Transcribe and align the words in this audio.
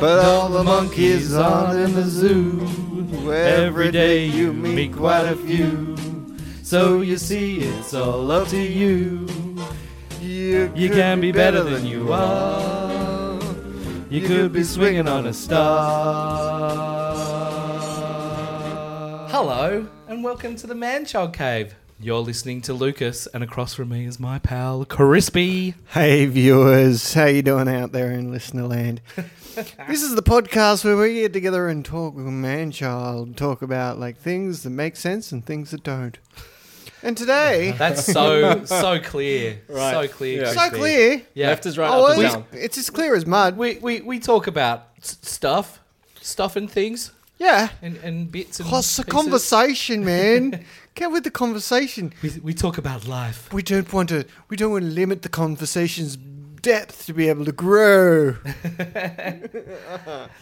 But 0.00 0.24
all 0.24 0.48
the 0.48 0.64
monkeys 0.64 1.34
are 1.34 1.78
in 1.78 1.92
the 1.92 2.04
zoo. 2.04 2.66
Every 3.30 3.90
day 3.92 4.24
you 4.24 4.50
meet 4.50 4.94
quite 4.94 5.26
a 5.26 5.36
few. 5.36 5.94
So 6.62 7.02
you 7.02 7.18
see, 7.18 7.58
it's 7.58 7.92
all 7.92 8.30
up 8.30 8.48
to 8.48 8.58
you. 8.58 9.26
You, 10.18 10.72
You 10.74 10.88
can 10.88 11.20
be 11.20 11.32
better 11.32 11.62
than 11.62 11.84
you 11.84 12.14
are. 12.14 13.38
You 14.08 14.26
could 14.26 14.54
be 14.54 14.64
swinging 14.64 15.06
on 15.06 15.26
a 15.26 15.34
star. 15.34 16.70
Hello, 19.28 19.86
and 20.08 20.24
welcome 20.24 20.56
to 20.56 20.66
the 20.66 20.74
Man 20.74 21.04
Child 21.04 21.34
Cave. 21.34 21.74
You're 22.02 22.20
listening 22.20 22.62
to 22.62 22.72
Lucas, 22.72 23.26
and 23.26 23.44
across 23.44 23.74
from 23.74 23.90
me 23.90 24.06
is 24.06 24.18
my 24.18 24.38
pal 24.38 24.86
Crispy. 24.86 25.74
Hey 25.88 26.24
viewers, 26.26 27.12
how 27.12 27.26
you 27.26 27.42
doing 27.42 27.68
out 27.68 27.92
there 27.92 28.10
in 28.10 28.30
listener 28.32 28.66
land? 28.66 29.02
this 29.86 30.02
is 30.02 30.14
the 30.14 30.22
podcast 30.22 30.82
where 30.82 30.96
we 30.96 31.14
get 31.14 31.34
together 31.34 31.68
and 31.68 31.84
talk 31.84 32.14
with 32.14 32.24
man 32.24 32.70
child, 32.70 33.36
talk 33.36 33.60
about 33.60 33.98
like 33.98 34.16
things 34.16 34.62
that 34.62 34.70
make 34.70 34.96
sense 34.96 35.30
and 35.30 35.44
things 35.44 35.72
that 35.72 35.82
don't. 35.82 36.18
And 37.02 37.16
today, 37.18 37.72
That's 37.78 38.04
so 38.10 38.64
so 38.64 38.98
clear, 38.98 39.60
Right. 39.68 39.92
so 39.92 40.08
clear, 40.08 40.44
Yeah. 40.44 40.52
so 40.52 40.58
Crispy. 40.60 40.78
clear. 40.78 41.22
Yeah, 41.34 41.48
Left 41.48 41.66
is 41.66 41.76
right, 41.76 41.90
Oh, 41.90 42.06
up 42.06 42.12
is 42.18 42.24
it's, 42.24 42.34
down. 42.34 42.44
it's 42.52 42.78
as 42.78 42.88
clear 42.88 43.14
as 43.14 43.26
mud. 43.26 43.58
we, 43.58 43.76
we 43.76 44.00
we 44.00 44.18
talk 44.20 44.46
about 44.46 44.88
s- 45.02 45.18
stuff, 45.20 45.80
stuff 46.22 46.56
and 46.56 46.70
things, 46.70 47.10
Yeah. 47.38 47.68
and, 47.82 47.96
and 47.98 48.30
bits 48.32 48.58
and 48.60 48.70
What's 48.70 48.96
the 48.96 49.04
pieces. 49.04 49.12
conversation, 49.22 50.02
man? 50.04 50.64
Get 50.94 51.10
with 51.12 51.24
the 51.24 51.30
conversation. 51.30 52.12
We, 52.22 52.30
we 52.42 52.54
talk 52.54 52.76
about 52.78 53.06
life. 53.06 53.52
We 53.52 53.62
don't 53.62 53.90
want 53.92 54.08
to. 54.10 54.24
We 54.48 54.56
don't 54.56 54.72
want 54.72 54.84
to 54.84 54.90
limit 54.90 55.22
the 55.22 55.28
conversation's 55.28 56.16
depth 56.16 57.06
to 57.06 57.14
be 57.14 57.28
able 57.28 57.44
to 57.46 57.52
grow. 57.52 58.36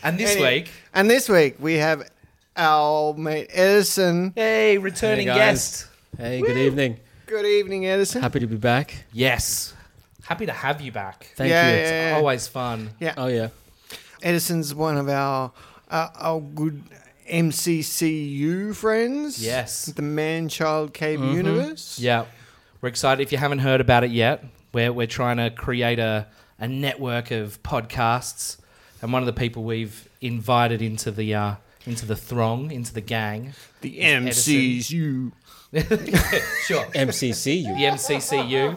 And 0.03 0.19
this 0.19 0.33
Any- 0.37 0.43
week, 0.43 0.71
And 0.95 1.09
this 1.11 1.29
week 1.29 1.57
we 1.61 1.75
have 1.75 2.09
our 2.57 3.15
mate 3.15 3.49
Edison. 3.53 4.33
hey, 4.35 4.79
returning 4.79 5.29
Hey, 5.29 5.35
guys. 5.35 5.39
guest. 5.39 5.87
Hey, 6.17 6.41
good 6.41 6.57
evening. 6.57 6.99
Good 7.27 7.45
evening, 7.47 7.87
Edison. 7.87 8.23
Happy 8.23 8.41
to 8.41 8.47
be 8.47 8.57
back. 8.57 9.05
Yes, 9.13 9.75
happy 10.25 10.47
to 10.47 10.53
have 10.53 10.81
you 10.81 10.91
back. 10.93 11.31
Thank 11.37 11.51
Yeah, 11.51 11.71
you. 11.71 11.77
yeah, 11.77 12.09
yeah. 12.11 12.17
Always 12.17 12.49
fun. 12.49 12.91
Yeah. 12.99 13.15
Oh 13.17 13.27
yeah. 13.27 13.49
Edison's 14.23 14.75
one 14.75 14.97
of 14.97 15.09
our 15.09 15.53
uh, 15.91 16.09
our 16.17 16.41
good 16.41 16.83
MCCU 17.31 18.75
friends. 18.75 19.45
Yes. 19.45 19.87
The 19.87 20.03
Man 20.03 20.49
Child 20.49 20.93
Cave 20.95 21.21
Mm-hmm. 21.21 21.35
universe. 21.37 21.99
Yeah, 21.99 22.25
we're 22.81 22.89
excited. 22.89 23.23
If 23.23 23.33
you 23.33 23.39
haven't 23.39 23.61
heard 23.61 23.81
about 23.81 24.05
it 24.05 24.11
yet, 24.11 24.45
we're 24.73 24.93
we're 24.93 25.07
trying 25.07 25.37
to 25.39 25.51
create 25.51 25.99
a 25.99 26.27
a 26.59 26.67
network 26.69 27.31
of 27.31 27.63
podcasts, 27.63 28.59
and 29.03 29.13
one 29.13 29.23
of 29.23 29.27
the 29.27 29.33
people 29.33 29.63
we've 29.65 30.09
invited 30.21 30.83
into 30.83 31.11
the 31.11 31.35
uh, 31.35 31.55
into 31.87 32.05
the 32.07 32.17
throng, 32.17 32.71
into 32.71 32.93
the 32.93 33.01
gang, 33.01 33.53
The 33.81 33.99
MCCU. 34.01 35.33
sure, 36.67 36.85
MCCU. 36.95 37.77
the 37.77 37.85
MCCU. 37.85 38.77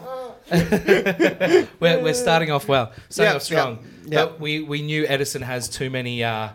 we're, 1.80 2.02
we're 2.02 2.14
starting 2.14 2.50
off 2.50 2.68
well, 2.68 2.92
starting 3.08 3.28
Yep, 3.32 3.36
off 3.36 3.42
strong. 3.42 3.78
yep, 4.04 4.12
yep. 4.12 4.28
But 4.30 4.40
we, 4.40 4.60
we 4.60 4.82
knew 4.82 5.06
Edison 5.06 5.40
has 5.42 5.68
too 5.68 5.88
many 5.88 6.22
uh, 6.24 6.48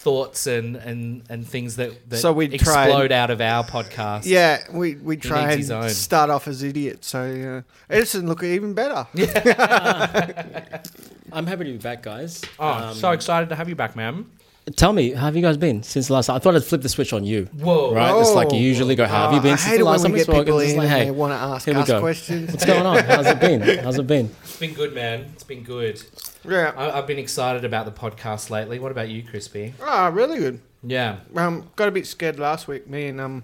thoughts 0.00 0.46
and, 0.46 0.76
and, 0.76 1.22
and 1.28 1.46
things 1.46 1.76
that, 1.76 2.08
that 2.08 2.16
So 2.16 2.32
we 2.32 2.48
tried- 2.48 2.54
explode 2.88 3.12
out 3.12 3.30
of 3.30 3.40
our 3.42 3.62
podcast. 3.64 4.24
Yeah, 4.24 4.58
we, 4.72 4.94
we 4.94 5.16
try 5.18 5.48
needs 5.48 5.56
his 5.58 5.70
own. 5.70 5.82
and 5.84 5.92
start 5.92 6.30
off 6.30 6.48
as 6.48 6.62
idiots. 6.62 7.08
So 7.08 7.62
uh, 7.68 7.92
Edison 7.92 8.26
look 8.26 8.42
even 8.42 8.72
better. 8.74 9.06
Yeah. 9.14 10.80
I'm 11.32 11.46
happy 11.46 11.64
to 11.64 11.72
be 11.72 11.78
back, 11.78 12.02
guys. 12.02 12.40
Oh, 12.58 12.66
Um, 12.68 12.94
so 12.94 13.10
excited 13.12 13.48
to 13.50 13.54
have 13.56 13.68
you 13.68 13.74
back, 13.76 13.94
ma'am. 13.94 14.30
Tell 14.76 14.92
me, 14.92 15.12
how 15.12 15.26
have 15.26 15.36
you 15.36 15.42
guys 15.42 15.56
been 15.56 15.82
since 15.82 16.06
the 16.08 16.12
last 16.14 16.26
time? 16.26 16.36
I 16.36 16.38
thought 16.38 16.54
I'd 16.54 16.64
flip 16.64 16.80
the 16.82 16.88
switch 16.88 17.12
on 17.12 17.24
you. 17.24 17.46
Whoa. 17.58 17.92
Right? 17.94 18.18
It's 18.20 18.32
like 18.32 18.52
you 18.52 18.58
Oh. 18.58 18.62
usually 18.62 18.94
go, 18.94 19.04
how 19.06 19.24
have 19.24 19.32
you 19.32 19.38
Oh, 19.38 19.42
been 19.42 19.52
I 19.52 19.56
since 19.56 19.70
hate 19.70 19.76
the 19.78 19.82
it 19.82 19.84
last 19.84 20.02
when 20.02 20.04
time 20.04 20.12
we 20.12 20.14
we 20.14 20.18
get 20.24 20.32
spoke? 20.32 20.44
people 20.46 20.58
It's 20.60 20.72
in 20.72 20.78
like, 20.78 20.88
hey, 20.88 21.04
they 21.06 21.10
want 21.10 21.32
to 21.32 21.36
ask 21.36 21.64
here 21.66 21.74
we 21.74 21.80
us 21.80 21.88
go. 21.88 22.00
questions. 22.00 22.50
what's 22.52 22.64
going 22.64 22.86
on? 22.86 22.98
How's 23.04 23.26
it 23.26 23.40
been? 23.40 23.60
How's 23.84 23.98
it 23.98 24.06
been? 24.06 24.30
It's 24.44 24.56
been 24.58 24.74
good, 24.74 24.94
man. 24.94 25.30
It's 25.34 25.44
been 25.44 25.62
good. 25.64 26.02
Yeah. 26.44 26.72
I, 26.76 26.98
I've 26.98 27.06
been 27.06 27.18
excited 27.18 27.64
about 27.64 27.84
the 27.86 27.92
podcast 27.92 28.50
lately. 28.50 28.78
What 28.78 28.90
about 28.92 29.08
you, 29.08 29.22
Crispy? 29.22 29.74
Ah, 29.82 30.10
really 30.12 30.38
good. 30.38 30.60
Yeah. 30.82 31.18
Um, 31.36 31.68
got 31.76 31.88
a 31.88 31.90
bit 31.90 32.06
scared 32.06 32.38
last 32.38 32.66
week. 32.68 32.88
Me 32.88 33.06
and 33.06 33.20
um, 33.20 33.42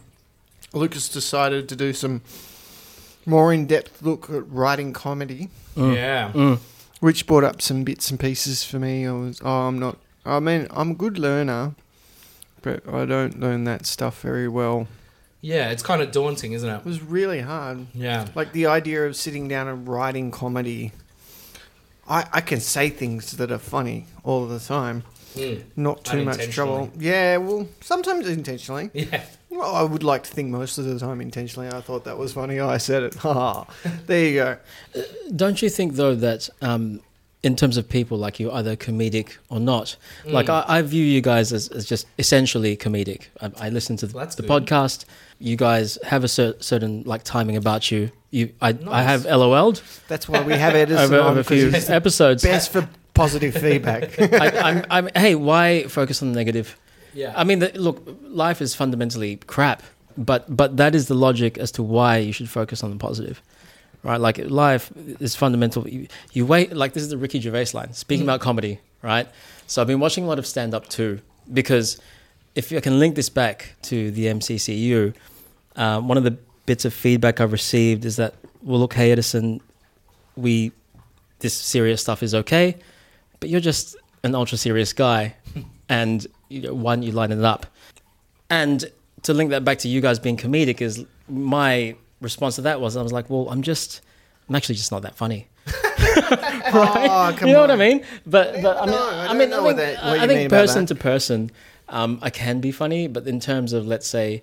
Lucas 0.72 1.08
decided 1.08 1.68
to 1.68 1.76
do 1.76 1.92
some 1.92 2.22
more 3.26 3.52
in-depth 3.52 4.02
look 4.02 4.30
at 4.30 4.48
writing 4.50 4.92
comedy, 4.92 5.48
Yeah. 5.76 6.30
Mm. 6.32 6.58
which 7.00 7.26
brought 7.26 7.44
up 7.44 7.60
some 7.60 7.84
bits 7.84 8.10
and 8.10 8.18
pieces 8.20 8.64
for 8.64 8.78
me. 8.78 9.06
I 9.06 9.12
was, 9.12 9.40
oh, 9.44 9.50
I'm 9.68 9.78
not. 9.78 9.98
I 10.24 10.40
mean, 10.40 10.66
I'm 10.70 10.92
a 10.92 10.94
good 10.94 11.18
learner, 11.18 11.74
but 12.62 12.88
I 12.88 13.04
don't 13.04 13.38
learn 13.40 13.64
that 13.64 13.84
stuff 13.86 14.20
very 14.22 14.48
well. 14.48 14.88
Yeah, 15.40 15.70
it's 15.70 15.82
kind 15.82 16.02
of 16.02 16.10
daunting, 16.10 16.52
isn't 16.52 16.68
it? 16.68 16.76
It 16.78 16.84
was 16.84 17.02
really 17.02 17.40
hard. 17.40 17.86
Yeah. 17.94 18.26
Like 18.34 18.52
the 18.52 18.66
idea 18.66 19.06
of 19.06 19.14
sitting 19.16 19.46
down 19.48 19.68
and 19.68 19.86
writing 19.86 20.30
comedy. 20.30 20.92
I, 22.08 22.26
I 22.32 22.40
can 22.40 22.60
say 22.60 22.88
things 22.90 23.32
that 23.36 23.50
are 23.50 23.58
funny 23.58 24.06
all 24.24 24.46
the 24.46 24.58
time. 24.60 25.02
Mm. 25.34 25.62
Not 25.76 26.04
too 26.04 26.24
much 26.24 26.48
trouble. 26.50 26.90
Yeah, 26.98 27.36
well, 27.38 27.68
sometimes 27.80 28.28
intentionally. 28.28 28.90
Yeah. 28.94 29.22
Well, 29.50 29.74
I 29.74 29.82
would 29.84 30.02
like 30.02 30.24
to 30.24 30.30
think 30.30 30.50
most 30.50 30.76
of 30.76 30.84
the 30.84 30.98
time 30.98 31.20
intentionally. 31.22 31.68
I 31.68 31.80
thought 31.80 32.04
that 32.04 32.18
was 32.18 32.34
funny. 32.34 32.60
I 32.60 32.76
said 32.76 33.02
it. 33.04 33.14
Ha! 33.20 33.64
there 34.06 34.24
you 34.26 34.34
go. 34.34 34.56
Don't 35.34 35.62
you 35.62 35.70
think 35.70 35.94
though 35.94 36.14
that 36.14 36.50
um, 36.60 37.00
in 37.42 37.56
terms 37.56 37.76
of 37.78 37.88
people 37.88 38.18
like 38.18 38.38
you, 38.38 38.50
either 38.52 38.76
comedic 38.76 39.36
or 39.48 39.58
not, 39.60 39.96
like 40.26 40.46
Mm. 40.46 40.64
I, 40.68 40.78
I 40.78 40.82
view 40.82 41.04
you 41.04 41.20
guys 41.22 41.52
as, 41.54 41.68
as 41.68 41.86
just 41.86 42.06
essentially 42.18 42.76
comedic. 42.76 43.28
I, 43.40 43.50
I 43.66 43.68
listen 43.70 43.96
to 43.98 44.06
the, 44.06 44.14
Well, 44.16 44.26
the 44.26 44.42
podcast. 44.42 45.04
You 45.38 45.56
guys 45.56 45.98
have 46.04 46.24
a 46.24 46.28
cer- 46.28 46.56
certain 46.60 47.02
like 47.04 47.22
timing 47.22 47.56
about 47.56 47.90
you. 47.90 48.10
You, 48.30 48.52
I, 48.60 48.76
I 48.88 49.02
have 49.02 49.24
LOL'd 49.24 49.82
That's 50.08 50.28
why 50.28 50.42
we 50.42 50.54
have 50.54 50.74
it 50.82 50.90
over, 50.90 51.20
on 51.20 51.30
over 51.38 51.40
a 51.40 51.44
'cause 51.44 51.84
few 51.86 51.94
episodes. 51.94 52.42
best 52.42 52.72
for 52.72 52.88
positive 53.14 53.54
feedback. 53.54 54.18
I, 54.20 54.48
I'm, 54.58 54.84
I'm, 54.90 55.08
hey, 55.14 55.34
why 55.34 55.84
focus 55.88 56.22
on 56.22 56.32
the 56.32 56.36
negative? 56.36 56.76
Yeah. 57.14 57.32
I 57.36 57.44
mean, 57.44 57.60
the, 57.60 57.70
look, 57.78 58.06
life 58.22 58.60
is 58.60 58.74
fundamentally 58.74 59.36
crap, 59.46 59.82
but 60.18 60.44
but 60.54 60.76
that 60.78 60.94
is 60.94 61.08
the 61.08 61.14
logic 61.14 61.56
as 61.58 61.70
to 61.72 61.82
why 61.82 62.18
you 62.18 62.32
should 62.32 62.50
focus 62.50 62.82
on 62.82 62.90
the 62.90 62.96
positive, 62.96 63.40
right? 64.02 64.20
Like 64.20 64.38
life 64.38 64.90
is 65.20 65.34
fundamental. 65.34 65.88
You, 65.88 66.08
you 66.32 66.44
wait, 66.46 66.72
like 66.74 66.92
this 66.92 67.02
is 67.02 67.08
the 67.10 67.16
Ricky 67.18 67.40
Gervais 67.40 67.68
line 67.74 67.92
speaking 67.94 68.24
Mm. 68.24 68.28
about 68.30 68.40
comedy, 68.40 68.80
right? 69.02 69.28
So 69.66 69.80
I've 69.80 69.88
been 69.88 70.00
watching 70.00 70.24
a 70.24 70.26
lot 70.26 70.38
of 70.38 70.46
stand 70.46 70.74
up 70.74 70.88
too, 70.88 71.20
because 71.52 71.98
if 72.56 72.72
I 72.72 72.80
can 72.80 72.98
link 72.98 73.14
this 73.14 73.28
back 73.28 73.74
to 73.82 74.10
the 74.10 74.26
MCCU, 74.26 75.14
um, 75.76 76.08
one 76.08 76.16
of 76.18 76.24
the 76.24 76.36
bits 76.64 76.84
of 76.84 76.92
feedback 76.92 77.40
I've 77.40 77.52
received 77.52 78.04
is 78.04 78.16
that, 78.16 78.34
well, 78.62 78.80
look, 78.80 78.94
hey 78.94 79.12
Edison, 79.12 79.60
we 80.36 80.72
this 81.40 81.54
serious 81.54 82.00
stuff 82.00 82.22
is 82.22 82.34
okay, 82.34 82.76
but 83.40 83.48
you're 83.50 83.60
just 83.60 83.94
an 84.24 84.34
ultra 84.34 84.56
serious 84.58 84.92
guy, 84.92 85.34
and 85.88 86.26
you 86.48 86.62
know, 86.62 86.74
why 86.74 86.94
don't 86.96 87.02
you 87.02 87.12
line 87.12 87.30
it 87.30 87.44
up? 87.44 87.66
And 88.50 88.84
to 89.22 89.34
link 89.34 89.50
that 89.50 89.64
back 89.64 89.78
to 89.78 89.88
you 89.88 90.00
guys 90.00 90.18
being 90.18 90.36
comedic 90.36 90.80
is 90.80 91.04
my 91.28 91.94
response 92.20 92.56
to 92.56 92.62
that 92.62 92.80
was 92.80 92.96
I 92.96 93.02
was 93.02 93.12
like, 93.12 93.28
well, 93.28 93.48
I'm 93.50 93.60
just, 93.62 94.00
I'm 94.48 94.54
actually 94.54 94.76
just 94.76 94.90
not 94.92 95.02
that 95.02 95.14
funny. 95.16 95.46
oh, 95.68 97.34
come 97.36 97.48
you 97.48 97.54
know 97.54 97.62
on. 97.64 97.68
what 97.68 97.70
I 97.70 97.76
mean? 97.76 98.04
But 98.26 98.62
but 98.62 98.76
I 98.78 98.86
mean, 98.86 98.90
No, 98.94 99.08
I 99.10 99.24
I, 99.24 99.26
don't 99.28 99.38
mean, 99.38 99.50
know 99.50 99.58
I 99.60 99.62
what 99.62 99.76
think, 99.76 99.96
that- 99.96 100.04
what 100.04 100.18
I 100.20 100.26
think 100.26 100.38
mean 100.40 100.48
person 100.50 100.86
to 100.86 100.94
person, 100.94 101.50
um, 101.88 102.18
I 102.22 102.30
can 102.30 102.60
be 102.60 102.72
funny, 102.72 103.06
but 103.08 103.26
in 103.26 103.40
terms 103.40 103.72
of 103.72 103.86
let's 103.86 104.06
say, 104.06 104.42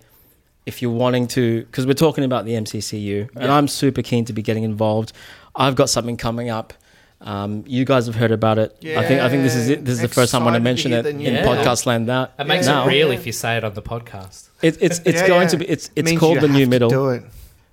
if 0.66 0.82
you're 0.82 0.92
wanting 0.92 1.28
to, 1.30 1.64
because 1.66 1.86
we're 1.86 1.94
talking 1.94 2.24
about 2.24 2.46
the 2.46 2.54
MCCU, 2.54 3.30
and 3.36 3.52
I'm 3.52 3.68
super 3.68 4.02
keen 4.02 4.26
to 4.26 4.34
be 4.34 4.42
getting 4.42 4.64
involved. 4.64 5.12
I've 5.56 5.76
got 5.76 5.90
something 5.90 6.18
coming 6.18 6.50
up. 6.50 6.74
Um, 7.22 7.64
you 7.68 7.86
guys 7.86 8.06
have 8.08 8.16
heard 8.16 8.32
about 8.32 8.58
it. 8.60 8.76
I 8.84 9.06
think 9.08 9.22
I 9.22 9.30
think 9.30 9.44
this 9.44 9.56
is 9.56 9.70
it. 9.70 9.86
This 9.86 9.96
is 9.96 10.02
the 10.02 10.08
first 10.10 10.32
time 10.32 10.42
I 10.42 10.46
want 10.46 10.56
to 10.56 10.60
to 10.60 10.64
mention 10.64 10.92
it 10.94 11.06
in 11.06 11.18
news. 11.18 11.40
podcast 11.40 11.86
land. 11.86 12.06
Now, 12.06 12.30
it 12.38 12.46
makes 12.48 12.66
now. 12.66 12.84
it 12.86 12.88
real 12.88 13.12
if 13.12 13.26
you 13.26 13.32
say 13.32 13.56
it 13.58 13.64
on 13.64 13.74
the 13.74 13.82
podcast. 13.82 14.50
It, 14.64 14.78
it's 14.82 15.00
it's 15.00 15.20
Yeah, 15.22 15.28
going 15.28 15.42
yeah. 15.44 15.48
to 15.50 15.58
be 15.58 15.66
it's 15.70 15.90
it's 15.96 16.06
Means 16.06 16.20
called 16.20 16.40
the 16.40 16.48
new 16.48 16.66
middle. 16.68 16.90
Do 16.90 17.10
it. 17.10 17.24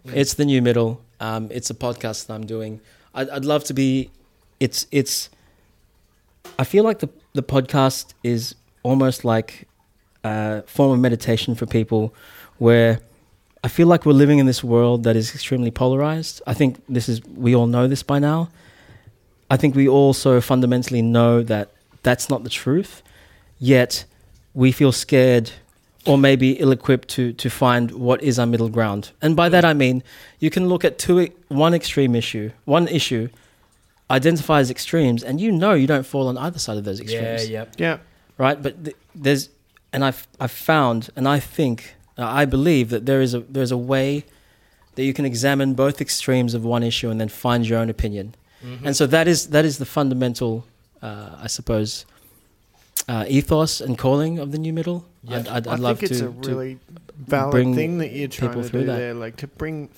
It's 0.04 0.34
the 0.34 0.44
new 0.44 0.60
middle. 0.60 1.00
Um, 1.20 1.48
it's 1.52 1.70
a 1.70 1.74
podcast 1.74 2.26
that 2.26 2.34
I'm 2.34 2.46
doing. 2.46 2.80
I'd, 3.14 3.28
I'd 3.30 3.44
love 3.44 3.62
to 3.64 3.74
be. 3.74 4.10
It's 4.58 4.86
it's. 4.90 5.30
I 6.58 6.64
feel 6.64 6.82
like 6.84 6.98
the 6.98 7.08
the 7.32 7.42
podcast 7.42 8.14
is 8.24 8.54
almost 8.82 9.24
like 9.24 9.68
a 10.24 10.62
form 10.62 10.92
of 10.92 10.98
meditation 10.98 11.54
for 11.54 11.66
people, 11.66 12.14
where 12.58 13.00
I 13.62 13.68
feel 13.68 13.86
like 13.86 14.06
we're 14.06 14.12
living 14.12 14.38
in 14.38 14.46
this 14.46 14.64
world 14.64 15.04
that 15.04 15.16
is 15.16 15.34
extremely 15.34 15.70
polarized. 15.70 16.42
I 16.46 16.54
think 16.54 16.82
this 16.88 17.08
is 17.08 17.22
we 17.24 17.54
all 17.54 17.66
know 17.66 17.88
this 17.88 18.02
by 18.02 18.18
now. 18.18 18.48
I 19.50 19.56
think 19.56 19.74
we 19.74 19.88
also 19.88 20.40
fundamentally 20.40 21.02
know 21.02 21.42
that 21.42 21.70
that's 22.02 22.30
not 22.30 22.44
the 22.44 22.50
truth, 22.50 23.02
yet 23.58 24.04
we 24.54 24.72
feel 24.72 24.92
scared 24.92 25.50
or 26.06 26.16
maybe 26.16 26.52
ill-equipped 26.52 27.08
to 27.08 27.32
to 27.34 27.50
find 27.50 27.90
what 27.90 28.22
is 28.22 28.38
our 28.38 28.46
middle 28.46 28.68
ground. 28.68 29.10
And 29.20 29.36
by 29.36 29.48
that 29.50 29.64
I 29.64 29.74
mean 29.74 30.02
you 30.38 30.50
can 30.50 30.68
look 30.68 30.84
at 30.84 30.98
two 30.98 31.28
one 31.48 31.74
extreme 31.74 32.14
issue, 32.14 32.52
one 32.64 32.88
issue, 32.88 33.28
identify 34.10 34.60
as 34.60 34.70
extremes, 34.70 35.22
and 35.22 35.40
you 35.40 35.52
know 35.52 35.74
you 35.74 35.86
don't 35.86 36.06
fall 36.06 36.28
on 36.28 36.38
either 36.38 36.58
side 36.58 36.78
of 36.78 36.84
those 36.84 37.00
extremes. 37.00 37.50
Yeah, 37.50 37.62
extremes. 37.62 37.78
yep. 37.78 38.00
Yeah. 38.00 38.09
Right? 38.40 38.58
But 38.64 38.72
th- 38.84 38.96
there's, 39.24 39.42
and 39.92 40.02
I've 40.08 40.26
I've 40.42 40.50
found, 40.72 41.10
and 41.16 41.26
I 41.36 41.38
think, 41.56 41.78
uh, 42.18 42.42
I 42.42 42.44
believe 42.46 42.86
that 42.94 43.04
there 43.06 43.20
is 43.22 43.32
a 43.34 43.40
there's 43.54 43.72
a 43.72 43.82
way 43.94 44.24
that 44.94 45.04
you 45.04 45.12
can 45.14 45.24
examine 45.24 45.74
both 45.74 46.00
extremes 46.00 46.54
of 46.54 46.62
one 46.64 46.82
issue 46.82 47.10
and 47.10 47.18
then 47.20 47.28
find 47.28 47.60
your 47.68 47.78
own 47.82 47.90
opinion. 47.90 48.26
Mhm. 48.64 48.86
And 48.86 48.94
so 48.96 49.06
that 49.06 49.26
is 49.28 49.46
that 49.48 49.64
is 49.64 49.76
the 49.78 49.86
fundamental, 49.86 50.52
uh, 51.02 51.44
I 51.46 51.48
suppose, 51.48 52.04
uh, 53.08 53.24
ethos 53.28 53.80
and 53.80 53.96
calling 53.98 54.38
of 54.38 54.50
the 54.52 54.58
new 54.58 54.72
middle. 54.72 55.04
Yeah. 55.24 55.36
I'd, 55.38 55.48
I'd, 55.48 55.66
I 55.68 55.72
I'd 55.74 55.78
love 55.80 55.98
think 55.98 56.10
it's 56.10 56.20
to, 56.20 56.28
a 56.28 56.32
to- 56.42 56.48
really 56.50 56.78
valid 57.26 57.52
bring 57.52 57.74
thing 57.74 57.98
that 57.98 58.10
you're 58.12 58.28
trying 58.28 58.50
people 58.50 58.62
to 58.62 58.68
through 58.68 58.80
do 58.80 58.86
that. 58.86 58.96
there, 58.96 59.14
like 59.14 59.36
to 59.36 59.46
bring 59.46 59.88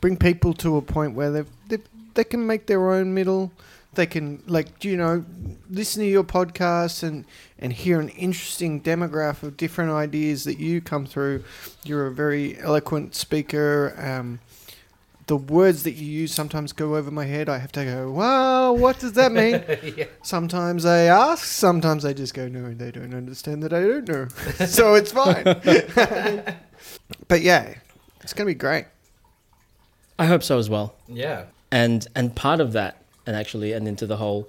bring 0.00 0.16
people 0.16 0.52
to 0.54 0.76
a 0.76 0.82
point 0.82 1.14
where 1.14 1.30
they 1.30 1.44
they 1.68 1.78
they 2.14 2.24
can 2.24 2.46
make 2.46 2.66
their 2.66 2.82
own 2.92 3.14
middle. 3.14 3.50
They 3.94 4.06
can 4.06 4.42
like 4.46 4.84
you 4.84 4.96
know 4.96 5.24
listen 5.68 6.02
to 6.02 6.08
your 6.08 6.24
podcast 6.24 7.02
and 7.02 7.26
and 7.58 7.72
hear 7.72 8.00
an 8.00 8.08
interesting 8.10 8.80
demographic 8.80 9.42
of 9.42 9.56
different 9.56 9.90
ideas 9.90 10.44
that 10.44 10.58
you 10.58 10.80
come 10.80 11.06
through. 11.06 11.44
You're 11.84 12.06
a 12.06 12.12
very 12.12 12.58
eloquent 12.58 13.14
speaker. 13.14 13.94
Um, 13.98 14.40
the 15.26 15.36
words 15.36 15.84
that 15.84 15.92
you 15.92 16.06
use 16.06 16.32
sometimes 16.32 16.72
go 16.72 16.96
over 16.96 17.10
my 17.10 17.24
head. 17.24 17.48
I 17.48 17.58
have 17.58 17.72
to 17.72 17.84
go, 17.84 18.10
wow, 18.10 18.72
what 18.72 18.98
does 18.98 19.12
that 19.12 19.32
mean? 19.32 19.62
yeah. 19.96 20.06
Sometimes 20.22 20.84
I 20.84 21.02
ask, 21.02 21.44
sometimes 21.44 22.04
I 22.04 22.12
just 22.12 22.34
go, 22.34 22.48
no, 22.48 22.74
they 22.74 22.90
don't 22.90 23.14
understand 23.14 23.62
that 23.62 23.72
I 23.72 23.80
don't 23.80 24.08
know. 24.08 24.28
so 24.66 24.94
it's 24.94 25.12
fine. 25.12 25.44
but 27.28 27.40
yeah, 27.40 27.74
it's 28.20 28.32
going 28.32 28.46
to 28.46 28.50
be 28.50 28.58
great. 28.58 28.86
I 30.18 30.26
hope 30.26 30.42
so 30.42 30.58
as 30.58 30.68
well. 30.68 30.96
Yeah. 31.08 31.46
and 31.70 32.06
and 32.14 32.34
part 32.34 32.60
of 32.60 32.72
that 32.72 33.01
and 33.26 33.36
actually 33.36 33.72
and 33.72 33.86
into 33.88 34.06
the 34.06 34.16
whole 34.16 34.48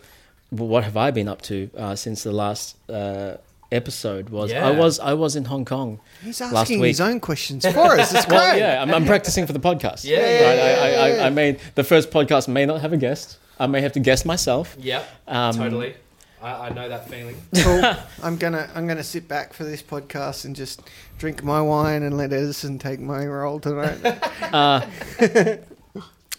what 0.49 0.83
have 0.83 0.95
i 0.97 1.11
been 1.11 1.27
up 1.27 1.41
to 1.41 1.69
uh, 1.77 1.95
since 1.95 2.23
the 2.23 2.31
last 2.31 2.75
uh, 2.89 3.35
episode 3.71 4.29
was 4.29 4.53
i 4.53 4.69
was 4.69 4.99
i 4.99 5.13
was 5.13 5.35
in 5.35 5.45
hong 5.45 5.65
kong 5.65 5.99
He's 6.23 6.39
Last 6.39 6.53
asking 6.53 6.79
week. 6.79 6.89
his 6.89 7.01
own 7.01 7.19
questions 7.19 7.65
for 7.65 7.99
us. 7.99 8.13
It's 8.13 8.27
well 8.29 8.57
yeah 8.57 8.81
I'm, 8.81 8.93
I'm 8.93 9.05
practicing 9.05 9.45
for 9.47 9.53
the 9.53 9.59
podcast 9.59 10.05
Yeah, 10.05 10.17
right? 10.17 10.23
yeah, 10.39 10.49
I, 10.49 10.53
yeah, 10.53 10.81
I, 11.03 11.07
yeah. 11.09 11.23
I, 11.23 11.25
I 11.27 11.29
may 11.29 11.57
the 11.75 11.83
first 11.83 12.11
podcast 12.11 12.47
may 12.47 12.65
not 12.65 12.81
have 12.81 12.93
a 12.93 12.97
guest 12.97 13.39
i 13.59 13.65
may 13.67 13.81
have 13.81 13.93
to 13.93 13.99
guest 13.99 14.25
myself 14.25 14.75
Yeah, 14.79 15.03
um, 15.27 15.55
totally. 15.55 15.95
I, 16.41 16.67
I 16.67 16.69
know 16.73 16.89
that 16.89 17.07
feeling. 17.09 17.37
Cool. 17.63 17.81
I'm 18.23 18.35
gonna 18.37 18.69
I'm 18.75 18.85
gonna 18.85 19.01
sit 19.03 19.27
back 19.29 19.53
for 19.53 19.63
this 19.63 19.81
podcast 19.81 20.43
and 20.43 20.53
just 20.55 20.81
drink 21.17 21.41
my 21.41 21.61
wine 21.61 22.03
and 22.03 22.17
let 22.17 22.33
Edison 22.33 22.77
take 22.77 22.99
my 22.99 23.25
role 23.25 23.61
tonight. 23.61 23.97
uh, 24.51 24.81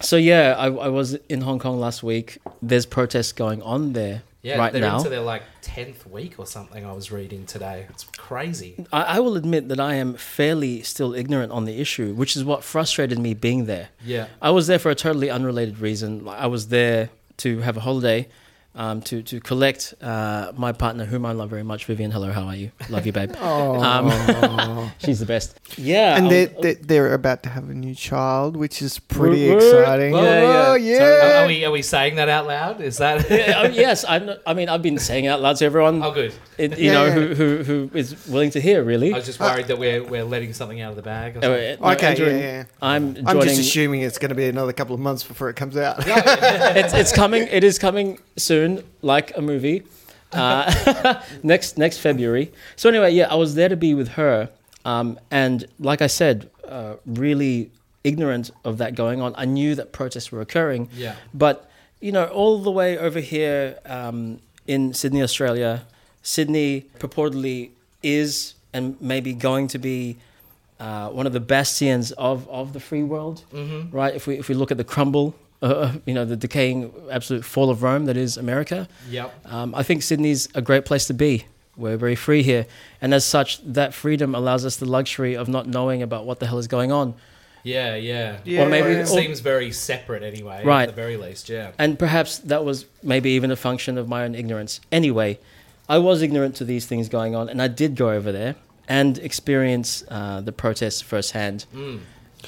so 0.00 0.16
yeah 0.16 0.54
I, 0.58 0.66
I 0.66 0.88
was 0.88 1.14
in 1.28 1.40
hong 1.40 1.58
kong 1.58 1.78
last 1.78 2.02
week 2.02 2.38
there's 2.62 2.86
protests 2.86 3.32
going 3.32 3.62
on 3.62 3.92
there 3.92 4.22
Yeah, 4.42 4.58
right 4.58 4.72
they're 4.72 4.82
now 4.82 4.98
into 4.98 5.08
their 5.08 5.20
like 5.20 5.42
tenth 5.62 6.06
week 6.06 6.34
or 6.38 6.46
something. 6.46 6.84
I 6.84 6.92
was 6.92 7.10
reading 7.10 7.46
today. 7.46 7.86
It's 7.88 8.04
crazy. 8.18 8.84
I, 8.92 9.02
I 9.16 9.20
will 9.20 9.36
admit 9.36 9.68
that 9.68 9.80
I 9.80 9.94
am 9.94 10.14
fairly 10.14 10.82
still 10.82 11.14
ignorant 11.14 11.50
on 11.52 11.64
the 11.64 11.80
issue, 11.80 12.12
which 12.12 12.36
is 12.36 12.44
what 12.44 12.62
frustrated 12.62 13.18
me 13.18 13.32
being 13.32 13.64
there. 13.64 13.88
Yeah. 14.04 14.26
I 14.42 14.50
was 14.50 14.66
there 14.66 14.78
for 14.78 14.90
a 14.90 14.94
totally 14.94 15.30
unrelated 15.30 15.78
reason. 15.78 16.28
I 16.28 16.46
was 16.48 16.68
there 16.68 17.08
to 17.38 17.60
have 17.60 17.76
a 17.78 17.80
holiday, 17.80 18.28
um, 18.76 19.00
to 19.02 19.22
to 19.22 19.40
collect 19.40 19.94
uh, 20.02 20.52
my 20.56 20.72
partner, 20.72 21.04
whom 21.04 21.24
I 21.24 21.32
love 21.32 21.50
very 21.50 21.62
much, 21.62 21.84
Vivian. 21.84 22.10
Hello, 22.10 22.32
how 22.32 22.42
are 22.44 22.56
you? 22.56 22.70
Love 22.88 23.06
you, 23.06 23.12
babe. 23.12 23.32
Oh. 23.40 23.80
Um, 23.82 24.90
She's 24.98 25.20
the 25.20 25.26
best. 25.26 25.58
Yeah, 25.76 26.16
and 26.16 26.30
they're, 26.30 26.46
they're, 26.46 26.74
they're 26.74 27.14
about 27.14 27.42
to 27.44 27.48
have 27.50 27.68
a 27.70 27.74
new 27.74 27.94
child, 27.94 28.56
which 28.56 28.80
is 28.82 28.98
pretty 28.98 29.48
Woot, 29.48 29.58
woot. 29.62 29.78
exciting. 29.80 30.14
Yeah, 30.14 30.76
yeah. 30.76 30.94
Oh, 30.94 30.98
So. 30.98 31.04
Are, 31.04 31.32
are 31.42 31.46
we 31.46 31.64
are 31.64 31.70
we 31.70 31.82
saying 31.82 32.16
that 32.16 32.28
out 32.28 32.46
loud? 32.46 32.80
Is 32.80 32.98
that? 32.98 33.28
Yeah, 33.34 33.60
um, 33.60 33.72
yes, 33.72 34.04
I'm 34.08 34.26
not, 34.26 34.38
I 34.46 34.54
mean, 34.54 34.68
I've 34.68 34.82
been 34.82 34.98
saying 34.98 35.26
out 35.26 35.40
loud 35.40 35.56
to 35.56 35.64
everyone, 35.64 36.02
oh, 36.02 36.12
good. 36.12 36.32
it, 36.58 36.78
you 36.78 36.86
Yeah, 36.86 36.92
know, 36.94 37.04
yeah. 37.06 37.12
Who, 37.12 37.34
who 37.34 37.62
who 37.88 37.90
is 37.98 38.26
willing 38.28 38.50
to 38.50 38.60
hear. 38.60 38.82
Really. 38.82 39.12
I 39.12 39.16
was 39.16 39.26
just 39.26 39.40
worried 39.40 39.66
that 39.68 39.78
we're 39.78 40.02
we're 40.04 40.24
letting 40.24 40.52
something 40.52 40.80
out 40.80 40.90
of 40.90 40.96
the 40.96 41.02
bag. 41.02 41.36
Or 41.36 41.38
Uh, 41.38 41.42
something. 41.42 41.80
no, 41.80 41.92
okay, 41.92 42.06
Andrew, 42.08 42.26
yeah, 42.30 42.38
yeah. 42.38 42.64
I'm 42.82 43.16
I'm 43.26 43.40
just 43.40 43.60
assuming 43.60 44.02
it's 44.02 44.18
going 44.18 44.30
to 44.30 44.34
be 44.34 44.46
another 44.48 44.72
couple 44.72 44.94
of 44.94 45.00
months 45.00 45.22
before 45.24 45.48
it 45.50 45.56
comes 45.56 45.76
out. 45.76 45.96
it's 46.06 46.92
it's 46.94 47.12
coming. 47.12 47.42
It 47.50 47.64
is 47.64 47.78
coming 47.78 48.18
soon, 48.36 48.63
like 49.02 49.36
a 49.36 49.42
movie. 49.42 49.82
Uh, 50.32 50.64
next 51.42 51.78
next 51.78 51.98
February. 51.98 52.46
So 52.76 52.88
anyway, 52.88 53.10
yeah, 53.12 53.28
I 53.34 53.36
was 53.36 53.54
there 53.54 53.68
to 53.68 53.76
be 53.76 53.94
with 53.94 54.08
her, 54.20 54.48
um, 54.84 55.08
and 55.30 55.64
like 55.78 56.02
I 56.02 56.08
said, 56.08 56.36
uh, 56.76 56.94
really 57.06 57.70
ignorant 58.02 58.50
of 58.64 58.78
that 58.78 58.94
going 58.96 59.20
on. 59.22 59.32
I 59.36 59.44
knew 59.44 59.74
that 59.76 59.92
protests 59.92 60.32
were 60.32 60.40
occurring, 60.40 60.88
Yeah. 60.96 61.14
but 61.32 61.56
you 62.00 62.12
know, 62.12 62.26
all 62.26 62.58
the 62.68 62.70
way 62.80 62.98
over 62.98 63.20
here 63.20 63.78
um, 63.86 64.40
in 64.66 64.92
Sydney, 64.92 65.22
Australia, 65.22 65.86
Sydney 66.22 66.86
purportedly 66.98 67.70
is 68.02 68.54
and 68.72 68.96
maybe 69.00 69.32
going 69.34 69.68
to 69.68 69.78
be 69.78 70.16
uh, 70.80 71.08
one 71.10 71.26
of 71.26 71.32
the 71.32 71.40
bastions 71.40 72.10
of, 72.12 72.48
of 72.48 72.72
the 72.72 72.80
free 72.80 73.04
world 73.04 73.44
Mm-hmm. 73.52 73.96
right? 73.96 74.12
If 74.14 74.26
we 74.26 74.38
if 74.38 74.48
we 74.48 74.54
look 74.56 74.70
at 74.72 74.78
the 74.78 74.84
crumble, 74.94 75.34
uh, 75.64 75.92
you 76.06 76.14
know, 76.14 76.24
the 76.24 76.36
decaying, 76.36 76.92
absolute 77.10 77.44
fall 77.44 77.70
of 77.70 77.82
Rome 77.82 78.04
that 78.06 78.16
is 78.16 78.36
America, 78.36 78.86
Yep. 79.10 79.46
um, 79.46 79.74
I 79.74 79.82
think 79.82 80.02
Sydney's 80.02 80.48
a 80.54 80.62
great 80.62 80.84
place 80.84 81.06
to 81.06 81.14
be. 81.14 81.46
We're 81.76 81.96
very 81.96 82.14
free 82.14 82.42
here, 82.42 82.66
and 83.00 83.12
as 83.14 83.24
such, 83.24 83.60
that 83.64 83.94
freedom 83.94 84.34
allows 84.34 84.64
us 84.64 84.76
the 84.76 84.84
luxury 84.86 85.34
of 85.36 85.48
not 85.48 85.66
knowing 85.66 86.02
about 86.02 86.24
what 86.26 86.38
the 86.38 86.46
hell 86.46 86.58
is 86.58 86.68
going 86.68 86.92
on, 86.92 87.14
Yeah, 87.64 87.96
yeah. 87.96 88.36
Yeah. 88.44 88.62
Or 88.62 88.68
maybe- 88.68 88.90
it 88.90 89.08
seems 89.08 89.40
very 89.40 89.72
separate 89.72 90.22
anyway. 90.22 90.62
Right. 90.64 90.82
At 90.88 90.94
the 90.94 91.02
very 91.02 91.16
least, 91.16 91.48
yeah. 91.48 91.70
and 91.78 91.98
perhaps 91.98 92.38
that 92.38 92.62
was 92.64 92.84
maybe 93.02 93.30
even 93.30 93.50
a 93.50 93.56
function 93.56 93.96
of 93.98 94.06
my 94.06 94.22
own 94.24 94.34
ignorance. 94.34 94.80
Anyway, 94.92 95.38
I 95.88 95.98
was 95.98 96.20
ignorant 96.22 96.54
to 96.56 96.64
these 96.64 96.84
things 96.86 97.08
going 97.08 97.34
on, 97.34 97.48
and 97.48 97.60
I 97.62 97.68
did 97.68 97.96
go 97.96 98.10
over 98.10 98.30
there 98.32 98.54
and 98.86 99.16
experience 99.18 100.04
uh, 100.10 100.42
the 100.42 100.52
protests 100.52 101.00
firsthand. 101.00 101.64
Mm. 101.74 102.00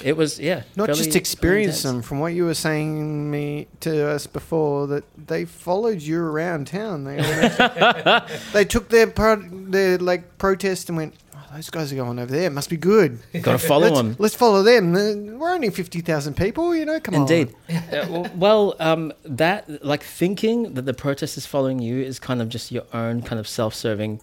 It 0.03 0.15
was 0.17 0.39
yeah, 0.39 0.63
Not 0.75 0.87
fairly- 0.87 1.03
just 1.03 1.15
experience 1.15 1.83
them, 1.83 2.01
from 2.01 2.19
what 2.19 2.33
you 2.33 2.45
were 2.45 2.53
saying 2.53 3.29
me 3.31 3.67
to 3.81 4.07
us 4.09 4.27
before, 4.27 4.87
that 4.87 5.03
they 5.27 5.45
followed 5.45 6.01
you 6.01 6.19
around 6.19 6.67
town. 6.67 7.03
They 7.03 7.17
they 8.53 8.65
took 8.65 8.89
their 8.89 9.07
part, 9.07 9.39
their 9.51 9.97
like 9.97 10.37
protest 10.37 10.89
and 10.89 10.97
went. 10.97 11.13
Oh, 11.33 11.55
those 11.55 11.69
guys 11.69 11.93
are 11.93 11.95
going 11.95 12.19
over 12.19 12.31
there. 12.31 12.47
It 12.47 12.51
must 12.51 12.69
be 12.69 12.77
good. 12.77 13.19
Got 13.41 13.53
to 13.53 13.57
follow 13.57 13.87
let's, 13.87 13.97
them. 13.97 14.15
let's 14.19 14.35
follow 14.35 14.63
them. 14.63 14.93
Uh, 14.95 15.37
We're 15.37 15.53
only 15.53 15.69
fifty 15.69 16.01
thousand 16.01 16.35
people, 16.35 16.75
you 16.75 16.85
know. 16.85 16.99
Come 16.99 17.15
Indeed. 17.15 17.53
on. 17.69 17.75
Uh, 17.87 18.01
w- 18.05 18.29
well, 18.35 18.75
um, 18.79 19.13
that 19.23 19.83
like 19.83 20.03
thinking 20.03 20.73
that 20.73 20.83
the 20.85 20.93
protest 20.93 21.37
is 21.37 21.45
following 21.45 21.79
you 21.79 22.01
is 22.01 22.19
kind 22.19 22.41
of 22.41 22.49
just 22.49 22.71
your 22.71 22.83
own 22.93 23.21
kind 23.21 23.39
of 23.39 23.47
self-serving. 23.47 24.19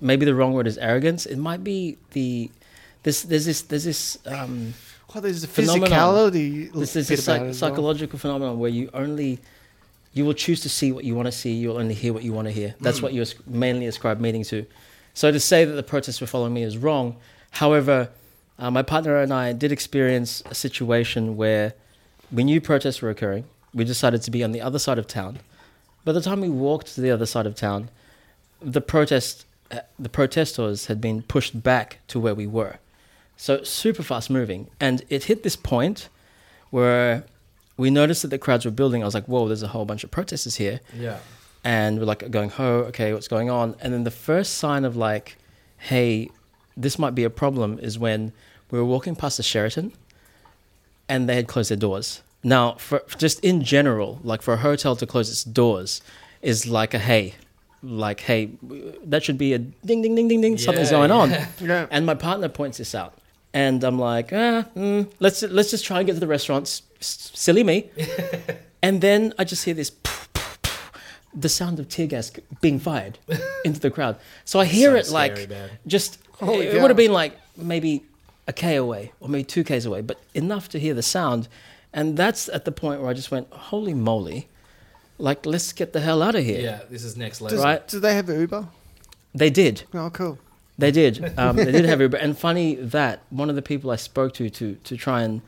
Maybe 0.00 0.26
the 0.26 0.34
wrong 0.34 0.52
word 0.52 0.66
is 0.66 0.76
arrogance. 0.78 1.24
It 1.26 1.36
might 1.38 1.62
be 1.64 1.96
the 2.10 2.50
this 3.04 3.22
there's 3.22 3.46
this 3.46 3.62
there's 3.62 3.84
this 3.84 4.18
um, 4.26 4.74
Oh, 5.16 5.20
there's 5.20 5.42
a 5.42 5.48
Phenomenon. 5.48 5.88
physicality. 5.88 6.72
this 6.74 6.94
is 6.94 7.10
a 7.10 7.16
psych- 7.16 7.40
as 7.40 7.60
well. 7.62 7.70
psychological 7.70 8.18
phenomenon 8.18 8.58
where 8.58 8.70
you 8.70 8.90
only 8.92 9.38
you 10.12 10.26
will 10.26 10.34
choose 10.34 10.60
to 10.60 10.68
see 10.68 10.92
what 10.92 11.04
you 11.04 11.14
want 11.14 11.24
to 11.24 11.32
see. 11.32 11.52
You'll 11.52 11.78
only 11.78 11.94
hear 11.94 12.12
what 12.12 12.22
you 12.22 12.34
want 12.34 12.48
to 12.48 12.52
hear. 12.52 12.74
That's 12.80 13.00
what 13.00 13.14
you 13.14 13.24
mainly 13.46 13.86
ascribe 13.86 14.20
meaning 14.20 14.44
to. 14.44 14.66
So 15.14 15.32
to 15.32 15.40
say 15.40 15.64
that 15.64 15.72
the 15.72 15.82
protests 15.82 16.20
were 16.20 16.26
following 16.26 16.52
me 16.52 16.62
is 16.62 16.76
wrong. 16.76 17.16
However, 17.52 18.10
uh, 18.58 18.70
my 18.70 18.82
partner 18.82 19.16
and 19.18 19.32
I 19.32 19.54
did 19.54 19.72
experience 19.72 20.42
a 20.50 20.54
situation 20.54 21.36
where 21.36 21.72
we 22.30 22.44
knew 22.44 22.60
protests 22.60 23.00
were 23.00 23.08
occurring. 23.08 23.44
We 23.72 23.84
decided 23.84 24.20
to 24.22 24.30
be 24.30 24.44
on 24.44 24.52
the 24.52 24.60
other 24.60 24.78
side 24.78 24.98
of 24.98 25.06
town. 25.06 25.38
By 26.04 26.12
the 26.12 26.20
time 26.20 26.42
we 26.42 26.50
walked 26.50 26.94
to 26.94 27.00
the 27.00 27.10
other 27.10 27.26
side 27.26 27.46
of 27.46 27.54
town, 27.54 27.88
the 28.60 28.80
protest, 28.82 29.46
uh, 29.70 29.80
the 29.98 30.08
protesters 30.10 30.86
had 30.86 31.00
been 31.00 31.22
pushed 31.22 31.62
back 31.62 31.98
to 32.08 32.20
where 32.20 32.34
we 32.34 32.46
were. 32.46 32.78
So 33.36 33.62
super 33.62 34.02
fast 34.02 34.30
moving, 34.30 34.68
and 34.80 35.02
it 35.10 35.24
hit 35.24 35.42
this 35.42 35.56
point 35.56 36.08
where 36.70 37.24
we 37.76 37.90
noticed 37.90 38.22
that 38.22 38.28
the 38.28 38.38
crowds 38.38 38.64
were 38.64 38.70
building. 38.70 39.02
I 39.02 39.04
was 39.04 39.14
like, 39.14 39.26
"Whoa, 39.26 39.46
there's 39.46 39.62
a 39.62 39.68
whole 39.68 39.84
bunch 39.84 40.04
of 40.04 40.10
protesters 40.10 40.56
here." 40.56 40.80
Yeah. 40.96 41.18
and 41.64 41.98
we're 41.98 42.04
like 42.06 42.30
going, 42.30 42.52
"Oh, 42.58 42.78
okay, 42.90 43.12
what's 43.12 43.28
going 43.28 43.50
on?" 43.50 43.74
And 43.80 43.92
then 43.92 44.04
the 44.04 44.10
first 44.10 44.54
sign 44.54 44.84
of 44.84 44.96
like, 44.96 45.36
"Hey, 45.76 46.30
this 46.76 46.98
might 46.98 47.14
be 47.14 47.24
a 47.24 47.30
problem," 47.30 47.78
is 47.80 47.98
when 47.98 48.32
we 48.70 48.78
were 48.78 48.84
walking 48.84 49.14
past 49.16 49.36
the 49.36 49.42
Sheraton, 49.42 49.92
and 51.08 51.28
they 51.28 51.34
had 51.34 51.46
closed 51.48 51.70
their 51.70 51.76
doors. 51.76 52.22
Now, 52.42 52.72
for 52.74 53.02
just 53.18 53.40
in 53.40 53.62
general, 53.62 54.20
like 54.22 54.40
for 54.42 54.54
a 54.54 54.58
hotel 54.58 54.96
to 54.96 55.06
close 55.06 55.28
its 55.30 55.44
doors, 55.44 56.00
is 56.42 56.66
like 56.66 56.94
a 56.94 56.98
hey, 56.98 57.34
like 57.82 58.20
hey, 58.20 58.50
that 59.04 59.24
should 59.24 59.38
be 59.38 59.52
a 59.52 59.58
ding 59.58 60.00
ding 60.02 60.14
ding 60.14 60.28
ding 60.28 60.40
ding. 60.40 60.56
Something's 60.58 60.90
Yeah, 60.90 60.98
going 60.98 61.10
on. 61.10 61.30
yeah. 61.30 61.48
Yeah. 61.60 61.86
And 61.90 62.06
my 62.06 62.14
partner 62.14 62.48
points 62.48 62.78
this 62.78 62.94
out, 62.94 63.14
and 63.56 63.82
I'm 63.88 63.98
like, 63.98 64.28
ah, 64.32 64.64
mm, 64.76 65.02
let's 65.24 65.42
let's 65.42 65.70
just 65.70 65.84
try 65.88 65.98
and 66.00 66.06
get 66.06 66.14
to 66.14 66.20
the 66.20 66.26
restaurants. 66.36 66.82
Silly 67.00 67.64
me. 67.64 67.78
and 68.86 69.00
then 69.00 69.32
I 69.38 69.44
just 69.44 69.64
hear 69.64 69.74
this, 69.74 69.90
the 71.34 71.48
sound 71.48 71.78
of 71.80 71.88
tear 71.88 72.06
gas 72.06 72.30
being 72.60 72.78
fired 72.78 73.18
into 73.64 73.80
the 73.80 73.90
crowd. 73.90 74.16
So 74.44 74.60
I 74.60 74.64
hear 74.66 74.90
So 74.90 74.96
it 74.96 75.12
like 75.20 75.48
man. 75.48 75.70
just 75.86 76.18
Holy 76.40 76.66
it, 76.66 76.72
cow. 76.74 76.80
would 76.82 76.90
have 76.90 76.96
been 76.96 77.12
like 77.22 77.32
maybe 77.56 78.04
a 78.46 78.52
k 78.52 78.76
away 78.76 79.12
or 79.20 79.28
maybe 79.28 79.44
two 79.44 79.64
k's 79.64 79.86
away, 79.86 80.02
but 80.02 80.18
enough 80.34 80.68
to 80.70 80.78
hear 80.78 80.94
the 80.94 81.02
sound. 81.02 81.48
And 81.92 82.16
that's 82.16 82.48
at 82.50 82.64
the 82.64 82.72
point 82.72 83.00
where 83.00 83.10
I 83.10 83.14
just 83.14 83.30
went, 83.30 83.46
holy 83.70 83.94
moly, 83.94 84.48
like 85.18 85.46
let's 85.46 85.72
get 85.72 85.92
the 85.92 86.00
hell 86.00 86.20
out 86.22 86.34
of 86.34 86.44
here. 86.44 86.60
Yeah, 86.60 86.80
this 86.90 87.04
is 87.04 87.16
next 87.16 87.38
Does, 87.38 87.52
level. 87.52 87.64
Right. 87.64 87.88
do 87.88 88.00
they 88.00 88.14
have 88.14 88.28
Uber? 88.28 88.68
They 89.34 89.50
did. 89.50 89.84
Oh, 89.94 90.10
cool. 90.10 90.38
They 90.78 90.90
did. 90.90 91.38
Um, 91.38 91.56
they 91.56 91.72
did 91.72 91.86
have 91.86 92.00
Uber. 92.00 92.18
And 92.18 92.36
funny 92.36 92.74
that 92.76 93.22
one 93.30 93.48
of 93.48 93.56
the 93.56 93.62
people 93.62 93.90
I 93.90 93.96
spoke 93.96 94.34
to 94.34 94.50
to 94.50 94.74
to 94.74 94.96
try 94.96 95.22
and 95.22 95.40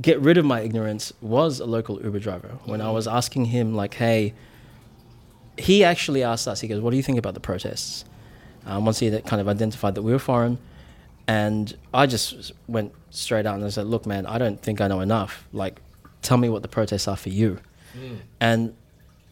get 0.00 0.20
rid 0.20 0.38
of 0.38 0.44
my 0.44 0.60
ignorance 0.60 1.12
was 1.20 1.58
a 1.60 1.66
local 1.66 2.00
Uber 2.02 2.20
driver. 2.20 2.58
When 2.64 2.80
I 2.80 2.90
was 2.90 3.08
asking 3.08 3.46
him, 3.46 3.74
like, 3.74 3.94
"Hey," 3.94 4.34
he 5.56 5.82
actually 5.82 6.22
asked 6.22 6.46
us. 6.46 6.60
He 6.60 6.68
goes, 6.68 6.80
"What 6.80 6.92
do 6.92 6.96
you 6.96 7.02
think 7.02 7.18
about 7.18 7.34
the 7.34 7.40
protests?" 7.40 8.04
Um, 8.64 8.84
once 8.84 8.98
he 9.00 9.10
kind 9.22 9.40
of 9.40 9.48
identified 9.48 9.94
that 9.96 10.02
we 10.02 10.12
were 10.12 10.18
foreign, 10.18 10.58
and 11.26 11.76
I 11.92 12.06
just 12.06 12.52
went 12.68 12.92
straight 13.10 13.46
out 13.46 13.56
and 13.56 13.64
I 13.64 13.70
said, 13.70 13.86
"Look, 13.86 14.06
man, 14.06 14.24
I 14.26 14.38
don't 14.38 14.60
think 14.62 14.80
I 14.80 14.86
know 14.86 15.00
enough. 15.00 15.48
Like, 15.52 15.80
tell 16.22 16.36
me 16.36 16.48
what 16.48 16.62
the 16.62 16.68
protests 16.68 17.08
are 17.08 17.16
for 17.16 17.30
you." 17.30 17.58
And 18.40 18.74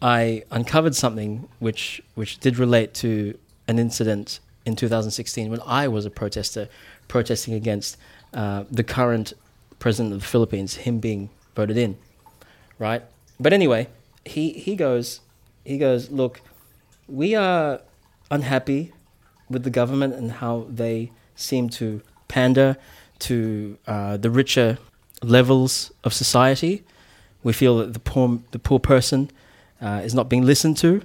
I 0.02 0.42
uncovered 0.50 0.96
something 0.96 1.48
which 1.60 2.02
which 2.16 2.38
did 2.38 2.58
relate 2.58 2.92
to 2.94 3.38
an 3.68 3.78
incident 3.78 4.40
in 4.66 4.76
2016 4.76 5.50
when 5.50 5.60
I 5.64 5.88
was 5.88 6.04
a 6.04 6.10
protester 6.10 6.68
protesting 7.08 7.54
against 7.54 7.96
uh, 8.34 8.64
the 8.70 8.84
current 8.84 9.32
president 9.78 10.12
of 10.12 10.20
the 10.20 10.26
Philippines, 10.26 10.74
him 10.74 10.98
being 10.98 11.30
voted 11.54 11.78
in, 11.78 11.96
right? 12.78 13.02
But 13.38 13.52
anyway, 13.52 13.88
he 14.24 14.50
he 14.50 14.74
goes 14.76 15.20
he 15.64 15.78
goes 15.78 16.10
look, 16.10 16.40
we 17.08 17.34
are 17.34 17.80
unhappy 18.30 18.92
with 19.48 19.62
the 19.62 19.70
government 19.70 20.14
and 20.14 20.32
how 20.32 20.66
they 20.68 21.12
seem 21.36 21.68
to 21.68 22.02
pander 22.28 22.76
to 23.20 23.78
uh, 23.86 24.16
the 24.16 24.30
richer 24.30 24.78
levels 25.22 25.92
of 26.02 26.12
society. 26.12 26.82
We 27.42 27.52
feel 27.52 27.78
that 27.78 27.92
the 27.92 28.00
poor 28.00 28.40
the 28.50 28.58
poor 28.58 28.80
person 28.80 29.30
uh, 29.80 30.00
is 30.04 30.14
not 30.14 30.28
being 30.28 30.44
listened 30.44 30.76
to, 30.78 31.02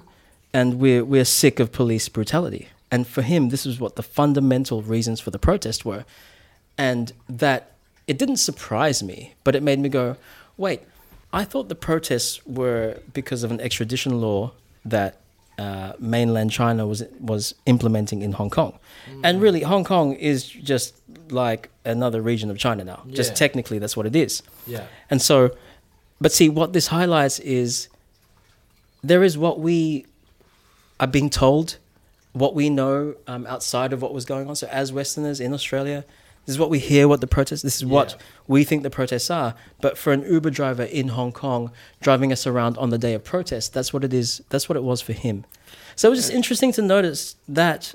and 0.53 0.79
we're 0.79 1.05
we're 1.05 1.25
sick 1.25 1.59
of 1.59 1.71
police 1.71 2.09
brutality. 2.09 2.69
And 2.91 3.07
for 3.07 3.21
him, 3.21 3.49
this 3.49 3.65
is 3.65 3.79
what 3.79 3.95
the 3.95 4.03
fundamental 4.03 4.81
reasons 4.81 5.19
for 5.21 5.31
the 5.31 5.39
protest 5.39 5.85
were, 5.85 6.03
and 6.77 7.13
that 7.29 7.71
it 8.05 8.17
didn't 8.17 8.37
surprise 8.37 9.01
me, 9.01 9.33
but 9.43 9.55
it 9.55 9.63
made 9.63 9.79
me 9.79 9.89
go, 9.89 10.17
wait. 10.57 10.81
I 11.33 11.45
thought 11.45 11.69
the 11.69 11.75
protests 11.75 12.45
were 12.45 12.99
because 13.13 13.43
of 13.43 13.51
an 13.51 13.61
extradition 13.61 14.19
law 14.19 14.51
that 14.83 15.15
uh, 15.57 15.93
mainland 15.99 16.51
China 16.51 16.85
was 16.85 17.03
was 17.19 17.55
implementing 17.65 18.21
in 18.21 18.33
Hong 18.33 18.49
Kong, 18.49 18.77
and 19.23 19.41
really 19.41 19.61
Hong 19.61 19.85
Kong 19.85 20.13
is 20.13 20.45
just 20.45 20.93
like 21.31 21.69
another 21.85 22.21
region 22.21 22.49
of 22.49 22.57
China 22.57 22.83
now. 22.83 23.03
Yeah. 23.05 23.15
Just 23.15 23.35
technically, 23.35 23.79
that's 23.79 23.95
what 23.95 24.05
it 24.05 24.15
is. 24.15 24.43
Yeah. 24.67 24.85
And 25.09 25.21
so, 25.21 25.55
but 26.19 26.31
see, 26.31 26.49
what 26.49 26.73
this 26.73 26.87
highlights 26.87 27.39
is 27.39 27.87
there 29.03 29.23
is 29.23 29.37
what 29.37 29.59
we 29.59 30.05
are 30.99 31.07
being 31.07 31.29
told, 31.29 31.77
what 32.33 32.55
we 32.55 32.69
know 32.69 33.15
um, 33.27 33.45
outside 33.47 33.93
of 33.93 34.01
what 34.01 34.13
was 34.13 34.25
going 34.25 34.47
on. 34.47 34.55
So, 34.55 34.67
as 34.67 34.91
Westerners 34.93 35.39
in 35.39 35.53
Australia, 35.53 36.05
this 36.45 36.53
is 36.55 36.59
what 36.59 36.69
we 36.69 36.79
hear, 36.79 37.07
what 37.07 37.21
the 37.21 37.27
protests, 37.27 37.61
this 37.61 37.75
is 37.77 37.85
what 37.85 38.11
Yeah. 38.11 38.25
we 38.47 38.63
think 38.63 38.83
the 38.83 38.89
protests 38.89 39.29
are. 39.29 39.53
But 39.79 39.97
for 39.97 40.11
an 40.13 40.23
Uber 40.23 40.49
driver 40.49 40.83
in 40.83 41.09
Hong 41.09 41.31
Kong 41.31 41.71
driving 42.01 42.31
us 42.31 42.47
around 42.47 42.77
on 42.77 42.89
the 42.89 42.97
day 42.97 43.13
of 43.13 43.23
protest, 43.23 43.73
that's 43.73 43.93
what 43.93 44.03
it 44.03 44.13
is. 44.13 44.41
That's 44.49 44.67
what 44.69 44.75
it 44.75 44.83
was 44.83 45.01
for 45.01 45.13
him. 45.13 45.45
So, 45.95 46.07
it 46.07 46.11
was 46.11 46.19
just 46.19 46.31
interesting 46.31 46.71
to 46.73 46.81
notice 46.81 47.35
that 47.47 47.93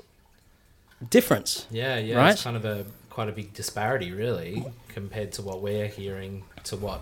difference. 1.11 1.67
Yeah, 1.71 1.97
yeah. 1.99 2.17
Right? 2.17 2.33
It's 2.33 2.43
kind 2.43 2.57
of 2.57 2.65
a 2.65 2.85
quite 3.11 3.29
a 3.29 3.33
big 3.33 3.55
disparity, 3.55 4.13
really, 4.13 4.65
compared 4.89 5.33
to 5.33 5.43
what 5.43 5.63
we're 5.63 5.87
hearing 5.89 6.45
to 6.65 6.77
what 6.77 7.01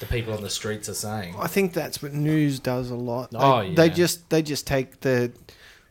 the 0.00 0.06
people 0.06 0.32
on 0.34 0.42
the 0.42 0.50
streets 0.50 0.88
are 0.88 0.94
saying. 0.94 1.34
I 1.38 1.46
think 1.48 1.72
that's 1.72 2.02
what 2.02 2.12
news 2.12 2.60
does 2.60 2.90
a 2.90 2.94
lot. 2.94 3.30
They, 3.30 3.38
Oh, 3.38 3.60
yeah. 3.62 3.74
they 3.74 3.90
just 3.90 4.28
they 4.30 4.42
just 4.42 4.66
take 4.66 5.00
the 5.00 5.32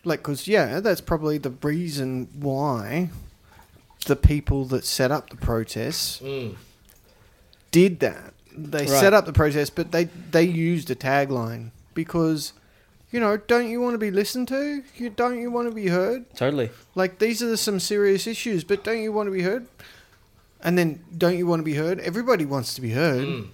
like 0.07 0.19
because 0.19 0.47
yeah, 0.47 0.79
that's 0.79 1.01
probably 1.01 1.37
the 1.37 1.51
reason 1.61 2.27
why 2.39 3.09
the 4.05 4.15
people 4.15 4.65
that 4.65 4.85
set 4.85 5.11
up 5.11 5.29
the 5.29 5.35
protests 5.37 6.19
Mm. 6.23 6.55
did 7.71 7.99
that. 7.99 8.33
They 8.57 8.79
Right. 8.85 8.89
set 8.89 9.13
up 9.13 9.25
the 9.25 9.33
protest, 9.33 9.75
but 9.75 9.91
they 9.91 10.05
they 10.31 10.43
used 10.43 10.89
a 10.89 10.95
tagline 10.95 11.71
because 11.93 12.53
you 13.11 13.19
know 13.19 13.37
don't 13.37 13.69
you 13.69 13.79
want 13.81 13.93
to 13.93 13.97
be 13.99 14.11
listened 14.11 14.47
to? 14.47 14.83
You 14.95 15.09
don't 15.09 15.39
you 15.39 15.51
want 15.51 15.67
to 15.69 15.75
be 15.75 15.87
heard? 15.87 16.25
Totally. 16.35 16.71
Like 16.95 17.19
these 17.19 17.43
are 17.43 17.55
some 17.57 17.79
serious 17.79 18.25
issues, 18.27 18.63
but 18.63 18.83
don't 18.83 19.01
you 19.01 19.11
want 19.11 19.27
to 19.27 19.31
be 19.31 19.43
heard? 19.43 19.67
And 20.63 20.77
then 20.77 21.03
don't 21.15 21.37
you 21.37 21.45
want 21.45 21.59
to 21.59 21.63
be 21.63 21.75
heard? 21.75 21.99
Everybody 21.99 22.45
wants 22.45 22.73
to 22.75 22.81
be 22.81 22.91
heard. 22.91 23.25
Mm. 23.27 23.47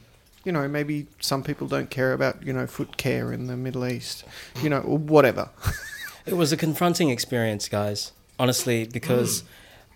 You 0.46 0.52
know, 0.52 0.68
maybe 0.68 1.08
some 1.20 1.42
people 1.44 1.68
don't 1.68 1.90
care 1.90 2.12
about, 2.14 2.44
you 2.46 2.52
know, 2.54 2.68
foot 2.68 2.98
care 2.98 3.32
in 3.32 3.48
the 3.48 3.56
Middle 3.56 3.86
East, 3.86 4.26
you 4.62 4.70
know, 4.70 4.80
or 4.80 4.98
whatever. 4.98 5.50
It 6.26 6.36
was 6.36 6.52
a 6.52 6.58
confronting 6.58 7.10
experience, 7.10 7.68
guys. 7.68 8.12
Honestly, 8.40 8.86
because, 8.86 9.44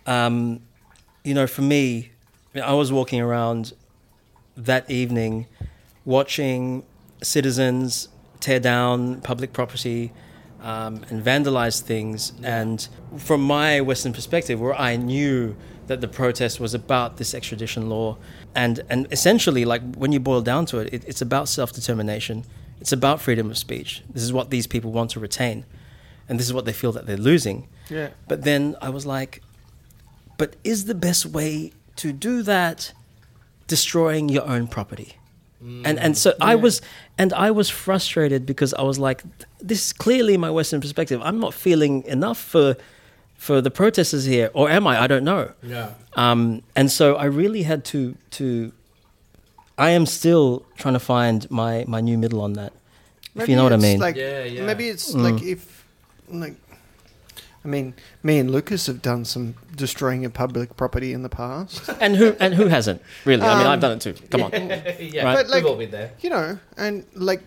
um, 0.06 0.60
you 1.24 1.34
know, 1.34 1.46
for 1.46 1.62
me, 1.62 2.12
I 2.54 2.72
was 2.74 2.92
walking 2.92 3.20
around 3.20 3.72
that 4.56 4.90
evening, 4.90 5.46
watching 6.04 6.84
citizens 7.22 8.08
tear 8.40 8.60
down 8.60 9.20
public 9.22 9.52
property 9.52 10.12
um, 10.60 11.04
and 11.10 11.24
vandalize 11.24 11.80
things. 11.80 12.32
And 12.42 12.86
from 13.16 13.42
my 13.42 13.80
Western 13.80 14.12
perspective, 14.12 14.60
where 14.60 14.74
I 14.74 14.96
knew 14.96 15.56
that 15.86 16.00
the 16.00 16.08
protest 16.08 16.60
was 16.60 16.74
about 16.74 17.16
this 17.16 17.34
extradition 17.34 17.88
law, 17.88 18.18
and 18.54 18.80
and 18.90 19.06
essentially, 19.10 19.64
like 19.64 19.82
when 19.96 20.12
you 20.12 20.20
boil 20.20 20.42
down 20.42 20.66
to 20.66 20.78
it, 20.78 20.92
it 20.92 21.04
it's 21.06 21.22
about 21.22 21.48
self 21.48 21.72
determination. 21.72 22.44
It's 22.80 22.92
about 22.92 23.20
freedom 23.20 23.50
of 23.50 23.58
speech. 23.58 24.02
This 24.12 24.22
is 24.22 24.32
what 24.32 24.50
these 24.50 24.66
people 24.66 24.92
want 24.92 25.10
to 25.12 25.20
retain, 25.20 25.64
and 26.28 26.38
this 26.38 26.46
is 26.46 26.52
what 26.52 26.64
they 26.64 26.72
feel 26.72 26.92
that 26.92 27.06
they're 27.06 27.16
losing. 27.16 27.68
Yeah. 27.90 28.08
But 28.28 28.42
then 28.42 28.76
I 28.82 28.90
was 28.90 29.04
like, 29.06 29.42
but 30.36 30.56
is 30.64 30.84
the 30.84 30.94
best 30.94 31.26
way 31.26 31.72
to 31.96 32.12
do 32.12 32.42
that 32.42 32.92
destroying 33.66 34.28
your 34.28 34.46
own 34.46 34.66
property? 34.68 35.14
And 35.60 35.98
and 35.98 36.16
so 36.16 36.34
I 36.40 36.54
was 36.54 36.80
and 37.18 37.32
I 37.32 37.50
was 37.50 37.68
frustrated 37.68 38.46
because 38.46 38.72
I 38.74 38.82
was 38.82 38.98
like, 39.00 39.22
this 39.58 39.86
is 39.86 39.92
clearly 39.92 40.36
my 40.36 40.50
Western 40.52 40.80
perspective. 40.80 41.20
I'm 41.24 41.40
not 41.40 41.52
feeling 41.52 42.04
enough 42.04 42.38
for 42.38 42.76
for 43.34 43.60
the 43.60 43.70
protesters 43.70 44.24
here, 44.24 44.50
or 44.54 44.70
am 44.70 44.86
I? 44.86 45.02
I 45.02 45.06
don't 45.08 45.24
know. 45.24 45.50
Yeah. 45.62 45.94
Um, 46.14 46.62
and 46.76 46.92
so 46.92 47.16
I 47.16 47.24
really 47.24 47.62
had 47.64 47.84
to 47.86 48.14
to. 48.38 48.70
I 49.76 49.90
am 49.90 50.06
still 50.06 50.64
trying 50.76 50.94
to 50.94 51.00
find 51.00 51.50
my 51.50 51.84
my 51.88 52.00
new 52.00 52.18
middle 52.18 52.40
on 52.40 52.52
that. 52.52 52.72
if 53.34 53.48
you 53.48 53.56
know 53.56 53.64
what 53.64 53.72
I 53.72 53.76
mean. 53.78 53.98
Like, 53.98 54.14
Yeah, 54.16 54.44
yeah. 54.44 54.64
Maybe 54.66 54.88
it's 54.88 55.12
Mm. 55.12 55.22
like 55.22 55.42
if, 55.42 55.77
like, 56.30 56.54
I 57.64 57.68
mean, 57.68 57.94
me 58.22 58.38
and 58.38 58.50
Lucas 58.50 58.86
have 58.86 59.02
done 59.02 59.24
some 59.24 59.54
destroying 59.76 60.24
of 60.24 60.32
public 60.32 60.76
property 60.76 61.12
in 61.12 61.22
the 61.22 61.28
past. 61.28 61.88
and 62.00 62.16
who 62.16 62.36
and 62.40 62.54
who 62.54 62.66
hasn't 62.68 63.02
really? 63.24 63.42
I 63.42 63.56
mean, 63.58 63.66
Um, 63.66 63.72
I've 63.72 63.80
done 63.80 63.92
it 63.92 64.00
too. 64.00 64.14
Come 64.30 64.42
on. 64.44 64.52
yeah, 64.52 65.24
Right. 65.24 65.34
But, 65.36 65.48
like- 65.48 65.54
we've 65.62 65.66
all 65.66 65.76
been 65.76 65.90
there. 65.90 66.12
you 66.20 66.30
know, 66.30 66.58
and 66.76 67.04
like, 67.14 67.42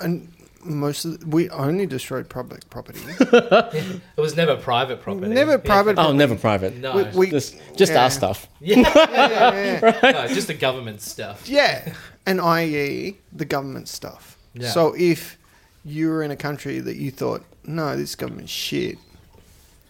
and 0.00 0.32
most 0.64 1.04
of 1.04 1.20
the, 1.20 1.26
we 1.26 1.48
only 1.50 1.86
destroyed 1.86 2.28
public 2.28 2.68
property. 2.70 2.98
It 3.20 4.00
was 4.20 4.34
never 4.36 4.56
private 4.56 5.00
property. 5.00 5.28
Never 5.32 5.52
Yeah. 5.52 5.56
private. 5.58 5.98
Oh, 5.98 6.12
never 6.12 6.34
private. 6.36 6.76
No. 6.76 6.96
We, 6.96 7.04
we, 7.26 7.30
Just 7.30 7.56
just 7.76 7.92
Yeah. 7.92 8.02
our 8.04 8.10
stuff. 8.10 8.48
yeah. 8.60 8.78
yeah, 8.78 9.52
yeah, 9.54 10.00
yeah. 10.02 10.10
no, 10.10 10.26
just 10.28 10.46
the 10.48 10.54
government 10.54 11.00
stuff. 11.02 11.48
Yeah, 11.48 11.92
and 12.24 12.40
i.e. 12.40 13.18
the 13.32 13.44
government 13.44 13.88
stuff. 13.88 14.38
Yeah. 14.54 14.70
So 14.70 14.94
if 14.96 15.38
you 15.84 16.08
were 16.08 16.22
in 16.24 16.30
a 16.32 16.36
country 16.36 16.80
that 16.80 16.96
you 16.96 17.10
thought, 17.12 17.44
no, 17.66 17.96
this 17.96 18.14
government's 18.14 18.52
shit, 18.52 18.98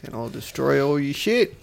then 0.03 0.15
I'll 0.15 0.29
destroy 0.29 0.85
all 0.87 0.99
your 0.99 1.15
shit. 1.15 1.55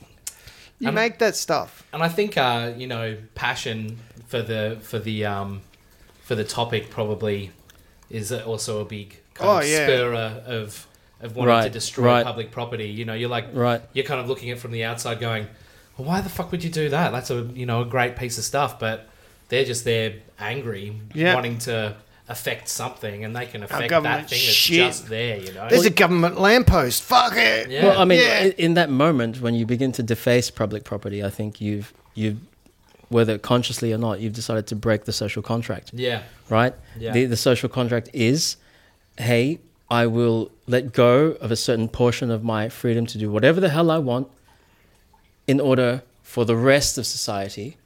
You 0.80 0.90
Um, 0.90 0.96
make 0.96 1.20
that 1.20 1.36
stuff. 1.36 1.84
And 1.94 2.04
I 2.04 2.10
think 2.10 2.38
uh, 2.38 2.74
you 2.78 2.88
know, 2.88 3.18
passion 3.36 4.00
for 4.28 4.42
the 4.42 4.78
for 4.82 5.00
the 5.00 5.26
um 5.26 5.62
for 6.24 6.36
the 6.36 6.44
topic 6.44 6.90
probably 6.90 7.52
is 8.10 8.32
also 8.32 8.82
a 8.82 8.86
big 8.86 9.18
kind 9.34 9.50
Oh, 9.50 9.58
of 9.60 9.68
yeah. 9.68 9.86
spurrer 9.86 10.44
of 10.46 10.88
of 11.22 11.36
wanting 11.36 11.64
to 11.64 11.70
destroy 11.70 12.06
right. 12.06 12.26
public 12.26 12.52
property. 12.52 12.88
You 12.90 13.06
know, 13.06 13.14
you're 13.14 13.30
like 13.30 13.48
Right. 13.54 13.82
you're 13.94 14.06
kind 14.06 14.20
of 14.20 14.28
looking 14.28 14.50
at 14.52 14.58
it 14.58 14.60
from 14.60 14.72
the 14.72 14.84
outside 14.84 15.20
going, 15.22 15.48
well, 15.98 16.08
why 16.08 16.22
the 16.22 16.30
fuck 16.30 16.52
would 16.52 16.64
you 16.64 16.70
do 16.70 16.90
that? 16.90 17.12
That's 17.12 17.30
a 17.30 17.44
you 17.54 17.66
know 17.66 17.82
a 17.82 17.86
great 17.86 18.16
piece 18.18 18.38
of 18.38 18.44
stuff, 18.44 18.78
but 18.80 19.08
they're 19.50 19.66
just 19.66 19.86
there 19.86 20.16
angry, 20.40 21.00
Yeah. 21.14 21.36
wanting 21.36 21.60
to 21.60 21.96
affect 22.30 22.70
something, 22.70 23.24
and 23.26 23.36
they 23.36 23.46
can 23.46 23.64
affect 23.64 23.82
that 23.82 23.90
government 23.90 24.30
thing 24.30 24.38
that's 24.40 24.54
shit. 24.56 24.78
just 24.78 25.10
there. 25.10 25.38
You 25.38 25.52
know, 25.54 25.68
There's 25.70 25.86
a 25.86 25.90
government 25.90 26.40
lamppost. 26.40 27.04
Fuck 27.04 27.34
it. 27.36 27.70
Yeah. 27.70 27.84
Well, 27.88 28.00
I 28.00 28.06
mean, 28.06 28.20
Yeah. 28.20 28.40
i- 28.46 28.56
in 28.58 28.76
that 28.76 28.90
moment 28.90 29.42
when 29.42 29.56
you 29.56 29.66
begin 29.66 29.92
to 29.94 30.04
deface 30.04 30.50
public 30.50 30.84
property, 30.86 31.24
I 31.24 31.30
think 31.30 31.60
you've 31.62 31.94
you've 32.16 32.38
whether 33.10 33.38
consciously 33.38 33.92
or 33.94 33.98
not, 33.98 34.20
you've 34.22 34.34
decided 34.34 34.66
to 34.68 34.76
break 34.76 35.04
the 35.06 35.12
social 35.14 35.44
contract, 35.44 35.92
yeah, 35.94 36.22
right? 36.50 36.74
Yeah. 36.98 37.12
The 37.12 37.26
the 37.26 37.38
social 37.38 37.70
contract 37.70 38.10
is, 38.14 38.56
hey, 39.18 39.60
I 39.92 40.08
will 40.08 40.50
let 40.66 40.94
go 40.94 41.32
of 41.42 41.52
a 41.52 41.56
certain 41.56 41.88
portion 41.90 42.32
of 42.32 42.44
my 42.44 42.70
freedom 42.70 43.06
to 43.08 43.18
do 43.18 43.30
whatever 43.30 43.60
the 43.60 43.70
hell 43.70 43.92
I 43.92 43.98
want, 44.00 44.28
in 45.46 45.60
order 45.60 46.02
for 46.24 46.46
the 46.46 46.56
rest 46.56 46.98
of 46.98 47.06
society 47.06 47.78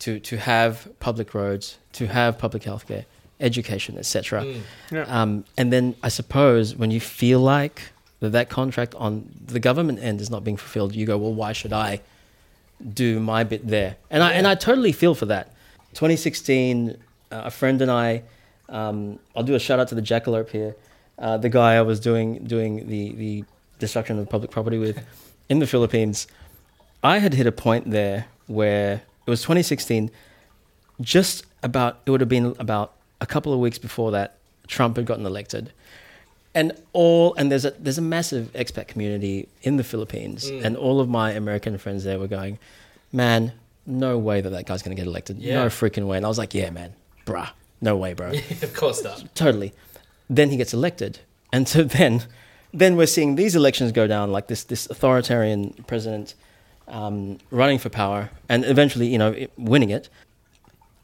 to 0.00 0.18
to 0.20 0.38
have 0.38 0.88
public 0.98 1.34
roads, 1.34 1.76
to 1.92 2.06
have 2.06 2.38
public 2.38 2.62
healthcare, 2.62 3.04
education, 3.42 3.98
etc. 3.98 4.44
Mm. 4.44 4.60
Yeah. 4.90 5.02
Um, 5.02 5.44
and 5.58 5.72
then 5.72 5.94
I 6.02 6.08
suppose 6.08 6.74
when 6.76 6.90
you 6.90 7.00
feel 7.00 7.40
like 7.40 7.82
that 8.20 8.30
that 8.30 8.48
contract 8.48 8.94
on 8.94 9.28
the 9.44 9.60
government 9.60 9.98
end 9.98 10.20
is 10.20 10.30
not 10.30 10.44
being 10.44 10.56
fulfilled, 10.56 10.94
you 10.94 11.04
go, 11.04 11.18
well, 11.18 11.34
why 11.34 11.52
should 11.52 11.72
I 11.72 12.00
do 12.94 13.20
my 13.20 13.44
bit 13.44 13.66
there? 13.66 13.96
And 14.10 14.22
I 14.22 14.32
and 14.32 14.46
I 14.46 14.54
totally 14.54 14.92
feel 14.92 15.14
for 15.14 15.26
that. 15.26 15.48
2016, 15.94 16.96
uh, 17.30 17.42
a 17.44 17.50
friend 17.50 17.82
and 17.82 17.90
I, 17.90 18.22
um, 18.68 19.18
I'll 19.36 19.42
do 19.42 19.54
a 19.54 19.58
shout 19.58 19.78
out 19.78 19.88
to 19.88 19.94
the 19.94 20.02
jackalope 20.02 20.48
here, 20.48 20.74
uh, 21.18 21.36
the 21.36 21.50
guy 21.50 21.74
I 21.74 21.82
was 21.82 22.00
doing 22.00 22.44
doing 22.44 22.88
the 22.88 23.12
the 23.14 23.44
destruction 23.78 24.18
of 24.18 24.28
public 24.30 24.50
property 24.50 24.78
with 24.78 25.04
in 25.48 25.58
the 25.58 25.66
Philippines. 25.66 26.26
I 27.02 27.18
had 27.18 27.34
hit 27.34 27.46
a 27.46 27.52
point 27.52 27.90
there 27.90 28.26
where 28.46 29.02
it 29.26 29.30
was 29.30 29.42
2016, 29.42 30.10
just 31.00 31.44
about 31.62 32.00
it 32.06 32.10
would 32.10 32.20
have 32.20 32.28
been 32.28 32.54
about 32.58 32.94
a 33.22 33.26
couple 33.34 33.52
of 33.52 33.58
weeks 33.66 33.78
before 33.78 34.10
that 34.12 34.28
Trump 34.66 34.96
had 34.96 35.06
gotten 35.06 35.24
elected. 35.26 35.72
And 36.54 36.72
all 36.92 37.34
and 37.38 37.50
there's 37.50 37.64
a 37.64 37.70
there's 37.84 37.96
a 37.98 38.02
massive 38.16 38.44
expat 38.52 38.86
community 38.92 39.48
in 39.62 39.78
the 39.78 39.84
Philippines, 39.84 40.50
Mm. 40.50 40.64
and 40.64 40.76
all 40.76 41.00
of 41.00 41.08
my 41.08 41.28
American 41.32 41.78
friends 41.78 42.04
there 42.04 42.18
were 42.18 42.28
going, 42.38 42.58
"Man, 43.10 43.52
no 43.86 44.18
way 44.18 44.42
that 44.42 44.50
that 44.50 44.66
guy's 44.66 44.82
going 44.82 44.94
to 44.96 45.00
get 45.02 45.08
elected. 45.08 45.38
Yeah. 45.38 45.62
No 45.62 45.66
freaking 45.68 46.06
way." 46.08 46.16
And 46.18 46.26
I 46.26 46.28
was 46.28 46.36
like, 46.38 46.52
"Yeah, 46.52 46.68
man, 46.70 46.90
bruh, 47.24 47.48
no 47.80 47.96
way, 47.96 48.12
bro." 48.12 48.32
of 48.68 48.74
course 48.74 49.02
not. 49.02 49.24
totally. 49.34 49.72
Then 50.28 50.50
he 50.50 50.56
gets 50.58 50.74
elected, 50.74 51.20
and 51.54 51.66
so 51.66 51.84
then, 51.84 52.24
then 52.74 52.96
we're 52.96 53.06
seeing 53.16 53.36
these 53.36 53.54
elections 53.56 53.90
go 53.92 54.06
down 54.06 54.30
like 54.36 54.46
this 54.48 54.62
this 54.64 54.82
authoritarian 54.90 55.60
president 55.86 56.34
um, 56.88 57.38
running 57.50 57.78
for 57.78 57.88
power, 57.88 58.28
and 58.50 58.64
eventually, 58.66 59.06
you 59.08 59.16
know, 59.18 59.32
winning 59.56 59.88
it. 59.90 60.10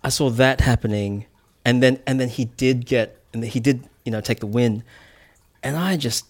I 0.05 0.11
saw 0.11 0.29
that 0.31 0.61
happening, 0.61 1.25
and 1.69 1.83
then 1.83 2.01
and 2.07 2.19
then 2.21 2.29
he 2.29 2.45
did 2.47 2.87
get, 2.87 3.17
and 3.33 3.45
he 3.45 3.61
did, 3.61 3.85
you 4.05 4.13
know, 4.13 4.21
take 4.21 4.41
the 4.41 4.47
win, 4.47 4.83
and 5.63 5.77
I 5.77 5.97
just, 5.97 6.25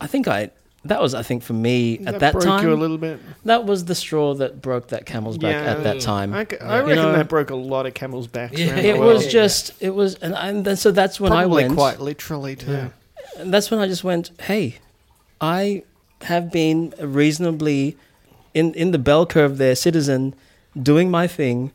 I 0.00 0.06
think 0.06 0.28
I. 0.28 0.50
That 0.84 1.02
was, 1.02 1.12
I 1.12 1.22
think, 1.24 1.42
for 1.42 1.54
me 1.54 1.98
at 2.06 2.20
that 2.20 2.32
broke 2.32 2.44
time. 2.44 2.64
you 2.64 2.72
a 2.72 2.74
little 2.76 2.98
bit. 2.98 3.18
that 3.44 3.64
was 3.66 3.84
the 3.86 3.96
straw 3.96 4.32
that 4.34 4.62
broke 4.62 4.88
that 4.88 5.06
camel's 5.06 5.36
back 5.36 5.52
Yeah. 5.52 5.72
at 5.72 5.82
that 5.82 6.00
time. 6.00 6.32
I, 6.32 6.44
c- 6.48 6.56
I 6.60 6.64
Yeah. 6.66 6.74
reckon 6.76 6.88
You 6.90 6.94
know- 6.94 7.12
that 7.12 7.28
broke 7.28 7.50
a 7.50 7.56
lot 7.56 7.84
of 7.84 7.94
camels' 7.94 8.28
backs. 8.28 8.56
Yeah. 8.58 8.68
around 8.70 8.78
it 8.84 8.92
the 8.94 9.00
was 9.00 9.18
world. 9.22 9.30
just, 9.30 9.72
it 9.80 9.90
was, 9.90 10.14
and, 10.22 10.34
and 10.36 10.64
then, 10.64 10.76
so 10.76 10.92
that's 10.92 11.18
when 11.20 11.32
probably 11.32 11.64
I 11.64 11.66
went. 11.66 11.76
quite 11.76 12.00
literally 12.00 12.54
too. 12.56 12.70
Yeah. 12.70 12.88
And 13.38 13.52
that's 13.52 13.70
when 13.72 13.80
I 13.80 13.88
just 13.88 14.04
went, 14.04 14.30
hey, 14.42 14.76
I 15.40 15.82
have 16.22 16.50
been 16.52 16.94
reasonably 17.00 17.96
in, 18.54 18.72
in 18.74 18.92
the 18.92 18.98
bell 18.98 19.26
curve 19.26 19.58
there, 19.58 19.74
citizen, 19.74 20.32
doing 20.80 21.10
my 21.10 21.26
thing, 21.26 21.72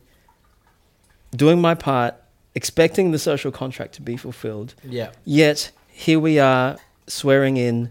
doing 1.36 1.60
my 1.60 1.74
part, 1.74 2.14
expecting 2.54 3.10
the 3.10 3.18
social 3.18 3.50
contract 3.50 3.94
to 3.94 4.02
be 4.02 4.16
fulfilled. 4.16 4.74
Yeah. 4.84 5.10
Yet 5.24 5.70
here 5.88 6.20
we 6.20 6.38
are 6.38 6.76
swearing 7.06 7.56
in 7.56 7.90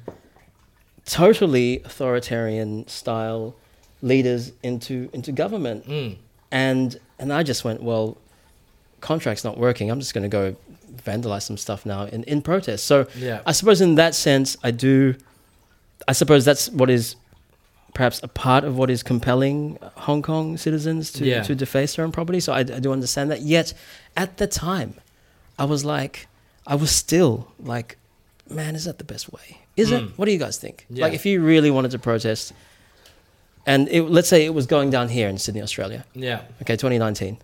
totally 1.05 1.81
authoritarian 1.83 2.87
style 2.87 3.55
leaders 4.01 4.51
into 4.63 5.09
into 5.13 5.31
government. 5.31 5.87
Mm. 5.87 6.17
And 6.51 6.99
and 7.19 7.31
I 7.33 7.43
just 7.43 7.63
went, 7.63 7.81
well, 7.81 8.17
contract's 9.01 9.43
not 9.43 9.57
working. 9.57 9.89
I'm 9.91 9.99
just 9.99 10.13
going 10.13 10.23
to 10.23 10.29
go 10.29 10.55
vandalize 10.95 11.43
some 11.43 11.57
stuff 11.57 11.85
now 11.85 12.05
in, 12.05 12.23
in 12.23 12.41
protest. 12.41 12.85
So 12.85 13.07
Yeah. 13.15 13.41
I 13.45 13.51
suppose 13.51 13.81
in 13.81 13.95
that 13.95 14.15
sense, 14.15 14.57
I 14.63 14.71
do. 14.71 15.15
I 16.07 16.11
suppose 16.11 16.43
that's 16.45 16.69
what 16.69 16.89
is 16.89 17.15
perhaps 17.93 18.19
a 18.23 18.27
part 18.27 18.63
of 18.63 18.77
what 18.77 18.89
is 18.89 19.03
compelling 19.03 19.77
Hong 19.95 20.21
Kong 20.21 20.57
citizens 20.57 21.11
to, 21.13 21.25
Yeah. 21.25 21.43
to 21.43 21.53
deface 21.55 21.95
their 21.95 22.05
own 22.05 22.11
property. 22.11 22.39
So 22.39 22.51
I, 22.53 22.59
I 22.59 22.63
do 22.63 22.91
understand 22.91 23.29
that. 23.31 23.41
Yet 23.41 23.73
at 24.17 24.37
the 24.37 24.47
time, 24.47 24.95
I 25.59 25.65
was 25.65 25.85
like, 25.85 26.27
I 26.65 26.75
was 26.75 26.91
still 26.91 27.51
like, 27.59 27.97
man, 28.49 28.75
is 28.75 28.85
that 28.85 28.97
the 28.97 29.03
best 29.03 29.31
way? 29.31 29.59
Is 29.77 29.89
Mm. 29.91 29.97
it? 30.07 30.17
What 30.17 30.25
do 30.25 30.31
you 30.31 30.39
guys 30.39 30.57
think? 30.57 30.85
Yeah. 30.89 31.05
Like, 31.05 31.13
if 31.13 31.25
you 31.25 31.41
really 31.41 31.71
wanted 31.71 31.91
to 31.91 31.99
protest, 31.99 32.53
and 33.65 33.87
it, 33.89 34.03
let's 34.03 34.27
say 34.27 34.45
it 34.45 34.53
was 34.53 34.65
going 34.65 34.89
down 34.89 35.09
here 35.09 35.27
in 35.29 35.37
Sydney, 35.37 35.61
Australia. 35.61 36.05
Yeah. 36.13 36.41
Okay, 36.61 36.75
2019. 36.75 37.37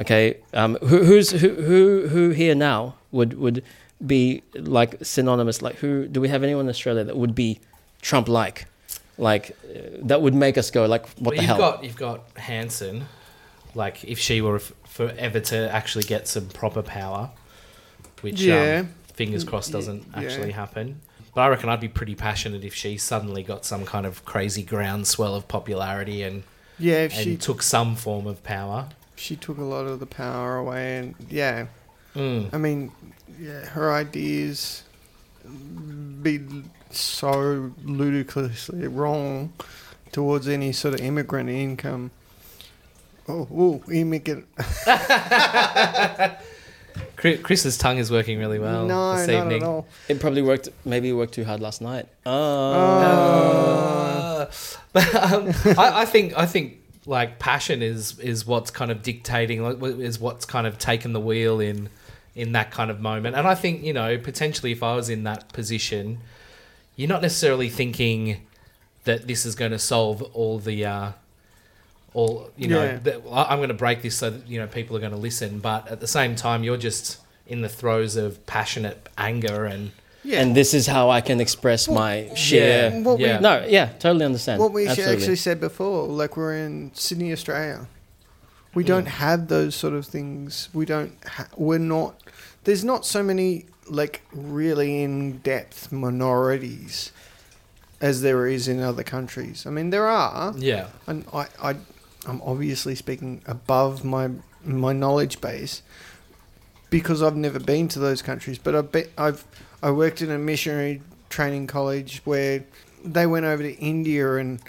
Okay, 0.00 0.38
um, 0.52 0.76
who, 0.80 1.04
who's 1.04 1.30
who, 1.30 1.50
who 1.50 2.08
who 2.08 2.30
here 2.30 2.54
now 2.56 2.96
would 3.12 3.34
would 3.38 3.62
be 4.04 4.42
like 4.54 4.96
synonymous? 5.02 5.62
Like, 5.62 5.76
who 5.76 6.08
do 6.08 6.20
we 6.20 6.28
have 6.28 6.42
anyone 6.42 6.64
in 6.64 6.70
Australia 6.70 7.04
that 7.04 7.16
would 7.16 7.34
be 7.34 7.60
Trump-like, 8.02 8.58
like 8.60 8.66
uh, 9.18 9.78
that 10.02 10.20
would 10.22 10.34
make 10.34 10.58
us 10.58 10.70
go 10.70 10.86
like, 10.86 11.06
what 11.18 11.20
well, 11.20 11.30
the 11.30 11.36
you've 11.36 11.44
hell? 11.46 11.58
got 11.58 11.84
you've 11.84 11.96
got 11.96 12.24
Hanson, 12.36 13.04
like 13.74 14.04
if 14.04 14.18
she 14.18 14.40
were 14.40 14.58
forever 14.58 15.40
to 15.40 15.70
actually 15.72 16.04
get 16.04 16.26
some 16.28 16.48
proper 16.48 16.82
power, 16.82 17.30
which 18.22 18.40
Yeah. 18.40 18.80
um, 18.80 18.88
fingers 19.14 19.44
crossed 19.44 19.72
doesn't 19.72 20.04
yeah. 20.12 20.20
actually 20.22 20.52
happen. 20.52 21.00
But 21.34 21.42
I 21.42 21.48
reckon 21.48 21.68
I'd 21.68 21.80
be 21.80 21.88
pretty 21.88 22.14
passionate 22.14 22.64
if 22.64 22.74
she 22.74 22.96
suddenly 22.96 23.42
got 23.42 23.64
some 23.64 23.84
kind 23.84 24.06
of 24.06 24.24
crazy 24.24 24.62
groundswell 24.62 25.34
of 25.34 25.48
popularity 25.48 26.22
and, 26.22 26.44
Yeah, 26.78 27.04
if 27.04 27.12
and 27.14 27.24
she 27.24 27.36
took 27.36 27.60
some 27.62 27.96
form 27.96 28.26
of 28.28 28.42
power. 28.44 28.88
she 29.16 29.34
took 29.36 29.58
a 29.58 29.62
lot 29.64 29.86
of 29.86 29.98
the 30.00 30.06
power 30.06 30.56
away, 30.56 30.98
and 30.98 31.14
yeah, 31.28 31.66
Mm. 32.14 32.54
I 32.54 32.58
mean, 32.58 32.92
yeah, 33.40 33.64
her 33.66 33.92
ideas 33.92 34.84
be 36.22 36.40
so 37.00 37.72
ludicrously 37.84 38.86
wrong 38.88 39.52
towards 40.12 40.48
any 40.48 40.72
sort 40.72 40.94
of 40.94 41.00
immigrant 41.00 41.50
income. 41.50 42.10
Oh, 43.28 43.48
ooh, 43.52 43.82
immigrant. 43.92 44.46
Chris's 47.16 47.78
tongue 47.78 47.98
is 47.98 48.10
working 48.10 48.38
really 48.38 48.58
well 48.58 48.86
no, 48.86 49.16
this 49.16 49.26
not 49.28 49.44
evening. 49.44 49.62
at 49.62 49.68
all. 49.68 49.86
It 50.08 50.20
probably 50.20 50.42
worked. 50.42 50.68
Maybe 50.84 51.08
it 51.08 51.14
worked 51.14 51.34
too 51.34 51.44
hard 51.44 51.60
last 51.60 51.80
night. 51.80 52.06
Oh, 52.26 52.32
Uh, 54.44 54.50
but 54.92 55.14
um, 55.14 55.48
I, 55.78 56.02
I 56.02 56.04
think 56.04 56.36
I 56.36 56.46
think 56.46 56.78
like 57.06 57.38
passion 57.38 57.82
is 57.82 58.18
is 58.20 58.46
what's 58.46 58.70
kind 58.70 58.90
of 58.90 59.02
dictating 59.02 59.62
like 59.62 59.82
is 59.98 60.18
what's 60.18 60.44
kind 60.44 60.66
of 60.66 60.78
taken 60.78 61.12
the 61.12 61.20
wheel 61.20 61.60
in 61.60 61.88
in 62.34 62.52
that 62.52 62.70
kind 62.70 62.90
of 62.90 63.00
moment. 63.00 63.36
And 63.36 63.46
I 63.46 63.54
think 63.54 63.82
you 63.82 63.92
know 63.92 64.18
potentially 64.18 64.72
if 64.72 64.82
I 64.82 64.94
was 64.94 65.08
in 65.08 65.24
that 65.24 65.48
position, 65.52 66.18
you're 66.96 67.08
not 67.08 67.22
necessarily 67.22 67.68
thinking 67.68 68.38
that 69.04 69.26
this 69.26 69.44
is 69.44 69.54
going 69.54 69.72
to 69.72 69.78
solve 69.78 70.22
all 70.34 70.58
the. 70.58 70.84
Uh, 70.84 71.12
all 72.12 72.50
you 72.56 72.68
know, 72.68 72.84
Yeah. 72.84 72.98
that, 72.98 73.22
I- 73.30 73.44
I'm 73.50 73.58
going 73.58 73.68
to 73.68 73.74
break 73.74 74.02
this 74.02 74.16
so 74.16 74.30
that 74.30 74.46
you 74.48 74.60
know 74.60 74.66
people 74.68 74.96
are 74.96 75.00
going 75.00 75.12
to 75.12 75.18
listen. 75.18 75.58
But 75.58 75.88
at 75.90 76.00
the 76.00 76.06
same 76.06 76.36
time, 76.36 76.62
you're 76.62 76.76
just 76.76 77.18
in 77.46 77.60
the 77.60 77.68
throes 77.68 78.16
of 78.16 78.44
passionate 78.46 79.08
anger 79.18 79.64
and 79.64 79.90
Yeah, 80.22 80.40
and 80.40 80.56
this 80.56 80.72
is 80.74 80.86
how 80.86 81.10
I 81.10 81.20
can 81.20 81.40
express 81.40 81.88
my 81.88 82.30
share. 82.34 82.90
Yeah. 82.92 83.00
What 83.02 83.18
we- 83.18 83.24
yeah. 83.24 83.40
No, 83.40 83.66
yeah, 83.68 83.86
totally 83.98 84.24
understand. 84.24 84.60
what 84.60 84.72
we 84.72 84.86
Absolutely. 84.86 85.16
actually 85.16 85.36
said 85.36 85.60
before, 85.60 86.06
like 86.06 86.36
we're 86.36 86.54
in 86.56 86.92
Sydney, 86.94 87.32
Australia. 87.32 87.88
We 88.74 88.84
Mm. 88.84 88.86
don't 88.86 89.06
have 89.06 89.48
those 89.48 89.74
sort 89.74 89.92
of 89.94 90.06
things. 90.06 90.68
We 90.72 90.84
don't. 90.86 91.12
Ha- 91.26 91.48
we're 91.56 91.78
not. 91.78 92.14
There's 92.64 92.84
not 92.84 93.04
so 93.04 93.22
many 93.22 93.66
like 93.88 94.22
really 94.32 95.02
in 95.02 95.38
depth 95.38 95.92
minorities 95.92 97.12
as 98.00 98.22
there 98.22 98.46
is 98.46 98.68
in 98.68 98.80
other 98.80 99.02
countries. 99.02 99.66
I 99.66 99.70
mean, 99.70 99.90
there 99.90 100.06
are, 100.06 100.52
yeah, 100.56 100.88
and 101.06 101.24
I, 101.32 101.46
I, 101.62 101.70
I'm 102.26 102.40
obviously 102.42 102.94
speaking 102.94 103.42
above 103.46 104.04
my 104.04 104.30
my 104.64 104.92
knowledge 104.92 105.40
base 105.40 105.82
because 106.90 107.22
I've 107.22 107.36
never 107.36 107.58
been 107.58 107.88
to 107.88 107.98
those 107.98 108.22
countries. 108.22 108.58
But 108.58 108.74
I 108.74 108.80
bet 108.82 109.08
I've 109.18 109.44
I 109.82 109.90
worked 109.90 110.22
in 110.22 110.30
a 110.30 110.38
missionary 110.38 111.02
training 111.28 111.66
college 111.66 112.22
where 112.24 112.64
they 113.04 113.26
went 113.26 113.44
over 113.44 113.62
to 113.62 113.74
India 113.74 114.36
and 114.36 114.60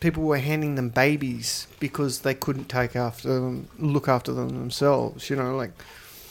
people 0.00 0.22
were 0.24 0.38
handing 0.38 0.74
them 0.74 0.90
babies 0.90 1.66
because 1.80 2.20
they 2.20 2.34
couldn't 2.34 2.68
take 2.68 2.94
after 2.94 3.28
them, 3.28 3.68
look 3.78 4.08
after 4.08 4.32
them 4.32 4.50
themselves. 4.50 5.30
You 5.30 5.36
know, 5.36 5.56
like 5.56 5.72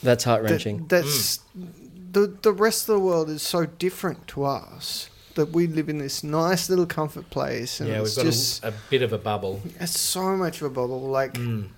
That's 0.02 0.24
heart 0.24 0.42
that- 0.44 0.50
wrenching. 0.50 0.86
that's 0.88 1.38
mm. 1.58 1.70
The 2.12 2.26
the 2.42 2.52
rest 2.52 2.88
of 2.88 2.94
the 2.94 3.00
world 3.00 3.28
is 3.30 3.42
so 3.42 3.66
different 3.66 4.26
to 4.28 4.44
us 4.44 5.10
that 5.34 5.50
we 5.50 5.66
live 5.66 5.88
in 5.88 5.98
this 5.98 6.24
nice 6.24 6.68
little 6.68 6.86
comfort 6.86 7.28
place 7.30 7.80
and 7.80 7.88
yeah, 7.88 8.02
we've 8.02 8.14
got 8.16 8.24
just 8.24 8.64
a, 8.64 8.68
a 8.68 8.72
bit 8.90 9.02
of 9.02 9.12
a 9.12 9.18
bubble. 9.18 9.60
it's 9.80 9.98
so 9.98 10.36
much 10.36 10.60
of 10.60 10.66
a 10.66 10.70
bubble. 10.70 11.00
Like 11.00 11.34
Mm. 11.34 11.68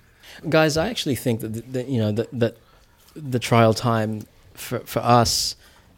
guys 0.48 0.76
i 0.76 0.88
actually 0.88 1.16
think 1.16 1.40
that, 1.40 1.72
that 1.72 1.88
you 1.88 1.98
know 2.00 2.12
that, 2.12 2.28
that 2.32 2.56
the 3.14 3.38
trial 3.38 3.74
time 3.74 4.22
for, 4.54 4.78
for 4.80 5.00
us 5.00 5.56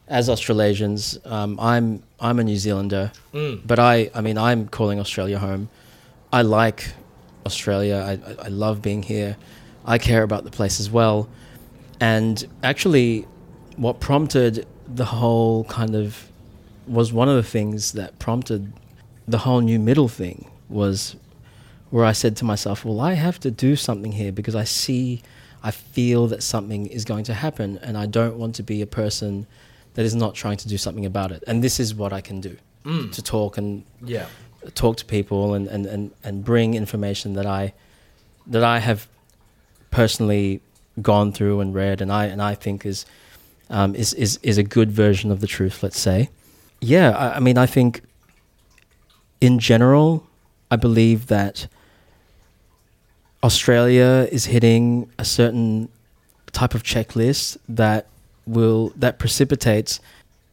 as 0.08 0.28
australasians 0.28 1.18
um, 1.26 1.58
i'm 1.60 2.02
i'm 2.18 2.38
a 2.40 2.44
new 2.44 2.56
zealander 2.56 3.12
Mm. 3.34 3.60
but 3.66 3.78
i 3.78 4.10
i 4.14 4.20
mean 4.20 4.38
i'm 4.38 4.66
calling 4.68 4.98
australia 4.98 5.38
home 5.38 5.68
i 6.32 6.40
like 6.42 6.80
australia 7.46 7.96
I, 7.96 8.12
I, 8.30 8.46
I 8.46 8.48
love 8.48 8.80
being 8.82 9.02
here 9.02 9.36
i 9.84 9.98
care 9.98 10.22
about 10.22 10.42
the 10.44 10.50
place 10.50 10.80
as 10.80 10.90
well 10.90 11.28
and 12.00 12.44
actually 12.62 13.26
what 13.76 14.00
prompted 14.00 14.66
the 14.92 15.04
whole 15.06 15.64
kind 15.64 15.94
of 15.94 16.28
was 16.86 17.12
one 17.12 17.28
of 17.28 17.36
the 17.36 17.42
things 17.42 17.92
that 17.92 18.18
prompted 18.18 18.72
the 19.28 19.38
whole 19.38 19.60
new 19.60 19.78
middle 19.78 20.08
thing 20.08 20.50
was 20.68 21.16
where 21.90 22.04
I 22.04 22.12
said 22.12 22.36
to 22.38 22.44
myself, 22.44 22.84
well, 22.84 23.00
I 23.00 23.12
have 23.14 23.38
to 23.40 23.50
do 23.50 23.76
something 23.76 24.12
here 24.12 24.32
because 24.32 24.54
I 24.56 24.64
see, 24.64 25.22
I 25.62 25.70
feel 25.70 26.26
that 26.28 26.42
something 26.42 26.86
is 26.86 27.04
going 27.04 27.24
to 27.24 27.34
happen 27.34 27.78
and 27.82 27.96
I 27.96 28.06
don't 28.06 28.36
want 28.36 28.54
to 28.56 28.62
be 28.62 28.82
a 28.82 28.86
person 28.86 29.46
that 29.94 30.04
is 30.04 30.14
not 30.14 30.34
trying 30.34 30.56
to 30.56 30.68
do 30.68 30.78
something 30.78 31.06
about 31.06 31.30
it. 31.32 31.44
And 31.46 31.62
this 31.62 31.78
is 31.78 31.94
what 31.94 32.12
I 32.12 32.20
can 32.20 32.40
do. 32.40 32.56
Mm. 32.84 33.12
to 33.12 33.22
talk 33.22 33.58
and 33.58 33.84
Yeah. 34.04 34.26
talk 34.74 34.96
to 34.96 35.04
people 35.04 35.54
and, 35.54 35.68
and, 35.68 35.86
and, 35.86 36.10
and 36.24 36.44
bring 36.44 36.74
information 36.74 37.34
that 37.34 37.46
I 37.46 37.74
that 38.44 38.64
I 38.64 38.80
have 38.80 39.06
personally 39.92 40.60
gone 41.00 41.30
through 41.32 41.60
and 41.60 41.72
read 41.72 42.00
and 42.00 42.10
I 42.12 42.24
and 42.24 42.42
I 42.42 42.56
think 42.56 42.84
is 42.84 43.06
um, 43.72 43.94
is, 43.96 44.14
is 44.14 44.38
is 44.42 44.58
a 44.58 44.62
good 44.62 44.90
version 44.92 45.30
of 45.32 45.40
the 45.40 45.46
truth, 45.48 45.82
let's 45.82 45.98
say. 45.98 46.28
Yeah, 46.80 47.10
I, 47.10 47.36
I 47.36 47.40
mean 47.40 47.58
I 47.58 47.66
think 47.66 48.02
in 49.40 49.58
general 49.58 50.24
I 50.70 50.76
believe 50.76 51.26
that 51.26 51.66
Australia 53.42 54.28
is 54.30 54.44
hitting 54.46 55.10
a 55.18 55.24
certain 55.24 55.88
type 56.52 56.74
of 56.74 56.82
checklist 56.82 57.56
that 57.68 58.06
will 58.46 58.92
that 58.96 59.18
precipitates 59.18 60.00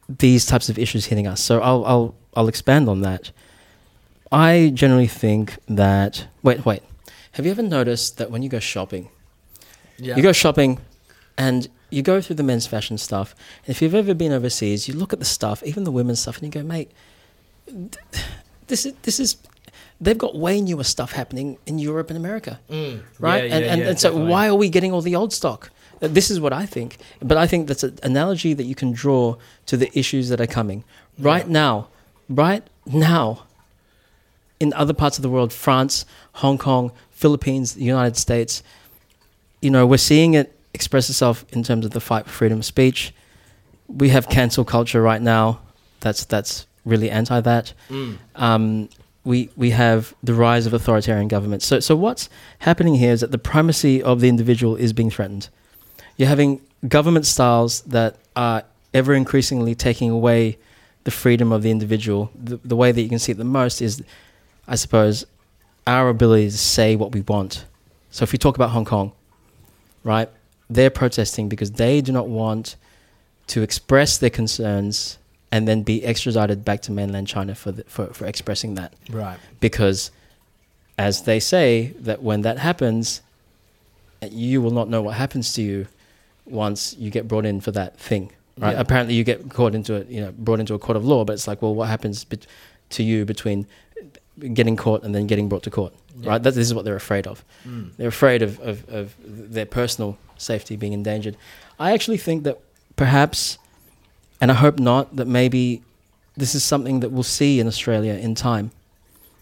these 0.07 0.45
types 0.45 0.69
of 0.69 0.79
issues 0.79 1.05
hitting 1.05 1.27
us. 1.27 1.41
So 1.41 1.61
I'll 1.61 1.85
I'll 1.85 2.15
I'll 2.35 2.47
expand 2.47 2.89
on 2.89 3.01
that. 3.01 3.31
I 4.31 4.71
generally 4.73 5.07
think 5.07 5.57
that 5.67 6.25
wait 6.43 6.65
wait. 6.65 6.81
Have 7.33 7.45
you 7.45 7.51
ever 7.51 7.61
noticed 7.63 8.17
that 8.17 8.31
when 8.31 8.41
you 8.41 8.49
go 8.49 8.59
shopping, 8.59 9.09
Yeah. 9.97 10.15
you 10.15 10.23
go 10.23 10.31
shopping, 10.31 10.79
and 11.37 11.67
you 11.89 12.01
go 12.01 12.21
through 12.21 12.35
the 12.37 12.43
men's 12.43 12.67
fashion 12.67 12.97
stuff. 12.97 13.35
And 13.65 13.69
if 13.75 13.81
you've 13.81 13.95
ever 13.95 14.13
been 14.13 14.31
overseas, 14.31 14.87
you 14.87 14.93
look 14.93 15.13
at 15.13 15.19
the 15.19 15.25
stuff, 15.25 15.63
even 15.63 15.83
the 15.83 15.91
women's 15.91 16.19
stuff, 16.19 16.37
and 16.37 16.45
you 16.45 16.61
go, 16.61 16.65
mate, 16.67 16.91
this 18.67 18.85
is 18.85 18.93
this 19.03 19.19
is. 19.19 19.37
They've 20.01 20.17
got 20.17 20.33
way 20.33 20.61
newer 20.61 20.85
stuff 20.85 21.11
happening 21.11 21.57
in 21.65 21.77
Europe 21.77 22.09
and 22.09 22.17
America 22.17 22.59
Mm. 22.69 23.01
right? 23.19 23.43
Yeah, 23.49 23.55
and 23.55 23.65
yeah, 23.65 23.71
and, 23.73 23.81
yeah, 23.81 23.87
and 23.89 23.99
so 23.99 24.15
why 24.15 24.47
are 24.47 24.55
we 24.55 24.69
getting 24.69 24.93
all 24.93 25.01
the 25.01 25.15
old 25.15 25.33
stock? 25.33 25.71
Uh, 26.01 26.07
This 26.07 26.31
is 26.31 26.39
what 26.39 26.53
I 26.53 26.65
think. 26.65 26.97
But 27.21 27.37
I 27.37 27.45
think 27.47 27.67
that's 27.67 27.83
an 27.83 27.99
analogy 28.01 28.53
that 28.53 28.63
you 28.63 28.75
can 28.75 28.93
draw 28.93 29.35
to 29.65 29.75
the 29.75 29.89
issues 29.99 30.29
that 30.29 30.39
are 30.39 30.47
coming 30.47 30.85
right 31.17 31.47
now, 31.49 31.89
right 32.29 32.63
now. 32.85 33.43
In 34.61 34.73
other 34.73 34.93
parts 34.93 35.17
of 35.17 35.21
the 35.21 35.29
world, 35.29 35.51
France, 35.51 36.05
Hong 36.35 36.57
Kong, 36.57 36.91
Philippines, 37.11 37.73
the 37.73 37.83
United 37.83 38.15
States, 38.17 38.63
you 39.61 39.69
know, 39.69 39.85
we're 39.85 39.97
seeing 39.97 40.33
it 40.33 40.57
express 40.73 41.09
itself 41.09 41.45
in 41.51 41.63
terms 41.63 41.85
of 41.85 41.91
the 41.91 41.99
fight 41.99 42.25
for 42.25 42.31
freedom 42.31 42.59
of 42.59 42.65
speech. 42.65 43.13
We 43.87 44.09
have 44.09 44.29
cancel 44.29 44.63
culture 44.65 45.01
right 45.01 45.21
now. 45.21 45.59
That's 45.99 46.25
that's 46.25 46.65
really 46.85 47.09
anti 47.11 47.39
that 47.41 47.73
Mm. 47.89 48.17
um, 48.35 48.89
we 49.23 49.49
we 49.55 49.71
have 49.71 50.13
the 50.23 50.33
rise 50.33 50.65
of 50.65 50.73
authoritarian 50.73 51.27
governments. 51.27 51.65
So 51.65 51.79
so 51.79 51.95
what's 51.95 52.29
happening 52.59 52.95
here 52.95 53.11
is 53.11 53.19
that 53.21 53.31
the 53.31 53.37
primacy 53.37 54.01
of 54.01 54.21
the 54.21 54.29
individual 54.29 54.75
is 54.75 54.93
being 54.93 55.09
threatened. 55.09 55.49
You're 56.17 56.29
having 56.29 56.61
government 56.87 57.25
styles 57.25 57.81
that 57.81 58.15
are 58.35 58.63
ever 58.93 59.13
increasingly 59.13 59.75
taking 59.75 60.09
away 60.09 60.57
the 61.03 61.11
freedom 61.11 61.51
of 61.51 61.61
the 61.63 61.71
individual. 61.71 62.31
The, 62.35 62.57
the 62.63 62.75
way 62.75 62.91
that 62.91 63.01
you 63.01 63.09
can 63.09 63.19
see 63.19 63.31
it 63.31 63.37
the 63.37 63.43
most 63.43 63.81
is, 63.81 64.01
I 64.67 64.75
suppose, 64.75 65.25
our 65.87 66.09
ability 66.09 66.49
to 66.51 66.57
say 66.57 66.95
what 66.95 67.11
we 67.13 67.21
want. 67.21 67.65
So 68.11 68.23
if 68.23 68.31
we 68.31 68.37
talk 68.37 68.55
about 68.55 68.69
Hong 68.71 68.85
Kong, 68.85 69.11
right, 70.03 70.29
they're 70.69 70.89
protesting 70.89 71.49
because 71.49 71.71
they 71.71 72.01
do 72.01 72.11
not 72.11 72.27
want 72.27 72.75
to 73.47 73.61
express 73.61 74.17
their 74.17 74.29
concerns 74.29 75.17
and 75.51 75.67
then 75.67 75.81
be 75.81 76.03
extradited 76.05 76.63
back 76.63 76.81
to 76.83 76.91
mainland 76.91 77.27
China 77.27 77.55
for, 77.55 77.71
the, 77.71 77.83
for, 77.85 78.07
for 78.07 78.25
expressing 78.25 78.75
that. 78.75 78.93
Right. 79.09 79.39
Because, 79.59 80.11
as 80.97 81.23
they 81.23 81.39
say, 81.39 81.95
that 81.99 82.21
when 82.21 82.41
that 82.41 82.59
happens, 82.59 83.21
you 84.21 84.61
will 84.61 84.71
not 84.71 84.89
know 84.89 85.01
what 85.01 85.15
happens 85.15 85.53
to 85.53 85.61
you 85.61 85.87
once 86.45 86.95
you 86.97 87.09
get 87.09 87.27
brought 87.27 87.45
in 87.45 87.61
for 87.61 87.71
that 87.71 87.97
thing. 87.99 88.31
Right? 88.57 88.73
Yeah. 88.73 88.81
Apparently, 88.81 89.15
you 89.15 89.23
get 89.23 89.49
caught 89.49 89.73
into 89.73 89.95
it, 89.95 90.07
you 90.07 90.21
know, 90.21 90.31
brought 90.37 90.59
into 90.59 90.73
a 90.75 90.79
court 90.79 90.97
of 90.97 91.05
law. 91.05 91.25
But 91.25 91.33
it's 91.33 91.47
like, 91.47 91.61
well, 91.61 91.73
what 91.73 91.87
happens 91.87 92.25
bet- 92.25 92.45
to 92.91 93.03
you 93.03 93.25
between 93.25 93.65
getting 94.53 94.75
caught 94.75 95.03
and 95.03 95.15
then 95.15 95.25
getting 95.25 95.49
brought 95.49 95.63
to 95.63 95.71
court? 95.71 95.93
Yeah. 96.19 96.31
Right? 96.31 96.43
That, 96.43 96.53
this 96.53 96.67
is 96.67 96.73
what 96.73 96.85
they're 96.85 96.95
afraid 96.95 97.25
of. 97.25 97.43
Mm. 97.67 97.91
They're 97.97 98.09
afraid 98.09 98.43
of, 98.43 98.59
of, 98.59 98.87
of 98.89 99.15
their 99.23 99.65
personal 99.65 100.17
safety 100.41 100.75
being 100.75 100.93
endangered. 100.93 101.35
I 101.79 101.91
actually 101.93 102.17
think 102.17 102.43
that 102.43 102.59
perhaps, 102.95 103.57
and 104.41 104.51
I 104.51 104.55
hope 104.55 104.79
not, 104.79 105.15
that 105.15 105.27
maybe 105.27 105.81
this 106.35 106.55
is 106.55 106.63
something 106.63 106.99
that 107.01 107.09
we'll 107.11 107.23
see 107.23 107.59
in 107.59 107.67
Australia 107.67 108.13
in 108.13 108.35
time. 108.35 108.71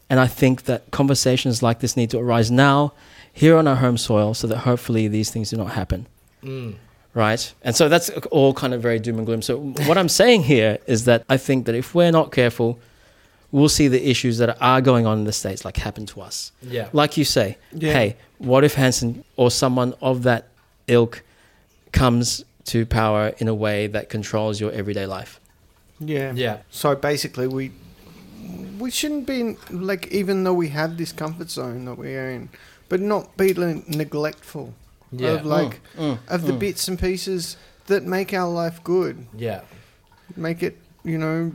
And 0.09 0.19
I 0.19 0.27
think 0.27 0.63
that 0.63 0.89
conversations 0.91 1.61
like 1.61 1.79
this 1.79 1.97
need 1.97 2.09
to 2.11 2.19
arise 2.19 2.49
now, 2.49 2.93
here 3.33 3.55
on 3.57 3.67
our 3.67 3.75
home 3.75 3.97
soil, 3.97 4.33
so 4.33 4.47
that 4.47 4.59
hopefully 4.59 5.07
these 5.07 5.29
things 5.29 5.49
do 5.51 5.57
not 5.57 5.71
happen. 5.71 6.07
Mm. 6.43 6.75
Right? 7.13 7.53
And 7.61 7.75
so 7.75 7.89
that's 7.89 8.09
all 8.31 8.53
kind 8.53 8.73
of 8.73 8.81
very 8.81 8.99
doom 8.99 9.17
and 9.17 9.25
gloom. 9.25 9.41
So, 9.41 9.57
what 9.85 9.97
I'm 9.97 10.09
saying 10.09 10.43
here 10.43 10.77
is 10.87 11.05
that 11.05 11.23
I 11.29 11.37
think 11.37 11.65
that 11.65 11.75
if 11.75 11.93
we're 11.93 12.11
not 12.11 12.31
careful, 12.31 12.79
we'll 13.51 13.69
see 13.69 13.87
the 13.87 14.09
issues 14.09 14.37
that 14.39 14.57
are 14.61 14.81
going 14.81 15.05
on 15.05 15.19
in 15.19 15.23
the 15.25 15.31
States 15.33 15.63
like 15.65 15.77
happen 15.77 16.05
to 16.07 16.21
us 16.21 16.51
Yeah. 16.61 16.89
like 16.93 17.15
you 17.17 17.23
say, 17.25 17.57
Yeah. 17.71 17.93
hey, 17.93 18.15
what 18.39 18.63
if 18.63 18.75
Hanson 18.75 19.23
or 19.35 19.49
someone 19.51 19.93
of 20.01 20.23
that 20.23 20.47
ilk 20.87 21.23
comes 21.91 22.43
to 22.65 22.85
power 22.85 23.33
in 23.37 23.47
a 23.47 23.53
way 23.53 23.87
that 23.87 24.09
controls 24.09 24.59
your 24.59 24.71
everyday 24.71 25.05
life? 25.05 25.39
Yeah. 25.99 26.33
Yeah. 26.35 26.57
So 26.69 26.95
basically, 26.95 27.47
we 27.47 27.71
we 28.79 28.91
shouldn't 28.91 29.25
be 29.25 29.55
like 29.71 30.07
even 30.07 30.43
though 30.43 30.53
we 30.53 30.69
have 30.69 30.97
this 30.97 31.11
comfort 31.11 31.49
zone 31.49 31.85
that 31.85 31.97
we 31.97 32.15
are 32.15 32.29
in, 32.29 32.49
but 32.89 32.99
not 33.01 33.35
be 33.37 33.53
neglectful 33.53 34.73
Yeah. 35.11 35.29
of 35.39 35.45
like 35.45 35.79
Mm, 35.97 36.19
of 36.27 36.45
the 36.45 36.53
mm. 36.53 36.59
bits 36.59 36.87
and 36.87 36.99
pieces 36.99 37.57
that 37.87 38.03
make 38.03 38.33
our 38.33 38.49
life 38.51 38.83
good, 38.83 39.25
Yeah. 39.35 39.61
make 40.35 40.61
it 40.61 40.77
you 41.03 41.17
know. 41.17 41.53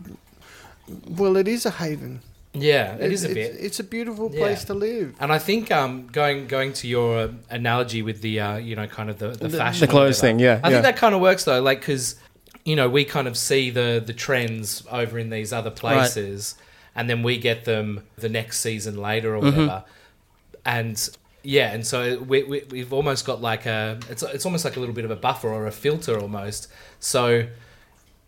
Well, 1.09 1.37
it 1.37 1.47
is 1.49 1.65
a 1.67 1.71
haven. 1.71 2.21
Yeah. 2.55 2.97
It 2.97 3.13
is 3.13 3.25
a 3.25 3.29
it's, 3.29 3.35
bit. 3.35 3.57
It's 3.59 3.81
a 3.81 3.85
beautiful 3.85 4.31
Yeah. 4.33 4.41
place 4.41 4.65
to 4.65 4.75
live. 4.75 5.15
And 5.21 5.33
I 5.33 5.39
think 5.39 5.71
um, 5.71 6.07
going 6.13 6.47
going 6.49 6.73
to 6.75 6.89
your 6.89 7.19
uh, 7.19 7.29
analogy 7.51 8.03
with 8.03 8.21
the 8.21 8.41
uh, 8.41 8.57
you 8.57 8.77
know 8.77 8.87
kind 8.87 9.09
of 9.11 9.19
the, 9.19 9.29
the, 9.29 9.49
The- 9.49 9.59
fashion 9.59 9.81
the 9.81 9.87
clothes 9.87 10.21
whatever, 10.21 10.39
thing, 10.39 10.39
yeah, 10.41 10.61
I 10.63 10.69
yeah. 10.69 10.75
think 10.77 10.83
that 10.85 10.97
kind 10.97 11.15
of 11.15 11.21
works 11.21 11.45
though, 11.45 11.63
like 11.63 11.81
because 11.81 12.17
you 12.65 12.77
know 12.77 12.89
we 12.91 13.05
kind 13.05 13.27
of 13.27 13.37
see 13.39 13.71
the 13.71 14.03
the 14.05 14.13
trends 14.13 14.85
over 14.91 15.19
in 15.19 15.31
these 15.31 15.53
other 15.53 15.71
places, 15.71 16.55
and 16.95 17.09
then 17.09 17.23
we 17.23 17.39
get 17.39 17.65
them 17.65 18.05
the 18.17 18.29
next 18.29 18.61
season 18.61 18.97
later 18.97 19.35
or 19.35 19.41
Mhm. 19.41 19.45
whatever, 19.45 19.85
and 20.67 21.09
yeah, 21.43 21.73
and 21.73 21.87
so 21.87 22.21
we, 22.21 22.43
we 22.45 22.63
we've 22.71 22.93
almost 22.93 23.25
got 23.27 23.41
like 23.41 23.65
a 23.67 23.99
it's 24.11 24.23
it's 24.23 24.45
almost 24.45 24.65
like 24.65 24.77
a 24.77 24.81
little 24.81 24.95
bit 24.95 25.05
of 25.07 25.11
a 25.11 25.17
buffer 25.17 25.49
or 25.49 25.67
a 25.67 25.73
filter 25.73 26.21
almost. 26.21 26.69
So 27.01 27.47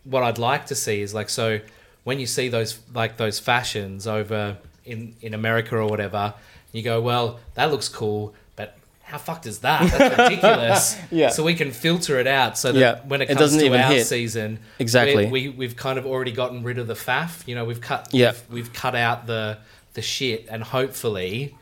what 0.04 0.22
I'd 0.22 0.38
like 0.38 0.66
to 0.66 0.74
see 0.74 1.00
is 1.02 1.12
like 1.14 1.28
so 1.28 1.60
when 2.04 2.20
you 2.20 2.26
see 2.26 2.48
those 2.48 2.78
like 2.94 3.16
those 3.16 3.38
fashions 3.38 4.06
over 4.06 4.56
in 4.84 5.14
in 5.20 5.34
America 5.34 5.76
or 5.76 5.86
whatever, 5.86 6.34
you 6.72 6.82
go, 6.82 7.00
well, 7.00 7.40
that 7.54 7.70
looks 7.70 7.88
cool, 7.88 8.34
but 8.56 8.76
how 9.02 9.18
fucked 9.18 9.46
is 9.46 9.60
that? 9.60 9.90
That's 9.90 10.18
ridiculous. 10.18 10.96
Yeah. 11.10 11.28
So 11.30 11.42
we 11.44 11.54
can 11.54 11.70
filter 11.70 12.18
it 12.18 12.26
out 12.26 12.58
so 12.58 12.72
that 12.72 12.78
Yeah. 12.78 13.00
when 13.06 13.20
it 13.22 13.24
It 13.24 13.28
comes 13.28 13.40
doesn't 13.40 13.60
to 13.60 13.68
our 13.78 13.92
hit. 13.92 14.06
season, 14.06 14.58
Exactly. 14.78 15.26
we, 15.26 15.48
we 15.48 15.48
we've 15.50 15.76
kind 15.76 15.98
of 15.98 16.06
already 16.06 16.32
gotten 16.32 16.62
rid 16.62 16.78
of 16.78 16.86
the 16.86 16.94
faff. 16.94 17.46
You 17.48 17.54
know, 17.54 17.64
we've 17.64 17.80
cut 17.80 18.08
Yeah. 18.12 18.32
we've, 18.32 18.42
we've 18.50 18.72
cut 18.72 18.94
out 18.94 19.26
the 19.26 19.58
the 19.94 20.02
shit, 20.02 20.46
and 20.50 20.62
hopefully 20.62 21.54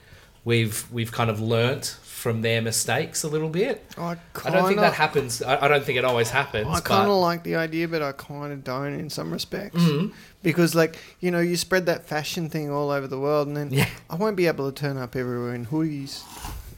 we've 0.44 0.90
we've 0.90 1.12
kind 1.12 1.30
of 1.30 1.40
learnt 1.40 1.96
from 2.22 2.40
their 2.40 2.62
mistakes 2.62 3.24
a 3.24 3.28
little 3.28 3.48
bit. 3.48 3.84
I 3.98 4.16
I 4.44 4.50
don't 4.50 4.68
think 4.68 4.78
that 4.78 4.94
happens. 4.94 5.42
I, 5.42 5.64
I 5.64 5.66
don't 5.66 5.84
think 5.84 5.98
it 5.98 6.04
always 6.04 6.30
happens. 6.30 6.68
I 6.68 6.78
kind 6.78 7.10
of 7.10 7.16
like 7.16 7.42
the 7.42 7.56
idea, 7.56 7.88
but 7.88 8.00
I 8.00 8.12
kind 8.12 8.52
of 8.52 8.62
don't 8.62 8.94
in 8.94 9.10
some 9.10 9.32
respects. 9.32 9.82
Mhm. 9.82 10.12
Because, 10.40 10.72
like, 10.76 10.96
you 11.18 11.32
know, 11.32 11.40
you 11.40 11.56
spread 11.56 11.86
that 11.86 12.06
fashion 12.06 12.48
thing 12.48 12.70
all 12.70 12.90
over 12.90 13.08
the 13.08 13.18
world, 13.18 13.48
and 13.48 13.56
then 13.56 13.72
Yeah. 13.72 13.88
I 14.08 14.14
won't 14.14 14.36
be 14.36 14.46
able 14.46 14.70
to 14.70 14.80
turn 14.80 14.98
up 14.98 15.16
everywhere 15.16 15.52
in 15.54 15.66
hoodies. 15.66 16.20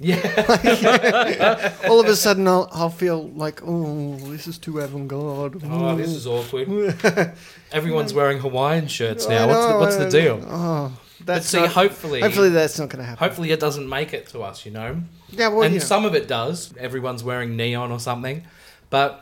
Yeah. 0.00 1.74
all 1.88 2.00
of 2.00 2.06
a 2.06 2.16
sudden, 2.16 2.48
I'll, 2.48 2.68
I'll 2.72 2.90
feel 2.90 3.28
like, 3.28 3.60
oh, 3.64 4.16
this 4.16 4.46
is 4.46 4.56
too 4.56 4.80
avant 4.80 5.08
garde. 5.08 5.62
Oh, 5.70 5.94
this 5.94 6.08
is 6.10 6.26
awkward. 6.26 6.68
Everyone's 7.72 8.14
wearing 8.14 8.38
Hawaiian 8.38 8.88
shirts 8.88 9.28
now. 9.28 9.44
I 9.44 9.46
What's 9.46 9.66
the, 9.66 9.78
what's 9.78 9.96
the 9.96 10.08
deal? 10.10 10.42
Oh, 10.48 10.92
But 11.26 11.42
see, 11.44 11.58
not, 11.60 11.70
hopefully, 11.70 12.20
hopefully 12.20 12.50
that's 12.50 12.78
not 12.78 12.88
going 12.90 12.98
to 12.98 13.04
happen. 13.04 13.26
hopefully 13.26 13.50
it 13.50 13.60
doesn't 13.60 13.88
make 13.88 14.12
it 14.12 14.26
to 14.28 14.42
us. 14.42 14.66
You 14.66 14.72
know. 14.72 15.00
yeah, 15.30 15.48
well, 15.48 15.62
and 15.62 15.72
you 15.74 15.80
know, 15.80 15.84
some 15.86 16.04
of 16.04 16.14
it 16.14 16.28
does. 16.28 16.74
Everyone's 16.78 17.24
wearing 17.24 17.56
neon 17.56 17.90
or 17.92 17.98
something, 18.00 18.42
but 18.90 19.20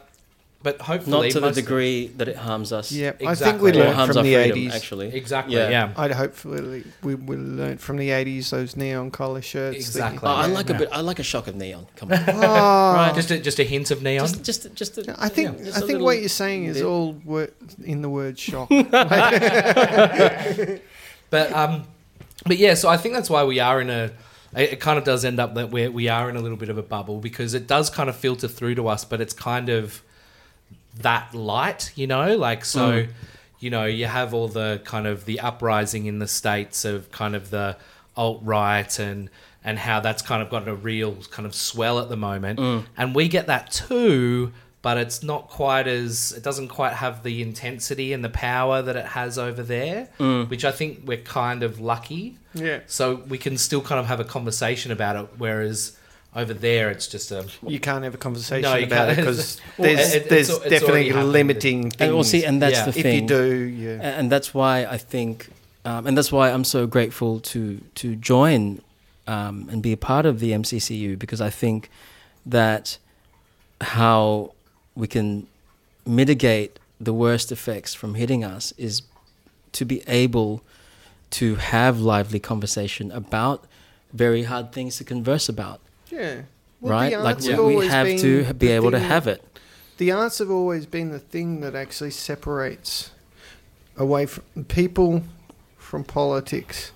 but 0.64 0.80
hopefully 0.80 1.28
Not 1.28 1.32
to 1.32 1.40
the 1.40 1.50
degree 1.50 2.06
that 2.18 2.28
it 2.28 2.36
harms 2.36 2.72
us. 2.72 2.92
yeah, 2.92 3.14
I 3.26 3.34
think 3.34 3.60
we 3.60 3.72
Or 3.72 3.74
Or 3.74 3.78
learned 3.94 4.12
from 4.14 4.22
the 4.24 4.36
eighties. 4.36 4.72
actually. 4.72 5.08
Exactly. 5.12 5.56
Yeah. 5.56 5.70
Yeah. 5.70 5.92
I'd 5.96 6.12
hopefully 6.12 6.84
we 7.02 7.16
we 7.16 7.34
learn 7.36 7.78
from 7.78 7.96
the 7.96 8.10
eighties 8.10 8.50
those 8.50 8.76
neon 8.76 9.10
collar 9.10 9.42
shirts. 9.42 9.76
Exactly. 9.76 10.20
Oh, 10.28 10.32
I 10.32 10.46
Yeah. 10.46 10.54
like 10.54 10.70
a 10.70 10.74
bit. 10.74 10.88
I 10.92 11.00
like 11.00 11.18
a 11.18 11.24
shock 11.24 11.48
of 11.48 11.56
neon. 11.56 11.86
Come 11.96 12.12
on. 12.12 12.18
Oh, 12.28 12.32
Right, 12.94 13.12
Just 13.14 13.30
a, 13.32 13.38
just 13.40 13.58
a 13.58 13.64
hint 13.64 13.90
of 13.90 14.02
neon. 14.02 14.24
just, 14.26 14.44
just, 14.44 14.72
just. 14.74 14.98
A, 14.98 15.16
I 15.18 15.28
think 15.28 15.58
yeah, 15.58 15.64
just 15.64 15.78
I 15.78 15.80
a 15.82 15.86
think 15.86 16.00
what 16.00 16.20
you're 16.20 16.28
saying 16.28 16.66
is 16.66 16.76
bit. 16.76 16.84
all 16.84 17.12
wor- 17.24 17.50
in 17.84 18.02
the 18.02 18.08
word 18.08 18.38
shock. 18.38 18.70
But 21.32 21.52
um, 21.52 21.82
but 22.46 22.58
yeah. 22.58 22.74
So 22.74 22.88
I 22.88 22.96
think 22.96 23.14
that's 23.14 23.28
why 23.30 23.42
we 23.42 23.58
are 23.58 23.80
in 23.80 23.90
a. 23.90 24.12
It 24.54 24.80
kind 24.80 24.98
of 24.98 25.04
does 25.04 25.24
end 25.24 25.40
up 25.40 25.54
that 25.54 25.70
we 25.72 25.88
we 25.88 26.08
are 26.08 26.28
in 26.30 26.36
a 26.36 26.40
little 26.40 26.58
bit 26.58 26.68
of 26.68 26.78
a 26.78 26.82
bubble 26.82 27.18
because 27.18 27.54
it 27.54 27.66
does 27.66 27.90
kind 27.90 28.08
of 28.08 28.14
filter 28.16 28.46
through 28.46 28.74
to 28.76 28.86
us, 28.86 29.04
but 29.04 29.20
it's 29.20 29.32
kind 29.32 29.68
of 29.70 30.02
that 31.00 31.34
light, 31.34 31.90
you 31.96 32.06
know. 32.06 32.36
Like 32.36 32.64
so, 32.64 32.92
Mm. 32.92 33.08
you 33.60 33.70
know, 33.70 33.84
you 33.86 34.06
have 34.06 34.34
all 34.34 34.48
the 34.48 34.80
kind 34.84 35.06
of 35.06 35.24
the 35.24 35.40
uprising 35.40 36.04
in 36.06 36.18
the 36.18 36.28
states 36.28 36.84
of 36.84 37.10
kind 37.10 37.34
of 37.34 37.48
the 37.50 37.76
alt 38.16 38.40
right 38.44 38.98
and 38.98 39.30
and 39.64 39.78
how 39.78 40.00
that's 40.00 40.20
kind 40.22 40.42
of 40.42 40.50
got 40.50 40.68
a 40.68 40.74
real 40.74 41.14
kind 41.30 41.46
of 41.46 41.54
swell 41.54 41.98
at 41.98 42.08
the 42.10 42.16
moment, 42.16 42.58
and 42.96 43.14
we 43.14 43.28
get 43.28 43.46
that 43.46 43.70
too. 43.72 44.52
But 44.82 44.96
it's 44.98 45.22
not 45.22 45.48
quite 45.48 45.86
as 45.86 46.32
it 46.36 46.42
doesn't 46.42 46.68
quite 46.68 46.94
have 46.94 47.22
the 47.22 47.40
intensity 47.40 48.12
and 48.12 48.24
the 48.24 48.28
power 48.28 48.82
that 48.82 48.96
it 48.96 49.06
has 49.06 49.38
over 49.38 49.62
there, 49.62 50.08
which 50.48 50.64
I 50.64 50.72
think 50.72 51.02
we're 51.06 51.18
kind 51.18 51.62
of 51.62 51.78
lucky. 51.80 52.36
Yeah. 52.52 52.80
So 52.88 53.22
we 53.28 53.38
can 53.38 53.56
still 53.58 53.80
kind 53.80 54.00
of 54.00 54.06
have 54.06 54.18
a 54.18 54.24
conversation 54.24 54.90
about 54.90 55.14
it, 55.16 55.28
whereas 55.38 55.96
over 56.34 56.52
there 56.52 56.90
it's 56.90 57.06
just 57.06 57.30
a 57.30 57.46
You 57.66 57.78
can't 57.78 58.02
have 58.02 58.14
a 58.14 58.18
conversation 58.18 58.62
No, 58.62 58.76
about 58.76 59.10
it 59.10 59.14
can't. 59.14 59.16
because 59.18 59.60
Well, 59.78 59.94
there's, 59.94 60.14
it- 60.14 60.28
there's 60.28 60.48
it's 60.50 60.58
definitely 60.60 60.88
already 60.90 61.08
happened. 61.10 61.32
limiting 61.32 61.82
things. 61.90 62.00
And 62.00 62.14
well, 62.14 62.24
see, 62.24 62.44
and 62.44 62.60
that's 62.60 62.74
Yeah. 62.78 62.90
the 62.90 62.98
if 63.00 63.06
you 63.14 63.28
do, 63.28 63.54
yeah. 63.54 64.18
And 64.18 64.32
that's 64.32 64.52
why 64.52 64.84
I 64.84 64.98
think, 64.98 65.48
um, 65.84 66.06
and 66.08 66.16
that's 66.18 66.32
why 66.32 66.50
I'm 66.50 66.64
so 66.64 66.88
grateful 66.88 67.38
to 67.52 67.80
to 67.96 68.16
join 68.16 68.80
um, 69.28 69.68
and 69.70 69.80
be 69.80 69.92
a 69.92 69.96
part 69.96 70.26
of 70.26 70.40
the 70.40 70.50
MCCU 70.50 71.16
because 71.18 71.40
I 71.40 71.50
think 71.50 71.88
that 72.46 72.98
how 73.80 74.52
we 74.94 75.06
can 75.06 75.46
mitigate 76.06 76.78
the 77.00 77.12
worst 77.12 77.50
effects 77.50 77.94
from 77.94 78.14
hitting 78.14 78.44
us 78.44 78.72
is 78.78 79.02
to 79.72 79.84
be 79.84 80.02
able 80.06 80.62
to 81.30 81.56
have 81.56 81.98
lively 81.98 82.38
conversation 82.38 83.10
about 83.10 83.64
very 84.12 84.44
hard 84.44 84.72
things 84.72 84.98
to 84.98 85.04
converse 85.04 85.48
about, 85.48 85.80
Yeah. 86.10 86.42
Well, 86.80 86.92
right? 86.92 87.18
Like 87.18 87.38
we, 87.38 87.48
have 87.52 87.64
we 87.64 87.86
have 87.86 88.20
to 88.20 88.54
be 88.54 88.68
able 88.68 88.90
to 88.90 88.98
have 88.98 89.26
it. 89.26 89.42
The 89.98 90.10
arts 90.10 90.38
have 90.38 90.50
always 90.50 90.84
been 90.84 91.10
the 91.10 91.20
thing 91.20 91.60
that 91.60 91.74
actually 91.76 92.10
separates 92.10 93.12
away 93.96 94.26
from 94.26 94.64
people 94.64 95.22
from 95.78 96.02
politics. 96.04 96.90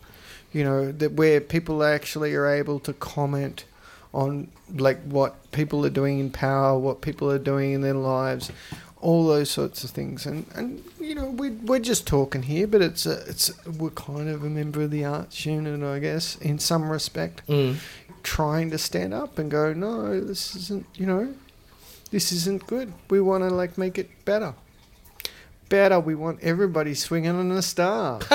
You 0.52 0.64
know, 0.64 0.92
that 0.92 1.12
where 1.12 1.40
people 1.40 1.84
actually 1.84 2.34
are 2.34 2.46
able 2.46 2.80
to 2.80 2.92
comment 2.92 3.64
on 4.22 4.48
like 4.74 5.00
what 5.04 5.32
people 5.52 5.84
are 5.86 5.90
doing 6.00 6.18
in 6.18 6.30
power, 6.30 6.78
what 6.78 7.00
people 7.02 7.30
are 7.30 7.38
doing 7.52 7.72
in 7.72 7.80
their 7.82 7.94
lives, 8.16 8.50
all 9.00 9.26
those 9.26 9.50
sorts 9.50 9.84
of 9.84 9.90
things. 9.90 10.26
And 10.26 10.46
and 10.54 10.82
you 10.98 11.14
know, 11.14 11.26
we 11.42 11.50
we're 11.50 11.84
just 11.92 12.06
talking 12.06 12.42
here, 12.42 12.66
but 12.66 12.80
it's 12.82 13.04
a, 13.06 13.16
it's 13.30 13.52
we're 13.78 13.90
kind 14.10 14.28
of 14.28 14.42
a 14.42 14.48
member 14.48 14.80
of 14.82 14.90
the 14.90 15.04
arts 15.04 15.44
unit, 15.46 15.82
I 15.82 15.98
guess, 16.00 16.36
in 16.40 16.58
some 16.58 16.88
respect 16.90 17.42
Mm. 17.46 17.76
trying 18.22 18.70
to 18.70 18.78
stand 18.78 19.12
up 19.14 19.38
and 19.38 19.50
go, 19.50 19.72
no, 19.74 20.18
this 20.20 20.56
isn't, 20.56 20.86
you 20.94 21.06
know, 21.06 21.34
this 22.10 22.32
isn't 22.32 22.66
good. 22.66 22.92
We 23.10 23.20
want 23.20 23.44
to 23.44 23.50
like 23.50 23.76
make 23.78 23.98
it 23.98 24.08
better. 24.24 24.54
Better. 25.68 25.98
We 26.00 26.14
want 26.14 26.38
everybody 26.42 26.94
swinging 26.94 27.36
on 27.36 27.50
a 27.52 27.62
star. 27.62 28.18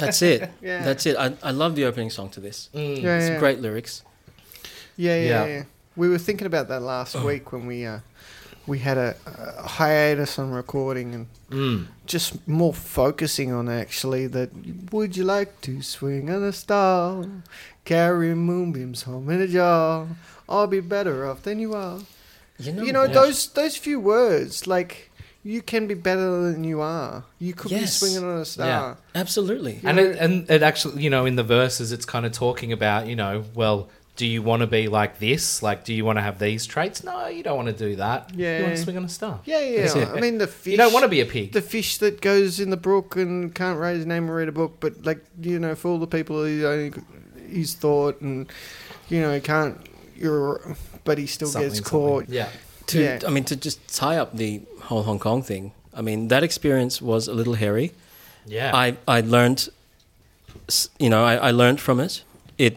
That's 0.00 0.20
it. 0.22 0.50
Yeah. 0.62 0.84
That's 0.84 1.06
it. 1.06 1.16
I, 1.16 1.32
I 1.42 1.50
love 1.50 1.74
the 1.76 1.86
opening 1.86 2.10
song 2.10 2.28
to 2.30 2.40
this. 2.40 2.68
Mm. 2.74 3.02
Yeah, 3.02 3.16
It's 3.18 3.28
yeah. 3.30 3.38
great 3.38 3.60
lyrics. 3.60 4.02
Yeah, 4.98 5.16
yeah, 5.16 5.28
Yeah. 5.28 5.46
yeah. 5.46 5.62
We 5.96 6.08
were 6.08 6.18
thinking 6.18 6.46
about 6.46 6.68
that 6.68 6.82
last 6.82 7.14
week 7.24 7.52
when 7.52 7.66
we 7.66 7.86
uh, 7.86 8.00
we 8.66 8.78
had 8.80 8.98
a, 8.98 9.14
a 9.64 9.66
hiatus 9.68 10.38
on 10.38 10.50
recording 10.52 11.14
and 11.14 11.26
Mm. 11.50 11.86
just 12.06 12.46
more 12.46 12.74
focusing 12.74 13.52
on 13.52 13.68
actually 13.70 14.26
that. 14.28 14.50
Would 14.92 15.16
you 15.16 15.24
like 15.24 15.60
to 15.62 15.80
swing 15.80 16.28
on 16.28 16.42
a 16.42 16.52
star, 16.52 17.24
carry 17.86 18.34
moonbeams 18.34 19.02
home 19.04 19.30
in 19.30 19.40
a 19.40 19.46
jar? 19.48 20.06
I'll 20.48 20.66
be 20.66 20.80
better 20.80 21.26
off 21.26 21.42
than 21.42 21.58
you 21.58 21.72
are. 21.74 22.00
You 22.58 22.72
know, 22.72 22.82
you 22.84 22.92
know 22.92 23.06
those 23.08 23.48
those 23.54 23.76
few 23.78 23.98
words 24.00 24.66
like 24.66 25.10
you 25.44 25.62
can 25.62 25.86
be 25.86 25.94
better 25.94 26.52
than 26.52 26.64
you 26.64 26.80
are 26.82 27.22
you 27.38 27.54
could 27.54 27.70
Yes. 27.70 27.80
be 27.80 27.86
swinging 27.86 28.24
on 28.28 28.38
a 28.40 28.44
star 28.44 28.66
Yeah. 28.66 28.94
absolutely. 29.20 29.80
And 29.84 29.98
it, 29.98 30.18
and 30.18 30.50
it 30.50 30.62
actually, 30.62 31.02
you 31.02 31.08
know, 31.10 31.24
in 31.24 31.36
the 31.36 31.44
verses, 31.44 31.92
it's 31.92 32.04
kind 32.04 32.26
of 32.26 32.32
talking 32.32 32.72
about, 32.72 33.06
you 33.06 33.16
know, 33.16 33.44
well, 33.54 33.88
do 34.18 34.26
you 34.26 34.42
want 34.42 34.60
to 34.60 34.66
be 34.66 34.88
like 34.88 35.18
this? 35.20 35.62
Like, 35.62 35.84
do 35.84 35.94
you 35.94 36.04
want 36.04 36.18
to 36.18 36.22
have 36.22 36.38
these 36.40 36.66
traits? 36.66 37.02
No, 37.04 37.28
you 37.28 37.42
don't 37.42 37.56
want 37.56 37.68
to 37.68 37.72
do 37.88 37.96
that. 37.96 38.30
Yeah. 38.34 38.58
you 38.58 38.64
want 38.64 38.76
to 38.76 38.82
swing 38.82 38.96
on 38.98 39.04
a 39.04 39.08
star. 39.08 39.40
yeah 39.46 39.60
yeah 39.60 39.82
That's 39.86 39.96
i 40.16 40.20
mean 40.20 40.36
the 40.38 40.46
fish 40.48 40.72
You 40.72 40.76
don't 40.76 40.92
want 40.92 41.04
to 41.04 41.08
be 41.08 41.20
a 41.20 41.26
pig. 41.26 41.52
the 41.52 41.62
fish 41.62 41.98
that 41.98 42.20
goes 42.20 42.58
in 42.60 42.68
the 42.70 42.76
brook 42.76 43.16
and 43.16 43.54
can't 43.54 43.78
raise 43.78 43.98
his 43.98 44.06
name 44.06 44.28
or 44.30 44.34
read 44.34 44.48
a 44.48 44.52
book 44.52 44.72
but 44.80 44.92
like 45.06 45.24
you 45.40 45.58
know 45.58 45.74
for 45.74 45.88
all 45.88 45.98
the 45.98 46.06
people 46.16 46.44
he 46.44 46.64
only 46.66 46.90
uh, 46.90 47.00
he's 47.48 47.74
thought 47.74 48.20
and 48.20 48.50
you 49.08 49.20
know 49.22 49.32
he 49.32 49.40
can't 49.40 49.76
you're 50.16 50.60
but 51.04 51.16
he 51.16 51.26
still 51.26 51.48
Something, 51.48 51.68
gets 51.70 51.78
something. 51.88 51.90
caught 52.00 52.28
Yeah. 52.28 52.48
to 52.88 52.96
Yeah. 53.02 53.20
I 53.26 53.30
mean 53.30 53.44
to 53.44 53.56
just 53.56 53.78
tie 54.02 54.16
up 54.18 54.36
the 54.36 54.62
whole 54.88 55.04
Hong 55.04 55.20
Kong 55.20 55.42
thing. 55.42 55.72
I 55.94 56.02
mean 56.02 56.28
that 56.28 56.42
experience 56.42 57.00
was 57.00 57.28
a 57.28 57.32
little 57.40 57.54
hairy. 57.54 57.92
Yeah. 58.46 58.74
I 58.74 58.96
I 59.06 59.20
learned, 59.20 59.68
you 60.98 61.08
know, 61.10 61.24
I, 61.24 61.34
I 61.48 61.50
learned 61.52 61.80
from 61.80 62.00
it. 62.00 62.22
It 62.58 62.74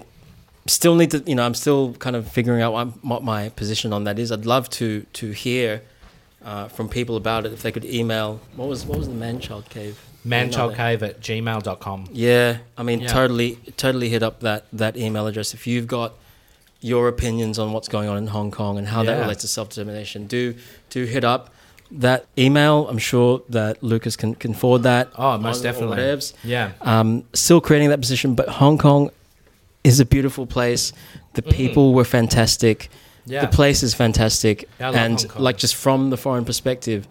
still 0.72 0.96
need 0.96 1.12
to, 1.12 1.20
you 1.26 1.36
know, 1.36 1.46
I'm 1.46 1.54
still 1.54 1.94
kind 2.06 2.16
of 2.16 2.28
figuring 2.28 2.62
out 2.62 2.74
what, 2.74 2.88
what 3.04 3.24
my 3.24 3.50
position 3.50 3.94
on 3.94 4.04
that 4.06 4.18
is. 4.20 4.32
I'd 4.32 4.46
love 4.46 4.70
to 4.82 4.88
to 5.20 5.32
hear 5.32 5.82
uh, 6.44 6.68
from 6.70 6.90
people 6.90 7.16
about 7.16 7.46
it. 7.46 7.54
If 7.54 7.62
they 7.62 7.72
could 7.72 7.86
email, 7.86 8.40
what 8.56 8.68
was 8.68 8.86
what 8.86 8.98
was 8.98 9.08
the 9.08 9.14
man 9.26 9.40
child 9.40 9.66
cave? 9.70 9.98
manchildcave 10.26 11.02
at 11.02 11.20
gmail.com. 11.20 12.06
Yeah, 12.12 12.58
I 12.78 12.84
mean, 12.84 13.00
Yeah. 13.02 13.08
totally, 13.08 13.56
totally 13.76 14.10
hit 14.10 14.22
up 14.24 14.42
that 14.42 14.66
that 14.72 14.96
email 14.96 15.26
address. 15.28 15.54
If 15.54 15.66
you've 15.66 15.88
got 15.88 16.14
your 16.80 17.08
opinions 17.08 17.58
on 17.60 17.74
what's 17.74 17.88
going 17.88 18.08
on 18.10 18.18
in 18.18 18.28
Hong 18.28 18.52
Kong 18.52 18.78
and 18.78 18.88
how 18.88 19.02
that 19.04 19.20
relates 19.20 19.42
to 19.42 19.48
self 19.48 19.70
determination, 19.70 20.28
do 20.28 20.54
do 20.92 21.06
hit 21.06 21.24
up 21.24 21.50
that 21.90 22.26
email. 22.38 22.88
I'm 22.88 23.00
sure 23.00 23.42
that 23.50 23.82
Lucas 23.84 24.16
can, 24.16 24.36
can 24.36 24.54
forward 24.54 24.84
that. 24.84 25.10
Oh, 25.16 25.38
most 25.38 25.64
definitely. 25.64 25.98
whatevs. 25.98 26.34
Yeah. 26.44 26.72
Um, 26.82 27.24
still 27.34 27.60
creating 27.60 27.90
that 27.90 28.00
position, 28.00 28.36
but 28.36 28.48
Hong 28.48 28.78
Kong 28.78 29.10
is 29.84 30.00
a 30.00 30.06
beautiful 30.06 30.46
place. 30.46 30.94
The 31.34 31.42
Mm. 31.42 31.52
people 31.52 31.94
were 31.94 32.04
fantastic. 32.06 32.90
Yeah. 33.26 33.42
The 33.42 33.48
place 33.56 33.84
is 33.84 33.94
fantastic, 33.94 34.68
Yeah, 34.80 34.92
and 34.92 35.26
like 35.38 35.58
just 35.58 35.76
from 35.76 36.10
the 36.10 36.18
foreign 36.18 36.44
perspective, 36.46 37.08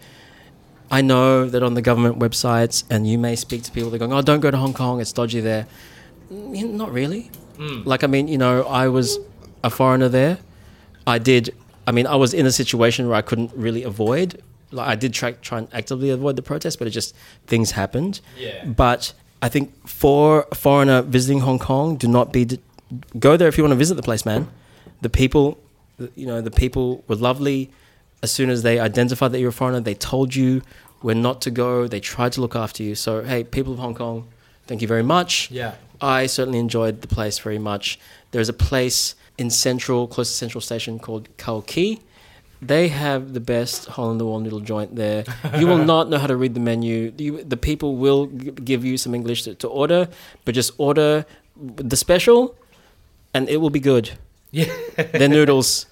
I 0.89 1.01
know 1.01 1.47
that 1.49 1.63
on 1.63 1.73
the 1.73 1.81
government 1.81 2.19
websites, 2.19 2.83
and 2.89 3.07
you 3.07 3.17
may 3.17 3.35
speak 3.37 3.63
to 3.63 3.71
people, 3.71 3.89
they're 3.89 3.99
going, 3.99 4.11
"Oh, 4.11 4.21
don't 4.21 4.41
go 4.41 4.51
to 4.51 4.57
Hong 4.57 4.73
Kong; 4.73 4.99
it's 4.99 5.13
dodgy 5.13 5.39
there." 5.39 5.67
Mm, 6.31 6.73
Not 6.73 6.91
really. 6.91 7.31
Mm. 7.57 7.85
Like, 7.85 8.03
I 8.03 8.07
mean, 8.07 8.27
you 8.27 8.37
know, 8.37 8.63
I 8.63 8.87
was 8.89 9.19
a 9.63 9.69
foreigner 9.69 10.09
there. 10.09 10.39
I 11.07 11.17
did. 11.17 11.53
I 11.87 11.91
mean, 11.91 12.07
I 12.07 12.15
was 12.15 12.33
in 12.33 12.45
a 12.45 12.51
situation 12.51 13.07
where 13.07 13.15
I 13.17 13.21
couldn't 13.21 13.51
really 13.55 13.83
avoid. 13.83 14.41
Like, 14.71 14.87
I 14.87 14.95
did 14.95 15.13
try 15.13 15.31
try 15.33 15.59
and 15.59 15.67
actively 15.73 16.09
avoid 16.09 16.35
the 16.35 16.41
protest, 16.41 16.77
but 16.77 16.87
it 16.87 16.91
just 16.91 17.15
things 17.47 17.71
happened. 17.71 18.19
Yeah. 18.37 18.65
But 18.65 19.13
I 19.41 19.49
think 19.49 19.87
for 19.87 20.47
a 20.51 20.55
foreigner 20.55 21.01
visiting 21.01 21.39
Hong 21.41 21.59
Kong, 21.59 21.95
do 21.95 22.07
not 22.07 22.31
be 22.31 22.59
go 23.17 23.37
there 23.37 23.47
if 23.47 23.57
you 23.57 23.63
want 23.63 23.71
to 23.71 23.77
visit 23.77 23.95
the 23.95 24.03
place, 24.03 24.25
man. 24.25 24.47
The 25.01 25.09
people, 25.09 25.57
you 26.15 26.27
know, 26.27 26.41
the 26.41 26.51
people 26.51 27.03
were 27.07 27.15
lovely. 27.15 27.71
As 28.21 28.31
soon 28.31 28.51
as 28.51 28.61
they 28.61 28.79
identified 28.79 29.31
that 29.31 29.39
you're 29.39 29.49
a 29.49 29.53
foreigner, 29.53 29.79
they 29.79 29.95
told 29.95 30.35
you 30.35 30.61
where 31.01 31.15
not 31.15 31.41
to 31.41 31.51
go. 31.51 31.87
They 31.87 31.99
tried 31.99 32.33
to 32.33 32.41
look 32.41 32.55
after 32.55 32.83
you. 32.83 32.93
So, 32.93 33.23
hey, 33.23 33.43
people 33.43 33.73
of 33.73 33.79
Hong 33.79 33.95
Kong, 33.95 34.27
thank 34.67 34.81
you 34.81 34.87
very 34.87 35.03
much. 35.03 35.49
Yeah. 35.49 35.73
I 35.99 36.27
certainly 36.27 36.59
enjoyed 36.59 37.01
the 37.01 37.07
place 37.07 37.39
very 37.39 37.57
much. 37.59 37.99
There's 38.31 38.49
a 38.49 38.53
place 38.53 39.15
in 39.37 39.49
Central, 39.49 40.07
close 40.07 40.29
to 40.29 40.35
Central 40.35 40.61
Station, 40.61 40.99
called 40.99 41.29
Kau 41.37 41.61
Kee. 41.61 41.99
They 42.61 42.89
have 42.89 43.33
the 43.33 43.39
best 43.39 43.87
hole 43.87 44.11
in 44.11 44.17
the 44.19 44.25
wall 44.25 44.39
noodle 44.39 44.59
joint 44.59 44.95
there. 44.95 45.23
You 45.57 45.65
will 45.65 45.83
not 45.83 46.09
know 46.09 46.19
how 46.19 46.27
to 46.27 46.35
read 46.35 46.53
the 46.53 46.59
menu. 46.59 47.11
You, 47.17 47.43
the 47.43 47.57
people 47.57 47.95
will 47.95 48.27
g- 48.27 48.51
give 48.51 48.85
you 48.85 48.97
some 48.97 49.15
English 49.15 49.43
to, 49.43 49.55
to 49.55 49.67
order, 49.67 50.07
but 50.45 50.53
just 50.53 50.71
order 50.77 51.25
the 51.57 51.97
special, 51.97 52.55
and 53.33 53.49
it 53.49 53.57
will 53.57 53.71
be 53.71 53.79
good. 53.79 54.11
Yeah. 54.51 54.71
They're 54.95 55.27
noodles, 55.29 55.87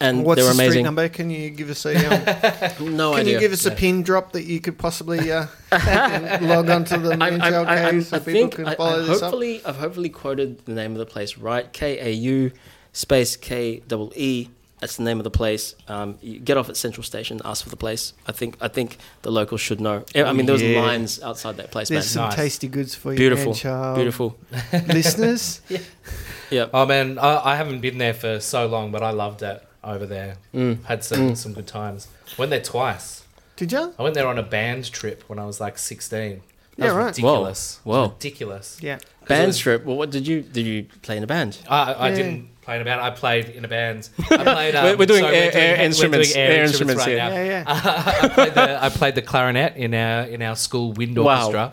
and 0.00 0.24
what's 0.24 0.42
they're 0.42 0.52
the 0.52 0.70
street 0.70 0.82
number 0.82 1.08
can 1.08 1.30
you 1.30 1.50
give 1.50 1.70
us 1.70 1.86
a 1.86 1.94
um, 2.80 2.96
No 2.96 3.12
can 3.12 3.20
idea. 3.20 3.34
you 3.34 3.40
give 3.40 3.52
us 3.52 3.64
a 3.66 3.70
pin 3.70 4.02
drop 4.02 4.32
that 4.32 4.44
you 4.44 4.60
could 4.60 4.78
possibly 4.78 5.30
uh, 5.32 5.46
log 6.42 6.68
on 6.70 6.84
to 6.86 6.98
the 6.98 7.12
I, 7.12 7.16
man 7.16 7.40
I, 7.40 7.50
child 7.50 7.68
I, 7.68 7.86
I, 7.86 7.90
cave 7.90 8.06
so 8.06 8.16
I 8.16 8.18
people 8.20 8.32
think 8.32 8.54
can 8.56 8.66
I, 8.68 8.74
follow 8.74 9.02
I 9.02 9.06
this 9.06 9.16
up 9.16 9.20
hopefully 9.22 9.60
I've 9.64 9.76
hopefully 9.76 10.08
quoted 10.08 10.64
the 10.64 10.72
name 10.72 10.92
of 10.92 10.98
the 10.98 11.06
place 11.06 11.36
right. 11.38 11.70
K 11.72 11.98
A 12.00 12.10
U 12.12 12.50
space 12.92 13.36
K 13.36 13.80
double 13.86 14.12
E. 14.16 14.48
That's 14.80 14.96
the 14.96 15.02
name 15.02 15.18
of 15.18 15.24
the 15.24 15.30
place. 15.30 15.74
Um, 15.88 16.18
you 16.22 16.38
get 16.38 16.56
off 16.56 16.68
at 16.68 16.76
Central 16.76 17.02
Station, 17.02 17.40
ask 17.44 17.64
for 17.64 17.70
the 17.70 17.76
place. 17.76 18.12
I 18.26 18.32
think 18.32 18.56
I 18.60 18.68
think 18.68 18.98
the 19.22 19.30
locals 19.32 19.60
should 19.60 19.80
know. 19.80 20.04
I 20.14 20.32
mean, 20.32 20.46
there 20.46 20.52
was 20.52 20.62
Yeah. 20.62 20.80
lines 20.80 21.20
outside 21.22 21.56
that 21.56 21.70
place, 21.70 21.90
man. 21.90 21.96
there's 21.96 22.10
some 22.10 22.26
Nice. 22.26 22.36
tasty 22.36 22.68
goods 22.68 22.94
for 22.94 23.12
you 23.12 23.18
Beautiful, 23.18 23.46
man 23.52 23.54
child. 23.54 23.96
Beautiful. 23.96 24.38
listeners 24.86 25.60
Yeah. 26.50 26.66
Oh 26.72 26.86
man, 26.86 27.18
I, 27.18 27.52
I 27.52 27.56
haven't 27.56 27.80
been 27.80 27.98
there 27.98 28.14
for 28.14 28.40
so 28.40 28.66
long, 28.66 28.90
but 28.90 29.02
I 29.02 29.10
loved 29.10 29.42
it 29.42 29.62
over 29.84 30.06
there. 30.06 30.36
Mm. 30.54 30.84
Had 30.84 31.04
some 31.04 31.18
Mm. 31.32 31.36
some 31.36 31.52
good 31.52 31.66
times. 31.66 32.08
Went 32.38 32.50
there 32.50 32.62
twice. 32.62 33.22
did 33.56 33.72
you 33.72 33.94
I 33.98 34.02
went 34.02 34.14
there 34.14 34.26
on 34.28 34.38
a 34.38 34.42
band 34.42 34.90
trip 34.92 35.24
when 35.28 35.38
I 35.38 35.44
was 35.44 35.60
like 35.60 35.76
sixteen. 35.78 36.40
That 36.76 36.84
Yeah, 36.86 36.92
was 36.92 36.94
right. 36.96 37.06
ridiculous. 37.06 37.80
Whoa. 37.82 37.94
It 37.94 37.98
was 37.98 38.08
Whoa. 38.08 38.14
ridiculous. 38.14 38.78
Yeah. 38.80 38.98
Band 39.26 39.48
was- 39.48 39.58
trip. 39.58 39.84
Well, 39.84 39.96
what 39.96 40.10
did 40.10 40.26
you 40.26 40.42
did 40.42 40.64
you 40.66 40.86
play 41.02 41.16
in 41.16 41.22
a 41.24 41.26
band? 41.26 41.58
I, 41.68 41.92
I 41.92 42.08
Yeah. 42.10 42.14
didn't 42.16 42.48
playing 42.68 42.82
a 42.82 42.84
band. 42.84 43.00
I 43.00 43.10
played 43.10 43.48
in 43.48 43.64
a 43.64 43.68
band. 43.68 44.08
I 44.30 44.36
played. 44.44 44.74
Um, 44.74 44.84
We're- 44.84 44.96
we're 44.96 45.06
doing 45.06 45.22
sorry, 45.22 45.36
air- 45.36 45.50
air 45.54 45.76
we're 45.78 45.84
instruments- 45.84 46.32
doing 46.34 46.46
air 46.46 46.62
instruments 46.64 46.98
right 47.00 47.08
here. 47.08 47.16
now. 47.18 47.28
Yeah, 47.30 47.44
yeah. 47.44 47.64
I 47.66 48.28
played 48.28 48.54
the 48.54 48.84
I 48.84 48.88
played 48.90 49.14
the 49.14 49.22
clarinet 49.22 49.76
in 49.76 49.94
our 49.94 50.24
in 50.24 50.42
our 50.42 50.54
school 50.56 50.92
wind 50.92 51.16
Wow. 51.16 51.46
orchestra, 51.46 51.72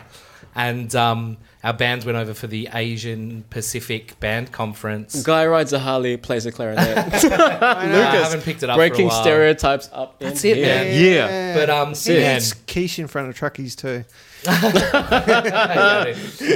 and 0.54 0.94
um, 0.94 1.36
our 1.62 1.74
bands 1.74 2.06
went 2.06 2.16
over 2.16 2.32
for 2.32 2.46
the 2.46 2.68
Asian 2.72 3.44
Pacific 3.50 4.18
Band 4.20 4.52
Conference. 4.52 5.22
Guy 5.22 5.46
rides 5.46 5.72
a 5.74 5.78
Harley, 5.80 6.16
plays 6.16 6.46
a 6.46 6.52
clarinet. 6.52 6.96
I 7.24 7.28
know. 7.28 7.66
I 7.66 7.86
Lucas, 7.86 8.22
haven't 8.22 8.42
picked 8.44 8.62
it 8.62 8.70
up 8.70 8.76
Breaking 8.76 8.96
for 9.08 9.14
a 9.14 9.16
while. 9.16 9.22
stereotypes 9.22 9.90
up. 9.92 10.16
in 10.22 10.28
That's 10.28 10.44
it, 10.44 10.56
here. 10.56 10.66
man. 10.66 11.02
Yeah. 11.04 11.54
But 11.54 11.68
um, 11.70 11.92
He 11.94 12.14
man, 12.14 12.36
eats 12.38 12.52
quiche 12.54 12.98
in 13.00 13.06
front 13.08 13.28
of 13.28 13.36
truckies 13.38 13.76
too. 13.76 14.04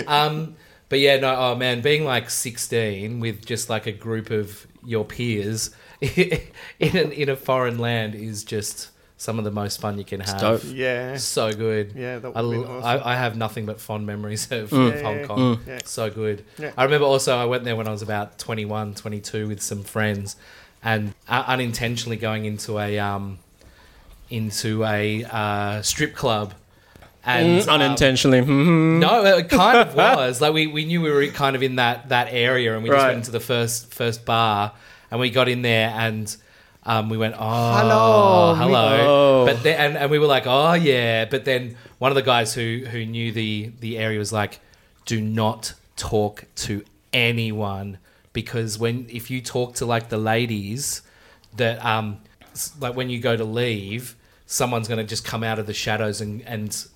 um, 0.06 0.54
but 0.90 0.98
yeah, 1.00 1.16
no, 1.18 1.34
oh 1.34 1.54
man, 1.54 1.80
being 1.80 2.04
like 2.04 2.28
16 2.28 3.18
with 3.20 3.46
just 3.46 3.70
like 3.70 3.86
a 3.86 3.92
group 3.92 4.28
of 4.30 4.66
your 4.84 5.04
peers 5.06 5.70
in 6.00 6.40
an, 6.80 7.12
in 7.12 7.28
a 7.30 7.36
foreign 7.36 7.78
land 7.78 8.14
is 8.14 8.44
just 8.44 8.90
some 9.16 9.38
of 9.38 9.44
the 9.44 9.50
most 9.50 9.80
fun 9.80 9.98
you 9.98 10.04
can 10.04 10.20
have. 10.20 10.40
dope. 10.40 10.62
Yeah. 10.66 11.16
So 11.18 11.52
good. 11.52 11.92
Yeah, 11.94 12.18
that 12.20 12.32
I, 12.34 12.40
would 12.42 12.50
be 12.52 12.64
awesome. 12.64 12.84
I, 12.84 13.12
I 13.12 13.16
have 13.16 13.36
nothing 13.36 13.66
but 13.66 13.78
fond 13.80 14.06
memories 14.06 14.50
of, 14.50 14.70
Mm. 14.70 14.94
of 14.94 15.02
Hong 15.02 15.24
Kong. 15.26 15.38
Mm. 15.56 15.66
yeah. 15.66 15.78
So 15.84 16.10
good. 16.10 16.42
Yeah. 16.58 16.72
I 16.76 16.84
remember 16.84 17.04
also 17.06 17.36
I 17.36 17.44
went 17.44 17.64
there 17.64 17.76
when 17.76 17.86
I 17.86 17.90
was 17.90 18.00
about 18.02 18.38
21, 18.38 18.94
22 18.94 19.46
with 19.48 19.60
some 19.60 19.82
friends 19.82 20.36
and 20.82 21.12
uh, 21.28 21.44
unintentionally 21.46 22.16
going 22.16 22.46
into 22.46 22.78
a 22.78 22.98
um, 22.98 23.38
into 24.30 24.84
a 24.84 25.24
uh, 25.24 25.82
strip 25.82 26.14
club 26.14 26.54
and 27.24 27.60
Mm, 27.62 27.68
um, 27.68 27.80
unintentionally. 27.82 28.40
Mhm. 28.40 28.98
no, 29.00 29.24
it 29.24 29.48
kind 29.48 29.78
of 29.78 29.94
was. 29.94 30.40
Like 30.40 30.52
we, 30.54 30.66
we 30.66 30.84
knew 30.84 31.00
we 31.02 31.10
were 31.10 31.26
kind 31.28 31.54
of 31.56 31.62
in 31.62 31.76
that 31.76 32.08
that 32.08 32.28
area, 32.30 32.74
and 32.74 32.82
we 32.82 32.88
just 32.90 33.04
went 33.04 33.16
into 33.18 33.30
the 33.30 33.40
first 33.40 33.92
first 33.94 34.24
bar, 34.24 34.72
and 35.10 35.20
we 35.20 35.30
got 35.30 35.48
in 35.48 35.62
there, 35.62 35.90
and 35.90 36.34
um, 36.84 37.10
we 37.10 37.18
went, 37.18 37.34
oh, 37.38 37.74
Hello, 37.74 38.52
me- 38.54 38.58
hello. 38.64 38.98
Oh. 39.42 39.46
But 39.46 39.62
then, 39.62 39.78
and, 39.78 39.96
and 39.98 40.10
we 40.10 40.18
were 40.18 40.26
like, 40.26 40.44
oh 40.46 40.72
yeah. 40.72 41.26
But 41.26 41.44
then 41.44 41.76
one 41.98 42.10
of 42.10 42.14
the 42.16 42.22
guys 42.22 42.54
who 42.54 42.84
who 42.90 43.04
knew 43.04 43.32
the 43.32 43.70
the 43.80 43.98
area 43.98 44.18
was 44.18 44.32
like, 44.32 44.60
do 45.04 45.20
not 45.20 45.74
talk 45.96 46.44
to 46.56 46.82
anyone 47.12 47.98
because 48.32 48.78
when 48.78 49.06
if 49.10 49.30
you 49.30 49.42
talk 49.42 49.74
to 49.74 49.84
like 49.84 50.08
the 50.08 50.16
ladies, 50.16 51.02
that 51.56 51.84
um 51.84 52.18
like 52.80 52.96
when 52.96 53.10
you 53.10 53.20
go 53.20 53.36
to 53.36 53.44
leave, 53.44 54.16
someone's 54.46 54.88
gonna 54.88 55.04
just 55.04 55.24
come 55.24 55.44
out 55.44 55.58
of 55.58 55.66
the 55.66 55.74
shadows 55.74 56.20
and 56.22 56.40
and 56.46 56.86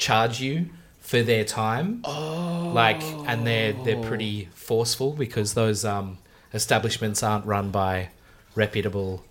charge 0.00 0.40
you 0.40 0.70
for 1.00 1.22
their 1.22 1.44
time. 1.44 2.00
Oh. 2.04 2.72
Like, 2.74 3.02
and 3.28 3.46
they're 3.46 3.72
they're 3.84 4.02
pretty 4.02 4.48
forceful 4.54 5.12
because 5.12 5.54
those 5.54 5.84
um, 5.84 6.18
establishments 6.52 7.22
aren't 7.22 7.46
run 7.46 7.70
by 7.70 8.08
reputable 8.56 9.22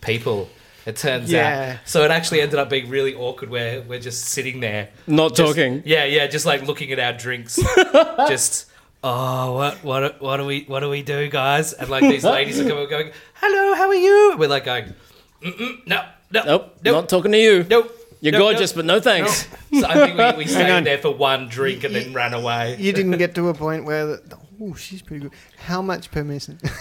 people. 0.00 0.48
It 0.84 0.96
turns 0.96 1.32
Yeah. 1.32 1.78
out. 1.80 1.88
So 1.88 2.04
it 2.04 2.10
actually 2.12 2.40
ended 2.42 2.58
up 2.60 2.70
being 2.70 2.88
really 2.88 3.14
awkward 3.14 3.50
where 3.50 3.82
we're 3.82 3.98
just 3.98 4.24
sitting 4.26 4.60
there. 4.60 4.90
Not 5.06 5.34
just- 5.34 5.48
talking. 5.48 5.82
Yeah, 5.84 6.04
yeah, 6.04 6.26
just 6.28 6.46
like 6.46 6.62
looking 6.66 6.92
at 6.92 7.00
our 7.00 7.12
drinks. 7.12 7.56
just 8.28 8.66
oh, 9.02 9.52
what 9.54 9.82
what 9.82 10.20
what 10.22 10.36
do 10.36 10.44
we 10.46 10.62
what 10.68 10.80
do 10.80 10.88
we 10.90 11.02
do, 11.02 11.28
guys? 11.28 11.72
And 11.72 11.88
like 11.88 12.02
these 12.02 12.24
ladies 12.24 12.60
are 12.60 12.68
coming 12.68 12.88
going, 12.88 13.10
"Hello, 13.34 13.74
how 13.74 13.88
are 13.88 13.94
you?" 13.94 14.36
We're 14.38 14.48
like 14.48 14.64
going, 14.64 14.94
Mm-mm, 15.42 15.86
"No, 15.88 16.04
no, 16.30 16.42
Nope, 16.44 16.76
nope, 16.84 16.94
not 16.94 17.08
talking 17.08 17.32
to 17.32 17.38
you. 17.38 17.66
nope." 17.68 17.92
You're 18.20 18.32
nope, 18.32 18.40
gorgeous, 18.42 18.70
nope, 18.72 18.76
but 18.76 18.84
no 18.86 19.00
thanks. 19.00 19.46
nope." 19.50 19.60
So 19.82 19.86
I 19.88 19.94
think 20.06 20.16
we, 20.38 20.44
we 20.44 20.44
on. 20.44 20.48
stayed 20.48 20.84
there 20.84 20.98
for 20.98 21.10
one 21.14 21.48
drink 21.48 21.84
and 21.84 21.94
then 21.94 22.12
ran 22.14 22.32
away. 22.34 22.76
You 22.78 22.92
didn't 22.92 23.18
get 23.18 23.34
to 23.34 23.48
a 23.48 23.54
point 23.54 23.84
where, 23.84 24.06
the, 24.06 24.38
oh, 24.60 24.74
she's 24.74 25.02
pretty 25.02 25.24
good. 25.24 25.32
How 25.58 25.82
much 25.82 26.10
per 26.10 26.24
message? 26.24 26.58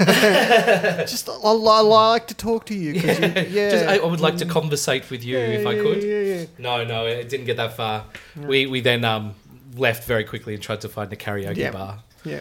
Just, 1.10 1.28
I, 1.30 1.34
I 1.34 1.82
like 1.82 2.28
to 2.28 2.34
talk 2.34 2.66
to 2.68 2.74
you. 2.76 2.94
'cause 3.02 3.20
you 3.20 3.26
yeah. 3.50 3.70
Just, 3.72 3.86
I, 3.86 3.98
I 3.98 4.06
would 4.06 4.22
like 4.22 4.38
to 4.38 4.46
conversate 4.46 5.10
with 5.10 5.24
you 5.24 5.38
Yeah, 5.38 5.46
if 5.48 5.68
I 5.68 5.74
yeah, 5.74 5.82
could. 5.82 6.04
Yeah, 6.04 6.20
yeah. 6.20 6.46
No, 6.58 6.84
no, 6.84 7.06
it 7.06 7.30
didn't 7.30 7.46
get 7.46 7.58
that 7.58 7.76
far. 7.76 8.06
We 8.38 8.66
we 8.68 8.82
then 8.82 9.04
um, 9.04 9.34
left 9.76 10.06
very 10.06 10.24
quickly 10.24 10.54
and 10.54 10.64
tried 10.64 10.82
to 10.82 10.90
find 10.90 11.12
a 11.12 11.16
karaoke 11.16 11.58
Yeah. 11.58 11.72
bar. 11.72 12.04
yeah. 12.24 12.40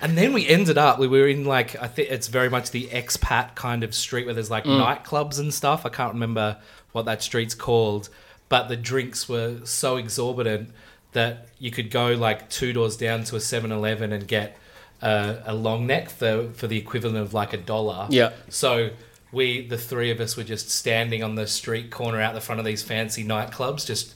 And 0.00 0.18
then 0.18 0.32
we 0.32 0.46
ended 0.48 0.76
up, 0.76 0.98
we 0.98 1.06
were 1.06 1.28
in 1.28 1.44
like, 1.44 1.80
I 1.80 1.86
think 1.86 2.10
it's 2.10 2.26
very 2.26 2.50
much 2.50 2.72
the 2.72 2.88
expat 2.88 3.54
kind 3.54 3.84
of 3.84 3.94
street 3.94 4.24
where 4.26 4.34
there's 4.34 4.50
like 4.50 4.64
nightclubs 4.64 5.38
and 5.38 5.54
stuff. 5.54 5.86
I 5.86 5.88
can't 5.88 6.12
remember 6.14 6.56
what 6.94 7.04
that 7.06 7.22
street's 7.22 7.56
called, 7.56 8.08
but 8.48 8.68
the 8.68 8.76
drinks 8.76 9.28
were 9.28 9.58
so 9.64 9.96
exorbitant 9.96 10.70
that 11.10 11.48
you 11.58 11.72
could 11.72 11.90
go 11.90 12.12
like 12.12 12.48
two 12.48 12.72
doors 12.72 12.96
down 12.96 13.24
to 13.24 13.34
a 13.34 13.40
7 13.40 13.72
Eleven 13.72 14.12
and 14.12 14.28
get 14.28 14.56
a, 15.02 15.42
a 15.46 15.54
long 15.54 15.88
neck 15.88 16.08
for, 16.08 16.50
for 16.54 16.68
the 16.68 16.78
equivalent 16.78 17.18
of 17.18 17.34
like 17.34 17.52
a 17.52 17.56
dollar. 17.56 18.06
Yeah. 18.10 18.32
So 18.48 18.90
we, 19.32 19.66
the 19.66 19.76
three 19.76 20.12
of 20.12 20.20
us, 20.20 20.36
were 20.36 20.44
just 20.44 20.70
standing 20.70 21.24
on 21.24 21.34
the 21.34 21.48
street 21.48 21.90
corner 21.90 22.20
out 22.20 22.32
the 22.32 22.40
front 22.40 22.60
of 22.60 22.64
these 22.64 22.84
fancy 22.84 23.24
nightclubs, 23.24 23.84
just 23.84 24.14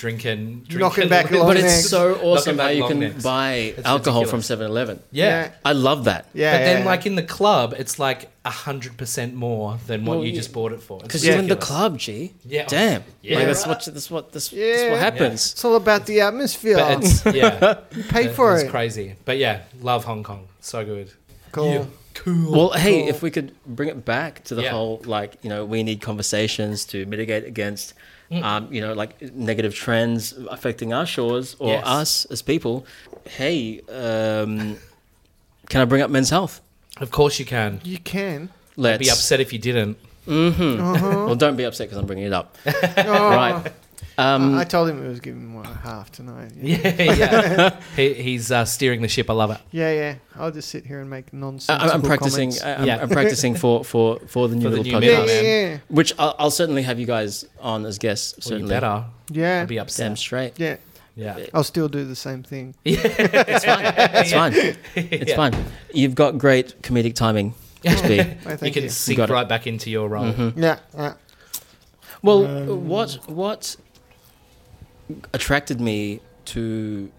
drinking, 0.00 0.60
drinking 0.66 0.78
Knocking 0.78 1.08
back 1.10 1.30
long 1.30 1.40
long 1.40 1.48
But 1.54 1.60
necks. 1.60 1.80
it's 1.80 1.90
so 1.90 2.14
awesome 2.22 2.58
how 2.58 2.68
you 2.68 2.86
can 2.88 3.00
necks. 3.00 3.22
buy 3.22 3.52
It's 3.76 3.86
alcohol 3.86 4.22
ridiculous. 4.22 4.48
from 4.48 4.58
7-Eleven. 4.58 5.00
Yeah. 5.12 5.24
Yeah. 5.26 5.52
I 5.64 5.72
love 5.72 6.04
that. 6.04 6.26
Yeah. 6.32 6.52
But 6.56 6.64
then, 6.64 6.78
yeah. 6.80 6.86
like 6.86 7.04
in 7.06 7.14
the 7.16 7.22
club, 7.22 7.74
it's 7.76 7.98
like 7.98 8.30
hundred 8.46 8.96
percent 8.96 9.34
more 9.34 9.78
than 9.86 10.04
what 10.06 10.16
Well, 10.16 10.24
you 10.24 10.32
yeah. 10.32 10.38
just 10.38 10.52
bought 10.54 10.72
it 10.72 10.82
for. 10.82 10.98
Because 11.00 11.24
you're 11.24 11.36
in 11.36 11.46
the 11.48 11.56
club, 11.56 11.98
G. 11.98 12.32
Yeah. 12.44 12.64
Damn. 12.66 13.04
Yeah. 13.22 13.36
Like, 13.36 13.46
that's 13.48 13.66
what 13.66 13.84
that's 13.84 14.10
what 14.10 14.32
that's, 14.32 14.48
that's 14.48 14.90
what 14.90 14.98
happens. 14.98 15.52
it's 15.52 15.64
all 15.64 15.76
about 15.76 16.06
the 16.06 16.22
atmosphere. 16.22 16.76
But 16.76 17.04
it's 17.04 17.24
yeah, 17.40 17.80
you 17.94 18.02
pay 18.04 18.28
for 18.28 18.54
it's 18.54 18.62
it. 18.62 18.64
It's 18.64 18.70
crazy. 18.72 19.14
But 19.26 19.36
yeah, 19.36 19.60
love 19.82 20.04
Hong 20.04 20.22
Kong. 20.22 20.48
So 20.60 20.82
good. 20.84 21.12
Cool. 21.52 21.86
Cool. 22.14 22.52
Well, 22.52 22.70
hey, 22.72 23.06
if 23.08 23.22
we 23.22 23.30
could 23.30 23.52
bring 23.64 23.88
it 23.88 24.04
back 24.04 24.42
to 24.44 24.54
the 24.54 24.62
Yeah. 24.62 24.70
whole 24.72 25.00
like 25.04 25.36
you 25.42 25.50
know 25.50 25.64
we 25.66 25.82
need 25.82 26.00
conversations 26.00 26.84
to 26.86 27.04
mitigate 27.06 27.44
against. 27.44 27.92
Um, 28.32 28.72
you 28.72 28.80
know 28.80 28.92
like 28.92 29.20
negative 29.34 29.74
trends 29.74 30.32
affecting 30.50 30.92
our 30.92 31.06
shores 31.06 31.56
or 31.58 31.68
Yes. 31.72 31.84
us 31.86 32.24
as 32.26 32.42
people. 32.42 32.86
Hey, 33.26 33.80
um, 33.88 34.76
can 35.68 35.80
I 35.80 35.84
bring 35.84 36.02
up 36.02 36.10
men's 36.10 36.30
health? 36.30 36.60
Of 36.98 37.10
course 37.10 37.38
you 37.38 37.44
can. 37.46 37.80
You 37.84 37.98
can. 37.98 38.50
Let's 38.76 38.98
Be 39.02 39.10
upset 39.10 39.40
if 39.40 39.52
you 39.52 39.58
didn't. 39.58 39.96
Mm-hmm. 40.26 40.80
Uh-huh. 40.80 41.06
Well, 41.26 41.34
don't 41.34 41.56
be 41.56 41.64
upset 41.64 41.88
because 41.88 41.98
I'm 41.98 42.06
bringing 42.06 42.26
it 42.26 42.32
up. 42.32 42.56
Oh. 42.66 43.30
right. 43.30 43.72
Um, 44.20 44.56
I 44.58 44.64
told 44.64 44.88
him 44.88 45.04
it 45.04 45.08
was 45.08 45.20
giving 45.20 45.54
one 45.54 45.66
a 45.66 45.74
half 45.74 46.10
tonight. 46.12 46.52
Yeah, 46.56 46.76
Yeah, 46.98 47.12
yeah. 47.14 47.80
he, 47.96 48.14
he's 48.14 48.50
uh, 48.52 48.64
steering 48.64 49.02
the 49.02 49.08
ship. 49.08 49.30
I 49.30 49.32
love 49.32 49.50
it. 49.50 49.58
yeah. 49.70 49.92
yeah. 49.92 50.14
I'll 50.36 50.50
just 50.50 50.68
sit 50.68 50.84
here 50.86 51.00
and 51.00 51.08
make 51.08 51.32
nonsense. 51.32 51.82
I'm, 51.82 51.90
I'm 51.90 52.02
practicing. 52.02 52.52
I- 52.62 52.74
I'm, 52.76 52.84
Yeah. 52.86 53.02
I'm 53.02 53.08
practicing 53.08 53.54
for, 53.54 53.84
for, 53.84 54.18
for 54.26 54.48
the 54.48 54.56
new 54.56 54.64
For 54.64 54.70
the 54.70 54.76
little 54.82 55.00
new 55.00 55.06
podcast, 55.08 55.26
middleman. 55.26 55.44
yeah, 55.44 55.68
yeah. 55.70 55.78
which 55.88 56.12
I'll, 56.18 56.34
I'll 56.38 56.50
certainly 56.50 56.82
have 56.82 56.98
you 57.00 57.06
guys 57.06 57.44
on 57.60 57.84
as 57.86 57.98
guests. 57.98 58.34
Well, 58.46 58.58
you 58.60 58.66
certainly, 58.66 58.74
better. 58.74 59.04
Yeah. 59.30 59.62
I'd 59.62 59.68
be 59.68 59.76
damn 59.76 59.82
upset. 59.82 60.18
straight. 60.18 60.58
Yeah. 60.58 60.76
Yeah. 61.16 61.46
I'll 61.52 61.64
still 61.64 61.88
do 61.88 62.04
the 62.04 62.16
same 62.16 62.42
thing. 62.42 62.74
It's 62.84 63.64
fine. 63.64 63.84
It's 63.96 64.32
fine. 64.32 64.52
It's 64.94 65.30
Yeah. 65.30 65.36
fine. 65.36 65.54
You've 65.92 66.14
got 66.14 66.38
great 66.38 66.80
comedic 66.82 67.14
timing, 67.14 67.54
SB. 67.84 68.44
Why, 68.44 68.66
You 68.66 68.72
can 68.72 68.82
you. 68.84 68.88
sink 68.88 69.16
got 69.18 69.28
it. 69.28 69.32
right 69.32 69.48
back 69.48 69.66
into 69.66 69.90
your 69.90 70.08
role. 70.08 70.32
Mhm. 70.32 70.54
Yeah. 70.56 70.78
yeah. 70.96 71.14
Well, 72.22 72.44
Um, 72.46 72.88
what 72.88 73.18
what 73.26 73.76
attracted 75.32 75.80
me 75.80 76.20
to? 76.46 77.10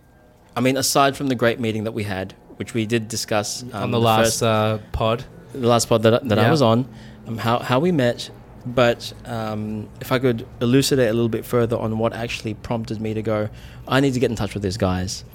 I 0.56 0.62
mean, 0.62 0.77
aside 0.77 1.15
from 1.15 1.27
the 1.27 1.36
great 1.36 1.60
meeting 1.60 1.84
that 1.86 1.93
we 1.93 2.04
had, 2.04 2.34
which 2.58 2.73
we 2.73 2.86
did 2.86 3.08
discuss 3.08 3.63
um, 3.73 3.84
On 3.84 3.91
the, 3.91 3.99
last 3.99 4.23
first- 4.39 4.43
uh, 4.43 4.77
pod. 4.91 5.23
the 5.54 5.67
last 5.67 5.88
pod 5.88 6.04
that, 6.04 6.27
that 6.27 6.39
I 6.39 6.49
was 6.51 6.62
on, 6.62 6.88
um, 7.27 7.38
how 7.38 7.60
how 7.60 7.80
we 7.80 7.91
met. 7.91 8.30
But 8.63 9.12
um, 9.25 9.89
if 10.01 10.12
I 10.12 10.19
could 10.19 10.45
elucidate 10.62 11.10
a 11.10 11.13
little 11.13 11.30
bit 11.30 11.45
further 11.45 11.75
on 11.77 11.97
what 11.97 12.13
actually 12.13 12.54
prompted 12.54 13.01
me 13.01 13.13
to 13.15 13.21
go, 13.23 13.49
I 13.88 13.99
need 14.01 14.13
to 14.13 14.19
get 14.19 14.30
in 14.30 14.36
touch 14.36 14.54
with 14.54 14.62
these 14.62 14.77
guys. 14.77 15.25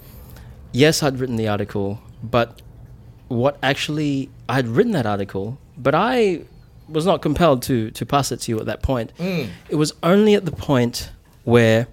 Yes, 0.70 1.02
I'd 1.02 1.18
written 1.18 1.34
the 1.34 1.48
article, 1.48 2.00
but 2.22 2.62
what 3.28 3.58
actually 3.62 4.30
I 4.48 4.54
had 4.54 4.68
written 4.68 4.92
that 4.92 5.06
article, 5.06 5.58
but 5.76 5.94
I 5.94 6.42
was 6.88 7.04
not 7.04 7.20
compelled 7.20 7.62
to 7.62 7.90
to 7.90 8.06
pass 8.06 8.30
it 8.30 8.40
to 8.42 8.52
you 8.52 8.60
at 8.60 8.66
that 8.66 8.80
point. 8.82 9.12
Mm. 9.18 9.48
It 9.68 9.74
was 9.74 9.92
only 10.04 10.34
at 10.34 10.44
the 10.44 10.52
point 10.52 11.10
where 11.42 11.88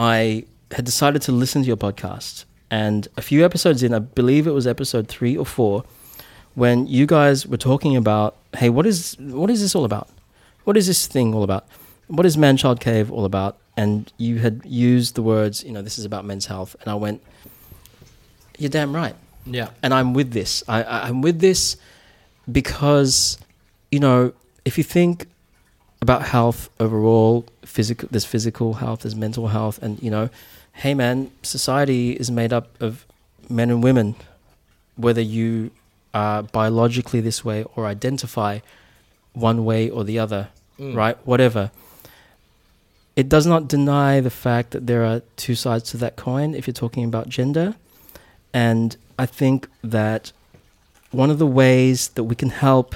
I 0.00 0.44
had 0.70 0.84
decided 0.86 1.20
to 1.22 1.32
listen 1.32 1.60
to 1.62 1.68
your 1.68 1.76
podcast. 1.76 2.44
And 2.70 3.06
a 3.16 3.22
few 3.22 3.44
episodes 3.44 3.82
in, 3.82 3.92
I 3.92 3.98
believe 3.98 4.46
it 4.46 4.52
was 4.52 4.66
episode 4.66 5.08
three 5.08 5.36
or 5.36 5.44
four, 5.44 5.84
when 6.54 6.86
you 6.86 7.04
guys 7.06 7.46
were 7.46 7.56
talking 7.56 7.96
about, 7.96 8.36
hey, 8.56 8.70
what 8.70 8.86
is 8.86 9.16
what 9.18 9.50
is 9.50 9.60
this 9.60 9.74
all 9.74 9.84
about? 9.84 10.08
What 10.64 10.76
is 10.76 10.86
this 10.86 11.06
thing 11.06 11.34
all 11.34 11.42
about? 11.42 11.66
What 12.06 12.24
is 12.26 12.36
Man 12.38 12.56
Child 12.56 12.80
Cave 12.80 13.10
all 13.12 13.24
about? 13.24 13.58
And 13.76 14.10
you 14.18 14.38
had 14.38 14.62
used 14.64 15.14
the 15.16 15.22
words, 15.22 15.62
you 15.64 15.72
know, 15.72 15.82
this 15.82 15.98
is 15.98 16.04
about 16.04 16.24
men's 16.24 16.46
health. 16.46 16.76
And 16.80 16.88
I 16.90 16.94
went, 16.94 17.22
you're 18.58 18.70
damn 18.70 18.94
right 18.94 19.14
Yeah. 19.46 19.68
and 19.82 19.92
I'm 19.94 20.12
with 20.14 20.32
this. 20.32 20.62
I, 20.68 20.82
I, 20.82 21.08
I'm 21.08 21.22
with 21.22 21.40
this 21.40 21.76
because, 22.50 23.38
you 23.90 24.00
know, 24.00 24.32
if 24.64 24.76
you 24.78 24.84
think 24.84 25.26
about 26.02 26.22
health 26.22 26.68
overall, 26.78 27.44
physical, 27.70 28.08
there's 28.10 28.24
physical 28.34 28.74
health, 28.74 29.00
there's 29.02 29.14
mental 29.26 29.48
health, 29.48 29.76
and 29.82 30.02
you 30.02 30.10
know, 30.10 30.28
hey 30.82 30.94
man, 30.94 31.30
society 31.42 32.12
is 32.12 32.30
made 32.30 32.52
up 32.52 32.66
of 32.80 33.06
men 33.48 33.70
and 33.70 33.82
women, 33.82 34.14
whether 34.96 35.20
you 35.20 35.70
are 36.12 36.42
biologically 36.42 37.20
this 37.20 37.44
way 37.44 37.64
or 37.76 37.86
identify 37.86 38.58
one 39.32 39.64
way 39.64 39.88
or 39.88 40.02
the 40.04 40.18
other, 40.18 40.48
Mm. 40.78 40.96
right? 40.96 41.16
Whatever. 41.26 41.70
It 43.16 43.28
does 43.28 43.46
not 43.46 43.68
deny 43.68 44.20
the 44.20 44.30
fact 44.30 44.70
that 44.70 44.86
there 44.86 45.04
are 45.04 45.20
two 45.36 45.54
sides 45.54 45.84
to 45.90 45.96
that 45.98 46.16
coin 46.16 46.54
if 46.54 46.66
you're 46.66 46.80
talking 46.84 47.04
about 47.04 47.28
gender. 47.28 47.74
And 48.54 48.96
I 49.18 49.26
think 49.26 49.68
that 49.84 50.32
one 51.10 51.30
of 51.30 51.38
the 51.38 51.46
ways 51.62 52.08
that 52.16 52.24
we 52.24 52.34
can 52.34 52.50
help 52.50 52.94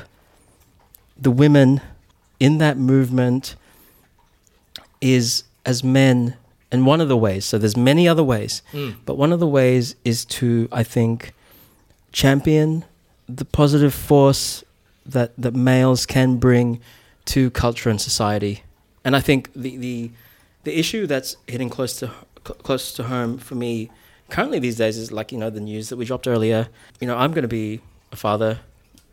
the 1.21 1.31
women 1.31 1.81
in 2.41 2.59
that 2.59 2.77
movement 2.79 3.55
is 5.05 5.45
as 5.67 5.85
men 5.85 6.35
and 6.73 6.87
one 6.87 7.01
of 7.05 7.09
the 7.09 7.17
ways 7.27 7.45
so 7.45 7.59
there's 7.59 7.77
many 7.77 8.09
other 8.09 8.25
ways 8.25 8.63
Mm. 8.73 8.97
but 9.07 9.15
one 9.25 9.33
of 9.35 9.41
the 9.41 9.47
ways 9.59 9.95
is 10.05 10.25
to 10.39 10.69
i 10.73 10.83
think 10.83 11.33
champion 12.13 12.85
the 13.29 13.45
positive 13.45 13.95
force 13.95 14.65
that 15.07 15.33
that 15.37 15.55
males 15.55 16.07
can 16.07 16.37
bring 16.37 16.81
to 17.27 17.51
culture 17.51 17.91
and 17.91 18.01
society 18.01 18.63
and 19.05 19.15
i 19.17 19.21
think 19.21 19.51
the 19.55 19.77
the 19.77 20.11
the 20.65 20.79
issue 20.79 21.07
that's 21.07 21.37
hitting 21.47 21.69
close 21.69 21.97
to 22.01 22.07
cl- 22.47 22.59
close 22.63 22.93
to 22.93 23.03
home 23.05 23.37
for 23.39 23.55
me 23.55 23.91
currently 24.31 24.59
these 24.59 24.77
days 24.77 24.97
is 24.97 25.11
like 25.13 25.33
you 25.33 25.39
know 25.39 25.51
the 25.51 25.61
news 25.61 25.89
that 25.91 25.97
we 25.97 26.05
dropped 26.05 26.27
earlier 26.27 26.69
you 27.01 27.07
know 27.07 27.17
i'm 27.17 27.33
going 27.33 27.43
to 27.43 27.57
be 27.63 27.81
a 28.13 28.17
father 28.17 28.61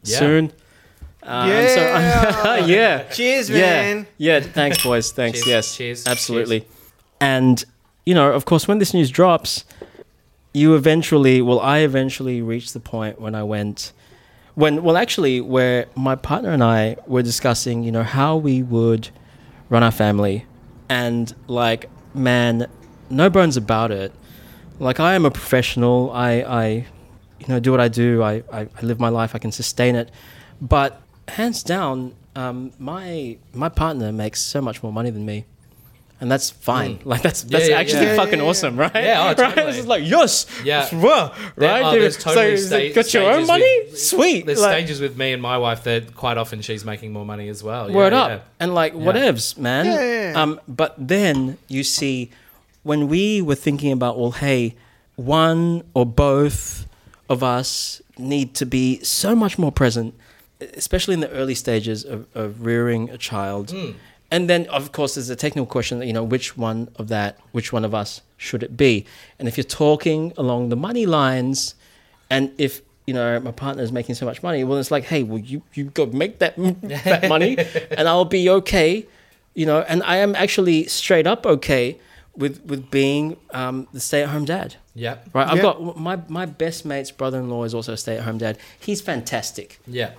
Yeah. 0.04 0.20
soon 0.20 0.52
uh, 1.24 1.48
and 1.48 1.70
so 1.70 2.66
yeah 2.66 3.04
Cheers, 3.10 3.50
yeah, 3.50 3.58
man. 3.58 4.08
yeah. 4.18 4.40
Thanks, 4.40 4.84
boys. 4.84 5.12
Thanks. 5.20 5.40
Cheers, 5.40 5.48
yes. 5.48 5.76
cheers, 5.76 6.08
Absolutely. 6.08 6.66
And 7.20 7.64
you 8.06 8.14
know, 8.16 8.34
of 8.34 8.46
course, 8.46 8.68
when 8.68 8.80
this 8.80 8.94
news 8.94 9.12
drops, 9.12 9.64
you 10.54 10.76
eventually, 10.76 11.42
well, 11.42 11.60
I 11.60 11.80
eventually 11.80 12.42
reached 12.42 12.74
the 12.74 12.80
point 12.80 13.22
when 13.22 13.36
I 13.36 13.44
went, 13.44 13.94
when, 14.56 14.84
well, 14.84 14.98
actually, 14.98 15.40
where 15.40 15.86
my 15.96 16.16
partner 16.16 16.50
and 16.50 16.64
I 16.64 16.98
were 17.08 17.22
discussing, 17.22 17.84
you 17.84 17.92
know, 17.92 18.04
how 18.04 18.36
we 18.38 18.64
would 18.64 19.10
run 19.70 19.84
our 19.84 19.92
family, 19.92 20.46
and 20.90 21.34
like, 21.48 21.90
man, 22.14 22.68
no 23.10 23.30
bones 23.30 23.56
about 23.56 23.92
it. 23.92 24.12
Like, 24.80 25.00
I 25.00 25.14
am 25.14 25.26
a 25.26 25.32
professional. 25.32 26.12
I, 26.12 26.32
I, 26.42 26.68
you 27.40 27.48
know, 27.48 27.60
do 27.60 27.72
what 27.72 27.80
I 27.80 27.88
do. 27.88 28.24
I, 28.24 28.44
I, 28.52 28.62
I 28.62 28.82
live 28.82 29.00
my 29.00 29.10
life. 29.10 29.36
I 29.36 29.38
can 29.38 29.52
sustain 29.52 29.96
it. 29.96 30.10
But 30.60 31.02
hands 31.32 31.64
down, 31.64 32.14
um, 32.36 32.72
my 32.80 33.38
my 33.54 33.70
partner 33.70 34.12
makes 34.12 34.42
so 34.42 34.62
much 34.62 34.82
more 34.84 34.94
money 34.94 35.10
than 35.10 35.26
me, 35.26 35.46
and 36.20 36.32
that's 36.32 36.50
fine. 36.50 36.98
Mm. 37.00 37.06
Like 37.06 37.22
that's 37.22 37.44
that's 37.44 37.68
yeah, 37.70 37.76
actually 37.78 38.06
yeah. 38.06 38.16
fucking 38.16 38.40
Yeah, 38.40 38.44
yeah, 38.44 38.50
awesome, 38.50 38.78
right? 38.78 38.96
Yeah, 38.96 39.22
oh, 39.22 39.26
right. 39.28 39.38
totally. 39.38 39.68
It's 39.68 39.78
just 39.78 39.88
like 39.88 40.04
yes, 40.06 40.46
Yeah. 40.64 40.88
Whoa, 40.92 41.32
There- 41.58 41.70
right. 41.70 41.84
oh, 41.84 41.92
dude? 41.94 42.04
there's 42.04 42.18
totally 42.18 42.58
so, 42.58 42.68
sta- 42.68 42.94
got 42.94 43.14
your 43.14 43.32
own 43.32 43.48
money, 43.48 43.82
with- 43.90 44.00
sweet. 44.00 44.46
There's 44.46 44.62
like, 44.62 44.78
stages 44.78 45.02
with 45.02 45.18
me 45.18 45.34
and 45.34 45.42
my 45.42 45.58
wife 45.58 45.84
that 45.86 46.16
quite 46.16 46.38
often 46.38 46.62
she's 46.62 46.86
making 46.86 47.12
more 47.12 47.26
money 47.26 47.50
as 47.50 47.64
well. 47.64 47.92
Word 47.92 48.14
yeah. 48.14 48.22
up, 48.24 48.46
and 48.60 48.74
like 48.74 48.94
Yeah. 48.94 49.00
whatevs, 49.00 49.58
man. 49.58 49.86
Yeah, 49.86 49.94
yeah, 50.02 50.32
yeah. 50.32 50.42
Um, 50.42 50.62
but 50.68 50.96
then 50.98 51.58
you 51.68 51.84
see, 51.84 52.30
when 52.84 53.08
we 53.08 53.42
were 53.42 53.56
thinking 53.56 53.92
about, 53.92 54.18
well, 54.18 54.32
hey, 54.32 54.76
one 55.16 55.84
or 55.94 56.06
both 56.06 56.88
of 57.30 57.44
us 57.44 58.02
need 58.18 58.54
to 58.56 58.66
be 58.66 59.04
so 59.04 59.36
much 59.36 59.58
more 59.60 59.72
present, 59.72 60.14
especially 60.76 61.14
in 61.14 61.20
the 61.20 61.30
early 61.32 61.56
stages 61.56 62.04
of, 62.04 62.26
of 62.36 62.66
rearing 62.66 63.10
a 63.10 63.18
child. 63.18 63.68
Mm. 63.70 63.96
And 64.30 64.50
then, 64.50 64.66
of 64.68 64.94
course, 64.94 65.16
there's 65.16 65.30
a 65.30 65.36
technical 65.36 65.66
question. 65.66 66.02
You 66.02 66.14
know, 66.14 66.24
which 66.24 66.58
one 66.58 66.90
of 66.96 67.10
that, 67.10 67.38
which 67.52 67.74
one 67.74 67.84
of 67.84 67.94
us 67.94 68.22
should 68.38 68.64
it 68.64 68.78
be? 68.78 69.06
And 69.38 69.48
if 69.48 69.58
you're 69.58 69.64
talking 69.64 70.34
along 70.38 70.70
the 70.70 70.78
money 70.78 71.06
lines, 71.06 71.76
and 72.30 72.52
if 72.58 72.82
you 73.06 73.14
know 73.14 73.40
my 73.42 73.52
partner 73.52 73.84
is 73.84 73.92
making 73.92 74.16
so 74.16 74.26
much 74.26 74.42
money, 74.42 74.64
well, 74.64 74.78
it's 74.78 74.92
like, 74.92 75.04
hey, 75.06 75.24
well, 75.24 75.40
you 75.40 75.64
you 75.74 75.86
go 75.86 76.06
make 76.06 76.40
that 76.40 76.56
that 76.58 77.28
money, 77.28 77.58
and 77.92 78.08
I'll 78.08 78.26
be 78.26 78.50
okay. 78.50 79.06
You 79.54 79.66
know, 79.66 79.82
and 79.82 80.02
I 80.04 80.18
am 80.18 80.34
actually 80.36 80.86
straight 80.86 81.28
up 81.28 81.46
okay 81.46 82.00
with 82.36 82.64
with 82.66 82.90
being 82.90 83.38
um, 83.52 83.88
the 83.92 84.00
stay 84.00 84.24
at 84.24 84.30
home 84.30 84.46
dad. 84.46 84.76
Yeah. 84.96 85.18
Right, 85.34 85.48
I've 85.48 85.62
got 85.62 85.98
my 85.98 86.20
my 86.28 86.46
best 86.46 86.86
mate's 86.86 87.12
brother-in-law 87.12 87.64
is 87.66 87.74
also 87.74 87.94
a 87.94 87.98
stay-at-home 87.98 88.38
dad. 88.38 88.58
He's 88.80 89.02
fantastic, 89.02 89.80
Yeah. 89.88 90.12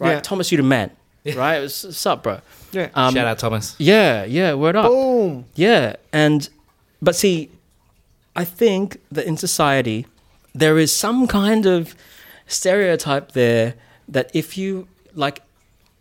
Right? 0.00 0.12
Yeah. 0.12 0.20
Thomas, 0.20 0.50
you 0.50 0.58
the 0.58 0.62
man, 0.64 0.90
right? 1.36 1.60
What's 1.60 2.06
up, 2.06 2.22
bro? 2.22 2.40
Yeah. 2.72 2.88
Um, 2.94 3.14
Shout 3.14 3.26
out 3.26 3.38
Thomas. 3.38 3.74
Yeah, 3.78 4.24
yeah, 4.24 4.54
word 4.54 4.76
up. 4.76 4.86
Boom. 4.86 5.44
Yeah, 5.54 5.96
and 6.12 6.48
but 7.00 7.16
see, 7.16 7.50
I 8.36 8.44
think 8.44 9.00
that 9.10 9.26
in 9.26 9.36
society 9.36 10.06
there 10.54 10.78
is 10.78 10.94
some 10.94 11.26
kind 11.26 11.66
of 11.66 11.94
stereotype 12.46 13.32
there 13.32 13.74
that 14.08 14.30
if 14.34 14.56
you 14.58 14.88
like, 15.14 15.42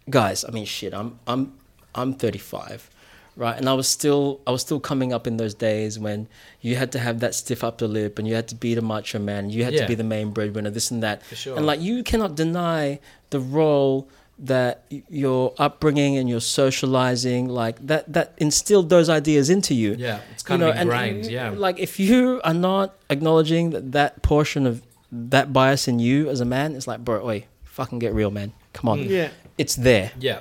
guys, 0.09 0.43
I 0.45 0.51
mean, 0.51 0.65
shit, 0.65 0.93
I'm 0.93 1.19
I'm 1.27 1.53
I'm 1.93 2.13
35, 2.13 2.89
right, 3.37 3.57
and 3.59 3.69
I 3.69 3.73
was 3.73 3.87
still 3.87 4.41
I 4.47 4.51
was 4.51 4.61
still 4.61 4.79
coming 4.79 5.13
up 5.13 5.27
in 5.27 5.37
those 5.37 5.53
days 5.53 5.97
when 5.99 6.27
you 6.61 6.75
had 6.75 6.91
to 6.95 6.99
have 6.99 7.19
that 7.21 7.33
stiff 7.35 7.63
upper 7.63 7.87
lip 7.87 8.17
and 8.19 8.27
you 8.27 8.35
had 8.35 8.47
to 8.49 8.55
be 8.55 8.73
the 8.75 8.81
macho 8.81 9.19
man, 9.19 9.49
you 9.49 9.63
had 9.63 9.73
Yeah. 9.73 9.81
to 9.83 9.87
be 9.87 9.95
the 9.95 10.03
main 10.15 10.31
breadwinner, 10.31 10.69
this 10.71 10.91
and 10.91 11.01
that, 11.03 11.23
For 11.25 11.35
sure. 11.35 11.55
and 11.57 11.65
like 11.65 11.79
you 11.81 12.03
cannot 12.03 12.35
deny 12.35 12.99
the 13.29 13.39
role 13.39 14.07
that 14.39 14.83
your 15.09 15.53
upbringing 15.57 16.15
and 16.19 16.29
your 16.29 16.39
socializing 16.39 17.47
like 17.49 17.75
that 17.87 18.03
that 18.13 18.33
instilled 18.37 18.89
those 18.89 19.09
ideas 19.09 19.49
into 19.49 19.73
you 19.73 19.95
Yeah. 19.97 20.19
It's 20.33 20.43
kind 20.43 20.61
of 20.61 20.75
ingrained. 20.75 21.25
yeah. 21.25 21.49
like 21.55 21.79
if 21.79 21.99
you 21.99 22.39
are 22.43 22.53
not 22.53 22.95
acknowledging 23.09 23.71
that 23.71 23.91
that 23.93 24.21
portion 24.21 24.67
of 24.67 24.81
that 25.11 25.51
bias 25.53 25.87
in 25.87 25.97
you 25.99 26.29
as 26.29 26.39
a 26.39 26.45
man 26.45 26.75
it's 26.75 26.85
like 26.87 26.99
bro 27.03 27.25
wait 27.25 27.45
fucking 27.63 27.97
get 27.99 28.13
real 28.13 28.29
man 28.29 28.51
come 28.73 28.89
on 28.89 28.99
Mm. 28.99 29.09
Yeah. 29.09 29.29
it's 29.57 29.75
there 29.75 30.11
yeah. 30.19 30.39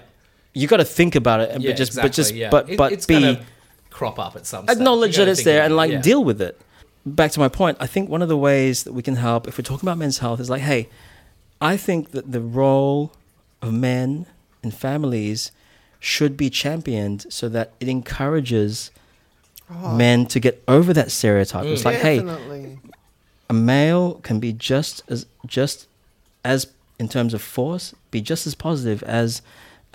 You 0.61 0.67
got 0.67 0.79
to 0.79 0.85
think 0.85 1.15
about 1.15 1.41
it 1.41 1.51
and 1.51 1.63
Yeah. 1.63 1.71
but 1.71 1.77
just 1.77 1.91
exactly, 1.91 2.09
but 2.09 2.15
just 2.15 2.35
yeah. 2.35 2.51
but 2.51 2.71
It- 2.71 2.79
but 2.79 2.93
it's 2.93 3.07
be 3.07 3.39
crop 3.91 4.19
up 4.19 4.35
at 4.37 4.47
some 4.47 4.65
stage. 4.65 4.77
acknowledge 4.77 5.17
You 5.19 5.25
that 5.25 5.31
it's 5.33 5.45
there 5.45 5.59
about 5.61 5.65
and 5.67 5.73
it, 5.73 5.77
like 5.77 5.91
yeah. 5.93 6.01
deal 6.11 6.23
with 6.25 6.41
it. 6.41 6.55
Back 7.05 7.31
to 7.33 7.41
my 7.41 7.49
point, 7.49 7.77
I 7.81 7.87
think 7.87 8.09
one 8.11 8.23
of 8.23 8.29
the 8.29 8.37
ways 8.37 8.83
that 8.85 8.93
we 8.93 9.03
can 9.03 9.17
help 9.17 9.47
if 9.49 9.57
we're 9.59 9.63
talking 9.71 9.87
about 9.89 9.99
men's 9.99 10.19
health 10.19 10.41
is 10.41 10.51
like, 10.51 10.63
hey, 10.63 10.89
I 11.61 11.77
think 11.77 12.11
that 12.13 12.33
the 12.33 12.41
role 12.41 13.13
of 13.63 13.73
men 13.73 14.27
in 14.63 14.71
families 14.73 15.53
should 16.01 16.37
be 16.37 16.51
championed 16.51 17.27
so 17.31 17.49
that 17.49 17.73
it 17.81 17.89
encourages 17.89 18.91
Oh, 19.69 19.97
men 19.97 20.27
to 20.27 20.39
get 20.39 20.63
over 20.69 20.93
that 20.93 21.11
stereotype. 21.11 21.65
It's 21.67 21.83
Mm. 21.83 21.85
like, 21.87 21.97
hey, 21.97 22.77
a 23.51 23.53
male 23.55 24.15
can 24.23 24.39
be 24.39 24.53
just 24.53 25.03
as 25.09 25.27
just 25.45 25.87
as 26.45 26.69
in 27.01 27.09
terms 27.09 27.35
of 27.35 27.43
force, 27.43 27.93
be 28.13 28.21
just 28.21 28.47
as 28.47 28.55
positive 28.55 29.03
as 29.03 29.43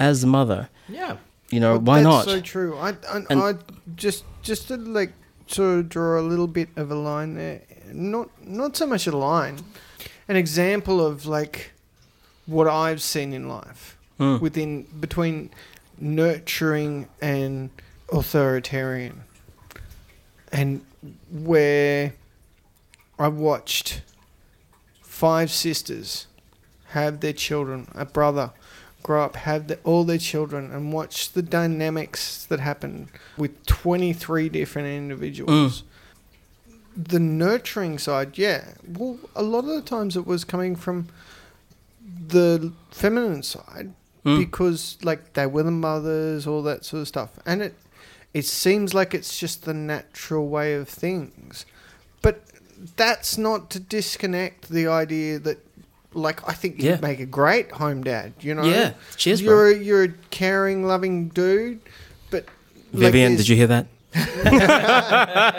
as 0.01 0.25
mother. 0.25 0.69
Yeah. 0.89 1.17
You 1.49 1.59
know, 1.59 1.73
Well, 1.73 1.81
why 1.81 1.95
that's 2.03 2.05
not? 2.05 2.25
so 2.25 2.41
true. 2.41 2.77
I, 2.77 2.89
I, 2.89 3.17
And- 3.29 3.41
I 3.43 3.53
just 3.95 4.23
just 4.41 4.67
to 4.69 4.77
like 4.77 5.13
to 5.49 5.83
draw 5.83 6.19
a 6.19 6.25
little 6.31 6.47
bit 6.47 6.69
of 6.75 6.91
a 6.91 6.95
line 6.95 7.35
there. 7.35 7.61
Not 7.93 8.29
not 8.45 8.75
so 8.77 8.87
much 8.87 9.05
a 9.07 9.15
line, 9.15 9.59
an 10.27 10.35
example 10.37 11.05
of 11.05 11.25
like 11.25 11.71
what 12.45 12.67
I've 12.67 13.01
seen 13.01 13.33
in 13.33 13.47
life 13.47 13.97
Hmm. 14.17 14.37
within 14.39 14.83
between 14.99 15.49
nurturing 15.99 17.07
and 17.21 17.69
authoritarian, 18.11 19.23
and 20.51 20.81
where 21.29 22.13
I 23.19 23.27
watched 23.27 24.01
five 25.03 25.51
sisters 25.51 26.27
have 26.87 27.19
their 27.19 27.33
children, 27.33 27.87
a 27.93 28.05
brother 28.05 28.51
grow 29.03 29.23
up, 29.23 29.35
have 29.35 29.67
the, 29.67 29.77
all 29.83 30.03
their 30.03 30.17
children, 30.17 30.71
and 30.71 30.93
watch 30.93 31.31
the 31.31 31.41
dynamics 31.41 32.45
that 32.45 32.59
happen 32.59 33.09
with 33.37 33.65
23 33.65 34.49
different 34.49 34.87
individuals. 34.87 35.83
The 36.95 37.19
nurturing 37.19 37.97
side, 37.99 38.37
yeah. 38.37 38.73
Well, 38.87 39.17
a 39.35 39.43
lot 39.43 39.59
of 39.59 39.67
the 39.75 39.81
times 39.81 40.17
it 40.17 40.25
was 40.25 40.43
coming 40.43 40.75
from 40.75 41.07
the 42.27 42.73
feminine 42.91 43.43
side 43.43 43.93
Mm. 44.25 44.37
because, 44.37 44.99
like, 45.01 45.33
they 45.33 45.47
were 45.47 45.63
the 45.63 45.71
mothers, 45.71 46.45
all 46.45 46.61
that 46.61 46.85
sort 46.85 47.01
of 47.01 47.07
stuff. 47.07 47.31
And 47.43 47.63
it, 47.63 47.73
it 48.35 48.45
seems 48.45 48.93
like 48.93 49.15
it's 49.15 49.39
just 49.39 49.65
the 49.65 49.73
natural 49.73 50.47
way 50.47 50.75
of 50.75 50.87
things. 50.87 51.65
But 52.21 52.43
that's 52.97 53.35
not 53.35 53.71
to 53.71 53.79
disconnect 53.79 54.69
the 54.69 54.85
idea 54.85 55.39
that, 55.39 55.57
like, 56.13 56.47
I 56.47 56.53
think 56.53 56.81
you'd 56.81 57.01
make 57.01 57.19
a 57.19 57.25
great 57.25 57.71
home 57.71 58.03
dad. 58.03 58.33
You 58.41 58.55
know, 58.55 58.63
Yeah. 58.63 58.93
Cheers, 59.15 59.41
bro. 59.41 59.49
you're 59.51 59.67
a, 59.71 59.77
you're 59.77 60.03
a 60.03 60.09
caring, 60.29 60.85
loving 60.85 61.29
dude. 61.29 61.79
But 62.29 62.45
Vivian, 62.93 63.33
there's- 63.33 63.37
did 63.45 63.49
you 63.49 63.55
hear 63.55 63.67
that? 63.67 63.87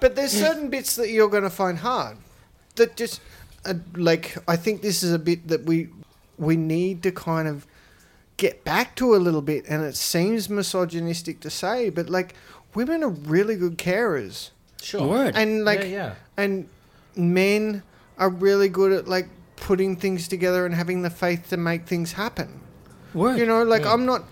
But 0.00 0.14
there's 0.16 0.32
certain 0.32 0.68
bits 0.68 0.96
that 0.96 1.10
you're 1.10 1.28
going 1.28 1.42
to 1.44 1.50
find 1.50 1.78
hard. 1.78 2.16
That 2.76 2.96
just, 2.96 3.20
uh, 3.64 3.74
like, 3.94 4.36
I 4.48 4.56
think 4.56 4.82
this 4.82 5.02
is 5.02 5.12
a 5.12 5.18
bit 5.18 5.48
that 5.48 5.64
we 5.64 5.88
we 6.38 6.56
need 6.56 7.02
to 7.02 7.10
kind 7.10 7.48
of 7.48 7.66
get 8.36 8.62
back 8.64 8.94
to 8.96 9.14
a 9.14 9.16
little 9.16 9.40
bit. 9.42 9.64
And 9.68 9.82
it 9.84 9.96
seems 9.96 10.50
misogynistic 10.50 11.40
to 11.40 11.50
say, 11.50 11.88
but 11.88 12.10
like, 12.10 12.34
women 12.74 13.02
are 13.02 13.08
really 13.08 13.56
good 13.56 13.78
carers. 13.78 14.50
Sure. 14.82 15.06
Word. 15.08 15.34
And 15.36 15.64
like, 15.64 15.80
yeah, 15.80 15.86
yeah. 15.86 16.14
and 16.36 16.68
men 17.16 17.82
are 18.18 18.28
really 18.28 18.68
good 18.68 18.92
at 18.92 19.08
like 19.08 19.28
putting 19.56 19.96
things 19.96 20.28
together 20.28 20.64
and 20.66 20.74
having 20.74 21.02
the 21.02 21.10
faith 21.10 21.48
to 21.50 21.56
make 21.56 21.86
things 21.86 22.12
happen. 22.12 22.60
Word. 23.14 23.38
You 23.38 23.46
know, 23.46 23.62
like 23.62 23.86
I'm 23.86 24.04
not, 24.06 24.24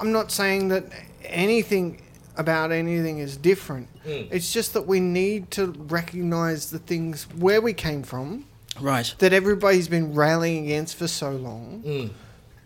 I'm 0.00 0.12
not 0.12 0.30
saying 0.30 0.68
that 0.68 0.84
anything 1.24 2.02
about 2.36 2.70
anything 2.70 3.18
is 3.18 3.36
different. 3.36 3.88
Mm. 4.06 4.28
It's 4.30 4.52
just 4.52 4.72
that 4.74 4.86
we 4.86 5.00
need 5.00 5.50
to 5.52 5.72
recognize 5.88 6.70
the 6.70 6.78
things 6.78 7.24
where 7.36 7.60
we 7.60 7.72
came 7.72 8.02
from 8.04 8.44
right. 8.80 9.12
that 9.18 9.32
everybody's 9.32 9.88
been 9.88 10.14
railing 10.14 10.64
against 10.64 10.96
for 10.96 11.08
so 11.08 11.32
long 11.32 11.82
Mm. 11.84 12.10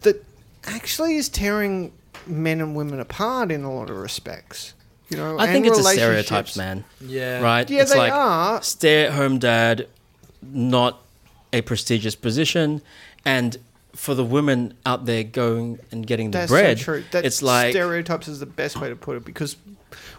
that 0.03 0.23
actually 0.65 1.17
is 1.17 1.31
tearing 1.31 1.93
men 2.27 2.61
and 2.61 2.77
women 2.77 3.01
apart 3.01 3.51
in 3.51 3.65
a 3.65 3.73
lot 3.75 3.89
of 3.89 3.97
respects. 3.97 4.75
You 5.09 5.17
know, 5.17 5.39
I 5.39 5.47
think 5.47 5.65
and 5.65 5.67
it's 5.67 5.79
a 5.79 5.81
relationships. 5.81 6.23
stereotypes, 6.23 6.57
man. 6.57 6.85
Yeah. 7.01 7.41
Right? 7.41 7.69
Yeah, 7.69 7.83
it's 7.83 7.93
they 7.93 7.99
like 7.99 8.13
are. 8.13 8.63
stay-at-home 8.63 9.39
dad, 9.39 9.89
not 10.43 11.01
a 11.53 11.61
prestigious 11.63 12.15
position, 12.15 12.83
and 13.25 13.57
for 13.95 14.15
the 14.15 14.25
women 14.25 14.73
out 14.87 15.05
there 15.05 15.23
going 15.23 15.79
and 15.91 16.07
getting 16.07 16.31
the 16.31 16.39
That's 16.39 16.51
bread, 16.51 16.79
so 16.79 16.85
true. 16.85 17.05
That 17.11 17.27
it's 17.27 17.43
like 17.43 17.73
stereotypes 17.73 18.27
is 18.29 18.41
the 18.41 18.47
best 18.47 18.81
way 18.81 18.89
to 18.89 18.97
put 18.97 19.17
it 19.19 19.25
because 19.25 19.57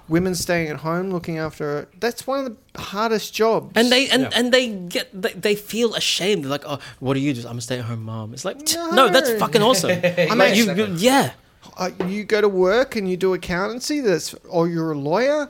women 0.07 0.35
staying 0.35 0.67
at 0.69 0.77
home 0.77 1.09
looking 1.09 1.39
after 1.39 1.87
that's 1.99 2.27
one 2.27 2.45
of 2.45 2.55
the 2.73 2.81
hardest 2.81 3.33
jobs. 3.33 3.71
and 3.75 3.91
they 3.91 4.07
and, 4.09 4.23
Yeah. 4.23 4.29
and 4.35 4.51
they 4.53 4.67
get 4.69 5.09
they, 5.19 5.33
they 5.33 5.55
feel 5.55 5.95
ashamed. 5.95 6.43
They're 6.43 6.51
like, 6.51 6.65
oh, 6.67 6.77
what 6.99 7.15
do 7.15 7.19
you 7.19 7.33
do? 7.33 7.47
I'm 7.47 7.57
a 7.57 7.61
stay-at-home 7.61 8.03
mom. 8.03 8.33
It's 8.33 8.45
like, 8.45 8.57
No. 8.75 8.91
no, 8.91 9.09
that's 9.09 9.31
fucking 9.39 9.63
awesome. 9.63 9.89
I 10.03 10.27
Like, 10.29 10.37
mean, 10.37 10.55
you, 10.55 10.73
you- 10.75 10.93
yeah, 10.97 11.31
uh, 11.77 11.89
you 12.07 12.25
go 12.25 12.41
to 12.41 12.49
work 12.49 12.95
and 12.95 13.09
you 13.09 13.17
do 13.17 13.33
accountancy. 13.33 14.01
That's 14.01 14.35
or 14.49 14.67
you're 14.69 14.91
a 14.91 14.97
lawyer. 14.97 15.49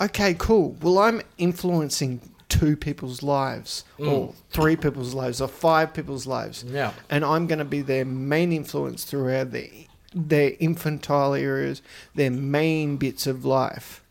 Okay, 0.00 0.34
cool. 0.38 0.76
Well, 0.80 0.98
I'm 1.00 1.22
influencing 1.38 2.20
two 2.48 2.76
people's 2.76 3.22
lives, 3.22 3.84
or 3.98 4.04
mm. 4.04 4.34
three 4.50 4.76
people's 4.76 5.14
lives, 5.14 5.40
or 5.40 5.48
five 5.48 5.94
people's 5.94 6.26
lives. 6.26 6.64
Yeah. 6.64 6.92
and 7.10 7.24
I'm 7.24 7.46
going 7.46 7.58
to 7.58 7.64
be 7.64 7.82
their 7.82 8.04
main 8.04 8.52
influence 8.52 9.04
throughout 9.04 9.50
their 9.50 9.68
their 10.14 10.52
infantile 10.60 11.34
areas, 11.34 11.82
their 12.14 12.30
main 12.30 12.96
bits 12.96 13.26
of 13.26 13.44
life. 13.44 14.02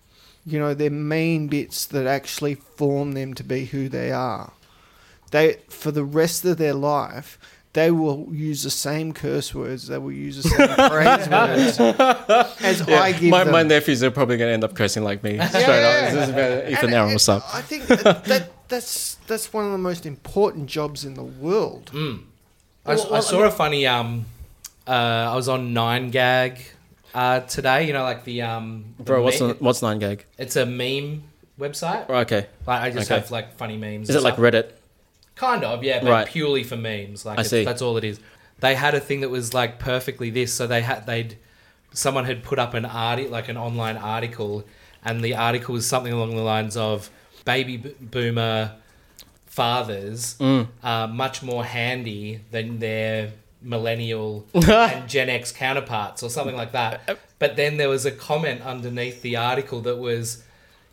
You 0.46 0.60
know, 0.60 0.74
their 0.74 0.90
main 0.90 1.48
bits 1.48 1.86
that 1.86 2.06
actually 2.06 2.56
form 2.56 3.14
them 3.14 3.34
to 3.36 3.44
be 3.44 3.66
who 3.66 3.88
they 3.88 4.12
are. 4.12 4.52
They 5.32 5.60
for 5.70 5.92
the 5.92 6.04
rest 6.04 6.44
of 6.44 6.58
their 6.58 6.74
life, 6.74 7.40
they 7.74 7.90
will 7.92 8.28
use 8.32 8.62
the 8.64 8.70
same 8.70 9.14
curse 9.14 9.54
words. 9.54 9.88
They 9.88 9.98
will 9.98 10.12
use 10.12 10.42
the 10.44 10.50
same 10.50 10.68
praise 10.90 11.28
words 11.28 11.80
as 12.62 12.82
I 12.88 13.12
give 13.14 13.30
my, 13.32 13.44
them. 13.44 13.52
my 13.54 13.64
nephews 13.64 14.04
are 14.04 14.12
probably 14.12 14.38
going 14.38 14.50
to 14.50 14.54
end 14.54 14.64
up 14.64 14.76
cursing 14.76 15.04
like 15.04 15.24
me. 15.24 15.40
Straight 15.48 15.62
yeah. 15.68 16.06
up. 16.08 16.14
This 16.14 16.30
is 16.30 16.36
better. 16.36 16.70
Ethan 16.70 16.86
And- 16.86 16.94
Aaron, 16.94 17.06
and 17.10 17.16
what's 17.16 17.30
up? 17.30 17.44
I 17.54 17.62
think 17.62 17.88
that, 17.88 18.26
that 18.26 18.52
that's 18.70 19.16
that's 19.28 19.52
one 19.52 19.66
of 19.66 19.72
the 19.72 19.78
most 19.80 20.06
important 20.06 20.68
jobs 20.68 21.04
in 21.06 21.16
the 21.16 21.24
world. 21.24 21.92
Mm. 21.94 22.24
I, 22.86 22.96
Well, 22.96 23.08
I 23.08 23.10
well, 23.12 23.22
saw 23.22 23.44
a 23.44 23.52
funny. 23.52 23.88
Um, 23.88 24.26
uh, 24.88 24.92
I 24.92 25.36
was 25.36 25.48
on 25.50 25.74
Nine 25.74 26.10
Gag 26.12 26.60
uh, 27.14 27.40
today. 27.42 27.88
You 27.88 27.94
know, 27.94 28.04
like 28.04 28.24
the 28.24 28.42
um, 28.44 28.94
the 28.98 29.04
Bro, 29.04 29.24
what's 29.24 29.42
me- 29.42 29.48
the, 29.48 29.54
what's 29.56 29.82
nine 29.82 29.98
gag? 30.00 30.26
It's 30.38 30.56
a 30.58 30.66
meme 30.66 31.24
website. 31.60 32.06
Oh, 32.10 32.16
okay, 32.18 32.48
Like 32.68 32.82
I 32.82 32.90
just 32.92 33.10
Okay. 33.10 33.20
have 33.22 33.32
like 33.32 33.56
funny 33.56 33.78
memes. 33.78 34.10
is 34.10 34.16
and 34.16 34.24
it 34.24 34.28
like. 34.30 34.36
Reddit? 34.38 34.72
Kind 35.44 35.64
of, 35.64 35.84
yeah, 35.84 36.00
but 36.02 36.10
Right. 36.10 36.28
purely 36.28 36.64
for 36.64 36.78
memes. 36.78 37.26
Like 37.26 37.38
I 37.38 37.42
it's- 37.42 37.50
see. 37.50 37.64
that's 37.66 37.82
all 37.82 37.98
it 37.98 38.04
is. 38.04 38.20
They 38.60 38.76
had 38.76 38.94
a 38.96 39.00
thing 39.00 39.20
that 39.22 39.30
was 39.30 39.54
like 39.54 39.78
perfectly 39.80 40.30
this. 40.30 40.54
So 40.54 40.68
they 40.68 40.82
had 40.82 41.06
they'd 41.06 41.38
someone 41.94 42.26
had 42.26 42.44
put 42.44 42.58
up 42.60 42.74
an 42.74 42.86
article, 42.86 43.32
like 43.32 43.50
an 43.50 43.58
online 43.58 43.98
article, 43.98 44.64
and 45.06 45.22
the 45.24 45.36
article 45.36 45.74
was 45.74 45.86
something 45.86 46.14
along 46.14 46.36
the 46.36 46.42
lines 46.42 46.76
of 46.78 47.10
baby 47.46 47.78
b- 47.78 47.94
boomer 48.00 48.72
fathers 49.46 50.36
Mm. 50.40 50.68
are 50.84 51.08
much 51.08 51.44
more 51.44 51.64
handy 51.66 52.40
than 52.52 52.80
their 52.80 53.32
millennial 53.62 54.46
and 54.54 55.08
Gen 55.10 55.30
X 55.30 55.52
counterparts 55.52 56.24
or 56.24 56.30
something 56.30 56.56
like 56.56 56.72
that. 56.72 57.18
But 57.40 57.56
then 57.56 57.78
there 57.78 57.90
was 57.90 58.06
a 58.06 58.12
comment 58.12 58.62
underneath 58.62 59.22
the 59.22 59.36
article 59.36 59.82
that 59.82 59.98
was, 59.98 60.44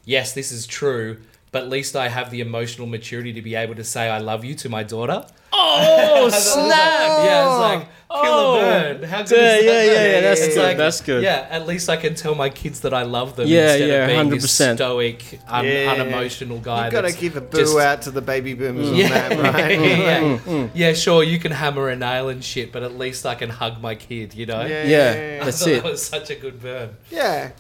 yes, 0.05 0.33
this 0.33 0.53
is 0.53 0.67
true, 0.67 1.19
but 1.53 1.63
at 1.65 1.69
least 1.69 1.97
I 1.97 2.09
have 2.09 2.31
the 2.31 2.41
emotional 2.41 2.87
maturity 2.87 3.33
to 3.33 3.43
be 3.43 3.55
able 3.55 3.75
to 3.75 3.85
say 3.85 4.09
I 4.09 4.19
love 4.19 4.45
you 4.45 4.55
to 4.57 4.69
my 4.69 4.83
daughter. 4.83 5.25
Oh 5.53 5.77
And 5.99 6.11
I 6.21 6.25
was 6.25 6.53
snap! 6.53 6.69
like- 6.69 7.25
yeah, 7.27 7.47
it's 7.47 7.59
like 7.61 7.89
kill 8.23 8.33
Oh. 8.33 8.59
a 8.59 8.61
bird. 8.61 9.05
How 9.05 9.21
oh. 9.21 9.25
good 9.25 9.31
Yeah, 9.37 9.57
is 9.57 9.65
that? 9.65 9.65
yeah, 9.65 9.83
yeah, 9.83 10.13
yeah, 10.15 10.21
that's 10.21 10.41
It's 10.41 10.55
good, 10.55 10.77
that's 10.79 11.01
good. 11.01 11.23
Yeah, 11.25 11.47
at 11.51 11.67
least 11.67 11.89
I 11.89 11.97
can 11.97 12.15
tell 12.15 12.35
my 12.35 12.51
kids 12.51 12.81
that 12.81 12.93
I 12.95 13.03
love 13.03 13.35
them 13.37 13.47
Yeah, 13.49 13.71
instead 13.73 13.89
yeah, 13.89 13.95
of 14.23 14.29
being 14.31 14.41
100%. 14.41 14.75
stoic, 14.77 15.41
un- 15.49 15.65
Yeah. 15.65 15.93
unemotional 15.93 16.59
guy. 16.59 16.85
You've 16.85 16.93
got 16.93 17.01
to 17.03 17.09
that's 17.09 17.21
give 17.21 17.37
a 17.37 17.41
boo 17.41 17.59
just- 17.59 17.79
out 17.79 18.03
to 18.03 18.11
the 18.13 18.21
baby 18.23 18.55
boomers 18.55 18.89
on 18.91 18.95
Yeah, 18.97 19.09
that, 19.29 19.39
right? 19.55 19.71
yeah. 19.81 20.21
Mm, 20.21 20.39
mm, 20.39 20.45
mm. 20.45 20.71
yeah, 20.75 20.93
sure, 20.93 21.23
you 21.25 21.39
can 21.39 21.53
hammer 21.53 21.89
a 21.89 21.97
nail 21.97 22.29
and 22.29 22.43
shit, 22.45 22.71
but 22.73 22.83
at 22.85 22.97
least 22.97 23.27
I 23.27 23.35
can 23.35 23.51
hug 23.51 23.81
my 23.81 23.95
kid, 23.97 24.35
you 24.35 24.47
know? 24.47 24.65
Yeah, 24.65 24.85
Yeah, 24.85 25.39
I 25.43 25.45
that's 25.47 25.61
thought 25.61 25.69
it. 25.69 25.83
That 25.83 25.91
was 25.93 26.05
such 26.05 26.31
a 26.31 26.37
good 26.37 26.61
burn. 26.61 26.91
Yeah. 27.11 27.51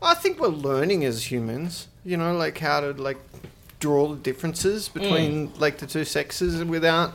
I 0.00 0.14
think 0.14 0.38
we're 0.40 0.48
learning 0.48 1.04
as 1.04 1.30
humans, 1.32 1.88
you 2.08 2.16
know, 2.16 2.34
like 2.36 2.56
how 2.58 2.80
to 2.80 2.92
like 2.92 3.18
draw 3.80 4.08
the 4.08 4.16
differences 4.16 4.88
between 4.88 5.52
like 5.58 5.78
the 5.78 5.86
two 5.86 6.04
sexes 6.04 6.64
without 6.64 7.12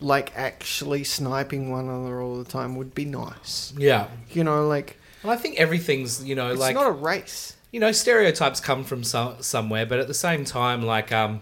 like 0.00 0.36
actually 0.36 1.02
sniping 1.02 1.70
one 1.70 1.86
another 1.88 2.20
all 2.20 2.36
the 2.36 2.44
time 2.44 2.76
would 2.76 2.94
be 2.94 3.04
nice. 3.06 3.72
Yeah. 3.76 4.08
You 4.30 4.44
know, 4.44 4.66
like 4.68 4.98
And 5.22 5.30
I 5.32 5.36
think 5.36 5.58
everything's, 5.58 6.22
you 6.22 6.34
know, 6.34 6.50
it's 6.50 6.60
like 6.60 6.74
not 6.74 6.86
a 6.86 6.92
race. 6.92 7.56
you 7.72 7.80
know, 7.80 7.90
stereotypes 7.90 8.60
come 8.60 8.84
from 8.84 9.02
some, 9.02 9.42
somewhere, 9.42 9.86
but 9.86 9.98
at 9.98 10.08
the 10.08 10.14
same 10.14 10.44
time, 10.44 10.82
like 10.82 11.10
um, 11.10 11.40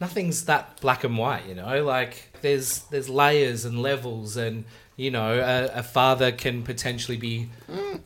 nothing's 0.00 0.44
that 0.44 0.80
black 0.80 1.02
and 1.02 1.18
white. 1.18 1.46
You 1.46 1.56
know, 1.56 1.82
like 1.84 2.30
there's 2.40 2.80
there's 2.90 3.08
layers 3.08 3.64
and 3.64 3.82
levels, 3.82 4.36
and 4.36 4.64
you 4.96 5.10
know, 5.10 5.38
a, 5.40 5.78
a 5.78 5.82
father 5.82 6.30
can 6.32 6.62
potentially 6.62 7.16
be 7.16 7.48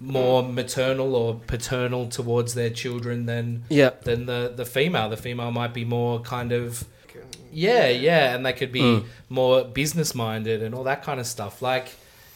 more 0.01 0.43
maternal 0.43 1.14
or 1.14 1.34
paternal 1.47 2.09
towards 2.09 2.55
their 2.55 2.70
children 2.70 3.26
than 3.26 3.64
Yeah, 3.68 3.91
than 4.03 4.26
the 4.26 4.53
the 4.55 4.64
female. 4.64 5.09
The 5.11 5.16
female 5.16 5.51
might 5.51 5.74
be 5.74 5.84
more 5.84 6.20
kind 6.20 6.53
of 6.53 6.84
yeah, 7.53 7.89
yeah, 7.89 8.34
and 8.34 8.45
they 8.45 8.53
could 8.53 8.72
be 8.72 8.80
Mm. 8.82 9.05
more 9.30 9.64
business 9.64 10.14
minded 10.14 10.62
and 10.62 10.74
all 10.74 10.84
that 10.84 11.03
kind 11.03 11.18
of 11.18 11.26
stuff. 11.26 11.62
Like 11.62 11.89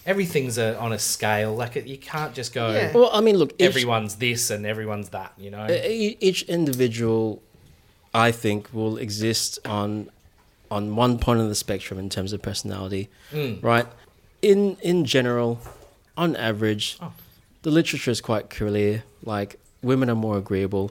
everything's 0.07 0.59
a, 0.59 0.77
on 0.79 0.93
a 0.93 0.99
scale. 0.99 1.55
Like 1.55 1.77
it, 1.77 1.87
you 1.87 1.99
can't 1.99 2.35
just 2.35 2.53
go. 2.55 2.73
Yeah. 2.73 2.93
well, 2.93 3.11
I 3.13 3.21
mean, 3.21 3.37
look, 3.37 3.53
each, 3.59 3.67
Everyone's 3.69 4.17
this 4.17 4.51
and 4.51 4.65
everyone's 4.67 5.11
that, 5.11 5.33
you 5.39 5.51
know. 5.51 5.67
each 5.69 6.43
individual, 6.45 7.43
I 8.15 8.33
think, 8.33 8.73
will 8.73 8.97
exist 8.97 9.59
on 9.65 10.11
on 10.71 10.97
one 10.97 11.19
point 11.19 11.39
of 11.41 11.49
the 11.49 11.55
spectrum 11.55 11.99
in 12.01 12.09
terms 12.09 12.33
of 12.33 12.41
personality, 12.41 13.09
Mm. 13.33 13.63
right? 13.63 13.87
In 14.43 14.77
in 14.83 15.05
general, 15.05 15.61
on 16.17 16.37
average, 16.37 16.99
Oh. 17.01 17.13
the 17.63 17.71
literature 17.71 18.11
is 18.11 18.21
quite 18.21 18.51
clear. 18.51 19.05
Like 19.25 19.59
women 19.83 20.11
are 20.11 20.17
more 20.17 20.37
agreeable, 20.37 20.91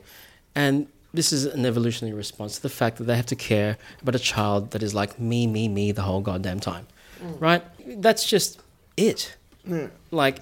and 0.56 0.88
this 1.14 1.34
is 1.34 1.45
an 1.45 1.66
evolutionary 1.66 2.16
response 2.16 2.56
to 2.56 2.62
the 2.62 2.70
fact 2.70 2.97
that 2.97 3.04
they 3.04 3.16
have 3.16 3.26
to 3.28 3.36
care 3.36 3.78
about 4.02 4.16
a 4.16 4.20
child 4.20 4.72
that 4.72 4.82
is 4.82 4.93
like 4.93 5.20
me, 5.20 5.45
me, 5.47 5.68
me 5.68 5.91
the 5.91 6.04
whole 6.04 6.22
goddamn 6.22 6.60
time, 6.60 6.88
mm. 7.22 7.41
right? 7.41 7.64
That's 8.02 8.26
just 8.26 8.62
it. 8.95 9.36
Yeah. 9.66 9.88
Like 10.12 10.39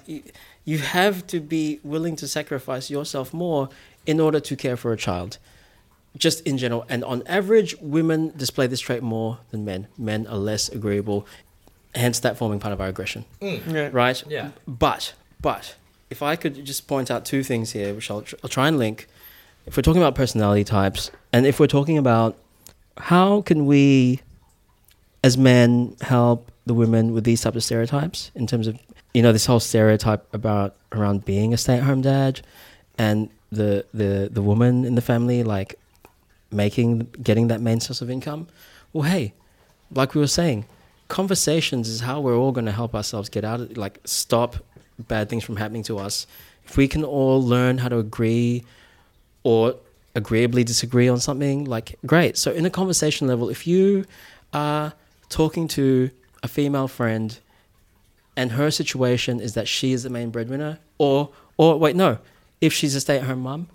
you 0.64 0.78
have 0.78 1.26
to 1.28 1.40
be 1.40 1.80
willing 1.82 2.16
to 2.16 2.28
sacrifice 2.28 2.90
yourself 2.90 3.34
more 3.34 3.68
in 4.06 4.20
order 4.20 4.40
to 4.40 4.56
care 4.56 4.76
for 4.76 4.92
a 4.92 4.96
child. 4.96 5.38
Just 6.16 6.40
in 6.46 6.58
general, 6.58 6.84
and 6.88 7.04
on 7.04 7.22
average, 7.26 7.76
women 7.80 8.32
display 8.36 8.66
this 8.66 8.80
trait 8.80 9.02
more 9.02 9.38
than 9.50 9.64
men. 9.64 9.86
Men 9.96 10.26
are 10.26 10.38
less 10.38 10.68
agreeable, 10.68 11.24
hence 11.94 12.20
that 12.20 12.36
forming 12.36 12.60
part 12.60 12.72
of 12.72 12.80
our 12.80 12.88
aggression 12.88 13.24
mm. 13.40 13.60
Yeah. 13.72 13.90
right? 13.92 14.22
Yeah. 14.28 14.50
But 14.66 15.14
but 15.40 15.74
if 16.10 16.22
I 16.22 16.36
could 16.36 16.64
just 16.64 16.86
point 16.88 17.10
out 17.10 17.24
two 17.24 17.42
things 17.42 17.70
here, 17.70 17.94
which 17.94 18.10
I'll, 18.10 18.22
tr- 18.22 18.34
I'll 18.42 18.50
try 18.50 18.68
and 18.68 18.78
link. 18.78 19.06
If 19.66 19.76
we're 19.76 19.82
talking 19.82 20.02
about 20.02 20.14
personality 20.14 20.64
types, 20.64 21.10
and 21.32 21.46
if 21.46 21.60
we're 21.60 21.68
talking 21.68 21.96
about 21.96 22.36
how 22.98 23.42
can 23.42 23.66
we, 23.66 24.20
as 25.22 25.38
men, 25.38 25.96
help 26.00 26.50
the 26.66 26.74
women 26.74 27.12
with 27.14 27.24
these 27.24 27.40
types 27.40 27.56
of 27.56 27.64
stereotypes 27.64 28.30
in 28.34 28.46
terms 28.46 28.66
of 28.66 28.78
you 29.14 29.22
know 29.22 29.32
this 29.32 29.46
whole 29.46 29.60
stereotype 29.60 30.26
about 30.34 30.76
around 30.92 31.24
being 31.24 31.54
a 31.54 31.56
stay-at-home 31.56 32.00
dad, 32.02 32.40
and 32.98 33.30
the 33.50 33.84
the 33.94 34.28
the 34.30 34.42
woman 34.42 34.84
in 34.84 34.94
the 34.94 35.02
family 35.02 35.42
like 35.42 35.76
making 36.50 37.08
getting 37.22 37.48
that 37.48 37.60
main 37.60 37.80
source 37.80 38.00
of 38.02 38.10
income. 38.10 38.48
Well, 38.92 39.08
hey, 39.08 39.34
like 39.92 40.14
we 40.14 40.20
were 40.20 40.26
saying, 40.26 40.64
conversations 41.10 41.88
is 41.88 42.00
how 42.00 42.20
we're 42.20 42.36
all 42.36 42.52
going 42.52 42.66
to 42.66 42.72
help 42.72 42.94
ourselves 42.94 43.28
get 43.28 43.44
out 43.44 43.60
of 43.60 43.76
like 43.76 43.98
stop 44.04 44.56
bad 44.98 45.28
things 45.28 45.44
from 45.44 45.56
happening 45.56 45.82
to 45.84 45.98
us. 45.98 46.26
If 46.64 46.76
we 46.76 46.88
can 46.88 47.04
all 47.04 47.42
learn 47.42 47.78
how 47.78 47.88
to 47.88 47.98
agree 47.98 48.64
or 49.42 49.74
agreeably 50.14 50.64
disagree 50.64 51.08
on 51.08 51.20
something 51.20 51.64
like 51.64 51.98
great. 52.06 52.36
So 52.36 52.52
in 52.52 52.64
a 52.64 52.70
conversation 52.70 53.26
level 53.26 53.48
if 53.48 53.66
you 53.66 54.04
are 54.52 54.92
talking 55.28 55.68
to 55.68 56.10
a 56.42 56.48
female 56.48 56.88
friend 56.88 57.38
and 58.36 58.52
her 58.52 58.70
situation 58.70 59.40
is 59.40 59.54
that 59.54 59.68
she 59.68 59.92
is 59.92 60.02
the 60.02 60.10
main 60.10 60.30
breadwinner 60.30 60.78
or 60.98 61.30
or 61.56 61.78
wait 61.78 61.96
no. 61.96 62.18
If 62.60 62.72
she's 62.72 62.94
a 62.94 63.00
stay-at-home 63.00 63.40
mom 63.40 63.68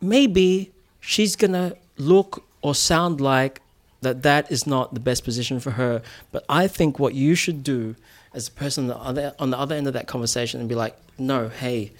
maybe 0.00 0.72
she's 1.00 1.36
gonna 1.36 1.74
look 1.96 2.44
or 2.62 2.74
sound 2.74 3.20
like 3.20 3.60
that 4.04 4.22
that 4.22 4.50
is 4.50 4.66
not 4.66 4.94
the 4.94 5.00
best 5.00 5.24
position 5.24 5.60
for 5.60 5.72
her. 5.72 6.02
But 6.32 6.44
I 6.48 6.68
think 6.68 6.98
what 6.98 7.14
you 7.14 7.34
should 7.34 7.62
do 7.64 7.96
as 8.32 8.48
a 8.48 8.50
person 8.50 8.84
on 8.84 8.88
the 8.88 8.96
other, 8.96 9.34
on 9.38 9.50
the 9.50 9.58
other 9.58 9.74
end 9.74 9.86
of 9.86 9.92
that 9.94 10.06
conversation 10.06 10.60
and 10.60 10.68
be 10.68 10.74
like, 10.74 10.96
no, 11.18 11.48
hey, 11.48 11.92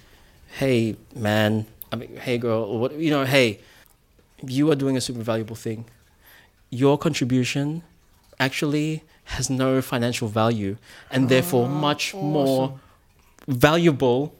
hey, 0.59 0.97
man, 1.15 1.67
I 1.93 1.97
mean, 1.97 2.17
hey, 2.17 2.39
girl, 2.39 2.63
or 2.65 2.79
what, 2.79 2.95
you 2.95 3.11
know, 3.11 3.25
hey, 3.25 3.61
you 4.47 4.71
are 4.71 4.75
doing 4.75 4.97
a 4.97 5.01
super 5.01 5.23
valuable 5.23 5.57
thing. 5.57 5.85
Your 6.71 6.99
contribution 6.99 7.83
actually 8.39 9.03
has 9.25 9.49
no 9.49 9.81
financial 9.81 10.29
value 10.29 10.77
and 11.11 11.29
therefore 11.29 11.67
oh, 11.67 11.69
much 11.69 12.15
more 12.15 12.79
valuable 13.47 14.35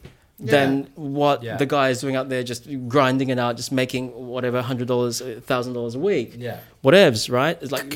than 0.45 0.89
what 0.95 1.43
Yeah. 1.43 1.57
the 1.57 1.67
guy 1.67 1.89
is 1.91 2.01
doing 2.01 2.17
out 2.17 2.29
there 2.29 2.43
just 2.43 2.63
grinding 2.89 3.29
it 3.31 3.39
out 3.39 3.57
just 3.57 3.73
making 3.73 4.09
whatever 4.35 4.61
hundred 4.63 4.89
dollars 4.89 5.23
thousand 5.47 5.73
dollars 5.75 5.95
a 5.95 5.99
week. 5.99 6.35
Yeah. 6.37 6.59
whatevs 6.85 7.31
right? 7.31 7.57
It's 7.63 7.73
like 7.73 7.89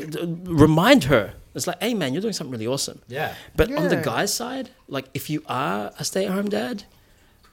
remind 0.45 1.05
her. 1.05 1.35
It's 1.55 1.67
like 1.67 1.81
hey 1.83 1.95
man 1.95 2.13
you're 2.13 2.23
doing 2.23 2.33
something 2.39 2.53
really 2.53 2.67
awesome. 2.67 2.99
Yeah. 3.09 3.35
but 3.57 3.67
on 3.73 3.89
the 3.89 3.97
guy's 3.97 4.33
side 4.33 4.71
like 4.89 5.07
if 5.15 5.29
you 5.31 5.43
are 5.49 5.93
a 5.99 6.05
stay-at-home 6.05 6.49
dad 6.49 6.85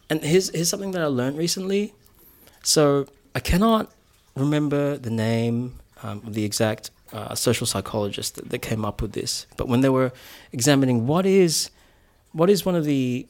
and 0.09 0.21
here's 0.23 0.47
here's 0.55 0.69
something 0.69 0.91
that 0.91 1.01
i 1.01 1.07
learned 1.21 1.37
recently. 1.37 1.93
So 2.63 3.07
i 3.33 3.39
cannot 3.39 3.91
remember 4.35 4.97
the 4.97 5.09
name 5.09 5.57
um, 6.03 6.17
of 6.27 6.33
the 6.33 6.43
exact 6.45 6.91
uh, 7.13 7.33
social 7.35 7.65
psychologist 7.67 8.35
that, 8.35 8.49
that 8.49 8.59
came 8.69 8.83
up 8.89 9.01
with 9.01 9.13
this 9.13 9.47
but 9.57 9.67
when 9.67 9.81
they 9.81 9.89
were 9.89 10.11
examining 10.51 11.07
what 11.07 11.25
is 11.25 11.69
what 12.33 12.49
is 12.49 12.65
one 12.65 12.75
of 12.75 12.83
the 12.85 13.25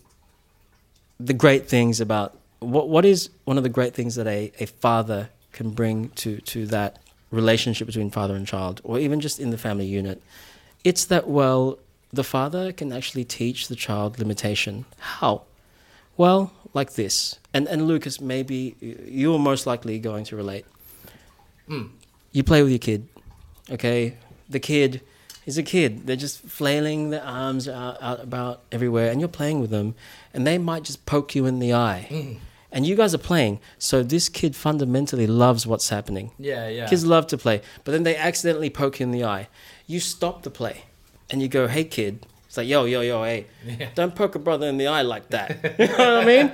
the 1.19 1.33
great 1.33 1.67
things 1.67 2.01
about 2.01 2.37
what 2.59 2.89
what 2.89 3.05
is 3.05 3.29
one 3.45 3.57
of 3.57 3.63
the 3.63 3.69
great 3.69 3.93
things 3.93 4.15
that 4.15 4.27
a, 4.27 4.51
a 4.59 4.65
father 4.65 5.29
can 5.51 5.71
bring 5.71 6.09
to 6.09 6.39
to 6.41 6.65
that 6.67 6.99
relationship 7.31 7.87
between 7.87 8.09
father 8.09 8.35
and 8.35 8.47
child 8.47 8.81
or 8.83 8.99
even 8.99 9.19
just 9.19 9.39
in 9.39 9.49
the 9.49 9.57
family 9.57 9.85
unit? 9.85 10.21
It's 10.83 11.05
that 11.05 11.27
well 11.27 11.79
the 12.11 12.23
father 12.23 12.71
can 12.71 12.93
actually 12.93 13.25
teach 13.25 13.67
the 13.67 13.75
child 13.75 14.19
limitation. 14.19 14.85
How? 14.99 15.43
Well 16.17 16.53
like 16.73 16.93
this. 16.93 17.39
And 17.53 17.67
and 17.67 17.87
lucas 17.87 18.19
maybe 18.19 18.75
you're 18.79 19.39
most 19.39 19.65
likely 19.65 19.99
going 19.99 20.25
to 20.25 20.35
relate. 20.35 20.65
Mm. 21.69 21.89
you 22.31 22.43
play 22.43 22.61
with 22.61 22.69
your 22.69 22.77
kid 22.77 23.07
okay? 23.71 24.17
The 24.49 24.59
kid 24.59 25.01
is 25.45 25.57
a 25.57 25.63
kid 25.63 26.05
they're 26.07 26.15
just 26.15 26.39
flailing 26.41 27.09
their 27.11 27.23
arms 27.23 27.67
out, 27.67 27.97
out 28.01 28.19
about 28.23 28.61
everywhere 28.71 29.11
and 29.11 29.19
you're 29.21 29.27
playing 29.41 29.59
with 29.59 29.69
them 29.69 29.93
and 30.33 30.45
they 30.47 30.57
might 30.57 30.83
just 30.83 31.05
poke 31.05 31.35
you 31.35 31.45
in 31.45 31.59
the 31.59 31.73
eye 31.73 32.07
Mm. 32.09 32.37
and 32.71 32.85
you 32.85 32.95
guys 32.95 33.13
are 33.13 33.19
playing 33.31 33.59
so 33.77 34.03
this 34.03 34.27
kid 34.29 34.55
fundamentally 34.55 35.27
loves 35.27 35.65
what's 35.67 35.89
happening 35.89 36.31
Yeah. 36.39 36.67
Yeah. 36.67 36.87
Kids 36.87 37.05
love 37.05 37.27
to 37.27 37.37
play, 37.37 37.61
but 37.83 37.91
then 37.93 38.03
they 38.03 38.15
accidentally 38.17 38.69
poke 38.69 38.99
you 38.99 39.05
in 39.05 39.11
the 39.11 39.23
eye. 39.23 39.47
You 39.87 39.99
stop 39.99 40.41
the 40.43 40.49
play, 40.49 40.83
and 41.29 41.41
you 41.41 41.47
go, 41.47 41.67
"Hey, 41.67 41.83
kid." 41.83 42.25
It's 42.47 42.57
like, 42.57 42.67
"Yo, 42.67 42.85
yo, 42.85 43.01
yo, 43.01 43.23
hey, 43.23 43.45
Yeah. 43.65 43.89
don't 43.95 44.15
poke 44.15 44.33
a 44.35 44.39
brother 44.39 44.67
in 44.67 44.77
the 44.77 44.87
eye 44.87 45.03
like 45.03 45.29
that." 45.29 45.47
you 45.79 45.87
know 45.87 45.97
what 46.15 46.23
I 46.23 46.25
mean? 46.25 46.47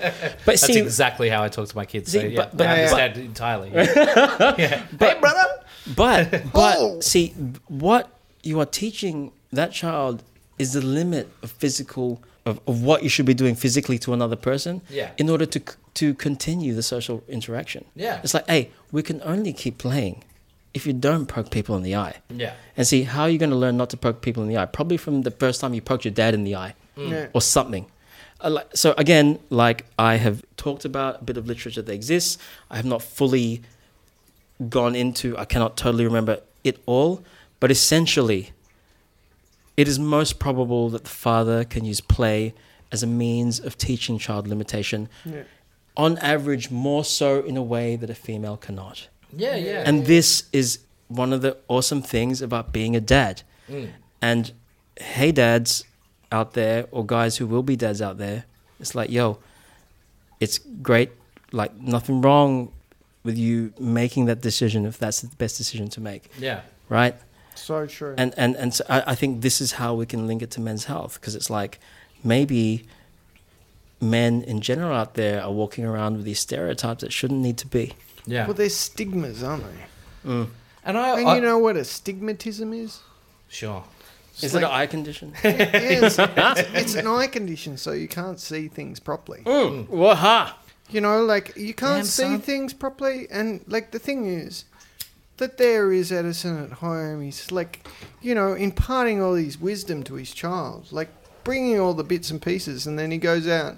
But 0.45 0.59
That's 0.59 0.61
see, 0.65 0.79
exactly 0.79 1.29
how 1.29 1.41
I 1.43 1.47
talk 1.49 1.67
to 1.69 1.75
my 1.77 1.85
kids. 1.85 2.11
So, 2.11 2.19
See, 2.19 2.27
yeah, 2.27 2.35
but- 2.41 2.57
but- 2.57 2.67
I 2.67 2.69
but- 2.69 2.79
understand 2.79 3.17
entirely. 3.17 3.69
Yeah. 3.73 4.55
yeah. 4.57 4.83
hey, 4.99 5.19
brother. 5.19 5.47
but 5.95 6.51
but 6.53 6.75
Oh. 6.79 6.99
see, 6.99 7.27
what 7.67 8.09
you 8.43 8.59
are 8.59 8.65
teaching 8.65 9.31
that 9.51 9.71
child 9.71 10.23
is 10.57 10.73
the 10.73 10.81
limit 10.81 11.27
of 11.43 11.51
physical 11.51 12.21
of, 12.45 12.59
of 12.67 12.81
what 12.83 13.03
you 13.03 13.09
should 13.09 13.25
be 13.27 13.33
doing 13.35 13.55
physically 13.55 13.99
to 13.99 14.13
another 14.13 14.35
person 14.35 14.81
Yeah. 14.89 15.11
in 15.17 15.29
order 15.29 15.45
to 15.45 15.59
to 15.93 16.13
continue 16.15 16.73
the 16.73 16.81
social 16.83 17.21
interaction. 17.27 17.83
Yeah. 17.95 18.19
It's 18.23 18.33
like, 18.33 18.47
hey, 18.47 18.71
we 18.91 19.03
can 19.03 19.21
only 19.23 19.53
keep 19.53 19.77
playing 19.77 20.23
if 20.73 20.87
you 20.87 20.93
don't 20.93 21.25
poke 21.27 21.51
people 21.51 21.75
in 21.75 21.83
the 21.83 21.95
eye. 21.95 22.15
Yeah. 22.29 22.53
And 22.77 22.87
see, 22.87 23.03
how 23.03 23.23
are 23.23 23.29
you 23.29 23.37
going 23.37 23.49
to 23.51 23.57
learn 23.57 23.75
not 23.77 23.89
to 23.89 23.97
poke 23.97 24.21
people 24.21 24.41
in 24.41 24.49
the 24.49 24.57
eye? 24.57 24.65
Probably 24.65 24.95
from 24.97 25.23
the 25.23 25.31
first 25.31 25.59
time 25.61 25.73
you 25.73 25.81
poked 25.81 26.05
your 26.05 26.13
dad 26.13 26.33
in 26.33 26.43
the 26.45 26.55
eye 26.55 26.73
Yeah. 26.95 27.27
or 27.33 27.41
something. 27.41 27.85
Uh, 28.39 28.61
So, 28.73 28.93
again, 28.97 29.37
like 29.49 29.85
I 29.99 30.15
have 30.15 30.37
talked 30.55 30.85
about 30.85 31.21
a 31.21 31.23
bit 31.25 31.37
of 31.37 31.45
literature 31.45 31.81
that 31.83 31.93
exists. 31.93 32.37
I 32.71 32.77
have 32.77 32.85
not 32.87 33.01
fully 33.03 33.61
gone 34.69 34.95
into, 34.95 35.37
I 35.37 35.45
cannot 35.45 35.75
totally 35.77 36.05
remember 36.05 36.39
it 36.63 36.77
all, 36.85 37.23
but 37.61 37.71
essentially, 37.71 38.51
it 39.77 39.87
is 39.87 39.97
most 39.97 40.37
probable 40.39 40.89
that 40.89 41.03
the 41.05 41.09
father 41.09 41.63
can 41.63 41.85
use 41.85 42.01
play 42.01 42.53
as 42.91 43.01
a 43.03 43.07
means 43.07 43.57
of 43.59 43.77
teaching 43.77 44.17
child 44.19 44.47
limitation, 44.47 45.07
Yeah. 45.25 45.43
on 45.95 46.17
average, 46.17 46.69
more 46.69 47.05
so 47.05 47.41
in 47.41 47.55
a 47.55 47.63
way 47.63 47.95
that 47.95 48.09
a 48.09 48.15
female 48.15 48.57
cannot. 48.57 49.07
Yeah. 49.35 49.55
Yeah. 49.55 49.83
And 49.87 50.05
this 50.05 50.43
is 50.51 50.79
one 51.07 51.31
of 51.31 51.41
the 51.41 51.55
awesome 51.69 52.01
things 52.01 52.41
about 52.41 52.73
being 52.73 52.95
a 52.97 52.99
dad. 53.01 53.43
Mm. 53.69 53.89
And 54.21 54.51
hey, 54.99 55.31
dads 55.31 55.85
out 56.33 56.53
there, 56.53 56.85
or 56.91 57.05
guys 57.05 57.37
who 57.37 57.47
will 57.47 57.63
be 57.63 57.75
dads 57.77 58.01
out 58.01 58.17
there, 58.17 58.43
it's 58.79 58.93
like, 58.95 59.09
yo, 59.09 59.37
it's 60.39 60.57
great. 60.81 61.11
Like, 61.53 61.73
nothing 61.79 62.21
wrong 62.21 62.71
with 63.23 63.37
you 63.37 63.73
making 63.79 64.25
that 64.25 64.41
decision 64.41 64.85
if 64.85 64.97
that's 64.97 65.21
the 65.21 65.27
best 65.37 65.57
decision 65.57 65.87
to 65.89 66.01
make, 66.01 66.29
Yeah. 66.39 66.61
right? 66.89 67.15
So 67.61 67.85
true. 67.85 68.15
And 68.17 68.33
and 68.37 68.55
and 68.55 68.73
so 68.73 68.83
I, 68.89 69.03
I 69.11 69.15
think 69.15 69.41
this 69.41 69.61
is 69.61 69.73
how 69.73 69.93
we 69.93 70.05
can 70.05 70.27
link 70.27 70.41
it 70.41 70.51
to 70.51 70.61
men's 70.61 70.85
health 70.85 71.19
because 71.19 71.35
it's 71.35 71.49
like 71.49 71.79
maybe 72.23 72.85
men 73.99 74.41
in 74.43 74.61
general 74.61 74.93
out 74.93 75.13
there 75.13 75.41
are 75.43 75.51
walking 75.51 75.85
around 75.85 76.15
with 76.17 76.25
these 76.25 76.39
stereotypes 76.39 77.01
that 77.01 77.13
shouldn't 77.13 77.39
need 77.39 77.57
to 77.59 77.67
be. 77.67 77.93
Yeah. 78.25 78.45
well, 78.45 78.53
they're 78.55 78.69
stigmas, 78.69 79.43
aren't 79.43 79.63
they? 79.63 80.29
Mm. 80.29 80.47
and 80.85 80.97
I, 80.97 81.19
And 81.19 81.27
I 81.29 81.35
you 81.35 81.41
know 81.41 81.57
what 81.57 81.75
a 81.77 81.81
stigmatism 81.81 82.73
is? 82.83 82.99
sure. 83.49 83.83
It's 84.33 84.43
Is 84.45 84.55
it 84.55 84.59
an 84.63 84.71
eye 84.71 84.87
condition? 84.87 85.33
yes, 85.43 86.17
it's, 86.19 86.69
it's 86.73 86.95
an 86.95 87.05
eye 87.05 87.27
condition, 87.27 87.77
so 87.77 87.91
you 87.91 88.07
can't 88.07 88.39
see 88.39 88.69
things 88.69 88.97
properly. 88.99 89.41
Mm. 89.45 89.89
Waha! 89.89 90.55
You 90.89 91.01
know, 91.01 91.23
like 91.25 91.55
you 91.57 91.73
can't 91.73 92.03
Damn, 92.03 92.05
see 92.05 92.23
son. 92.23 92.39
things 92.41 92.73
properly, 92.73 93.27
and 93.29 93.61
like 93.67 93.91
the 93.91 93.99
thing 93.99 94.25
is 94.25 94.63
that 95.41 95.57
there 95.57 95.91
is 95.91 96.11
Edison 96.11 96.63
at 96.63 96.71
home. 96.71 97.21
He's 97.23 97.51
like, 97.51 97.85
you 98.21 98.33
know, 98.35 98.53
imparting 98.53 99.21
all 99.21 99.33
his 99.33 99.59
wisdom 99.59 100.03
to 100.03 100.13
his 100.15 100.31
child, 100.33 100.87
like 100.91 101.09
bringing 101.43 101.79
all 101.79 101.93
the 101.93 102.03
bits 102.03 102.29
and 102.31 102.41
pieces, 102.41 102.85
and 102.87 102.97
then 102.97 103.09
he 103.11 103.17
goes 103.17 103.47
out 103.47 103.75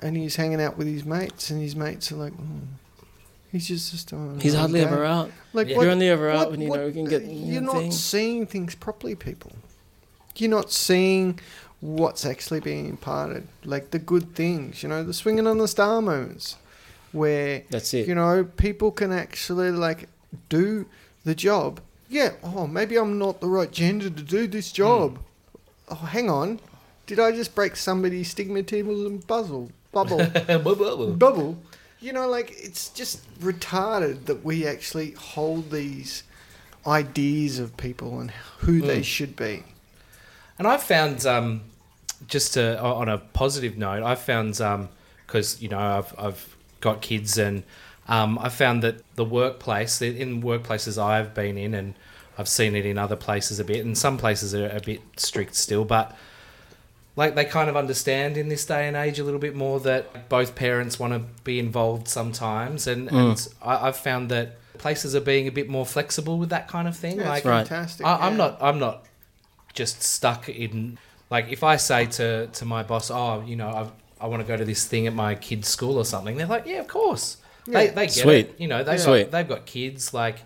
and 0.00 0.16
he's 0.16 0.36
hanging 0.36 0.60
out 0.60 0.76
with 0.78 0.86
his 0.86 1.04
mates, 1.04 1.50
and 1.50 1.60
his 1.62 1.76
mates 1.76 2.10
are 2.12 2.16
like, 2.16 2.32
oh, 2.38 3.04
he's 3.52 3.68
just 3.68 3.90
just 3.92 4.08
doing 4.10 4.40
He's 4.40 4.54
hardly 4.54 4.80
day." 4.80 4.86
ever 4.86 5.04
out. 5.04 5.30
Like 5.52 5.68
Yeah. 5.68 5.76
what- 5.76 5.82
You're 5.84 5.92
only 5.92 6.08
ever 6.08 6.30
out 6.30 6.38
what- 6.38 6.50
when 6.52 6.60
you 6.62 6.68
what- 6.68 6.80
know 6.80 6.86
you 6.86 6.92
can 6.92 7.04
get 7.04 7.24
You're 7.26 7.62
not 7.62 7.76
thing. 7.76 7.92
seeing 7.92 8.46
things 8.46 8.74
properly, 8.74 9.14
people. 9.14 9.52
You're 10.36 10.50
not 10.50 10.72
seeing 10.72 11.38
what's 11.80 12.24
actually 12.26 12.60
being 12.60 12.88
imparted, 12.88 13.46
like 13.64 13.90
the 13.90 13.98
good 13.98 14.34
things. 14.34 14.82
You 14.82 14.88
know, 14.88 15.02
the 15.04 15.12
swinging 15.14 15.46
on 15.46 15.58
the 15.58 15.68
star 15.68 16.00
moments, 16.02 16.56
where 17.12 17.62
That's 17.70 17.92
it. 17.94 18.06
you 18.08 18.14
know 18.14 18.44
people 18.56 18.90
can 18.90 19.12
actually 19.12 19.70
like 19.70 20.08
do 20.48 20.86
the 21.24 21.34
job. 21.34 21.80
Yeah. 22.08 22.32
Oh, 22.42 22.66
maybe 22.66 22.96
I'm 22.96 23.18
not 23.18 23.40
the 23.40 23.48
right 23.48 23.70
gender 23.70 24.08
to 24.10 24.22
do 24.22 24.46
this 24.46 24.70
job. 24.72 25.18
Oh, 25.88 25.94
hang 25.96 26.30
on. 26.30 26.60
Did 27.06 27.20
I 27.20 27.32
just 27.32 27.54
break 27.54 27.76
somebody's 27.76 28.34
stigmatism 28.34 29.26
puzzle 29.26 29.70
bubble? 29.92 30.18
bubble. 30.18 30.58
Bubble. 30.74 31.12
Bubble? 31.14 31.58
You 32.00 32.12
know, 32.12 32.28
like 32.28 32.50
it's 32.56 32.90
just 32.90 33.24
retarded 33.40 34.26
that 34.26 34.44
we 34.44 34.66
actually 34.66 35.12
hold 35.12 35.70
these 35.70 36.22
ideas 36.86 37.58
of 37.58 37.76
people 37.76 38.20
and 38.20 38.30
who 38.58 38.80
they 38.80 39.00
Mm. 39.00 39.04
should 39.04 39.36
be. 39.36 39.64
And 40.58 40.66
I've 40.68 40.82
found, 40.82 41.26
um, 41.26 41.62
just 42.28 42.54
to, 42.54 42.80
on 42.80 43.08
a 43.08 43.18
positive 43.18 43.76
note, 43.76 44.02
I've 44.02 44.20
found, 44.20 44.58
because, 45.26 45.60
you 45.60 45.68
know, 45.68 45.78
I've, 45.78 46.14
I've 46.18 46.56
got 46.80 47.02
kids 47.02 47.36
and 47.38 47.62
um, 48.08 48.38
I 48.38 48.48
found 48.48 48.82
that 48.82 48.96
the 49.16 49.24
workplace, 49.24 50.00
in 50.00 50.42
workplaces 50.42 51.00
I've 51.02 51.34
been 51.34 51.58
in, 51.58 51.74
and 51.74 51.94
I've 52.38 52.48
seen 52.48 52.74
it 52.74 52.86
in 52.86 52.98
other 52.98 53.16
places 53.16 53.58
a 53.58 53.64
bit, 53.64 53.84
and 53.84 53.96
some 53.96 54.18
places 54.18 54.54
are 54.54 54.68
a 54.68 54.80
bit 54.80 55.00
strict 55.16 55.54
still, 55.54 55.84
but 55.84 56.16
like 57.16 57.34
they 57.34 57.46
kind 57.46 57.70
of 57.70 57.76
understand 57.76 58.36
in 58.36 58.48
this 58.48 58.66
day 58.66 58.86
and 58.86 58.96
age 58.96 59.18
a 59.18 59.24
little 59.24 59.40
bit 59.40 59.56
more 59.56 59.80
that 59.80 60.28
both 60.28 60.54
parents 60.54 60.98
want 60.98 61.14
to 61.14 61.20
be 61.44 61.58
involved 61.58 62.08
sometimes. 62.08 62.86
And, 62.86 63.10
and 63.10 63.48
I, 63.62 63.88
I've 63.88 63.96
found 63.96 64.30
that 64.30 64.56
places 64.76 65.16
are 65.16 65.20
being 65.20 65.48
a 65.48 65.50
bit 65.50 65.68
more 65.68 65.86
flexible 65.86 66.36
with 66.38 66.50
that 66.50 66.68
kind 66.68 66.86
of 66.86 66.94
thing. 66.94 67.18
Yeah, 67.18 67.30
like, 67.30 67.44
Right. 67.46 67.66
fantastic. 67.66 68.04
I, 68.06 68.16
I'm 68.26 68.36
not. 68.36 68.58
I'm 68.60 68.78
not 68.78 69.06
just 69.72 70.02
stuck 70.02 70.48
in. 70.50 70.98
Like, 71.30 71.46
if 71.50 71.64
I 71.64 71.76
say 71.76 72.04
to 72.06 72.48
to 72.48 72.64
my 72.66 72.82
boss, 72.82 73.10
"Oh, 73.10 73.42
you 73.46 73.56
know, 73.56 73.70
I've, 73.70 73.90
I 74.20 74.26
want 74.26 74.42
to 74.42 74.46
go 74.46 74.56
to 74.56 74.64
this 74.66 74.84
thing 74.86 75.06
at 75.06 75.14
my 75.14 75.34
kid's 75.34 75.68
school 75.68 75.96
or 75.96 76.04
something," 76.04 76.36
they're 76.36 76.46
like, 76.46 76.66
"Yeah, 76.66 76.80
of 76.80 76.88
course." 76.88 77.38
They 77.66 77.86
Yeah. 77.86 77.90
they 77.92 78.06
get 78.06 78.12
Sweet. 78.14 78.46
it. 78.46 78.54
You 78.58 78.68
know, 78.68 78.82
they've 78.84 79.00
Sweet. 79.00 79.24
got 79.24 79.30
they've 79.32 79.48
got 79.48 79.66
kids. 79.66 80.12
Like, 80.14 80.36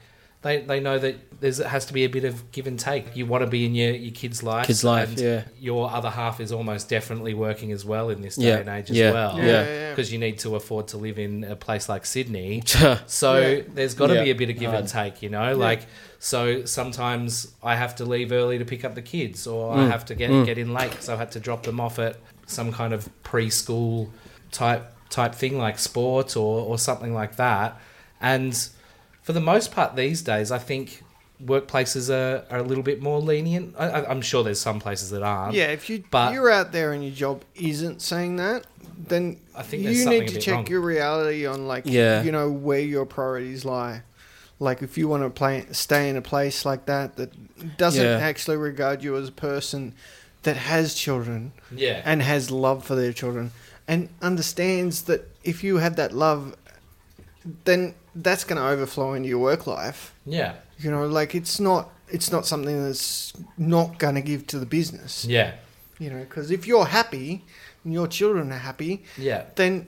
they 0.43 0.63
they 0.63 0.81
know 0.81 0.99
that 0.99 1.17
there's 1.41 1.61
it 1.61 1.67
has 1.67 1.85
to 1.87 1.93
be 1.93 2.05
a 2.05 2.09
bit 2.09 2.25
of 2.25 2.51
give 2.53 2.67
and 2.67 2.79
take. 2.79 3.15
You 3.17 3.27
want 3.27 3.43
to 3.45 3.47
be 3.51 3.65
in 3.67 3.75
your, 3.75 3.93
your 3.93 4.13
kid's 4.13 4.43
life. 4.43 4.67
Kids' 4.67 4.83
life, 4.85 5.11
and 5.11 5.19
yeah. 5.21 5.43
Your 5.59 5.91
other 5.91 6.09
half 6.11 6.41
is 6.41 6.51
almost 6.53 6.89
definitely 6.89 7.35
working 7.35 7.73
as 7.73 7.85
well 7.85 8.09
in 8.11 8.23
this 8.23 8.37
day 8.37 8.49
Yeah, 8.49 8.57
and 8.59 8.69
age 8.71 8.91
as 8.91 8.97
yeah, 8.97 9.13
well. 9.13 9.37
Yeah, 9.39 9.45
Yeah. 9.45 9.51
yeah, 9.51 9.65
yeah. 9.75 9.91
Because 9.91 10.11
you 10.13 10.19
need 10.19 10.39
to 10.41 10.57
afford 10.57 10.89
to 10.89 10.97
live 10.97 11.19
in 11.19 11.45
a 11.45 11.57
place 11.57 11.89
like 11.89 12.07
Sydney. 12.07 12.63
So 13.07 13.39
Yeah. 13.39 13.63
there's 13.75 13.95
got 13.95 14.07
to 14.09 14.15
Yeah. 14.15 14.25
be 14.25 14.31
a 14.31 14.35
bit 14.35 14.51
of 14.51 14.59
give 14.59 14.73
and 14.73 14.89
take, 14.89 15.23
you 15.23 15.29
know. 15.31 15.55
Like 15.55 15.81
so, 16.19 16.65
sometimes 16.67 17.49
I 17.63 17.77
have 17.77 17.97
to 17.97 18.05
leave 18.05 18.31
early 18.33 18.59
to 18.59 18.65
pick 18.65 18.85
up 18.85 18.95
the 18.95 19.03
kids, 19.03 19.47
or 19.47 19.73
I 19.75 19.79
Mm. 19.79 19.91
have 19.91 20.05
to 20.07 20.15
get 20.15 20.31
Mm. 20.31 20.45
get 20.47 20.57
in 20.59 20.73
late 20.73 20.91
because 20.91 21.09
I 21.11 21.17
had 21.17 21.31
to 21.33 21.41
drop 21.41 21.63
them 21.65 21.81
off 21.81 21.99
at 21.99 22.17
some 22.47 22.73
kind 22.73 22.93
of 22.95 23.09
preschool 23.25 24.09
type 24.53 24.85
type 25.11 25.35
thing, 25.35 25.59
like 25.59 25.79
sport 25.79 26.37
or 26.37 26.65
or 26.65 26.79
something 26.79 27.13
like 27.13 27.37
that. 27.37 27.79
And 28.21 28.57
for 29.23 29.33
the 29.33 29.41
most 29.41 29.73
part, 29.73 29.97
these 29.97 30.23
days, 30.23 30.51
I 30.51 30.59
think 30.59 31.03
workplaces 31.45 32.11
are, 32.11 32.45
are 32.51 32.59
a 32.59 32.63
little 32.63 32.83
bit 32.85 33.01
more 33.03 33.19
lenient. 33.19 33.75
I, 33.79 33.89
I, 33.89 34.11
I'm 34.11 34.21
sure 34.21 34.43
there's 34.45 34.61
some 34.61 34.79
places 34.81 35.11
that 35.11 35.23
aren't. 35.23 35.55
Yeah, 35.55 35.69
if 35.69 35.89
you 35.91 36.05
but- 36.11 36.33
you're 36.35 36.51
out 36.51 36.73
there 36.73 36.93
and 36.93 37.03
your 37.05 37.15
job 37.15 37.43
isn't 37.55 38.03
saying 38.03 38.37
that, 38.37 38.67
then 38.99 39.39
I 39.55 39.63
think 39.63 39.83
you 39.85 40.09
need 40.09 40.29
to 40.29 40.41
check 40.41 40.55
wrong. 40.55 40.67
your 40.67 40.81
reality 40.81 41.47
on 41.47 41.67
like 41.67 41.85
Yeah. 41.87 42.23
you 42.23 42.31
know 42.33 42.51
where 42.51 42.81
your 42.81 43.07
priorities 43.07 43.65
lie. 43.65 44.03
Like 44.59 44.83
if 44.83 44.99
you 44.99 45.09
want 45.09 45.23
to 45.23 45.31
play 45.31 45.65
stay 45.73 46.11
in 46.11 46.17
a 46.17 46.23
place 46.23 46.67
like 46.67 46.85
that 46.87 47.17
that 47.17 47.79
doesn't 47.79 48.05
Yeah. 48.05 48.19
actually 48.19 48.59
regard 48.59 49.03
you 49.03 49.17
as 49.17 49.29
a 49.29 49.33
person 49.33 49.95
that 50.43 50.57
has 50.59 50.93
children 50.95 51.53
Yeah. 51.75 52.03
and 52.05 52.21
has 52.23 52.51
love 52.51 52.85
for 52.85 52.95
their 52.95 53.15
children 53.15 53.53
and 53.91 54.09
understands 54.23 54.95
that 55.09 55.21
if 55.53 55.57
you 55.65 55.73
have 55.85 55.95
that 55.97 56.13
love 56.13 56.43
then 57.65 57.95
that's 58.15 58.45
going 58.45 58.61
to 58.61 58.67
overflow 58.75 59.15
into 59.15 59.29
your 59.29 59.39
work 59.39 59.67
life. 59.67 60.15
yeah. 60.27 60.53
You 60.79 60.91
know, 60.91 61.07
like 61.07 61.35
it's 61.35 61.61
not 61.61 61.91
it's 62.09 62.33
not 62.33 62.47
something 62.47 62.77
that's 62.85 63.33
not 63.59 63.99
going 63.99 64.15
to 64.17 64.23
give 64.23 64.47
to 64.49 64.59
the 64.59 64.67
business. 64.79 65.25
Yeah. 65.27 65.53
You 65.99 66.09
know, 66.11 66.21
because 66.21 66.51
if 66.51 66.67
you're 66.67 66.87
happy 66.87 67.45
and 67.85 67.93
your 67.93 68.09
children 68.09 68.51
are 68.51 68.59
happy, 68.71 68.93
Yeah. 69.19 69.45
then 69.57 69.87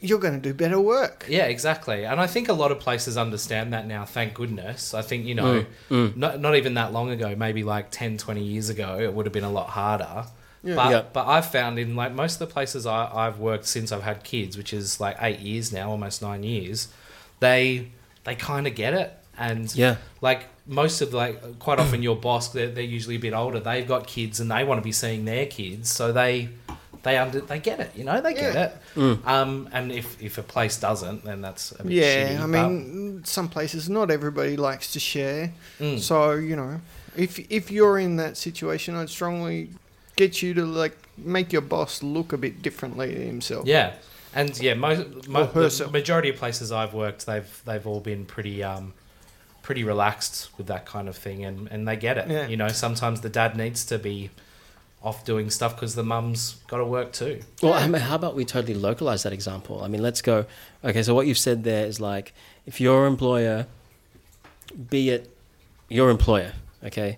you're 0.00 0.20
going 0.20 0.34
to 0.40 0.44
do 0.48 0.54
better 0.54 0.80
work. 0.80 1.26
Yeah, 1.28 1.46
exactly. 1.46 2.04
And 2.04 2.20
I 2.20 2.26
think 2.28 2.48
a 2.48 2.52
lot 2.62 2.70
of 2.70 2.78
places 2.78 3.16
understand 3.16 3.72
that 3.72 3.84
now, 3.86 4.04
thank 4.04 4.32
goodness. 4.34 4.94
I 4.94 5.02
think, 5.02 5.26
you 5.26 5.34
know, 5.34 5.64
Mm, 5.90 6.12
mm. 6.12 6.16
Not, 6.16 6.40
not 6.40 6.54
even 6.56 6.74
that 6.74 6.92
long 6.92 7.10
ago, 7.10 7.34
maybe 7.36 7.62
like 7.64 7.86
10, 7.90 8.16
20 8.16 8.42
years 8.42 8.68
ago, 8.68 8.98
it 9.00 9.12
would 9.12 9.26
have 9.26 9.32
been 9.32 9.44
a 9.44 9.50
lot 9.60 9.68
harder. 9.70 10.26
Yeah. 10.62 10.74
But, 10.74 10.90
Yeah. 10.90 11.02
but 11.12 11.26
I've 11.26 11.50
found 11.50 11.78
in 11.78 11.94
like 11.96 12.12
most 12.12 12.40
of 12.40 12.48
the 12.48 12.52
places 12.52 12.86
I, 12.86 13.10
I've 13.14 13.38
worked 13.38 13.66
since 13.66 13.92
I've 13.92 14.02
had 14.02 14.24
kids, 14.24 14.56
which 14.56 14.72
is 14.72 15.00
like 15.00 15.16
eight 15.20 15.38
years 15.40 15.72
now, 15.72 15.90
almost 15.90 16.20
nine 16.22 16.42
years, 16.42 16.88
they 17.40 17.90
they 18.24 18.34
kind 18.34 18.66
of 18.66 18.74
get 18.74 18.94
it. 18.94 19.12
And 19.38 19.72
Yeah. 19.74 19.96
like 20.20 20.46
most 20.66 21.00
of 21.00 21.14
like 21.14 21.58
quite 21.60 21.78
often 21.78 22.02
your 22.02 22.16
boss, 22.16 22.48
they're, 22.48 22.68
they're 22.68 22.82
usually 22.82 23.16
a 23.16 23.20
bit 23.20 23.32
older. 23.32 23.60
They've 23.60 23.86
got 23.86 24.06
kids 24.06 24.40
and 24.40 24.50
they 24.50 24.64
want 24.64 24.78
to 24.78 24.84
be 24.84 24.92
seeing 24.92 25.24
their 25.24 25.46
kids, 25.46 25.90
so 25.90 26.12
they 26.12 26.48
they 27.04 27.16
under 27.16 27.40
they 27.40 27.60
get 27.60 27.78
it. 27.78 27.92
You 27.94 28.02
know, 28.04 28.20
they 28.20 28.34
get 28.34 28.54
Yeah. 28.54 28.64
it. 28.64 28.76
Mm. 28.96 29.26
Um, 29.26 29.68
and 29.72 29.92
if 29.92 30.20
if 30.20 30.38
a 30.38 30.42
place 30.42 30.76
doesn't, 30.80 31.24
then 31.24 31.40
that's 31.40 31.70
a 31.78 31.84
bit 31.84 31.92
Yeah, 31.92 32.36
shitty, 32.36 32.40
I 32.42 32.46
mean, 32.46 33.22
some 33.24 33.48
places 33.48 33.88
not 33.88 34.10
everybody 34.10 34.56
likes 34.56 34.92
to 34.94 34.98
share. 35.00 35.52
Mm. 35.78 36.00
So 36.00 36.32
you 36.32 36.56
know, 36.56 36.80
if 37.16 37.38
if 37.48 37.70
you're 37.70 37.98
in 38.00 38.16
that 38.16 38.36
situation, 38.36 38.96
I'd 38.96 39.08
strongly 39.08 39.70
get 40.18 40.42
you 40.42 40.52
to 40.52 40.66
like 40.66 40.96
make 41.16 41.52
your 41.52 41.62
boss 41.62 42.02
look 42.02 42.32
a 42.32 42.36
bit 42.36 42.60
differently 42.60 43.14
to 43.14 43.20
himself. 43.20 43.66
Yeah, 43.66 43.94
and 44.34 44.58
yeah, 44.60 44.74
most 44.74 45.28
mo- 45.28 45.46
the 45.46 45.88
majority 45.90 46.28
of 46.28 46.36
places 46.36 46.70
I've 46.70 46.92
worked, 46.92 47.24
they've 47.24 47.62
they've 47.64 47.86
all 47.86 48.00
been 48.00 48.26
pretty 48.26 48.62
um, 48.62 48.92
pretty 49.62 49.84
relaxed 49.84 50.50
with 50.58 50.66
that 50.66 50.84
kind 50.84 51.08
of 51.08 51.16
thing, 51.16 51.44
and 51.44 51.68
and 51.68 51.88
they 51.88 51.96
get 51.96 52.18
it. 52.18 52.28
Yeah. 52.28 52.46
You 52.46 52.56
know, 52.56 52.68
sometimes 52.68 53.22
the 53.22 53.30
dad 53.30 53.56
needs 53.56 53.86
to 53.86 53.98
be 53.98 54.30
off 55.00 55.24
doing 55.24 55.48
stuff 55.48 55.76
because 55.76 55.94
the 55.94 56.02
mum's 56.02 56.56
got 56.66 56.78
to 56.78 56.84
work 56.84 57.12
too. 57.12 57.40
Well, 57.62 57.72
I 57.74 57.86
mean, 57.86 58.02
how 58.02 58.16
about 58.16 58.34
we 58.34 58.44
totally 58.44 58.74
localize 58.74 59.22
that 59.22 59.32
example? 59.32 59.84
I 59.84 59.88
mean, 59.88 60.02
let's 60.02 60.20
go. 60.20 60.44
Okay, 60.84 61.04
so 61.04 61.14
what 61.14 61.28
you've 61.28 61.38
said 61.38 61.62
there 61.62 61.86
is 61.86 62.00
like, 62.00 62.34
if 62.66 62.80
your 62.80 63.06
employer, 63.06 63.68
be 64.90 65.10
it 65.10 65.32
your 65.88 66.10
employer, 66.10 66.54
okay, 66.82 67.16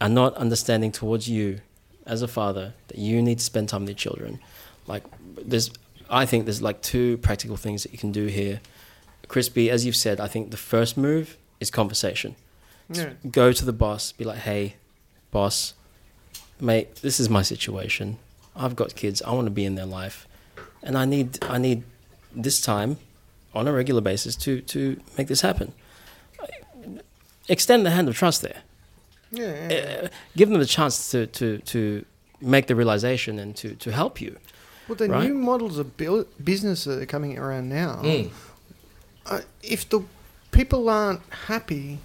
are 0.00 0.08
not 0.08 0.34
understanding 0.36 0.90
towards 0.90 1.28
you 1.28 1.60
as 2.06 2.22
a 2.22 2.28
father 2.28 2.74
that 2.88 2.98
you 2.98 3.22
need 3.22 3.38
to 3.38 3.44
spend 3.44 3.68
time 3.68 3.82
with 3.82 3.90
your 3.90 3.96
children, 3.96 4.40
like, 4.86 5.04
there's, 5.36 5.70
I 6.10 6.26
think 6.26 6.44
there's 6.44 6.62
like 6.62 6.82
two 6.82 7.16
practical 7.18 7.56
things 7.56 7.82
that 7.82 7.92
you 7.92 7.98
can 7.98 8.12
do 8.12 8.26
here. 8.26 8.60
Crispy, 9.28 9.70
as 9.70 9.86
you've 9.86 9.96
said, 9.96 10.20
I 10.20 10.28
think 10.28 10.50
the 10.50 10.56
first 10.56 10.96
move 10.96 11.36
is 11.60 11.70
conversation 11.70 12.36
Yeah. 12.90 13.12
go 13.30 13.52
to 13.52 13.64
the 13.64 13.72
boss, 13.72 14.12
be 14.12 14.24
like, 14.24 14.40
hey, 14.40 14.74
boss, 15.30 15.72
mate, 16.60 16.96
this 16.96 17.18
is 17.18 17.30
my 17.30 17.42
situation. 17.42 18.18
I've 18.54 18.76
got 18.76 18.94
kids. 18.94 19.22
I 19.22 19.32
want 19.32 19.46
to 19.46 19.50
be 19.50 19.64
in 19.64 19.74
their 19.74 19.86
life, 19.86 20.28
and 20.82 20.96
I 20.96 21.06
need 21.06 21.42
I 21.42 21.58
need 21.58 21.82
this 22.36 22.60
time 22.60 22.98
on 23.54 23.66
a 23.66 23.72
regular 23.72 24.00
basis 24.00 24.36
to 24.36 24.60
to 24.60 25.00
make 25.18 25.26
this 25.28 25.40
happen. 25.40 25.72
Extend 27.48 27.84
the 27.84 27.90
hand 27.90 28.08
of 28.08 28.16
trust 28.16 28.42
there. 28.42 28.62
Yeah. 29.36 29.68
yeah. 29.70 30.00
Uh, 30.04 30.08
give 30.36 30.48
them 30.48 30.58
the 30.58 30.66
chance 30.66 31.10
to 31.12 31.26
to 31.26 31.58
to 31.58 32.04
make 32.40 32.66
the 32.66 32.74
realization 32.74 33.38
and 33.38 33.54
to 33.56 33.74
to 33.76 33.90
help 33.92 34.20
you. 34.20 34.36
Well, 34.88 34.96
the 34.96 35.08
right? 35.08 35.24
new 35.28 35.34
models 35.34 35.78
of 35.78 35.96
build, 35.96 36.26
business 36.44 36.84
that 36.84 37.00
are 37.02 37.06
coming 37.06 37.38
around 37.38 37.68
now, 37.70 38.00
Mm. 38.02 38.30
uh, 39.26 39.40
if 39.62 39.88
the 39.88 40.00
people 40.50 40.88
aren't 40.90 41.22
happy 41.48 41.98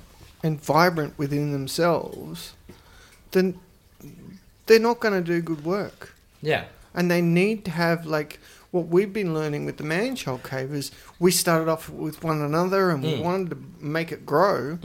and 0.43 0.61
vibrant 0.61 1.13
within 1.17 1.51
themselves, 1.51 2.53
then 3.31 3.59
they're 4.65 4.79
not 4.79 4.99
going 5.01 5.13
to 5.13 5.21
do 5.21 5.41
good 5.41 5.65
work. 5.65 6.13
Yeah, 6.41 6.63
And 6.93 7.11
they 7.11 7.21
need 7.21 7.65
to 7.65 7.71
have 7.71 8.05
like 8.05 8.39
what 8.71 8.87
we've 8.87 9.11
been 9.11 9.33
learning 9.33 9.65
with 9.65 9.75
the 9.77 9.83
man 9.83 10.15
child 10.15 10.43
cave 10.43 10.73
is 10.73 10.91
we 11.19 11.31
started 11.31 11.67
off 11.69 11.89
with 11.89 12.23
one 12.23 12.39
another 12.41 12.91
and 12.91 13.03
we 13.03 13.13
Mm. 13.15 13.23
wanted 13.23 13.49
to 13.49 13.57
make 13.81 14.11
it 14.13 14.25
grow. 14.25 14.77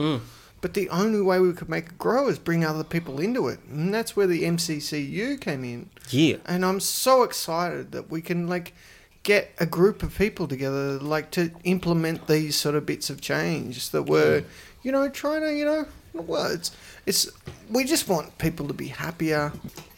But 0.65 0.73
the 0.73 0.89
only 0.89 1.21
way 1.21 1.39
we 1.39 1.53
could 1.53 1.69
make 1.69 1.85
it 1.89 1.97
grow 1.99 2.27
is 2.27 2.39
bring 2.39 2.65
other 2.65 2.83
people 2.83 3.19
into 3.19 3.47
it. 3.49 3.59
And 3.69 3.93
that's 3.93 4.15
where 4.15 4.25
the 4.25 4.41
MCCU 4.45 5.39
came 5.39 5.63
in. 5.63 5.91
Yeah. 6.09 6.37
And 6.47 6.65
I'm 6.65 6.79
so 6.79 7.21
excited 7.21 7.91
that 7.91 8.09
we 8.09 8.19
can 8.19 8.47
like 8.47 8.73
get 9.21 9.51
a 9.59 9.67
group 9.67 10.01
of 10.01 10.17
people 10.17 10.47
together 10.47 10.97
like 10.97 11.29
to 11.31 11.51
implement 11.65 12.25
these 12.25 12.55
sort 12.55 12.73
of 12.73 12.83
bits 12.83 13.11
of 13.11 13.21
change 13.21 13.91
that 13.91 14.09
were, 14.09 14.43
you 14.81 14.91
know, 14.91 15.07
trying 15.07 15.41
to, 15.41 15.53
you 15.55 15.65
know, 15.65 15.85
well, 16.15 16.49
it's 16.51 16.71
it's 17.05 17.29
we 17.69 17.83
just 17.83 18.07
want 18.09 18.35
people 18.39 18.67
to 18.67 18.73
be 18.73 18.87
happier. 18.87 19.53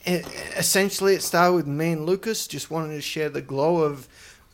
E- 0.05 0.19
Essentially, 0.57 1.13
it 1.13 1.23
started 1.23 1.53
with 1.53 1.67
me 1.67 1.93
and 1.93 2.05
Lucas 2.05 2.45
just 2.45 2.69
wanting 2.69 2.91
to 2.91 2.99
share 3.01 3.29
the 3.29 3.41
glow 3.41 3.83
of 3.83 4.09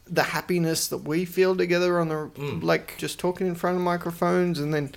the 0.06 0.22
happiness 0.22 0.90
that 0.90 1.00
we 1.08 1.26
feel 1.26 1.56
together 1.56 2.00
on 2.00 2.10
the 2.10 2.30
Mm. 2.38 2.62
like 2.62 2.98
just 3.00 3.18
talking 3.18 3.48
in 3.48 3.56
front 3.56 3.78
of 3.78 3.82
microphones 3.82 4.60
and 4.60 4.72
then 4.72 4.94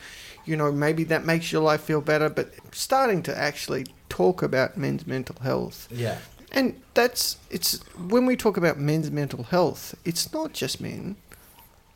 you 0.47 0.57
know 0.57 0.71
maybe 0.73 1.05
that 1.05 1.25
makes 1.25 1.53
your 1.53 1.63
life 1.63 1.81
feel 1.83 2.01
better 2.01 2.29
but 2.29 2.49
starting 2.73 3.23
to 3.23 3.37
actually 3.37 3.85
talk 4.09 4.43
about 4.43 4.77
men's 4.77 5.07
mental 5.07 5.37
health 5.43 5.89
yeah, 5.91 6.19
and 6.53 6.81
that's 6.95 7.37
it's 7.51 7.81
when 8.09 8.25
we 8.27 8.37
talk 8.37 8.57
about 8.57 8.79
men's 8.79 9.11
mental 9.11 9.43
health, 9.45 9.95
it's 10.05 10.33
not 10.33 10.53
just 10.53 10.81
men. 10.81 11.17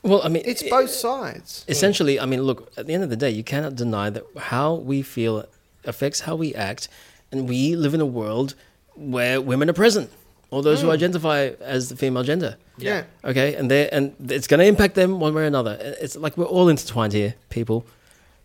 Well, 0.02 0.22
I 0.24 0.28
mean, 0.28 0.42
It's 0.46 0.62
both 0.62 0.90
sides. 0.90 1.64
essentially, 1.68 2.18
I 2.18 2.24
mean, 2.26 2.42
look, 2.42 2.72
at 2.78 2.86
the 2.86 2.94
end 2.94 3.04
of 3.04 3.10
the 3.10 3.16
day, 3.16 3.30
you 3.30 3.44
cannot 3.44 3.74
deny 3.76 4.08
that 4.10 4.24
how 4.52 4.74
we 4.74 5.02
feel 5.02 5.44
affects 5.84 6.20
how 6.20 6.36
we 6.36 6.54
act, 6.54 6.88
and 7.30 7.48
we 7.48 7.76
live 7.76 7.92
in 7.94 8.00
a 8.00 8.06
world 8.06 8.54
where 8.96 9.40
women 9.42 9.68
are 9.70 9.74
present, 9.74 10.10
or 10.50 10.62
those 10.62 10.80
who 10.80 10.88
Mm. 10.88 10.92
identify 10.94 11.50
as 11.60 11.88
the 11.90 11.96
female 11.96 12.22
gender. 12.22 12.56
Yeah. 12.78 13.04
Okay, 13.24 13.54
and 13.54 13.70
they 13.70 13.88
and 13.90 14.14
it's 14.30 14.46
going 14.46 14.60
to 14.60 14.66
impact 14.66 14.94
them 14.94 15.20
one 15.20 15.32
way 15.34 15.42
or 15.42 15.46
another. 15.46 15.76
It's 16.00 16.16
like 16.16 16.36
we're 16.38 16.46
all 16.56 16.68
intertwined 16.70 17.12
here, 17.12 17.34
people, 17.50 17.84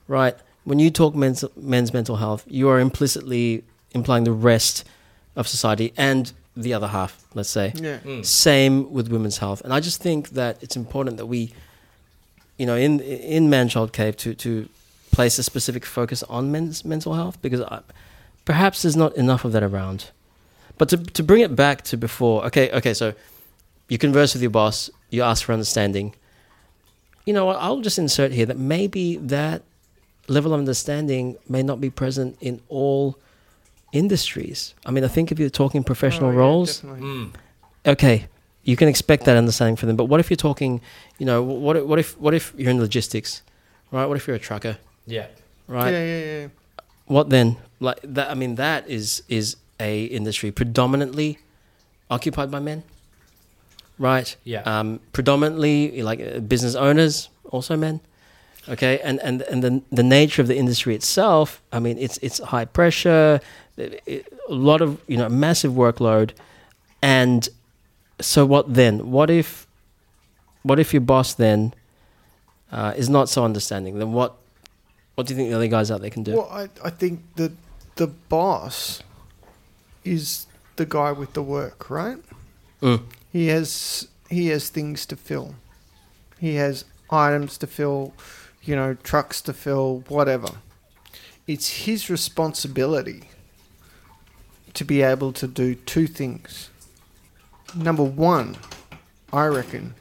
right? 0.08 0.36
When 0.64 0.80
you 0.80 0.90
talk 0.90 1.16
men's 1.16 1.44
men's 1.56 1.94
mental 1.94 2.18
health, 2.18 2.44
you 2.48 2.70
are 2.70 2.80
implicitly 2.80 3.64
implying 3.92 4.24
the 4.24 4.32
rest 4.32 4.84
of 5.36 5.48
society 5.48 5.94
and 5.98 6.32
the 6.56 6.74
other 6.74 6.88
half. 6.88 7.26
Let's 7.34 7.50
say. 7.50 7.74
Yeah. 7.76 8.00
Mm. 8.00 8.26
Same 8.26 8.92
with 8.92 9.10
women's 9.10 9.38
health, 9.38 9.62
and 9.62 9.74
I 9.74 9.80
just 9.80 10.02
think 10.02 10.30
that 10.30 10.62
it's 10.64 10.76
important 10.76 11.18
that 11.18 11.26
we, 11.26 11.52
you 12.58 12.66
know, 12.66 12.76
in 12.76 13.00
in 13.00 13.50
Man 13.50 13.68
Child 13.70 13.94
Cave 13.94 14.18
to 14.18 14.34
to 14.36 14.70
place 15.12 15.40
a 15.40 15.44
specific 15.44 15.86
focus 15.86 16.24
on 16.24 16.52
men's 16.52 16.84
mental 16.84 17.14
health 17.14 17.42
because 17.42 17.62
I, 17.62 17.82
perhaps 18.44 18.82
there's 18.82 18.98
not 18.98 19.16
enough 19.16 19.46
of 19.46 19.54
that 19.54 19.64
around. 19.64 20.12
But 20.78 20.90
to 20.90 20.98
to 20.98 21.24
bring 21.24 21.42
it 21.42 21.56
back 21.56 21.84
to 21.84 21.98
before, 21.98 22.46
okay, 22.48 22.70
okay, 22.72 22.94
so 22.94 23.14
you 23.88 23.98
converse 23.98 24.34
with 24.34 24.42
your 24.42 24.52
boss, 24.52 24.90
you 25.10 25.22
ask 25.22 25.46
for 25.46 25.54
understanding. 25.54 26.16
You 27.26 27.34
know, 27.34 27.46
what, 27.46 27.58
I'll 27.60 27.82
just 27.82 27.98
insert 27.98 28.32
here 28.32 28.46
that 28.46 28.58
maybe 28.58 29.18
that 29.18 29.64
level 30.28 30.54
of 30.54 30.60
understanding 30.60 31.38
may 31.48 31.64
not 31.64 31.80
be 31.80 31.90
present 31.90 32.38
in 32.42 32.62
all 32.70 33.18
industries. 33.92 34.74
I 34.86 34.92
mean, 34.92 35.04
I 35.04 35.08
think 35.08 35.32
if 35.32 35.40
you're 35.40 35.50
talking 35.50 35.84
professional 35.84 36.30
Oh, 36.30 36.34
yeah, 36.34 36.38
roles. 36.40 36.82
Mm. 36.82 37.34
okay, 37.86 38.28
you 38.64 38.76
can 38.76 38.88
expect 38.88 39.26
that 39.26 39.38
understanding 39.38 39.76
from 39.76 39.88
them. 39.88 39.96
But 39.98 40.06
what 40.06 40.20
if 40.20 40.30
you're 40.30 40.38
talking, 40.38 40.82
you 41.20 41.26
know, 41.26 41.42
what 41.44 41.86
what 41.88 42.00
if 42.00 42.20
what 42.20 42.34
if 42.34 42.54
you're 42.58 42.72
in 42.72 42.80
logistics, 42.80 43.42
right? 43.92 44.06
What 44.06 44.18
if 44.18 44.28
you're 44.28 44.36
a 44.36 44.40
trucker, 44.40 44.78
Yeah. 45.06 45.28
right? 45.68 45.92
Yeah, 45.92 46.06
yeah, 46.06 46.24
yeah. 46.42 46.48
What 47.06 47.30
then? 47.30 47.58
Like 47.80 48.00
that? 48.04 48.32
I 48.32 48.34
mean, 48.34 48.56
that 48.56 48.90
is 48.90 49.24
is 49.30 49.58
a 49.80 50.06
industry 50.06 50.52
predominantly 50.52 51.38
occupied 52.10 52.50
by 52.50 52.60
men, 52.60 52.84
right? 54.00 54.36
Yeah. 54.44 54.62
Um, 54.64 55.00
predominantly 55.14 56.02
like 56.02 56.20
uh, 56.20 56.40
business 56.40 56.76
owners, 56.76 57.30
also 57.52 57.78
men. 57.78 58.00
Okay, 58.68 59.00
and 59.04 59.20
and 59.22 59.42
and 59.44 59.64
the 59.64 59.82
the 59.92 60.04
nature 60.04 60.42
of 60.42 60.48
the 60.48 60.58
industry 60.58 60.96
itself. 60.96 61.62
I 61.72 61.80
mean, 61.80 61.98
it's 61.98 62.18
it's 62.22 62.40
high 62.40 62.66
pressure, 62.66 63.40
it, 63.78 64.02
it- 64.06 64.34
a 64.50 64.54
lot 64.54 64.82
of 64.82 65.00
you 65.08 65.18
know 65.18 65.28
massive 65.30 65.72
workload, 65.74 66.32
and 67.02 67.48
so 68.22 68.46
what 68.46 68.74
then? 68.74 69.12
What 69.12 69.30
if, 69.30 69.68
what 70.64 70.80
if 70.80 70.94
your 70.94 71.02
boss 71.02 71.34
then 71.34 71.74
uh, 72.72 72.94
is 72.96 73.10
not 73.10 73.28
so 73.30 73.44
understanding? 73.44 74.00
Then 74.00 74.12
what? 74.14 74.36
What 75.16 75.28
do 75.28 75.34
you 75.34 75.38
think 75.38 75.50
the 75.50 75.56
other 75.56 75.68
guys 75.68 75.92
out 75.92 76.02
there 76.02 76.10
can 76.10 76.24
do? 76.24 76.34
Well, 76.36 76.50
I, 76.52 76.70
I 76.84 76.90
think 76.90 77.22
that 77.36 77.52
the 77.96 78.08
boss 78.08 79.02
is 80.04 80.48
the 80.76 80.86
guy 80.86 81.12
with 81.12 81.34
the 81.34 81.42
work, 81.42 81.90
right? 81.90 82.18
Mm. 82.82 83.04
He 83.32 83.48
has 83.48 84.08
he 84.30 84.48
has 84.48 84.70
things 84.70 85.06
to 85.08 85.16
fill. 85.16 85.56
He 86.40 86.56
has 86.56 86.86
items 87.10 87.58
to 87.60 87.68
fill, 87.68 88.14
you 88.66 88.76
know, 88.76 88.96
trucks 88.96 89.42
to 89.42 89.54
fill, 89.54 90.04
whatever. 90.08 90.50
It's 91.48 91.86
his 91.86 92.10
responsibility 92.10 93.30
to 94.74 94.84
be 94.84 95.02
able 95.02 95.32
to 95.34 95.48
do 95.48 95.76
two 95.76 96.08
things. 96.08 96.70
Number 97.76 98.04
one, 98.04 98.58
I 99.32 99.46
reckon. 99.46 99.96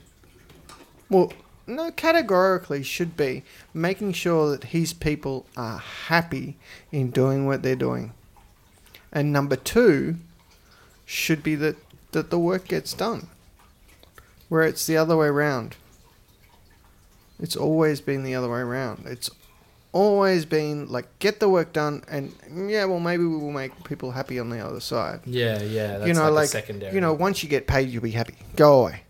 Well, 1.10 1.32
no, 1.66 1.90
categorically 1.90 2.82
should 2.82 3.16
be 3.16 3.42
making 3.72 4.12
sure 4.12 4.50
that 4.50 4.64
his 4.64 4.92
people 4.92 5.46
are 5.56 5.78
happy 5.78 6.56
in 6.90 7.10
doing 7.10 7.46
what 7.46 7.62
they're 7.62 7.76
doing. 7.76 8.12
And 9.12 9.32
number 9.32 9.56
two 9.56 10.16
should 11.06 11.42
be 11.42 11.54
that, 11.56 11.76
that 12.12 12.30
the 12.30 12.38
work 12.38 12.68
gets 12.68 12.92
done. 12.92 13.28
Where 14.48 14.62
it's 14.62 14.86
the 14.86 14.96
other 14.96 15.16
way 15.16 15.28
around. 15.28 15.76
It's 17.40 17.56
always 17.56 18.00
been 18.00 18.22
the 18.22 18.34
other 18.34 18.48
way 18.48 18.60
around. 18.60 19.04
It's 19.06 19.30
always 19.92 20.44
been 20.44 20.88
like 20.88 21.06
get 21.20 21.38
the 21.38 21.48
work 21.48 21.72
done 21.72 22.02
and 22.08 22.34
yeah, 22.68 22.84
well 22.84 22.98
maybe 22.98 23.24
we 23.24 23.36
will 23.36 23.52
make 23.52 23.72
people 23.84 24.10
happy 24.10 24.40
on 24.40 24.50
the 24.50 24.58
other 24.58 24.80
side 24.80 25.20
Yeah, 25.24 25.62
yeah. 25.62 25.98
That's 25.98 26.08
you 26.08 26.14
know, 26.14 26.24
like, 26.24 26.32
like 26.32 26.48
secondary. 26.48 26.92
you 26.92 27.00
know, 27.00 27.12
once 27.12 27.42
you 27.42 27.48
get 27.48 27.68
paid, 27.68 27.88
you'll 27.88 28.02
be 28.02 28.10
happy. 28.10 28.34
Go 28.56 28.82
away. 28.82 29.02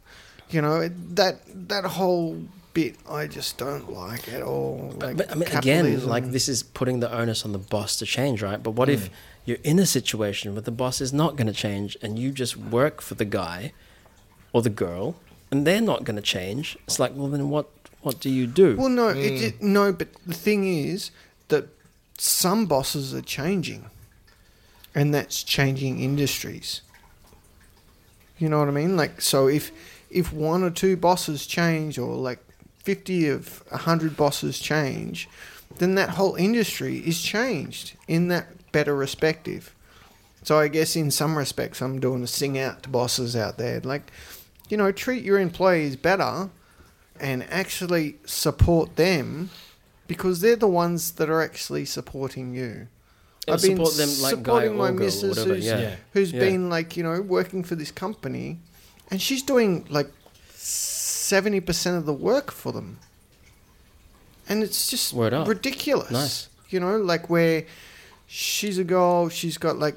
You 0.50 0.60
know 0.60 0.88
that 1.14 1.40
that 1.68 1.84
whole 1.84 2.38
bit 2.74 2.96
I 3.08 3.26
just 3.26 3.56
don't 3.56 3.90
like 3.92 4.28
at 4.28 4.42
all. 4.42 4.94
Like 4.98 5.16
but 5.16 5.32
I 5.32 5.34
mean, 5.36 5.48
again, 5.48 6.06
like 6.06 6.30
this 6.32 6.48
is 6.48 6.62
putting 6.62 7.00
the 7.00 7.10
onus 7.10 7.44
on 7.44 7.52
the 7.52 7.58
boss 7.58 7.96
to 7.98 8.04
change, 8.04 8.42
right? 8.42 8.62
But 8.62 8.72
what 8.72 8.90
if 8.90 9.08
mm. 9.08 9.12
you're 9.46 9.58
in 9.64 9.78
a 9.78 9.86
situation 9.86 10.52
where 10.52 10.62
the 10.62 10.70
boss 10.70 11.00
is 11.00 11.12
not 11.12 11.36
going 11.36 11.46
to 11.46 11.52
change 11.52 11.96
and 12.02 12.18
you 12.18 12.30
just 12.30 12.56
work 12.56 13.00
for 13.00 13.14
the 13.14 13.24
guy 13.24 13.72
or 14.52 14.60
the 14.60 14.70
girl 14.70 15.16
and 15.50 15.66
they're 15.66 15.80
not 15.80 16.04
going 16.04 16.16
to 16.16 16.22
change? 16.22 16.76
It's 16.86 16.98
like, 16.98 17.12
well, 17.14 17.28
then 17.28 17.48
what? 17.48 17.70
What 18.04 18.20
do 18.20 18.28
you 18.28 18.46
do? 18.46 18.76
Well, 18.76 18.90
no, 18.90 19.08
it, 19.08 19.42
it, 19.42 19.62
no, 19.62 19.90
but 19.90 20.08
the 20.26 20.34
thing 20.34 20.66
is 20.66 21.10
that 21.48 21.68
some 22.18 22.66
bosses 22.66 23.14
are 23.14 23.22
changing, 23.22 23.86
and 24.94 25.14
that's 25.14 25.42
changing 25.42 26.00
industries. 26.00 26.82
You 28.36 28.50
know 28.50 28.58
what 28.58 28.68
I 28.68 28.72
mean? 28.72 28.94
Like, 28.94 29.22
so 29.22 29.48
if 29.48 29.72
if 30.10 30.34
one 30.34 30.62
or 30.62 30.68
two 30.68 30.98
bosses 30.98 31.46
change, 31.46 31.98
or 31.98 32.14
like 32.14 32.40
fifty 32.76 33.26
of 33.26 33.66
hundred 33.72 34.18
bosses 34.18 34.58
change, 34.58 35.26
then 35.78 35.94
that 35.94 36.10
whole 36.10 36.34
industry 36.34 36.98
is 36.98 37.22
changed 37.22 37.94
in 38.06 38.28
that 38.28 38.70
better 38.70 38.94
respective. 38.94 39.74
So 40.42 40.58
I 40.58 40.68
guess 40.68 40.94
in 40.94 41.10
some 41.10 41.38
respects, 41.38 41.80
I'm 41.80 42.00
doing 42.00 42.22
a 42.22 42.26
sing 42.26 42.58
out 42.58 42.82
to 42.82 42.90
bosses 42.90 43.34
out 43.34 43.56
there, 43.56 43.80
like, 43.80 44.12
you 44.68 44.76
know, 44.76 44.92
treat 44.92 45.24
your 45.24 45.38
employees 45.40 45.96
better 45.96 46.50
and 47.20 47.44
actually 47.50 48.16
support 48.26 48.96
them 48.96 49.50
because 50.06 50.40
they're 50.40 50.56
the 50.56 50.68
ones 50.68 51.12
that 51.12 51.30
are 51.30 51.40
actually 51.40 51.84
supporting 51.84 52.54
you. 52.54 52.88
And 53.46 53.60
support 53.60 53.94
them 53.94 54.08
like 54.22 54.30
supporting 54.36 54.70
or 54.72 54.74
my 54.74 54.90
missus 54.90 55.36
whatever, 55.36 55.54
who's, 55.54 55.66
yeah. 55.66 55.96
Who's 56.14 56.32
Yeah. 56.32 56.40
been 56.40 56.70
like, 56.70 56.96
you 56.96 57.02
know, 57.02 57.20
working 57.20 57.62
for 57.62 57.74
this 57.74 57.90
company 57.90 58.58
and 59.10 59.20
she's 59.20 59.42
doing 59.42 59.86
like 59.90 60.10
70% 60.54 61.96
of 61.96 62.06
the 62.06 62.12
work 62.14 62.50
for 62.50 62.72
them. 62.72 62.98
And 64.48 64.62
it's 64.62 64.88
just 64.88 65.12
ridiculous. 65.14 66.10
Nice. 66.10 66.48
You 66.70 66.80
know, 66.80 66.96
like 66.96 67.28
where 67.30 67.64
she's 68.26 68.78
a 68.78 68.84
girl, 68.84 69.28
she's 69.28 69.58
got 69.58 69.78
like, 69.78 69.96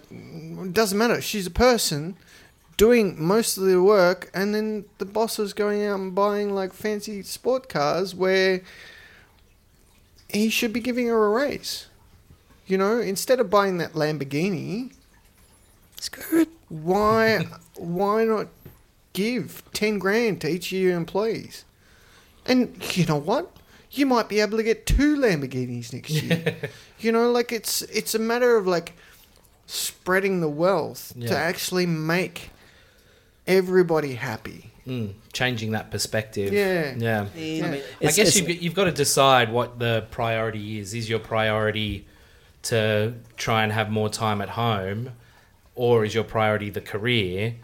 doesn't 0.74 0.98
matter, 0.98 1.22
she's 1.22 1.48
a 1.48 1.52
person 1.52 2.16
doing 2.78 3.22
most 3.22 3.58
of 3.58 3.64
the 3.64 3.82
work, 3.82 4.30
and 4.34 4.54
then 4.56 4.86
the 5.00 5.06
boss 5.06 5.40
is 5.40 5.54
going 5.54 5.84
out 5.86 6.00
and 6.00 6.14
buying 6.16 6.54
like 6.54 6.74
fancy 6.74 7.22
sport 7.24 7.68
cars 7.70 8.14
where 8.16 8.62
he 10.30 10.50
should 10.50 10.74
be 10.74 10.80
giving 10.80 11.08
her 11.08 11.26
a 11.26 11.30
raise. 11.30 11.88
You 12.66 12.78
know, 12.78 13.00
instead 13.00 13.40
of 13.40 13.50
buying 13.50 13.78
that 13.78 13.94
Lamborghini, 13.94 14.92
It's 15.98 16.10
good. 16.10 16.50
why 16.70 17.48
why 17.76 18.24
not 18.26 18.48
give 19.14 19.64
ten 19.74 20.00
grand 20.00 20.42
to 20.42 20.50
each 20.50 20.72
of 20.72 20.78
your 20.80 20.96
employees? 20.98 21.64
And 22.46 22.78
you 22.98 23.06
know 23.06 23.18
what? 23.18 23.52
You 23.92 24.06
might 24.06 24.28
be 24.30 24.42
able 24.42 24.58
to 24.58 24.64
get 24.64 24.86
two 24.86 25.16
Lamborghinis 25.18 25.94
next 25.94 26.12
year. 26.12 26.56
you 27.00 27.12
know, 27.12 27.32
like 27.32 27.52
it's 27.54 27.82
it's 27.84 28.14
a 28.14 28.20
matter 28.20 28.58
of 28.58 28.68
like 28.68 28.94
spreading 29.66 30.42
the 30.42 30.50
wealth 30.50 31.14
Yeah. 31.16 31.30
to 31.30 31.38
actually 31.38 31.86
make 31.86 32.52
everybody 33.48 34.14
happy. 34.16 34.72
Mm, 34.88 35.14
changing 35.34 35.72
that 35.72 35.92
perspective. 35.92 36.54
Yeah. 36.54 36.94
Yeah. 36.98 37.26
Yeah. 37.36 37.66
I 37.68 37.76
It's- 38.00 38.16
guess 38.16 38.36
you've, 38.38 38.50
you've 38.62 38.74
got 38.74 38.86
to 38.86 38.92
decide 38.92 39.52
what 39.52 39.80
the 39.80 40.06
priority 40.12 40.80
is. 40.80 40.94
Is 40.94 41.10
your 41.10 41.20
priority 41.20 42.06
to 42.64 43.14
try 43.36 43.64
and 43.64 43.72
have 43.74 43.90
more 43.90 44.10
time 44.10 44.42
at 44.42 44.50
home, 44.50 45.12
or 45.76 46.06
is 46.06 46.14
your 46.16 46.24
priority 46.24 46.70
the 46.70 46.82
career? 46.82 47.56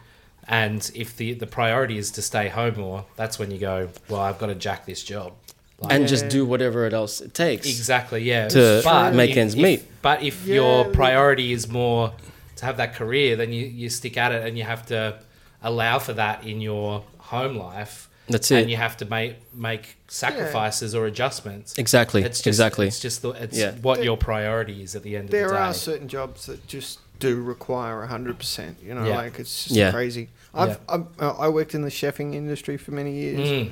And 0.48 0.90
if 0.94 1.16
the 1.16 1.34
the 1.34 1.48
priority 1.48 1.98
is 1.98 2.12
to 2.12 2.22
stay 2.22 2.50
home 2.50 2.78
more, 2.78 3.06
that's 3.16 3.40
when 3.40 3.52
you 3.52 3.58
go, 3.58 3.90
well, 4.10 4.20
I've 4.20 4.38
got 4.40 4.48
to 4.48 4.56
jack 4.56 4.86
this 4.86 5.02
job. 5.02 5.32
Like, 5.80 5.94
and 5.94 6.04
Yeah. 6.04 6.08
just 6.08 6.28
do 6.30 6.46
whatever 6.46 6.86
it 6.86 6.94
else 6.94 7.22
it 7.22 7.34
takes. 7.34 7.66
exactly, 7.68 8.22
yeah. 8.24 8.50
To 8.50 9.12
make 9.14 9.32
if- 9.32 9.38
ends 9.38 9.56
if- 9.56 9.62
meet. 9.62 10.02
But 10.02 10.22
if 10.24 10.46
Yeah. 10.46 10.56
your 10.56 10.86
priority 10.86 11.54
is 11.54 11.70
more 11.70 12.12
to 12.58 12.66
have 12.66 12.76
that 12.78 12.96
career, 12.96 13.38
then 13.38 13.54
you, 13.54 13.66
you 13.66 13.90
stick 13.90 14.18
at 14.18 14.34
it 14.34 14.46
and 14.46 14.58
you 14.58 14.66
have 14.66 14.86
to 14.88 15.20
allow 15.64 16.00
for 16.00 16.14
that 16.14 16.44
in 16.46 16.62
your 16.62 17.04
home 17.18 17.56
life. 17.56 18.10
That's 18.30 18.52
it. 18.52 18.62
And 18.62 18.72
you 18.72 18.78
have 18.78 18.96
to 18.98 19.06
make 19.06 19.36
make 19.54 19.98
sacrifices 20.08 20.96
or 20.96 21.06
adjustments. 21.08 21.78
Exactly. 21.78 22.22
It's 22.24 22.38
just, 22.40 22.48
exactly. 22.48 22.88
It's 22.88 23.00
just 23.00 23.22
the, 23.22 23.32
it's 23.32 23.58
Yeah. 23.58 23.72
what 23.82 23.96
There- 23.96 24.06
your 24.06 24.18
priority 24.18 24.82
is 24.82 24.96
at 24.96 25.04
the 25.04 25.16
end 25.18 25.26
of 25.26 25.32
the 25.32 25.38
day. 25.38 25.44
There 25.44 25.58
are 25.58 25.74
certain 25.74 26.08
jobs 26.08 26.46
that 26.46 26.66
just 26.68 27.00
do 27.20 27.42
require 27.42 28.06
hundred 28.06 28.38
percent. 28.38 28.78
You 28.84 28.96
know, 28.96 29.06
Yeah. 29.06 29.16
like 29.18 29.40
it's 29.40 29.64
just 29.66 29.76
Yeah. 29.76 29.92
crazy. 29.92 30.30
I've, 30.54 30.70
Yeah. 30.70 30.76
I've 30.90 31.06
uh, 31.20 31.32
I 31.38 31.48
worked 31.50 31.74
in 31.76 31.82
the 31.82 31.90
chefing 31.90 32.34
industry 32.34 32.78
for 32.78 32.92
many 32.92 33.12
years, 33.14 33.50
Mm. 33.50 33.72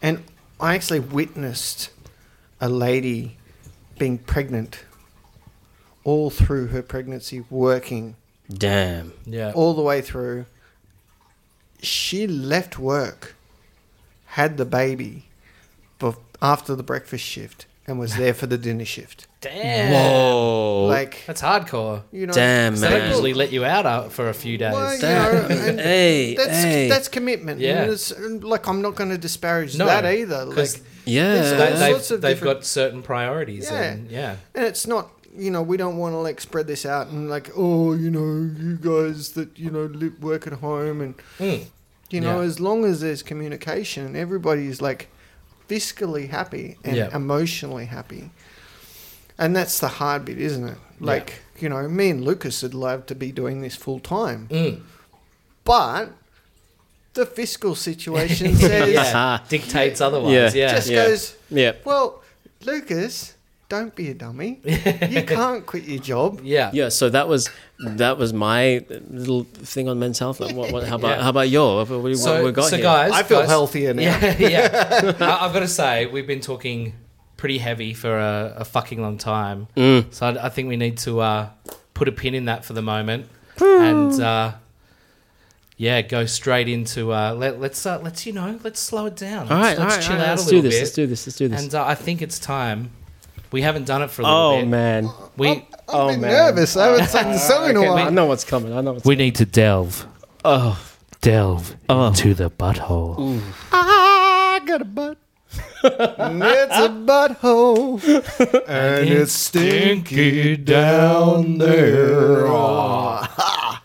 and 0.00 0.22
I 0.60 0.74
actually 0.76 1.00
witnessed 1.00 1.90
a 2.60 2.68
lady 2.68 3.36
being 3.98 4.18
pregnant 4.18 4.80
all 6.04 6.30
through 6.30 6.68
her 6.68 6.82
pregnancy, 6.82 7.44
working 7.50 8.14
Damn. 8.52 9.12
Yeah. 9.26 9.52
all 9.54 9.74
the 9.74 9.82
way 9.82 10.00
through. 10.00 10.46
She 11.82 12.26
left 12.26 12.78
work, 12.78 13.34
had 14.26 14.56
the 14.56 14.64
baby, 14.64 15.24
bef- 16.00 16.16
after 16.40 16.74
the 16.74 16.82
breakfast 16.82 17.24
shift, 17.24 17.66
and 17.86 17.98
was 17.98 18.16
there 18.16 18.32
for 18.34 18.46
the 18.46 18.56
dinner 18.56 18.84
shift. 18.84 19.26
Damn. 19.40 19.92
Whoa. 19.92 20.86
Like 20.86 21.24
That's 21.26 21.42
hardcore. 21.42 22.02
you 22.12 22.26
know, 22.28 22.32
Damn, 22.32 22.76
So 22.76 22.88
they 22.88 22.98
man. 23.00 23.08
usually 23.10 23.34
let 23.34 23.50
you 23.52 23.64
out 23.64 23.86
uh, 23.86 24.08
for 24.08 24.28
a 24.28 24.34
few 24.34 24.56
days. 24.56 24.72
Well, 24.72 24.94
you 24.94 25.02
know, 25.02 25.46
and 25.50 25.80
hey, 25.92 26.36
that's 26.36 26.48
hey. 26.62 26.88
that's 26.88 27.08
commitment. 27.08 27.58
Yeah. 27.60 27.82
And 27.82 27.90
it's, 27.92 28.12
and, 28.12 28.44
like 28.44 28.68
I'm 28.68 28.80
not 28.82 28.94
going 28.94 29.10
to 29.10 29.18
disparage 29.18 29.76
No, 29.76 29.86
that 29.86 30.04
either. 30.06 30.44
Like, 30.44 30.56
'cause 30.56 30.80
yeah. 31.04 31.32
There's 31.32 31.50
they, 31.50 31.56
all 31.72 31.78
they've, 31.80 31.90
sorts 31.94 32.10
of 32.12 32.20
they've 32.20 32.36
different- 32.36 32.58
got 32.58 32.64
certain 32.64 33.02
priorities. 33.02 33.68
Yeah. 33.68 33.82
And 33.82 34.10
yeah. 34.10 34.36
and 34.54 34.64
it's 34.64 34.86
not 34.86 35.10
you 35.36 35.50
know 35.50 35.62
we 35.62 35.76
don't 35.76 35.96
want 35.96 36.12
to 36.12 36.18
like 36.18 36.40
spread 36.40 36.66
this 36.66 36.84
out 36.84 37.08
and 37.08 37.30
like 37.30 37.50
oh 37.56 37.94
you 37.94 38.10
know 38.10 38.26
you 38.60 38.76
guys 38.76 39.30
that 39.30 39.58
you 39.58 39.70
know 39.70 39.84
live, 39.86 40.22
work 40.22 40.46
at 40.46 40.54
home 40.54 41.00
and 41.00 41.14
Mm. 41.38 41.64
you 42.10 42.20
know 42.20 42.40
Yeah. 42.40 42.46
as 42.46 42.60
long 42.60 42.84
as 42.84 43.00
there's 43.00 43.22
communication 43.22 44.04
and 44.06 44.16
everybody's 44.16 44.82
like 44.82 45.08
fiscally 45.68 46.28
happy 46.28 46.76
and 46.84 46.96
Yeah. 46.96 47.16
emotionally 47.16 47.86
happy 47.86 48.30
and 49.38 49.56
that's 49.56 49.80
the 49.80 49.88
hard 49.88 50.24
bit 50.26 50.38
isn't 50.38 50.68
it 50.68 50.78
like 51.00 51.40
you 51.58 51.68
know 51.68 51.88
me 51.88 52.10
and 52.10 52.22
lucas 52.24 52.62
would 52.62 52.74
love 52.74 53.06
to 53.06 53.14
be 53.14 53.32
doing 53.32 53.62
this 53.62 53.74
full 53.74 54.00
time 54.00 54.48
Mm. 54.50 54.80
but 55.64 56.12
the 57.14 57.24
fiscal 57.26 57.74
situation 57.74 58.54
says 58.68 58.92
Yeah. 58.92 59.38
Dictates 59.48 60.00
otherwise. 60.00 60.54
Yeah. 60.54 60.66
Yeah. 60.66 60.74
just 60.74 60.88
yeah. 60.90 61.06
goes 61.06 61.36
yeah. 61.50 61.72
well 61.84 62.22
lucas 62.64 63.34
don't 63.72 63.94
be 63.96 64.10
a 64.10 64.14
dummy. 64.14 64.60
you 64.64 65.22
can't 65.22 65.64
quit 65.64 65.84
your 65.84 65.98
job. 65.98 66.42
Yeah. 66.44 66.70
Yeah, 66.74 66.90
so 66.90 67.08
that 67.08 67.26
was 67.26 67.48
that 67.78 68.18
was 68.18 68.34
my 68.34 68.84
little 69.08 69.44
thing 69.44 69.88
on 69.88 69.98
men's 69.98 70.18
health. 70.18 70.40
Like, 70.40 70.54
what, 70.54 70.70
what, 70.72 70.84
how 70.86 70.96
about 70.96 71.16
Yeah. 71.16 71.22
how 71.22 71.30
about 71.30 71.48
your? 71.48 71.76
What, 71.86 72.02
what, 72.02 72.16
So, 72.18 72.34
what 72.34 72.44
we 72.44 72.52
got 72.52 72.68
so 72.68 72.76
here? 72.76 72.82
guys, 72.82 73.12
I 73.12 73.22
feel 73.22 73.40
guys- 73.40 73.48
healthier 73.48 73.94
now. 73.94 74.02
Yeah, 74.02 74.36
yeah. 74.38 75.16
I, 75.20 75.46
I've 75.46 75.54
got 75.54 75.60
to 75.60 75.68
say, 75.68 76.04
we've 76.04 76.26
been 76.26 76.42
talking 76.42 76.92
pretty 77.38 77.56
heavy 77.56 77.94
for 77.94 78.18
a, 78.18 78.56
a 78.58 78.64
fucking 78.66 79.00
long 79.00 79.16
time. 79.16 79.68
Mm. 79.74 80.12
So 80.12 80.26
I, 80.26 80.46
I 80.46 80.48
think 80.50 80.68
we 80.68 80.76
need 80.76 80.98
to 80.98 81.20
uh, 81.20 81.48
put 81.94 82.08
a 82.08 82.12
pin 82.12 82.34
in 82.34 82.44
that 82.44 82.66
for 82.66 82.74
the 82.74 82.82
moment, 82.82 83.26
and 83.58 84.12
uh, 84.20 84.52
yeah, 85.78 86.02
go 86.02 86.26
straight 86.26 86.68
into 86.68 87.10
uh, 87.14 87.32
let, 87.32 87.58
let's 87.58 87.86
uh, 87.86 87.98
let's 88.02 88.26
you 88.26 88.34
know 88.34 88.60
let's 88.62 88.80
slow 88.80 89.06
it 89.06 89.16
down. 89.16 89.48
All 89.50 89.56
right, 89.56 89.78
let's, 89.78 89.80
all 89.80 89.84
let's 89.86 89.96
right, 89.96 90.02
chill 90.04 90.12
all 90.12 90.18
right, 90.18 90.28
out 90.28 90.36
let's 90.36 90.42
a 90.42 90.46
little 90.46 90.62
do 90.62 90.68
this. 90.68 90.74
bit. 90.76 90.80
Let's 90.82 90.94
do 90.94 91.06
this. 91.06 91.26
Let's 91.26 91.38
do 91.38 91.48
this. 91.48 91.62
And 91.62 91.74
uh, 91.74 91.86
I 91.86 91.94
think 91.94 92.20
it's 92.20 92.38
time. 92.38 92.90
We 93.52 93.60
haven't 93.62 93.84
done 93.86 94.02
it 94.02 94.10
for 94.10 94.22
a 94.22 94.24
little 94.24 94.38
oh 94.38 94.58
bit. 94.60 94.68
man, 94.68 95.10
We 95.36 95.48
I'm, 95.48 95.56
I'm 95.58 95.64
Oh, 95.88 96.08
a 96.08 96.12
bit 96.12 96.20
man. 96.20 96.30
nervous. 96.32 96.76
I 96.76 96.86
haven't 96.86 97.08
sung 97.08 97.32
the 97.32 97.38
song 97.38 97.70
in 97.70 97.76
a 97.76 97.80
Okay, 97.80 97.88
I 97.88 97.92
while. 97.94 98.10
know 98.10 98.26
what's 98.26 98.44
coming. 98.44 98.72
I 98.72 98.80
know 98.80 98.92
what's. 98.94 99.04
we 99.04 99.14
need 99.16 99.34
to 99.36 99.44
delve 99.44 100.06
Oh, 100.44 100.80
delve 101.20 101.76
Oh. 101.88 102.08
into 102.08 102.32
the 102.34 102.50
butthole. 102.50 103.40
I 103.70 104.60
got 104.66 104.80
a 104.80 104.84
butt. 104.86 105.18
And 105.82 106.42
it's 106.42 106.76
a 106.76 106.88
butthole. 106.88 108.00
and 108.68 109.08
it's 109.08 109.32
stinky 109.32 110.56
down 110.56 111.58
there. 111.58 112.46
Ah. 112.48 113.81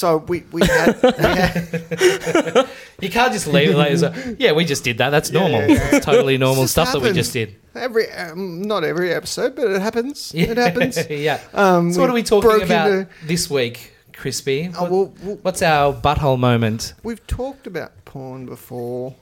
So 0.00 0.16
we, 0.16 0.44
we 0.50 0.62
had, 0.66 1.02
we 1.02 1.10
had 1.18 2.68
You 3.02 3.10
can't 3.10 3.32
just 3.34 3.46
leave 3.46 3.70
it 3.70 3.76
like, 3.76 3.90
as 3.92 4.02
a, 4.02 4.34
yeah, 4.38 4.52
we 4.52 4.64
just 4.64 4.82
did 4.82 4.96
that. 4.96 5.10
That's 5.10 5.30
normal. 5.30 5.60
yeah, 5.60 5.74
yeah. 5.74 5.88
It's 5.96 6.06
totally 6.06 6.38
normal 6.38 6.64
just 6.64 6.72
stuff 6.72 6.92
that 6.92 7.00
we 7.00 7.08
happens. 7.08 7.16
just 7.26 7.32
did. 7.34 7.56
every 7.74 8.10
um, 8.12 8.62
not 8.62 8.82
every 8.82 9.12
episode, 9.12 9.54
but 9.56 9.70
it 9.70 9.82
happens. 9.82 10.32
It 10.34 10.56
happens. 10.56 10.96
yeah. 11.10 11.38
Um, 11.52 11.92
So 11.92 12.00
what 12.00 12.08
are 12.08 12.14
we 12.14 12.22
talking 12.22 12.62
about 12.62 12.90
into- 12.90 13.08
this 13.26 13.50
week, 13.50 13.92
Crispy? 14.14 14.70
Oh, 14.78 14.82
What- 14.84 14.90
well, 14.90 15.12
well, 15.22 15.38
what's 15.42 15.60
our 15.60 15.92
butthole 15.92 16.38
moment? 16.38 16.94
we've 17.02 17.26
talked 17.26 17.66
about 17.66 17.92
porn 18.06 18.46
before. 18.46 19.14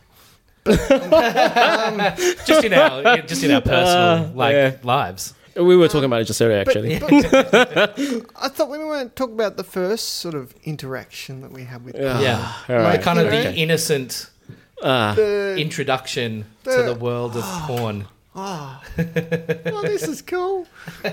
Just 0.68 2.64
in 2.64 2.72
our, 2.74 3.22
just 3.22 3.42
in 3.42 3.50
our 3.52 3.60
personal 3.62 4.26
Uh, 4.26 4.30
like 4.34 4.52
yeah. 4.52 4.76
lives. 4.82 5.32
We 5.58 5.76
were 5.76 5.88
talking 5.88 6.04
about 6.04 6.20
it 6.20 6.24
just 6.24 6.40
earlier, 6.40 6.58
actually. 6.60 6.96
I 7.02 8.48
thought 8.48 8.70
we 8.70 8.78
might 8.78 9.14
talk 9.16 9.30
about 9.30 9.56
the 9.56 9.64
first 9.64 10.16
sort 10.16 10.34
of 10.34 10.54
interaction 10.64 11.40
that 11.42 11.50
we 11.52 11.64
had 11.64 11.84
with 11.84 11.96
Yeah. 11.96 12.20
Yeah, 12.20 12.52
All 12.68 12.76
the 12.78 12.84
right. 12.84 13.02
kind 13.02 13.18
of 13.18 13.26
Okay. 13.26 13.42
the 13.52 13.54
innocent 13.54 14.30
Ah, 14.82 15.12
the, 15.16 15.56
introduction 15.58 16.44
to 16.64 16.70
the- 16.70 16.82
the 16.82 16.94
world 16.94 17.36
of 17.36 17.42
porn. 17.66 18.06
Ah. 18.36 18.82
oh, 18.96 19.82
this 19.82 20.06
is 20.06 20.22
cool. 20.22 20.66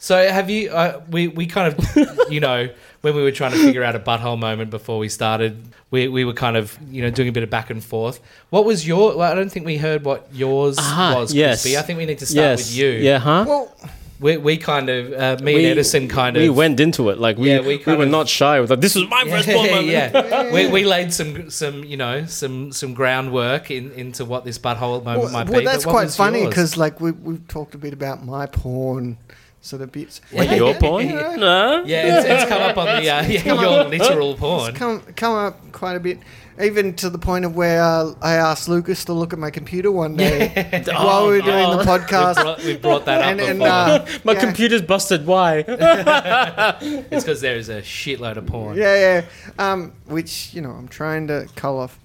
So 0.00 0.30
have 0.30 0.48
you? 0.48 0.70
Uh, 0.70 1.02
we 1.10 1.26
we 1.26 1.46
kind 1.46 1.74
of, 1.74 2.30
you 2.30 2.38
know, 2.38 2.68
when 3.00 3.16
we 3.16 3.22
were 3.22 3.32
trying 3.32 3.50
to 3.50 3.58
figure 3.58 3.82
out 3.82 3.96
a 3.96 3.98
butthole 3.98 4.38
moment 4.38 4.70
before 4.70 4.96
we 4.96 5.08
started, 5.08 5.60
we 5.90 6.08
we 6.08 6.24
were 6.24 6.34
kind 6.34 6.56
of 6.56 6.78
you 6.90 7.02
know 7.02 7.10
doing 7.10 7.28
a 7.28 7.32
bit 7.32 7.42
of 7.42 7.50
back 7.50 7.70
and 7.70 7.82
forth. 7.82 8.20
What 8.50 8.64
was 8.64 8.86
your? 8.86 9.16
Well, 9.16 9.30
I 9.30 9.34
don't 9.34 9.50
think 9.50 9.66
we 9.66 9.76
heard 9.78 10.04
what 10.04 10.28
yours 10.32 10.78
Aha, 10.78 11.14
was, 11.20 11.34
yes. 11.34 11.62
Crispy. 11.62 11.78
I 11.78 11.82
think 11.82 11.98
we 11.98 12.06
need 12.06 12.18
to 12.18 12.26
start 12.26 12.58
yes. 12.58 12.58
with 12.68 12.76
you. 12.76 12.88
Yeah, 12.88 13.18
huh? 13.18 13.44
Well, 13.46 13.74
We, 14.20 14.36
we 14.36 14.56
kind 14.56 14.88
of, 14.88 15.12
uh, 15.12 15.44
me 15.44 15.54
we, 15.54 15.64
and 15.64 15.72
Edison 15.78 16.08
kind 16.08 16.36
of. 16.36 16.42
we 16.42 16.48
went 16.50 16.80
into 16.80 17.08
it 17.10 17.18
like 17.20 17.38
we 17.38 17.50
Yeah, 17.50 17.60
we 17.60 17.76
we, 17.76 17.94
were 17.96 18.02
of- 18.02 18.10
not 18.10 18.28
shy. 18.28 18.60
We 18.60 18.66
thought 18.66 18.80
this 18.80 18.96
was 18.96 19.08
my 19.08 19.22
yeah, 19.22 19.36
first 19.36 19.48
porn 19.48 19.70
moment. 19.70 19.86
yeah. 19.96 20.52
we, 20.52 20.66
we 20.66 20.84
laid 20.84 21.12
some 21.14 21.50
some 21.50 21.84
you 21.84 21.96
know 21.96 22.26
some 22.26 22.72
some 22.72 22.94
groundwork 22.94 23.70
in, 23.70 23.92
into 23.92 24.24
what 24.24 24.44
this 24.44 24.58
butthole 24.58 25.04
moment 25.04 25.22
well, 25.22 25.32
might 25.32 25.48
well 25.48 25.60
be. 25.60 25.64
that's 25.64 25.84
but 25.84 25.92
quite 25.92 26.10
funny 26.10 26.44
because 26.46 26.76
like 26.76 27.00
we 27.00 27.12
we've 27.12 27.46
talked 27.46 27.76
a 27.76 27.78
bit 27.78 27.92
about 27.92 28.24
my 28.24 28.46
porn 28.46 29.18
sort 29.60 29.82
of 29.82 29.90
bits. 29.92 30.20
Like 30.32 30.50
your 30.52 30.74
porn? 30.74 31.08
Yeah. 31.08 31.36
No? 31.36 31.82
yeah, 31.84 32.18
it's, 32.18 32.26
it's 32.26 32.48
come 32.48 32.62
up 32.62 32.76
on 32.78 32.86
the 32.86 33.10
uh, 33.10 33.22
yeah, 33.26 33.42
come 33.42 33.60
your 33.60 33.80
up. 33.80 33.88
literal 33.90 34.34
porn. 34.36 34.70
It's 34.70 34.78
come 34.78 35.00
come 35.16 35.34
up 35.34 35.72
quite 35.72 35.94
a 35.96 36.00
bit, 36.00 36.18
even 36.62 36.94
to 36.96 37.10
the 37.10 37.18
point 37.18 37.44
of 37.44 37.54
where 37.56 37.82
uh, 37.82 38.14
I 38.22 38.34
asked 38.34 38.68
Lucas 38.68 39.04
to 39.06 39.12
look 39.12 39.32
at 39.32 39.38
my 39.38 39.50
computer 39.50 39.90
one 39.92 40.16
day 40.16 40.82
while 40.86 41.26
we 41.26 41.38
were 41.38 41.42
doing 41.42 41.70
the 41.70 41.78
we 41.78 41.84
podcast. 41.84 42.34
brought, 42.36 42.64
we 42.64 42.76
brought 42.76 43.04
that 43.06 43.20
up 43.20 43.26
And, 43.26 43.40
and 43.40 43.62
uh, 43.62 44.06
My 44.24 44.32
yeah, 44.34 44.40
computer's 44.40 44.82
busted. 44.82 45.26
Why? 45.26 45.64
it's 45.68 47.24
because 47.24 47.40
there 47.40 47.56
is 47.56 47.68
a 47.68 47.82
shitload 47.82 48.36
of 48.36 48.46
porn. 48.46 48.76
Yeah, 48.76 48.94
yeah. 48.94 49.72
Um, 49.72 49.92
which 50.06 50.54
you 50.54 50.60
know, 50.60 50.70
I'm 50.70 50.88
trying 50.88 51.26
to 51.28 51.48
cull 51.56 51.78
off 51.78 51.98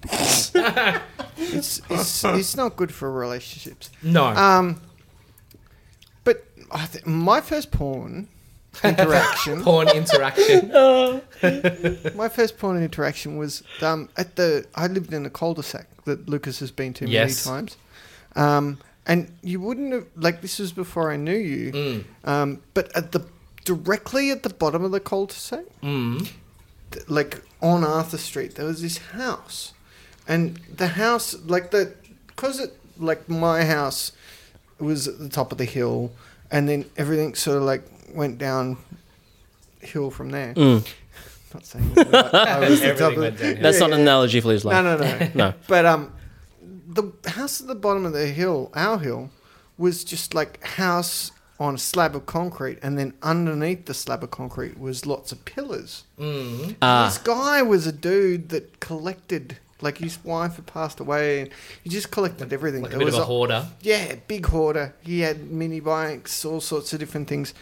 it's 1.36 1.80
it's 1.90 2.24
it's 2.24 2.56
not 2.56 2.76
good 2.76 2.92
for 2.92 3.10
relationships. 3.10 3.90
No, 4.02 4.24
Um, 4.26 4.74
but 4.74 4.82
I 6.74 6.86
th- 6.86 7.06
my 7.06 7.40
first 7.40 7.70
porn 7.70 8.28
interaction, 8.82 9.62
porn 9.68 9.88
interaction. 9.88 10.70
my 12.16 12.28
first 12.28 12.58
porn 12.58 12.82
interaction 12.82 13.36
was 13.36 13.62
um 13.82 14.08
at 14.16 14.36
the 14.36 14.66
I 14.74 14.86
lived 14.88 15.12
in 15.12 15.24
a 15.26 15.30
cul-de-sac 15.30 15.86
that 16.04 16.28
Lucas 16.28 16.58
has 16.60 16.70
been 16.70 16.92
to 16.94 17.08
Yes. 17.08 17.46
many 17.46 17.56
times. 17.58 17.76
Um, 18.36 18.78
and 19.06 19.30
you 19.42 19.60
wouldn't 19.60 19.92
have 19.92 20.06
like 20.16 20.40
this 20.42 20.58
was 20.58 20.72
before 20.72 21.10
I 21.12 21.16
knew 21.16 21.36
you. 21.36 21.72
Mm. 21.72 22.04
Um, 22.24 22.60
but 22.74 22.94
at 22.96 23.12
the 23.12 23.20
directly 23.64 24.30
at 24.30 24.42
the 24.42 24.50
bottom 24.50 24.84
of 24.84 24.90
the 24.90 25.00
cul-de-sac, 25.00 25.64
Mm. 25.82 26.28
th- 26.90 27.08
like 27.08 27.42
on 27.62 27.84
Arthur 27.84 28.18
Street, 28.18 28.56
there 28.56 28.66
was 28.66 28.82
this 28.82 28.98
house, 28.98 29.72
and 30.28 30.58
the 30.76 30.88
house, 30.88 31.34
like 31.46 31.70
the, 31.70 31.94
cause 32.36 32.60
it 32.60 32.72
like 32.98 33.26
my 33.28 33.64
house 33.64 34.12
was 34.78 35.08
at 35.08 35.18
the 35.18 35.28
top 35.30 35.50
of 35.52 35.56
the 35.58 35.64
hill, 35.64 36.12
and 36.50 36.68
then 36.68 36.84
everything 36.96 37.34
sort 37.34 37.56
of 37.58 37.62
like 37.64 37.82
went 38.14 38.38
down 38.38 38.76
hill 39.80 40.10
from 40.10 40.30
there. 40.30 40.54
Mm. 40.54 40.86
Not 41.54 41.64
saying 41.66 41.94
that 41.94 42.34
I 42.34 42.58
was 42.68 42.80
the 42.80 42.94
top 42.94 43.12
of 43.16 43.38
the. 43.38 43.54
That's 43.60 43.76
Yeah, 43.78 43.86
not 43.86 43.92
an 43.92 43.98
yeah. 43.98 44.02
analogy 44.02 44.40
for 44.40 44.50
his 44.50 44.64
life. 44.64 44.82
No, 44.82 44.96
no, 44.96 45.04
no. 45.18 45.30
No. 45.34 45.54
But 45.68 45.86
um, 45.86 46.12
the 46.88 47.12
house 47.30 47.60
at 47.60 47.66
the 47.68 47.74
bottom 47.76 48.04
of 48.06 48.12
the 48.12 48.26
hill, 48.26 48.70
our 48.74 48.98
hill, 48.98 49.30
was 49.78 50.02
just 50.04 50.34
like 50.34 50.62
house 50.64 51.30
on 51.60 51.76
a 51.76 51.78
slab 51.78 52.16
of 52.16 52.26
concrete, 52.26 52.78
and 52.82 52.98
then 52.98 53.12
underneath 53.22 53.86
the 53.86 53.94
slab 53.94 54.24
of 54.24 54.30
concrete 54.32 54.78
was 54.80 55.06
lots 55.06 55.30
of 55.30 55.44
pillars. 55.44 56.02
Mm. 56.18 56.66
This 56.68 56.76
Ah, 56.82 57.20
guy 57.22 57.62
was 57.62 57.86
a 57.86 57.92
dude 57.92 58.48
that 58.48 58.80
collected, 58.80 59.58
like 59.80 59.98
his 59.98 60.22
wife 60.24 60.56
had 60.56 60.66
passed 60.66 61.00
away, 61.00 61.40
and 61.40 61.50
he 61.82 61.90
just 61.90 62.10
collected 62.10 62.52
everything. 62.52 62.82
Like 62.82 62.92
a 62.92 62.96
There 62.96 63.06
bit 63.06 63.08
of 63.08 63.14
was 63.14 63.22
a 63.22 63.26
hoarder. 63.26 63.66
yeah, 63.82 64.14
big 64.28 64.46
hoarder. 64.46 64.94
He 65.02 65.20
had 65.20 65.50
mini 65.50 65.80
bikes, 65.80 66.44
all 66.44 66.60
sorts 66.60 66.92
of 66.92 67.00
different 67.00 67.28
things. 67.28 67.54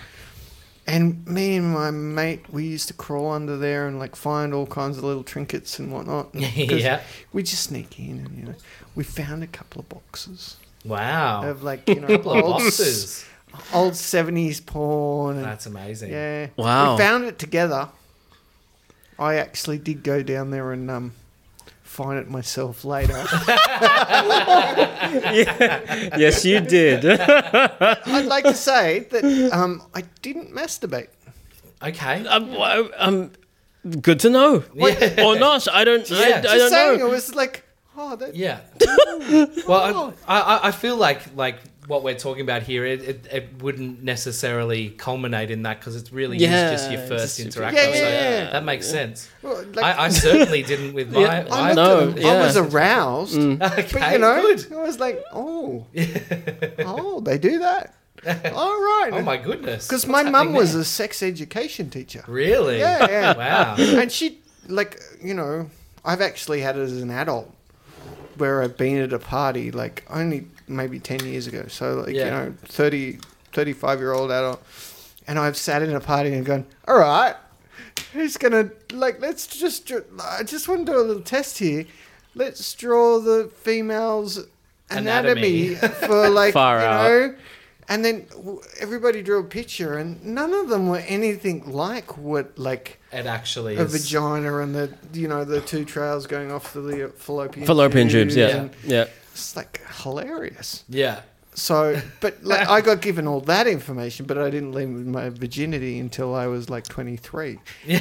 And 0.86 1.24
me 1.28 1.56
and 1.56 1.72
my 1.72 1.92
mate, 1.92 2.50
we 2.50 2.64
used 2.64 2.88
to 2.88 2.94
crawl 2.94 3.30
under 3.30 3.56
there 3.56 3.86
and 3.86 4.00
like 4.00 4.16
find 4.16 4.52
all 4.52 4.66
kinds 4.66 4.98
of 4.98 5.04
little 5.04 5.22
trinkets 5.22 5.78
and 5.78 5.92
whatnot. 5.92 6.32
'Cause 6.32 6.42
yeah. 6.82 7.00
We 7.32 7.44
just 7.44 7.62
sneak 7.64 7.98
in 8.00 8.18
and 8.26 8.36
you 8.38 8.44
know, 8.46 8.54
we 8.96 9.04
found 9.04 9.44
a 9.44 9.46
couple 9.46 9.80
of 9.80 9.88
boxes 9.88 10.56
Wow. 10.84 11.48
of 11.48 11.62
like 11.62 11.88
you 11.88 11.94
know 12.00 12.08
couple 12.08 12.32
of 12.32 12.44
old, 12.44 12.52
boxes. 12.62 13.24
old 13.72 13.94
seventies 13.94 14.60
porn. 14.60 15.36
And, 15.36 15.44
That's 15.44 15.66
amazing. 15.66 16.10
yeah, 16.10 16.48
Wow. 16.56 16.94
We 16.96 16.98
found 16.98 17.24
it 17.26 17.38
together. 17.38 17.88
I 19.20 19.36
actually 19.36 19.78
did 19.78 20.02
go 20.02 20.22
down 20.24 20.50
there 20.50 20.72
and 20.72 20.90
um, 20.90 21.12
find 21.92 22.18
it 22.18 22.28
myself 22.30 22.84
later. 22.84 23.12
yeah. 25.12 26.16
yes, 26.16 26.42
you 26.44 26.60
did. 26.60 27.04
I'd 27.20 28.24
like 28.26 28.44
to 28.44 28.54
say 28.54 29.00
that 29.10 29.50
um, 29.52 29.82
I 29.94 30.02
didn't 30.22 30.52
masturbate. 30.54 31.08
Okay. 31.82 32.26
um, 32.26 32.56
um, 32.96 33.32
good 34.00 34.20
to 34.20 34.30
know. 34.30 34.64
Yeah. 34.74 35.24
Or 35.26 35.38
not. 35.38 35.68
I 35.68 35.84
don't, 35.84 36.08
Yeah. 36.08 36.16
I 36.16 36.40
Just 36.40 36.56
don't 36.56 36.70
saying, 36.70 36.98
know. 37.00 37.06
it 37.06 37.10
was 37.10 37.34
like, 37.34 37.62
oh, 37.96 38.16
that, 38.16 38.34
Yeah. 38.34 38.60
well, 39.68 40.14
I, 40.26 40.40
I, 40.40 40.68
I 40.68 40.70
feel 40.70 40.96
like 40.96 41.20
like 41.36 41.56
what 41.86 42.04
we're 42.04 42.14
talking 42.18 42.42
about 42.42 42.62
here, 42.62 42.84
it, 42.84 43.00
it, 43.02 43.26
it 43.32 43.48
wouldn't 43.62 44.02
necessarily 44.04 44.90
culminate 44.90 45.50
in 45.50 45.62
that 45.64 45.80
because 45.80 45.96
it's 45.96 46.12
really 46.12 46.38
Yeah, 46.38 46.70
is 46.70 46.80
just 46.80 46.92
your 46.92 47.00
first 47.06 47.36
just- 47.36 47.40
interaction. 47.40 47.76
Yeah, 47.90 47.96
so 47.98 48.08
yeah, 48.08 48.30
yeah. 48.44 48.50
that 48.50 48.64
makes 48.64 48.86
sense. 48.88 49.28
well, 49.42 49.64
like, 49.74 49.84
I, 49.84 50.04
I 50.04 50.08
certainly 50.26 50.62
didn't 50.62 50.94
with 50.94 51.12
my. 51.12 51.20
Yeah, 51.20 51.46
my 51.50 51.56
I, 51.56 51.72
looked 51.72 51.76
No, 51.76 52.08
at 52.10 52.16
them, 52.16 52.26
I 52.26 52.46
was 52.46 52.56
aroused, 52.56 53.36
mm. 53.36 53.62
okay, 53.78 53.88
but 53.98 54.12
you 54.12 54.18
know, 54.18 54.40
good. 54.42 54.72
I 54.72 54.82
was 54.82 55.00
like, 55.00 55.22
oh, 55.32 55.86
oh, 56.80 57.20
they 57.20 57.38
do 57.38 57.58
that. 57.58 57.94
All 58.24 58.80
right. 58.80 59.10
Oh 59.14 59.22
my 59.22 59.36
goodness. 59.36 59.88
Because 59.88 60.06
my 60.06 60.22
mum 60.22 60.52
was 60.52 60.76
a 60.76 60.84
sex 60.84 61.22
education 61.24 61.90
teacher. 61.90 62.22
really. 62.28 62.78
Yeah, 62.78 63.10
yeah. 63.10 63.36
Wow. 63.36 63.74
and 63.78 64.12
she, 64.12 64.38
like, 64.68 65.00
you 65.20 65.34
know, 65.34 65.68
I've 66.04 66.20
actually 66.20 66.60
had 66.60 66.76
it 66.76 66.82
as 66.82 67.02
an 67.02 67.10
adult 67.10 67.52
where 68.36 68.62
I've 68.62 68.76
been 68.76 68.98
at 68.98 69.12
a 69.12 69.18
party, 69.18 69.72
like, 69.72 70.04
only 70.08 70.46
maybe 70.68 70.98
10 71.00 71.24
years 71.24 71.46
ago. 71.46 71.64
So, 71.68 71.94
like, 72.06 72.14
Yeah. 72.14 72.24
you 72.24 72.30
know, 72.50 72.54
30, 72.64 73.18
35 73.52 73.98
year 73.98 74.12
old 74.12 74.30
adult. 74.30 74.62
And 75.26 75.38
I've 75.38 75.56
sat 75.56 75.82
in 75.82 75.94
a 75.94 76.00
party 76.00 76.32
and 76.34 76.44
gone, 76.44 76.66
all 76.88 76.98
right, 76.98 77.34
who's 78.12 78.36
going 78.36 78.52
to, 78.52 78.72
like, 78.96 79.20
let's 79.20 79.46
just, 79.46 79.90
I 80.20 80.42
just 80.42 80.68
want 80.68 80.86
to 80.86 80.92
do 80.92 80.98
a 80.98 81.02
little 81.02 81.22
test 81.22 81.58
here. 81.58 81.84
Let's 82.34 82.74
draw 82.74 83.20
the 83.20 83.50
female's 83.62 84.40
anatomy, 84.90 85.74
Anatomy. 85.74 85.74
for, 86.06 86.28
like, 86.28 86.52
Far 86.54 86.80
you 86.80 86.84
out. 86.86 87.08
know. 87.08 87.34
And 87.88 88.04
then 88.04 88.26
everybody 88.80 89.22
drew 89.22 89.40
a 89.40 89.44
picture, 89.44 89.98
and 89.98 90.24
none 90.24 90.54
of 90.54 90.68
them 90.68 90.88
were 90.88 90.98
anything 91.08 91.70
like 91.72 92.16
what 92.16 92.56
like 92.56 93.00
It 93.12 93.26
actually 93.26 93.76
a 93.76 93.82
is. 93.82 93.92
vagina 93.92 94.58
and 94.58 94.72
the 94.74 94.94
you 95.12 95.26
know 95.26 95.44
the 95.44 95.60
two 95.60 95.84
trails 95.84 96.28
going 96.28 96.52
off 96.52 96.72
the 96.72 97.12
fallopian 97.16 97.66
Fallopian 97.66 98.08
tubes, 98.08 98.36
yeah. 98.36 98.48
and 98.56 98.70
Yeah. 98.84 99.06
It's 99.32 99.56
like 99.56 99.80
hilarious. 100.02 100.84
Yeah. 100.88 101.20
So, 101.54 102.00
but 102.20 102.42
like, 102.44 102.68
I 102.68 102.80
got 102.80 103.00
given 103.02 103.26
all 103.26 103.40
that 103.42 103.66
information, 103.66 104.24
but 104.26 104.38
I 104.38 104.48
didn't 104.50 104.72
leave 104.72 104.88
with 104.90 105.06
my 105.06 105.28
virginity 105.28 105.98
until 105.98 106.34
I 106.34 106.46
was 106.46 106.70
like 106.70 106.84
23. 106.88 107.58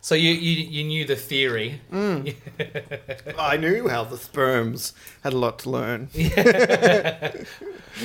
So 0.00 0.14
you, 0.14 0.30
you 0.30 0.52
you 0.70 0.84
knew 0.84 1.04
the 1.04 1.16
theory. 1.16 1.80
I 1.92 3.56
knew 3.58 3.88
how 3.88 4.04
the 4.04 4.16
sperms 4.16 4.92
had 5.24 5.32
a 5.32 5.36
lot 5.36 5.58
to 5.60 5.70
learn. 5.70 6.08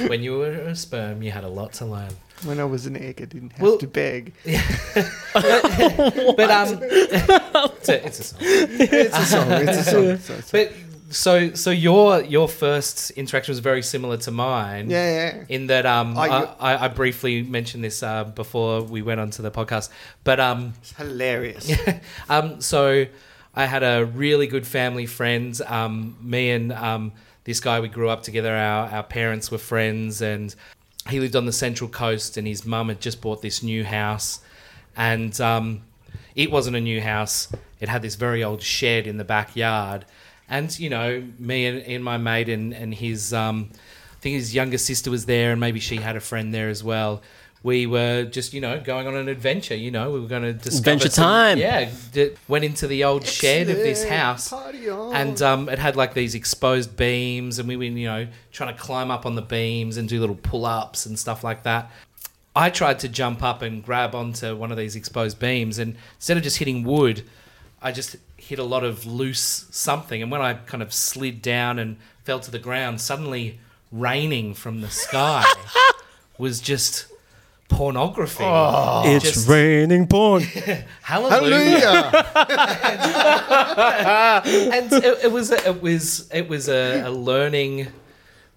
when 0.08 0.24
you 0.24 0.40
were 0.40 0.52
a 0.52 0.76
sperm, 0.76 1.22
you 1.22 1.30
had 1.30 1.44
a 1.44 1.48
lot 1.50 1.74
to 1.74 1.86
learn. 1.86 2.10
When 2.46 2.60
I 2.60 2.66
was 2.66 2.88
an 2.88 2.98
egg, 2.98 3.22
I 3.22 3.26
didn't 3.26 3.52
have 3.54 3.62
Well- 3.62 3.78
to 3.78 3.88
beg. 3.88 4.34
Yeah. 4.44 4.64
But 5.36 6.50
um, 6.50 6.80
it's 6.82 7.90
a, 7.90 8.06
it's 8.06 8.20
a 8.20 8.24
song. 8.24 8.38
It's 8.42 9.16
a 9.16 9.26
song. 9.26 9.52
It's 9.52 9.78
a 9.78 9.84
song. 9.84 10.18
So, 10.18 10.42
so- 10.42 10.52
But 10.52 10.74
so 11.14 11.54
so 11.54 11.72
your 11.72 12.22
your 12.24 12.48
first 12.50 13.12
interaction 13.12 13.52
was 13.52 13.60
very 13.60 13.82
similar 13.82 14.18
to 14.18 14.32
mine. 14.32 14.90
yeah, 14.90 15.36
yeah. 15.38 15.46
In 15.48 15.68
that 15.68 15.86
um, 15.86 16.18
I- 16.18 16.54
I, 16.60 16.86
I, 16.86 16.88
briefly 16.90 17.44
mentioned 17.44 17.84
this 17.84 18.04
uh, 18.04 18.24
before 18.26 18.82
we 18.82 19.02
went 19.02 19.20
onto 19.20 19.42
the 19.42 19.52
podcast, 19.52 19.90
but 20.24 20.40
um, 20.40 20.74
It's 20.82 20.94
hilarious. 20.94 21.72
um, 22.30 22.60
so 22.60 23.06
I 23.56 23.66
had 23.66 23.84
a 23.84 24.06
really 24.06 24.48
good 24.48 24.66
family 24.68 25.06
friend. 25.06 25.60
Um, 25.68 26.18
me 26.22 26.52
and 26.52 26.74
um, 26.74 27.12
this 27.44 27.60
guy, 27.60 27.80
we 27.80 27.88
grew 27.88 28.10
up 28.10 28.24
together. 28.24 28.54
Our 28.54 28.90
our 28.90 29.04
parents 29.04 29.52
were 29.52 29.58
friends, 29.60 30.22
and 30.22 30.54
he 31.10 31.20
lived 31.20 31.36
on 31.36 31.46
the 31.46 31.54
central 31.54 31.90
coast. 31.90 32.38
And 32.38 32.48
his 32.48 32.66
mum 32.66 32.90
had 32.90 33.00
just 33.00 33.22
bought 33.22 33.42
this 33.42 33.62
new 33.64 33.84
house, 33.86 34.42
and 34.98 35.40
um, 35.40 35.82
it 36.36 36.52
wasn't 36.52 36.76
a 36.76 36.82
new 36.82 37.02
house. 37.02 37.50
It 37.80 37.90
had 37.90 38.02
this 38.02 38.16
very 38.16 38.44
old 38.44 38.62
shed 38.62 39.08
in 39.08 39.18
the 39.18 39.26
backyard, 39.26 40.06
and 40.54 40.80
you 40.80 40.90
know, 40.90 41.24
me 41.40 41.66
and, 41.66 41.80
and 41.94 42.04
my 42.04 42.18
mate 42.18 42.50
and 42.50 42.74
and 42.74 42.94
his 42.94 43.34
um, 43.34 43.70
I 43.74 44.20
think 44.24 44.36
his 44.36 44.54
younger 44.56 44.78
sister 44.78 45.10
was 45.12 45.26
there, 45.26 45.52
and 45.52 45.60
maybe 45.60 45.80
she 45.80 45.98
had 45.98 46.16
a 46.16 46.22
friend 46.22 46.54
there 46.54 46.70
as 46.70 46.84
well. 46.84 47.22
We 47.64 47.86
were 47.88 48.26
just, 48.26 48.54
you 48.54 48.60
know, 48.60 48.82
going 48.82 49.08
on 49.08 49.16
an 49.16 49.30
adventure. 49.30 49.76
You 49.76 49.90
know, 49.90 50.12
we 50.12 50.20
were 50.20 50.28
going 50.28 50.44
to 50.44 50.52
discover 50.52 50.80
Adventure 50.96 51.10
some- 51.10 51.24
time. 51.24 51.58
Yeah, 51.58 51.90
d- 52.12 52.32
went 52.50 52.66
into 52.66 52.88
the 52.88 53.06
old 53.06 53.26
shed 53.26 53.70
of 53.70 53.78
this 53.78 54.04
house, 54.04 54.50
Party 54.50 54.90
on. 54.90 55.16
and 55.16 55.42
um, 55.42 55.70
it 55.70 55.80
had 55.80 55.96
like 55.96 56.14
these 56.14 56.36
exposed 56.36 56.98
beams, 56.98 57.60
and 57.60 57.68
we 57.70 57.78
were, 57.78 57.86
you 57.86 58.06
know, 58.08 58.28
trying 58.52 58.76
to 58.76 58.80
climb 58.82 59.10
up 59.10 59.26
on 59.26 59.36
the 59.36 59.42
beams 59.42 59.96
and 59.96 60.10
do 60.10 60.20
little 60.20 60.36
pull 60.36 60.66
ups 60.66 61.06
and 61.06 61.18
stuff 61.18 61.42
like 61.42 61.64
that. 61.64 61.90
I 62.54 62.70
tried 62.70 63.00
to 63.00 63.08
jump 63.10 63.42
up 63.42 63.62
and 63.62 63.82
grab 63.84 64.14
onto 64.14 64.56
one 64.58 64.70
of 64.72 64.78
these 64.78 64.96
exposed 64.98 65.40
beams, 65.40 65.80
and 65.80 65.96
instead 66.18 66.36
of 66.36 66.44
just 66.44 66.58
hitting 66.58 66.84
wood, 66.84 67.24
I 67.82 67.94
just 67.94 68.18
hit 68.48 68.60
a 68.60 68.64
lot 68.64 68.84
of 68.84 69.06
loose 69.06 69.66
something. 69.72 70.22
And 70.22 70.30
when 70.32 70.42
I 70.42 70.54
kind 70.54 70.84
of 70.84 70.94
slid 70.94 71.42
down 71.42 71.80
and 71.80 71.98
fell 72.24 72.40
to 72.42 72.52
the 72.52 72.60
ground, 72.60 73.00
suddenly 73.00 73.60
raining 73.92 74.54
from 74.54 74.82
the 74.82 74.90
sky 74.90 75.46
was 76.38 76.60
just 76.60 77.08
pornography. 77.70 78.44
Oh. 78.44 79.04
It's 79.06 79.24
Just- 79.26 79.48
raining 79.48 80.08
porn. 80.08 80.42
Hallelujah. 81.02 81.80
Hallelujah. 81.80 82.52
and 84.74 84.94
it, 84.94 85.24
it 85.26 85.32
was 85.32 85.52
it 85.52 85.82
was 85.82 86.30
it 86.34 86.48
was 86.50 86.70
a, 86.70 87.04
a 87.06 87.12
learning 87.12 87.88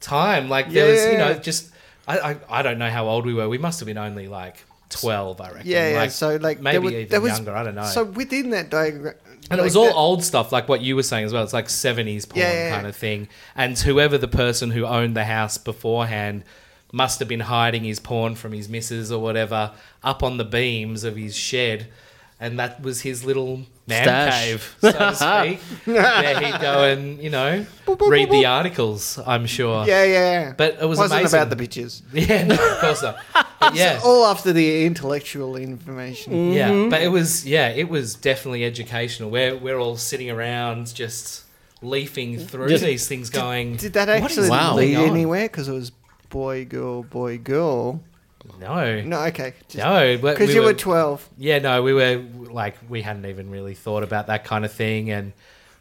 time. 0.01 0.49
Like 0.49 0.71
there 0.71 0.91
was, 0.91 1.05
you 1.05 1.19
know, 1.19 1.35
just 1.35 1.71
I, 2.09 2.19
I 2.19 2.37
I 2.49 2.63
don't 2.63 2.79
know 2.79 2.91
how 2.91 3.09
old 3.09 3.25
we 3.25 3.35
were. 3.35 3.49
We 3.49 3.59
must 3.59 3.81
have 3.81 3.87
been 3.87 3.99
only 3.99 4.29
like 4.29 4.65
twelve, 4.89 5.41
I 5.41 5.51
reckon. 5.51 5.67
yeah, 5.67 5.91
yeah. 5.91 5.99
Like, 5.99 6.11
so 6.11 6.37
like 6.37 6.61
maybe 6.61 6.73
there 6.73 6.81
was, 6.81 6.93
even 6.93 7.09
there 7.09 7.21
was, 7.21 7.33
younger. 7.33 7.55
I 7.57 7.63
don't 7.65 7.75
know. 7.75 7.85
So 7.85 8.05
within 8.05 8.51
that 8.51 8.71
diagram, 8.71 9.15
and 9.51 9.61
it 9.61 9.65
was 9.65 9.77
all 9.77 9.93
old 9.95 10.25
stuff, 10.25 10.53
like 10.53 10.69
what 10.69 10.81
you 10.81 10.97
were 10.97 11.03
saying 11.03 11.25
as 11.25 11.33
well. 11.33 11.43
It's 11.43 11.53
like 11.53 11.69
seventies 11.69 12.27
porn 12.27 12.41
Yeah, 12.41 12.53
yeah, 12.53 12.75
kind 12.75 12.87
of 12.87 12.97
thing. 12.97 13.29
And 13.55 13.79
whoever 13.79 14.19
the 14.19 14.29
person 14.29 14.71
who 14.71 14.85
owned 14.85 15.17
the 15.17 15.25
house 15.25 15.59
beforehand 15.59 16.45
must 16.93 17.19
have 17.19 17.29
been 17.29 17.41
hiding 17.41 17.85
his 17.85 18.01
porn 18.01 18.35
from 18.35 18.53
his 18.53 18.69
missus 18.69 19.11
or 19.13 19.21
whatever 19.21 19.73
up 20.03 20.23
on 20.23 20.37
the 20.37 20.45
beams 20.45 21.05
of 21.05 21.17
his 21.17 21.37
shed. 21.37 21.89
And 22.39 22.59
that 22.59 22.83
was 22.83 23.01
his 23.01 23.25
little 23.25 23.63
man 23.87 24.03
Stash. 24.05 24.45
cave, 24.45 24.77
so 24.83 24.93
to 24.93 25.15
speak. 25.15 25.61
Where 25.87 26.39
he'd 26.41 26.61
go 26.61 26.85
and, 26.85 27.19
you 27.19 27.31
know, 27.31 27.65
read 28.07 28.31
the 28.31 28.45
articles, 28.45 29.19
I'm 29.27 29.47
sure. 29.47 29.87
Yeah, 29.87 30.05
yeah. 30.05 30.53
But 30.55 30.77
it 30.83 30.85
was 30.85 30.99
wasn't 30.99 31.21
amazing. 31.23 31.41
about 31.41 31.57
the 31.57 31.67
bitches. 31.67 32.03
Yeah, 32.13 32.45
no, 32.45 32.55
of 32.57 32.79
course 32.81 33.03
not. 33.03 33.17
But 33.59 33.75
yeah. 33.75 34.01
All 34.05 34.27
after 34.27 34.53
the 34.53 34.85
intellectual 34.85 35.57
information. 35.57 36.35
Mm-hmm. 36.35 36.53
Yeah, 36.53 36.89
but 36.91 37.01
it 37.01 37.09
was 37.09 37.47
yeah, 37.47 37.69
it 37.69 37.89
was 37.89 38.15
definitely 38.15 38.65
educational. 38.67 39.31
We're 39.31 39.57
we're 39.57 39.79
all 39.79 39.97
sitting 39.97 40.31
around 40.31 40.95
just 40.95 41.45
leafing 41.81 42.39
through 42.39 42.69
Just- 42.69 42.85
these 42.85 43.09
things, 43.09 43.31
going. 43.31 43.77
Did 43.77 43.95
that 43.95 44.09
"What 44.21 44.31
is 44.31 44.37
actually 44.39 44.51
Wow. 44.51 44.75
lead 44.77 44.93
going 44.95 45.09
on?" 45.11 45.17
anywhere? 45.17 45.45
Because 45.49 45.69
it 45.69 45.73
was 45.73 45.91
boy, 46.29 46.67
girl, 46.67 47.03
boy, 47.03 47.39
girl. 47.39 48.03
No, 48.61 49.01
no, 49.03 49.03
No, 49.03 49.21
okay. 49.27 49.55
but 49.75 50.21
Because 50.21 50.49
we 50.49 50.55
you 50.55 50.61
were, 50.61 50.67
were 50.69 50.75
12. 50.75 51.29
yeah, 51.39 51.59
no, 51.59 51.83
we 51.83 51.93
were 51.93 52.23
like 52.51 52.77
we 52.89 53.03
hadn't 53.03 53.27
even 53.27 53.51
really 53.51 53.75
thought 53.75 54.03
about 54.03 54.27
that 54.29 54.45
kind 54.45 54.65
of 54.65 54.73
thing, 54.73 55.11
and 55.11 55.33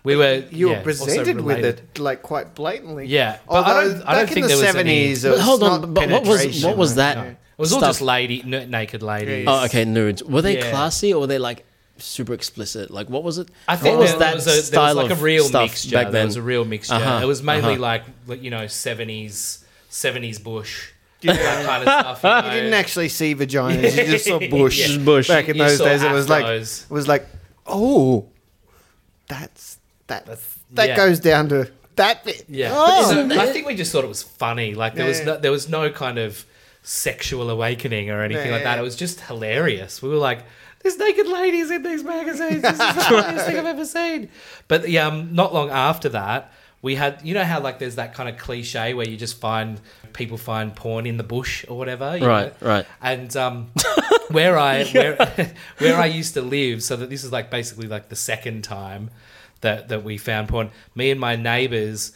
we 0.03 0.15
were 0.15 0.43
You 0.51 0.69
yeah, 0.69 0.78
were 0.78 0.84
presented 0.84 1.41
with 1.41 1.63
it, 1.65 1.97
like, 1.99 2.21
quite 2.21 2.53
blatantly. 2.55 3.07
Yeah, 3.07 3.38
but 3.47 3.65
I 3.65 3.73
don't, 3.73 3.84
I 3.84 3.89
don't 3.91 4.05
back 4.05 4.28
think 4.28 4.38
in 4.38 4.41
the 4.43 4.47
there 4.49 4.57
was 4.57 4.76
any. 4.76 5.11
70s, 5.13 5.30
But 5.30 5.39
hold 5.39 5.63
on, 5.63 5.93
but 5.93 6.09
what 6.09 6.26
was- 6.26 6.63
what 6.63 6.78
was 6.78 6.91
right? 6.91 6.95
that? 7.15 7.17
Yeah. 7.17 7.30
It 7.32 7.61
was 7.61 7.71
all 7.71 7.80
stuff. 7.80 7.89
just 7.91 8.01
lady, 8.01 8.41
n- 8.43 8.69
naked 8.69 9.01
ladies. 9.01 9.45
Oh, 9.47 9.63
okay, 9.65 9.86
nudes. 9.86 10.21
Were 10.21 10.41
they 10.41 10.57
Yeah. 10.57 10.69
classy 10.71 11.13
or 11.13 11.21
were 11.21 11.28
they 11.28 11.38
like 11.39 11.65
super 11.97 12.34
explicit? 12.34 12.91
Like, 12.91 13.09
what 13.09 13.23
was 13.23 13.38
it? 13.38 13.47
I 13.67 13.78
think 13.78 13.93
what 13.95 14.01
was 14.01 14.09
there, 14.11 14.19
that 14.19 14.36
was 14.36 14.45
a, 14.47 14.61
style 14.61 14.95
was 14.95 15.03
like 15.05 15.11
of 15.11 15.21
a 15.21 15.23
real 15.23 15.45
stuff 15.45 15.69
mixture. 15.69 15.91
back 15.91 16.03
There 16.07 16.11
then? 16.11 16.26
was 16.28 16.36
a 16.36 16.41
real 16.41 16.65
mixture. 16.65 16.95
Uh-huh, 16.95 17.21
It 17.23 17.26
was 17.26 17.41
mainly 17.41 17.76
uh-huh. 17.76 17.82
like 17.82 18.03
like, 18.28 18.43
you 18.43 18.49
know 18.51 18.67
seventies 18.67 19.63
seventies 19.89 20.38
bush 20.38 20.89
that 21.22 21.66
kind 21.66 21.88
of 21.88 22.20
stuff. 22.20 22.24
You, 22.45 22.51
You 22.55 22.57
didn't 22.61 22.74
actually 22.74 23.09
see 23.09 23.36
vaginas, 23.36 23.84
you 23.97 24.11
just 24.11 24.26
saw 24.26 24.39
bush. 24.49 24.80
Yeah. 24.80 24.88
Just 24.88 25.05
bush. 25.05 25.28
Back 25.28 25.49
in 25.49 25.55
You 25.57 25.63
those 25.63 25.78
saw 25.78 25.86
days, 25.86 26.03
it 26.03 26.11
was 26.11 26.30
like, 26.30 26.45
it 26.45 26.86
was 26.89 27.07
like, 27.07 27.28
oh, 27.66 28.28
that's, 29.28 29.80
that, 30.07 30.26
That's- 30.26 30.59
that 30.72 30.89
yeah. 30.89 30.95
goes 30.95 31.20
down 31.20 31.49
to 31.49 31.72
that 31.95 32.24
bit. 32.26 32.45
Yeah, 32.49 32.72
Oh. 32.74 33.03
But 33.07 33.18
isn't- 33.18 33.32
I 33.32 33.51
think 33.51 33.66
we 33.68 33.76
just 33.76 33.91
thought 33.91 34.03
it 34.03 34.07
was 34.07 34.22
funny. 34.24 34.76
Like 34.76 34.95
there 34.95 35.07
was 35.07 35.20
Yeah. 35.20 35.26
no, 35.26 35.38
there 35.38 35.51
was 35.51 35.70
no 35.70 35.89
kind 35.89 36.18
of 36.18 36.45
sexual 36.84 37.49
awakening 37.49 38.09
or 38.11 38.22
anything 38.22 38.51
like 38.51 38.63
that. 38.63 38.76
Yeah. 38.76 38.82
It 38.82 38.84
was 38.84 38.95
just 38.95 39.22
hilarious. 39.22 40.01
We 40.01 40.09
were 40.09 40.18
like, 40.18 40.39
"There's 40.82 40.97
naked 40.97 41.28
ladies 41.28 41.72
in 41.72 41.82
these 41.84 42.03
magazines. 42.03 42.61
This 42.61 42.74
is 42.74 42.78
the 42.78 42.84
funniest 43.09 43.45
thing 43.47 43.57
I've 43.57 43.66
ever 43.66 43.86
seen." 43.86 44.30
But 44.68 44.89
yeah, 44.89 45.07
um, 45.07 45.34
not 45.34 45.53
long 45.53 45.70
after 45.72 46.09
that, 46.09 46.51
we 46.82 46.95
had 46.95 47.22
you 47.24 47.34
know 47.34 47.43
how 47.45 47.59
like 47.61 47.80
there's 47.80 47.95
that 47.95 48.13
kind 48.13 48.28
of 48.30 48.38
cliche 48.38 48.93
where 48.93 49.07
you 49.07 49.16
just 49.18 49.39
find 49.39 49.80
people 50.16 50.38
find 50.38 50.76
porn 50.76 51.05
in 51.05 51.18
the 51.18 51.24
bush 51.24 51.66
or 51.68 51.78
whatever. 51.78 52.05
Right, 52.05 52.61
know? 52.61 52.68
right. 52.68 52.86
And 53.01 53.36
um, 53.36 53.72
where 54.30 54.58
I 54.58 54.86
where, 54.86 55.54
where 55.78 55.97
I 55.97 56.08
used 56.08 56.33
to 56.33 56.42
live, 56.42 56.82
so 56.83 56.96
that 56.96 57.09
this 57.09 57.24
is 57.24 57.32
like 57.32 57.51
basically 57.51 57.87
like 57.87 58.09
the 58.09 58.16
second 58.16 58.63
time 58.63 59.12
that 59.62 59.89
that 59.89 60.04
we 60.04 60.17
found 60.17 60.50
porn. 60.50 60.71
Me 60.96 61.12
and 61.12 61.20
my 61.20 61.36
neighbours, 61.36 62.13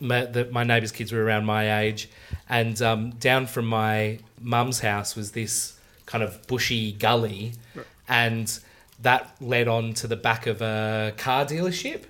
my, 0.00 0.24
the, 0.24 0.46
my 0.46 0.64
neighbours' 0.64 0.92
kids 0.92 1.12
were 1.12 1.24
around 1.24 1.44
my 1.44 1.80
age, 1.80 2.08
and 2.48 2.80
um, 2.82 3.10
down 3.12 3.46
from 3.46 3.66
my 3.66 4.18
mum's 4.40 4.80
house 4.80 5.16
was 5.16 5.32
this 5.32 5.78
kind 6.06 6.22
of 6.22 6.46
bushy 6.46 6.92
gully, 6.92 7.52
and 8.08 8.58
that 9.02 9.34
led 9.40 9.68
on 9.68 9.92
to 9.94 10.06
the 10.06 10.16
back 10.16 10.46
of 10.46 10.62
a 10.62 11.12
car 11.16 11.44
dealership, 11.44 12.04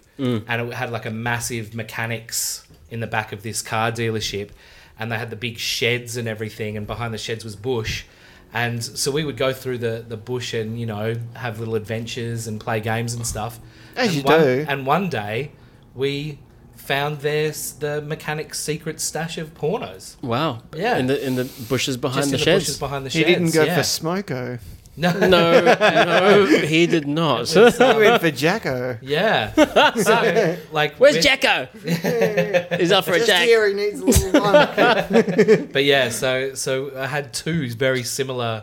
and 0.49 0.69
it 0.69 0.75
had 0.75 0.91
like 0.91 1.07
a 1.07 1.11
massive 1.11 1.75
mechanics 1.75 2.67
in 2.91 3.01
the 3.01 3.07
back 3.07 3.33
of 3.33 3.43
this 3.43 3.63
car 3.63 3.91
dealership, 3.91 4.51
and 4.99 5.11
they 5.11 5.19
had 5.19 5.31
the 5.31 5.37
big 5.37 5.59
sheds 5.59 6.17
and 6.17 6.27
everything, 6.29 6.77
and 6.77 6.87
behind 6.87 7.13
the 7.13 7.19
sheds 7.19 7.45
was 7.45 7.57
bush. 7.57 8.05
And 8.53 8.83
so 8.83 9.11
we 9.11 9.25
would 9.25 9.37
go 9.37 9.53
through 9.53 9.79
the, 9.79 10.05
the 10.07 10.17
bush 10.17 10.55
and, 10.55 10.81
you 10.81 10.87
know, 10.87 11.15
have 11.35 11.59
little 11.59 11.75
adventures 11.75 12.47
and 12.47 12.61
play 12.61 12.81
games 12.81 13.13
and 13.13 13.27
stuff. 13.27 13.61
As 13.97 14.09
and 14.09 14.17
you 14.17 14.23
one, 14.23 14.41
do. 14.41 14.67
And 14.69 14.87
one 14.87 15.09
day 15.11 15.53
we 15.95 16.39
found 16.75 17.19
there's 17.21 17.73
the 17.73 18.01
mechanic's 18.01 18.59
secret 18.61 19.01
stash 19.01 19.37
of 19.37 19.53
pornos. 19.55 20.17
Wow. 20.23 20.63
Yeah. 20.75 20.97
In 20.97 21.07
the 21.07 21.27
in 21.27 21.35
the 21.35 21.45
bushes 21.69 21.97
behind 21.97 22.29
just 22.29 22.31
the 22.31 22.37
in 22.37 22.39
the 22.39 22.45
sheds. 22.45 22.65
bushes 22.65 22.79
behind 22.79 23.05
the 23.05 23.11
sheds. 23.11 23.27
He 23.27 23.35
didn't 23.35 23.53
go 23.53 23.65
yeah. 23.65 23.75
for 23.75 23.83
Smoko. 23.83 24.61
No. 24.99 25.13
no, 25.19 25.61
no, 25.63 26.47
he 26.47 26.87
did 26.87 27.07
not. 27.07 27.55
It 27.55 27.61
was, 27.61 27.77
He 27.77 27.85
um, 27.85 27.97
went 27.99 28.21
for 28.23 28.31
Jacko. 28.31 28.99
yeah. 29.03 29.53
So, 30.03 30.57
like, 30.73 30.97
Where's 30.97 31.17
we- 31.17 31.21
Jacko? 31.21 31.69
He's 32.79 32.93
up 32.93 33.05
for 33.05 33.13
a 33.13 33.19
Just 33.19 33.27
jack. 33.29 33.45
here, 33.45 33.69
he 33.69 33.75
needs 33.75 34.01
a 34.01 34.05
little 34.05 34.41
one. 34.41 35.69
But 35.73 35.85
yeah, 35.85 36.09
so 36.09 36.55
so 36.55 36.97
I 36.97 37.07
had 37.07 37.35
two 37.35 37.71
very 37.71 38.03
similar 38.03 38.63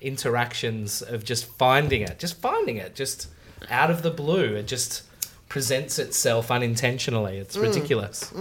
interactions 0.00 1.02
of 1.02 1.24
just 1.24 1.44
finding 1.44 2.02
it, 2.02 2.18
just 2.18 2.36
finding 2.40 2.76
it, 2.76 2.94
just 2.94 3.28
out 3.70 3.90
of 3.90 4.02
the 4.02 4.10
blue. 4.10 4.54
It 4.54 4.66
just 4.66 5.02
presents 5.48 5.98
itself 5.98 6.50
unintentionally. 6.50 7.38
It's 7.38 7.56
ridiculous. 7.56 8.32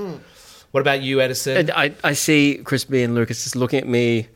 What 0.71 0.81
about 0.81 1.01
you, 1.01 1.21
Edison? 1.21 1.57
And 1.57 1.71
I, 1.71 1.93
I 2.03 2.13
see 2.13 2.57
Crispy 2.63 3.03
and 3.03 3.15
Lucas 3.15 3.43
just 3.43 3.55
looking 3.55 3.79
at 3.79 3.87
me 3.87 4.27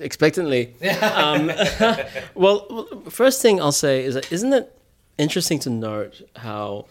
expectantly. 0.00 0.74
um, 1.02 1.46
well, 2.34 2.66
well, 2.70 2.86
first 3.10 3.42
thing 3.42 3.60
I'll 3.60 3.72
say 3.72 4.04
is 4.04 4.14
that 4.14 4.30
isn't 4.32 4.52
it 4.52 4.74
interesting 5.18 5.58
to 5.60 5.70
note 5.70 6.22
how, 6.36 6.86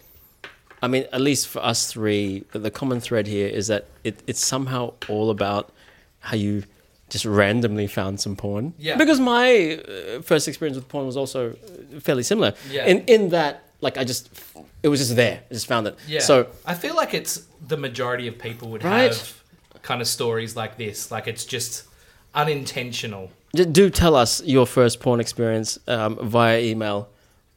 I 0.82 0.88
mean, 0.88 1.06
at 1.12 1.20
least 1.20 1.48
for 1.48 1.60
us 1.64 1.90
three, 1.90 2.44
the, 2.52 2.58
the 2.58 2.70
common 2.70 3.00
thread 3.00 3.26
here 3.26 3.48
is 3.48 3.66
that 3.68 3.86
it, 4.04 4.22
it's 4.26 4.44
somehow 4.44 4.94
all 5.08 5.30
about 5.30 5.72
how 6.20 6.36
you 6.36 6.64
just 7.08 7.24
randomly 7.24 7.86
found 7.86 8.20
some 8.20 8.36
porn. 8.36 8.74
Yeah. 8.78 8.96
Because 8.96 9.18
my 9.18 9.76
uh, 9.88 10.20
first 10.22 10.46
experience 10.46 10.76
with 10.76 10.88
porn 10.88 11.06
was 11.06 11.16
also 11.16 11.54
fairly 12.00 12.22
similar. 12.22 12.52
Yeah. 12.70 12.84
In 12.86 13.00
in 13.06 13.28
that, 13.30 13.62
like, 13.80 13.96
I 13.96 14.04
just, 14.04 14.28
it 14.82 14.88
was 14.88 15.00
just 15.00 15.16
there. 15.16 15.40
I 15.50 15.54
just 15.54 15.66
found 15.66 15.86
it. 15.86 15.96
Yeah. 16.06 16.20
So 16.20 16.48
I 16.66 16.74
feel 16.74 16.94
like 16.94 17.14
it's 17.14 17.46
the 17.66 17.76
majority 17.78 18.28
of 18.28 18.38
people 18.38 18.68
would 18.70 18.84
Right. 18.84 19.08
have 19.14 19.42
kind 19.82 20.02
of 20.02 20.06
stories 20.08 20.54
like 20.54 20.76
this. 20.76 21.10
Like 21.10 21.26
it's 21.28 21.46
just 21.46 21.84
unintentional. 22.34 23.30
Do 23.52 23.90
tell 23.90 24.14
us 24.14 24.42
your 24.44 24.66
first 24.66 25.00
porn 25.00 25.20
experience 25.20 25.78
um, 25.88 26.16
via 26.20 26.60
email 26.60 27.08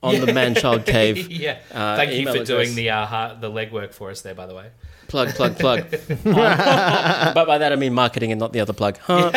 on 0.01 0.19
the 0.19 0.27
Manchild 0.31 0.85
cave. 0.85 1.29
yeah. 1.29 1.59
uh, 1.71 1.95
Thank 1.95 2.13
you 2.13 2.25
for 2.31 2.43
doing 2.43 2.75
the 2.75 2.89
uh, 2.89 3.35
the 3.39 3.49
legwork 3.49 3.93
for 3.93 4.09
us 4.09 4.21
there, 4.21 4.35
by 4.35 4.45
the 4.45 4.55
way. 4.55 4.67
Plug, 5.07 5.29
plug, 5.35 5.59
plug. 5.59 5.79
Uh, 5.93 5.97
but 7.33 7.45
by 7.45 7.57
that 7.57 7.73
I 7.73 7.75
mean 7.75 7.93
marketing 7.93 8.31
and 8.31 8.39
not 8.39 8.53
the 8.53 8.61
other 8.61 8.71
plug. 8.73 8.97
Huh? 8.99 9.31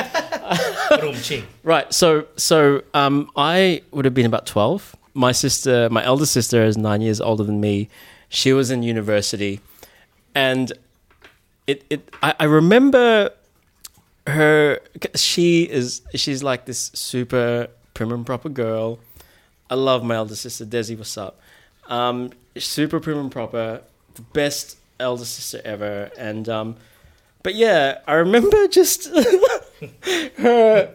Right. 1.64 1.92
So, 1.92 2.26
so 2.36 2.82
um, 2.94 3.28
I 3.34 3.82
would 3.90 4.04
have 4.04 4.14
been 4.14 4.26
about 4.26 4.46
twelve. 4.46 4.94
My 5.14 5.32
sister, 5.32 5.88
my 5.90 6.04
elder 6.04 6.26
sister, 6.26 6.64
is 6.64 6.76
nine 6.76 7.00
years 7.00 7.20
older 7.20 7.42
than 7.42 7.60
me. 7.60 7.88
She 8.28 8.52
was 8.52 8.70
in 8.70 8.82
university, 8.82 9.60
and 10.34 10.72
it, 11.66 11.84
it. 11.90 12.08
I, 12.22 12.34
I 12.40 12.44
remember 12.44 13.30
her. 14.26 14.80
She 15.14 15.62
is. 15.64 16.02
She's 16.14 16.42
like 16.42 16.66
this 16.66 16.90
super 16.94 17.68
prim 17.94 18.12
and 18.12 18.26
proper 18.26 18.48
girl. 18.48 18.98
I 19.70 19.74
love 19.74 20.04
my 20.04 20.16
elder 20.16 20.34
sister, 20.34 20.64
Desi. 20.64 20.96
What's 20.96 21.16
up? 21.16 21.40
Um, 21.88 22.30
super 22.56 23.00
prim 23.00 23.18
and 23.18 23.32
proper, 23.32 23.82
the 24.14 24.22
best 24.22 24.78
elder 25.00 25.24
sister 25.24 25.60
ever, 25.64 26.10
and 26.16 26.48
um, 26.48 26.76
but 27.42 27.54
yeah, 27.54 27.98
I 28.06 28.14
remember 28.14 28.68
just 28.68 29.08
her 30.38 30.94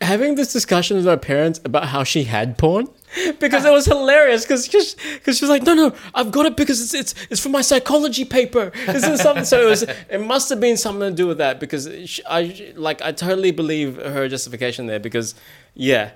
having 0.00 0.34
this 0.34 0.52
discussion 0.52 0.96
with 0.96 1.06
my 1.06 1.16
parents 1.16 1.60
about 1.64 1.86
how 1.88 2.04
she 2.04 2.24
had 2.24 2.58
porn 2.58 2.88
because 3.38 3.64
it 3.64 3.72
was 3.72 3.86
hilarious 3.86 4.42
because 4.44 4.66
because 4.68 5.38
she 5.38 5.44
was 5.44 5.50
like 5.50 5.62
no 5.62 5.74
no 5.74 5.94
I've 6.14 6.30
got 6.30 6.46
it 6.46 6.56
because 6.56 6.80
it's 6.80 6.94
it's 6.94 7.14
it's 7.30 7.40
for 7.40 7.48
my 7.48 7.60
psychology 7.60 8.24
paper 8.24 8.72
this 8.86 9.04
is 9.08 9.20
something 9.20 9.44
so 9.44 9.60
it 9.60 9.68
was 9.68 9.82
it 9.82 10.20
must 10.20 10.48
have 10.48 10.60
been 10.60 10.76
something 10.76 11.10
to 11.10 11.14
do 11.14 11.26
with 11.26 11.38
that 11.38 11.60
because 11.60 11.88
she, 12.06 12.24
I 12.24 12.72
like 12.76 13.02
I 13.02 13.12
totally 13.12 13.50
believe 13.50 13.96
her 13.96 14.28
justification 14.28 14.86
there 14.86 15.00
because 15.00 15.34
yeah 15.74 16.12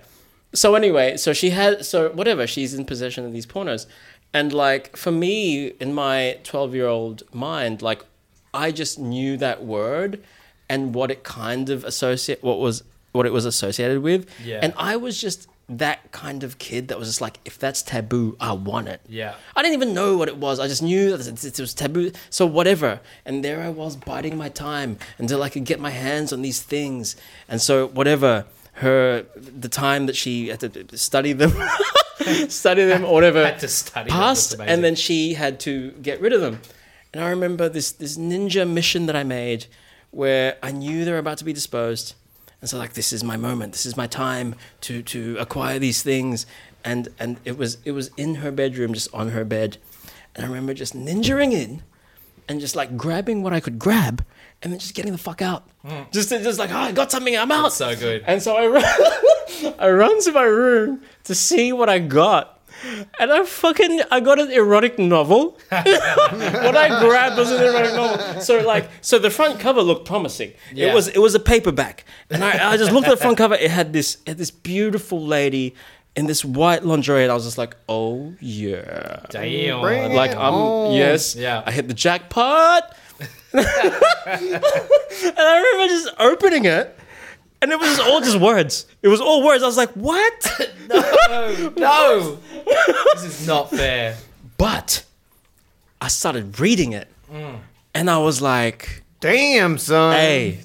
so 0.52 0.74
anyway 0.74 1.16
so 1.16 1.32
she 1.32 1.50
had 1.50 1.84
so 1.84 2.10
whatever 2.10 2.46
she's 2.46 2.72
in 2.74 2.84
possession 2.84 3.24
of 3.24 3.32
these 3.32 3.46
pornos 3.46 3.86
and 4.32 4.52
like 4.52 4.96
for 4.96 5.10
me 5.10 5.68
in 5.80 5.92
my 5.92 6.38
12 6.44 6.74
year 6.74 6.86
old 6.86 7.22
mind 7.32 7.82
like 7.82 8.04
I 8.54 8.70
just 8.70 8.98
knew 8.98 9.36
that 9.36 9.64
word 9.64 10.22
and 10.68 10.94
what 10.94 11.10
it 11.10 11.24
kind 11.24 11.68
of 11.68 11.84
associate 11.84 12.42
what 12.42 12.58
was 12.58 12.82
what 13.16 13.26
it 13.26 13.32
was 13.32 13.44
associated 13.44 14.02
with. 14.02 14.28
Yeah. 14.44 14.60
And 14.62 14.74
I 14.76 14.96
was 14.96 15.20
just 15.20 15.48
that 15.68 16.12
kind 16.12 16.44
of 16.44 16.58
kid 16.58 16.88
that 16.88 16.98
was 16.98 17.08
just 17.08 17.20
like, 17.20 17.40
if 17.44 17.58
that's 17.58 17.82
taboo, 17.82 18.36
I 18.38 18.52
want 18.52 18.86
it. 18.88 19.00
Yeah. 19.08 19.34
I 19.56 19.62
didn't 19.62 19.74
even 19.74 19.94
know 19.94 20.16
what 20.16 20.28
it 20.28 20.36
was. 20.36 20.60
I 20.60 20.68
just 20.68 20.82
knew 20.82 21.16
that 21.16 21.44
it, 21.44 21.58
was 21.60 21.74
taboo. 21.74 22.12
So 22.30 22.46
whatever. 22.46 23.00
And 23.24 23.44
there 23.44 23.60
I 23.60 23.70
was 23.70 23.96
biding 23.96 24.36
my 24.36 24.48
time 24.48 24.98
until 25.18 25.42
I 25.42 25.48
could 25.48 25.64
get 25.64 25.80
my 25.80 25.90
hands 25.90 26.32
on 26.32 26.42
these 26.42 26.62
things. 26.62 27.16
And 27.48 27.60
so 27.60 27.88
whatever 27.88 28.44
her 28.74 29.24
the 29.34 29.68
time 29.70 30.04
that 30.06 30.14
she 30.14 30.48
had 30.48 30.60
to 30.60 30.96
study 30.98 31.32
them, 31.32 31.50
study 32.48 32.84
them 32.84 33.04
or 33.04 33.14
whatever 33.14 33.44
Had 33.44 33.58
to 33.60 33.68
study. 33.68 34.10
passed 34.10 34.54
and 34.60 34.84
then 34.84 34.94
she 34.94 35.34
had 35.34 35.58
to 35.60 35.92
get 35.92 36.20
rid 36.20 36.32
of 36.32 36.40
them 36.40 36.60
and 37.14 37.22
i 37.24 37.30
remember 37.30 37.68
this 37.68 37.92
this 37.92 38.18
ninja 38.18 38.68
mission 38.68 39.06
that 39.06 39.16
i 39.16 39.22
made 39.22 39.66
where 40.10 40.56
i 40.62 40.72
knew 40.72 41.04
they 41.04 41.12
were 41.12 41.18
about 41.18 41.38
to 41.38 41.44
be 41.44 41.52
disposed 41.52 42.14
and 42.60 42.70
so 42.70 42.78
like 42.78 42.94
this 42.94 43.12
is 43.12 43.22
my 43.22 43.36
moment. 43.36 43.72
This 43.72 43.86
is 43.86 43.96
my 43.96 44.06
time 44.06 44.54
to 44.82 45.02
to 45.02 45.36
acquire 45.38 45.78
these 45.78 46.02
things. 46.02 46.46
And 46.84 47.08
and 47.18 47.38
it 47.44 47.58
was 47.58 47.78
it 47.84 47.92
was 47.92 48.10
in 48.16 48.36
her 48.36 48.50
bedroom 48.50 48.94
just 48.94 49.12
on 49.14 49.30
her 49.30 49.44
bed. 49.44 49.78
And 50.34 50.44
i 50.44 50.48
remember 50.48 50.74
just 50.74 50.94
ninjaing 50.94 51.52
in 51.52 51.82
and 52.48 52.60
just 52.60 52.76
like 52.76 52.96
grabbing 52.96 53.42
what 53.42 53.52
i 53.52 53.60
could 53.60 53.78
grab 53.78 54.24
and 54.62 54.72
then 54.72 54.78
just 54.78 54.94
getting 54.94 55.12
the 55.12 55.18
fuck 55.18 55.42
out. 55.42 55.68
Hmm. 55.84 56.02
Just 56.12 56.30
just 56.30 56.58
like 56.58 56.70
oh 56.70 56.76
i 56.76 56.92
got 56.92 57.10
something 57.10 57.36
i'm 57.36 57.50
out. 57.52 57.62
That's 57.64 57.76
so 57.76 57.96
good. 57.96 58.24
and 58.26 58.42
so 58.42 58.56
I 58.56 58.66
run, 58.66 59.74
I 59.78 59.90
run 59.90 60.20
to 60.22 60.32
my 60.32 60.42
room 60.44 61.02
to 61.24 61.34
see 61.34 61.72
what 61.72 61.88
I 61.88 61.98
got. 61.98 62.55
And 63.18 63.32
I 63.32 63.44
fucking 63.44 64.02
I 64.10 64.20
got 64.20 64.38
an 64.38 64.50
erotic 64.50 64.98
novel. 64.98 65.58
what 65.68 66.76
I 66.76 67.00
grabbed 67.00 67.36
was 67.38 67.50
an 67.50 67.62
erotic 67.62 67.94
novel. 67.94 68.40
So 68.40 68.60
like 68.60 68.88
so 69.00 69.18
the 69.18 69.30
front 69.30 69.60
cover 69.60 69.82
looked 69.82 70.06
promising. 70.06 70.52
Yeah. 70.72 70.88
It 70.90 70.94
was 70.94 71.08
it 71.08 71.18
was 71.18 71.34
a 71.34 71.40
paperback. 71.40 72.04
And 72.30 72.44
I, 72.44 72.72
I 72.72 72.76
just 72.76 72.92
looked 72.92 73.06
at 73.08 73.10
the 73.10 73.16
front 73.16 73.38
cover, 73.38 73.54
it 73.54 73.70
had 73.70 73.92
this 73.92 74.16
it 74.26 74.30
had 74.30 74.38
this 74.38 74.50
beautiful 74.50 75.24
lady 75.24 75.74
in 76.14 76.26
this 76.26 76.44
white 76.44 76.84
lingerie 76.84 77.22
and 77.24 77.30
I 77.30 77.34
was 77.34 77.44
just 77.44 77.58
like, 77.58 77.76
"Oh 77.88 78.34
yeah." 78.40 79.20
Damn. 79.30 79.80
Bring 79.80 80.14
Like 80.14 80.32
I'm 80.32 80.54
on. 80.54 80.94
yes. 80.94 81.36
Yeah. 81.36 81.62
I 81.66 81.70
hit 81.72 81.88
the 81.88 81.94
jackpot. 81.94 82.96
and 83.52 83.64
I 85.38 85.72
remember 85.72 85.88
just 85.94 86.08
opening 86.18 86.64
it 86.66 86.98
and 87.62 87.72
it 87.72 87.78
was 87.78 87.98
all 87.98 88.20
just 88.20 88.38
words. 88.40 88.86
It 89.02 89.08
was 89.08 89.20
all 89.20 89.44
words. 89.44 89.62
I 89.62 89.66
was 89.66 89.76
like, 89.76 89.90
"What?" 89.92 90.70
no, 90.88 91.72
no. 91.76 92.38
this 93.14 93.24
is 93.24 93.46
not 93.46 93.70
fair. 93.70 94.16
But 94.58 95.04
I 96.00 96.08
started 96.08 96.58
reading 96.60 96.92
it, 96.92 97.08
Mm. 97.32 97.58
and 97.94 98.10
I 98.10 98.18
was 98.18 98.40
like, 98.40 99.02
Damn, 99.20 99.78
son. 99.78 100.12
"Hey, 100.14 100.60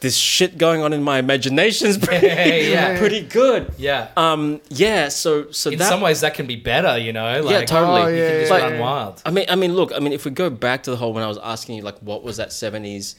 this 0.00 0.16
shit 0.16 0.56
going 0.58 0.82
on 0.82 0.92
in 0.92 1.02
my 1.02 1.18
imagination's 1.18 1.98
pretty, 2.06 2.26
yeah. 2.70 2.98
pretty 3.02 3.22
good." 3.22 3.72
Yeah. 3.76 4.08
Um, 4.16 4.60
yeah. 4.68 5.08
So, 5.08 5.50
so 5.50 5.70
In 5.70 5.78
that 5.78 5.88
some 5.88 6.00
ways, 6.00 6.20
that 6.22 6.34
can 6.34 6.46
be 6.46 6.56
better. 6.56 6.96
You 6.98 7.12
know. 7.12 7.42
Like, 7.42 7.52
yeah, 7.52 7.64
totally. 7.64 8.02
Oh, 8.02 8.06
You 8.06 8.16
yeah, 8.16 8.30
can 8.30 8.40
just 8.40 8.52
yeah, 8.52 8.58
run 8.58 8.72
yeah. 8.74 8.80
wild. 8.80 9.22
I 9.26 9.30
mean, 9.30 9.46
I 9.48 9.56
mean, 9.56 9.74
look, 9.74 9.92
I 9.94 9.98
mean, 9.98 10.12
if 10.12 10.24
we 10.24 10.30
go 10.30 10.48
back 10.50 10.84
to 10.84 10.90
the 10.90 10.96
whole 10.96 11.12
when 11.12 11.22
I 11.24 11.28
was 11.28 11.38
asking 11.38 11.76
you, 11.76 11.82
like, 11.82 11.98
what 11.98 12.22
was 12.22 12.36
that 12.38 12.52
seventies, 12.52 13.16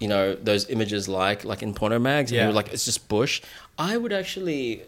you 0.00 0.08
know, 0.08 0.34
those 0.34 0.68
images 0.70 1.08
like, 1.08 1.44
like 1.44 1.62
in 1.62 1.74
porno 1.74 1.98
mags, 1.98 2.30
and 2.30 2.36
Yeah. 2.36 2.42
you 2.44 2.48
were 2.48 2.54
like, 2.54 2.72
it's 2.72 2.84
just 2.84 3.08
bush. 3.08 3.40
I 3.78 3.96
would 3.96 4.12
actually 4.12 4.82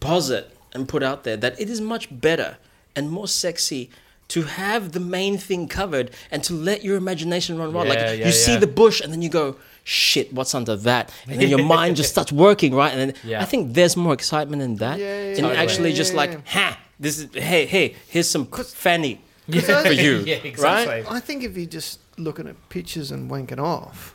posit 0.00 0.50
and 0.72 0.88
put 0.88 1.02
out 1.02 1.24
there 1.24 1.36
that 1.36 1.58
it 1.60 1.70
is 1.70 1.80
much 1.80 2.08
better 2.10 2.56
and 2.96 3.10
more 3.10 3.28
sexy 3.28 3.90
to 4.28 4.42
have 4.42 4.92
the 4.92 5.00
main 5.00 5.36
thing 5.38 5.68
covered 5.68 6.10
and 6.30 6.42
to 6.44 6.54
let 6.54 6.82
your 6.82 6.96
imagination 6.96 7.58
run 7.58 7.72
wild. 7.72 7.88
Yeah, 7.88 7.94
like 7.94 8.18
yeah, 8.18 8.26
you 8.26 8.32
see 8.32 8.56
the 8.56 8.66
bush 8.66 9.00
and 9.00 9.12
then 9.12 9.20
you 9.22 9.28
go, 9.28 9.56
shit, 9.84 10.32
what's 10.32 10.54
under 10.54 10.76
that? 10.76 11.12
And 11.28 11.40
then 11.40 11.48
your 11.48 11.62
mind 11.76 11.96
just 11.96 12.10
starts 12.10 12.32
working, 12.32 12.74
right? 12.74 12.92
And 12.92 13.00
then 13.12 13.14
Yeah. 13.24 13.42
I 13.42 13.44
think 13.44 13.74
there's 13.74 13.96
more 13.96 14.14
excitement 14.14 14.62
in 14.62 14.76
that. 14.76 14.98
Yeah, 14.98 15.30
yeah, 15.30 15.36
in 15.36 15.44
actually 15.44 15.90
yeah, 15.90 15.96
just 15.96 16.12
yeah, 16.12 16.16
like, 16.16 16.30
yeah. 16.32 16.38
ha, 16.46 16.78
this 16.98 17.18
is 17.18 17.28
hey, 17.34 17.66
hey, 17.66 17.94
here's 18.08 18.28
some 18.30 18.46
fanny 18.46 19.20
I- 19.52 19.60
for 19.60 19.92
you. 19.92 20.18
yeah, 20.26 20.36
exactly. 20.36 21.04
I 21.08 21.20
think 21.20 21.44
if 21.44 21.56
you're 21.56 21.66
just 21.66 22.00
looking 22.16 22.48
at 22.48 22.56
pictures 22.70 23.10
and 23.10 23.30
wanking 23.30 23.58
off, 23.60 24.13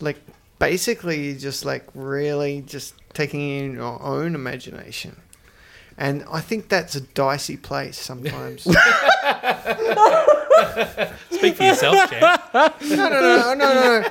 like 0.00 0.18
basically 0.58 1.28
you're 1.28 1.38
just 1.38 1.64
like 1.64 1.84
really 1.94 2.62
just 2.62 2.94
taking 3.12 3.40
in 3.40 3.72
your 3.74 4.02
own 4.02 4.34
imagination. 4.34 5.16
And 5.96 6.24
I 6.30 6.40
think 6.40 6.68
that's 6.68 6.94
a 6.94 7.00
dicey 7.00 7.56
place 7.56 7.98
sometimes. 7.98 8.62
Speak 11.30 11.56
for 11.56 11.64
yourself, 11.64 12.10
champ. 12.10 12.42
no, 12.54 13.08
no, 13.08 13.20
no, 13.20 13.54
no, 13.54 13.74
no. 13.74 14.04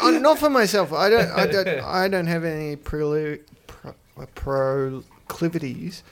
Uh, 0.00 0.10
not 0.12 0.38
for 0.38 0.48
myself. 0.48 0.92
I 0.92 1.10
don't. 1.10 1.30
I 1.32 1.46
don't. 1.46 1.68
I 1.68 2.08
don't 2.08 2.26
have 2.26 2.44
any 2.44 2.76
prolu- 2.76 3.40
pro, 3.66 3.92
uh, 4.18 4.26
proclivities 4.34 6.02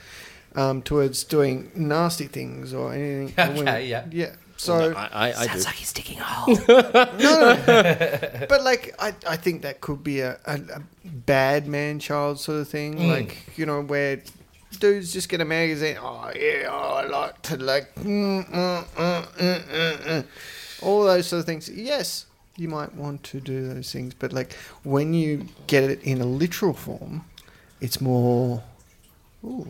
um, 0.55 0.81
towards 0.81 1.23
doing 1.23 1.71
nasty 1.75 2.27
things 2.27 2.73
or 2.73 2.93
anything. 2.93 3.33
Okay, 3.61 3.87
yeah. 3.87 4.05
Yeah. 4.11 4.35
So 4.63 4.93
I, 4.95 5.07
I, 5.07 5.33
I 5.43 5.47
do. 5.47 5.59
like 5.59 5.75
he's 5.75 5.91
digging 5.91 6.19
a 6.19 6.23
hole. 6.23 6.55
no, 6.67 7.05
no. 7.17 8.45
but 8.49 8.63
like 8.63 8.95
I, 8.97 9.13
I 9.27 9.35
think 9.35 9.61
that 9.63 9.81
could 9.81 10.03
be 10.03 10.21
a, 10.21 10.39
a, 10.45 10.55
a 10.55 10.81
bad 11.03 11.67
man 11.67 11.99
child 11.99 12.39
sort 12.39 12.61
of 12.61 12.69
thing. 12.69 12.95
Mm. 12.95 13.09
Like 13.09 13.57
you 13.57 13.65
know 13.65 13.81
where 13.81 14.21
dudes 14.79 15.11
just 15.11 15.27
get 15.27 15.41
a 15.41 15.45
magazine. 15.45 15.97
Oh 15.99 16.31
yeah, 16.33 16.67
oh, 16.69 16.93
I 16.95 17.05
like 17.07 17.41
to 17.43 17.57
like 17.57 17.93
mm, 17.95 18.45
mm, 18.49 18.85
mm, 18.85 19.25
mm, 19.25 19.61
mm, 19.63 19.97
mm. 19.97 20.25
all 20.81 21.03
those 21.03 21.27
sort 21.27 21.41
of 21.41 21.45
things. 21.45 21.69
Yes, 21.69 22.25
you 22.55 22.69
might 22.69 22.93
want 22.95 23.23
to 23.23 23.41
do 23.41 23.67
those 23.67 23.91
things, 23.91 24.13
but 24.13 24.31
like 24.31 24.53
when 24.83 25.13
you 25.13 25.45
get 25.67 25.83
it 25.83 26.01
in 26.03 26.21
a 26.21 26.25
literal 26.25 26.73
form, 26.73 27.25
it's 27.81 27.99
more. 27.99 28.63
Ooh. 29.43 29.67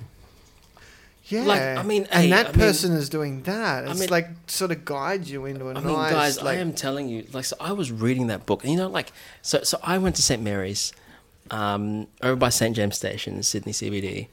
Yeah. 1.34 1.44
Like, 1.44 1.62
I 1.62 1.84
mean, 1.84 2.04
and 2.12 2.24
hey, 2.26 2.30
that 2.30 2.46
I 2.48 2.50
mean- 2.52 2.60
person 2.60 2.92
is 2.94 3.10
doing 3.10 3.44
that. 3.44 3.88
It's 3.88 4.00
mean- 4.00 4.10
like 4.10 4.30
sort 4.48 4.72
of 4.72 4.86
guides 4.86 5.30
you 5.32 5.46
into 5.46 5.66
a 5.68 5.72
I 5.72 5.74
nice. 5.74 5.84
mean, 5.84 5.96
guys, 5.96 6.42
like, 6.42 6.58
I 6.58 6.62
am 6.62 6.74
telling 6.74 7.10
you, 7.10 7.26
like, 7.34 7.46
so 7.46 7.56
I 7.60 7.72
was 7.72 7.92
reading 7.92 8.28
that 8.28 8.46
book, 8.46 8.64
and 8.64 8.72
you 8.72 8.78
know, 8.78 8.88
like, 8.90 9.12
so, 9.42 9.64
so 9.64 9.80
I 9.84 9.98
went 9.98 10.16
to 10.18 10.22
St 10.22 10.42
Mary's, 10.42 10.94
um, 11.52 12.08
over 12.22 12.36
by 12.36 12.50
St 12.50 12.76
James 12.76 12.96
Station 12.96 13.36
in 13.36 13.44
Sydney 13.44 13.72
CBD, 13.72 14.28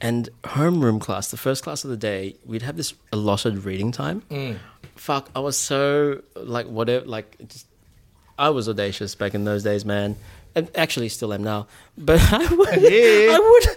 and 0.00 0.28
homeroom 0.42 1.00
class, 1.00 1.30
the 1.30 1.36
first 1.36 1.62
class 1.64 1.84
of 1.84 1.90
the 1.90 1.96
day, 1.96 2.36
we'd 2.44 2.62
have 2.62 2.76
this 2.76 2.94
allotted 3.12 3.64
reading 3.64 3.90
time. 3.92 4.22
Mm. 4.30 4.58
Fuck, 4.96 5.30
I 5.34 5.40
was 5.40 5.56
so 5.56 6.22
like 6.36 6.66
whatever, 6.66 7.06
like, 7.06 7.36
just, 7.48 7.66
I 8.38 8.50
was 8.50 8.68
audacious 8.68 9.14
back 9.14 9.34
in 9.34 9.44
those 9.44 9.62
days, 9.62 9.84
man, 9.84 10.16
and 10.54 10.70
actually 10.74 11.08
still 11.08 11.32
am 11.32 11.42
now. 11.42 11.66
But 11.98 12.20
I 12.32 12.54
would, 12.54 12.68
Yeah. 12.82 13.36
I 13.36 13.38
would. 13.40 13.76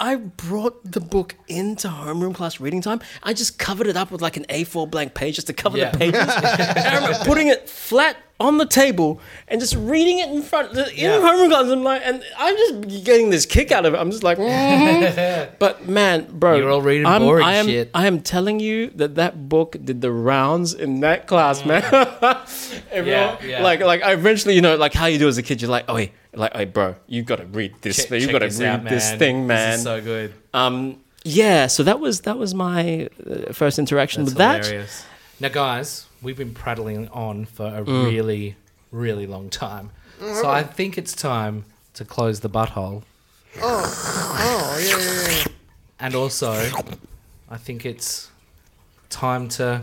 I 0.00 0.16
brought 0.16 0.90
the 0.90 1.00
book 1.00 1.36
into 1.48 1.88
homeroom 1.88 2.34
class 2.34 2.58
reading 2.60 2.80
time. 2.82 3.00
I 3.22 3.32
just 3.32 3.58
covered 3.58 3.86
it 3.86 3.96
up 3.96 4.10
with 4.10 4.20
like 4.20 4.36
an 4.36 4.44
A4 4.48 4.90
blank 4.90 5.14
page 5.14 5.36
just 5.36 5.46
to 5.46 5.52
cover 5.52 5.78
Yeah. 5.78 5.90
the 5.92 5.98
pages. 5.98 6.20
I 6.28 6.96
remember 6.96 7.18
putting 7.24 7.46
it 7.48 7.68
flat 7.68 8.16
on 8.40 8.58
the 8.58 8.66
table 8.66 9.20
and 9.46 9.60
just 9.60 9.74
reading 9.76 10.18
it 10.18 10.28
in 10.28 10.42
front 10.42 10.76
in 10.76 10.86
Yeah. 10.96 11.18
homeroom 11.20 11.48
class. 11.50 11.70
I'm 11.70 11.84
like, 11.84 12.02
and 12.04 12.22
I'm 12.36 12.56
just 12.56 13.04
getting 13.04 13.30
this 13.30 13.46
kick 13.46 13.70
out 13.70 13.86
of 13.86 13.94
it. 13.94 13.96
I'm 13.98 14.10
just 14.10 14.24
like, 14.24 14.38
mm. 14.38 15.50
but 15.58 15.88
man, 15.88 16.26
bro, 16.32 16.56
You're 16.56 16.70
all 16.70 16.82
reading 16.82 17.06
I'm, 17.06 17.22
boring 17.22 17.44
I 17.44 17.54
am, 17.54 17.66
shit. 17.66 17.90
I 17.94 18.06
am 18.06 18.20
telling 18.20 18.58
you 18.60 18.90
that 18.96 19.14
that 19.14 19.48
book 19.48 19.76
did 19.84 20.00
the 20.00 20.10
rounds 20.10 20.74
in 20.74 21.00
that 21.00 21.26
class, 21.26 21.64
man. 21.64 21.82
Everyone, 22.90 23.06
Yeah, 23.08 23.42
yeah. 23.44 23.62
Like, 23.62 23.80
like 23.80 24.02
I 24.02 24.12
eventually, 24.12 24.54
you 24.54 24.62
know, 24.62 24.76
like 24.76 24.94
how 24.94 25.06
you 25.06 25.18
do 25.18 25.28
as 25.28 25.38
a 25.38 25.42
kid, 25.42 25.62
you're 25.62 25.70
like, 25.70 25.84
oh, 25.88 25.94
wait, 25.94 26.12
like, 26.32 26.52
hey, 26.54 26.64
bro, 26.64 26.96
you 27.06 27.22
got 27.22 27.36
to 27.36 27.46
read 27.46 27.74
this. 27.82 27.96
Check- 27.96 28.20
you 28.20 28.30
got 28.32 28.40
to 28.40 28.48
read 28.48 28.62
out, 28.62 28.84
this 28.84 29.12
thing, 29.14 29.46
man. 29.46 29.70
This 29.70 29.78
is 29.78 29.84
so 29.84 30.00
good. 30.00 30.34
Um, 30.52 31.00
yeah, 31.24 31.68
so 31.68 31.82
that 31.84 32.00
was 32.00 32.20
that 32.22 32.36
was 32.36 32.54
my 32.54 33.08
uh, 33.26 33.52
first 33.52 33.78
interaction 33.78 34.24
That's 34.24 34.34
with 34.34 34.38
that. 34.38 35.04
Now, 35.40 35.48
guys, 35.48 36.06
we've 36.24 36.36
been 36.38 36.54
prattling 36.54 37.08
on 37.08 37.44
for 37.44 37.66
a 37.66 37.82
Mm. 37.84 38.04
really, 38.06 38.56
really 38.90 39.26
long 39.26 39.50
time. 39.50 39.90
Mm, 40.20 40.40
So 40.40 40.48
I 40.48 40.62
think 40.62 40.96
it's 40.98 41.14
time 41.14 41.64
to 41.94 42.04
close 42.04 42.40
the 42.40 42.50
butthole. 42.50 43.02
oh 43.60 44.78
yeah, 44.80 44.98
yeah, 44.98 45.38
yeah. 45.38 45.44
And 46.00 46.14
also, 46.14 46.52
I 47.50 47.56
think 47.56 47.86
it's 47.86 48.30
time 49.10 49.48
to 49.50 49.82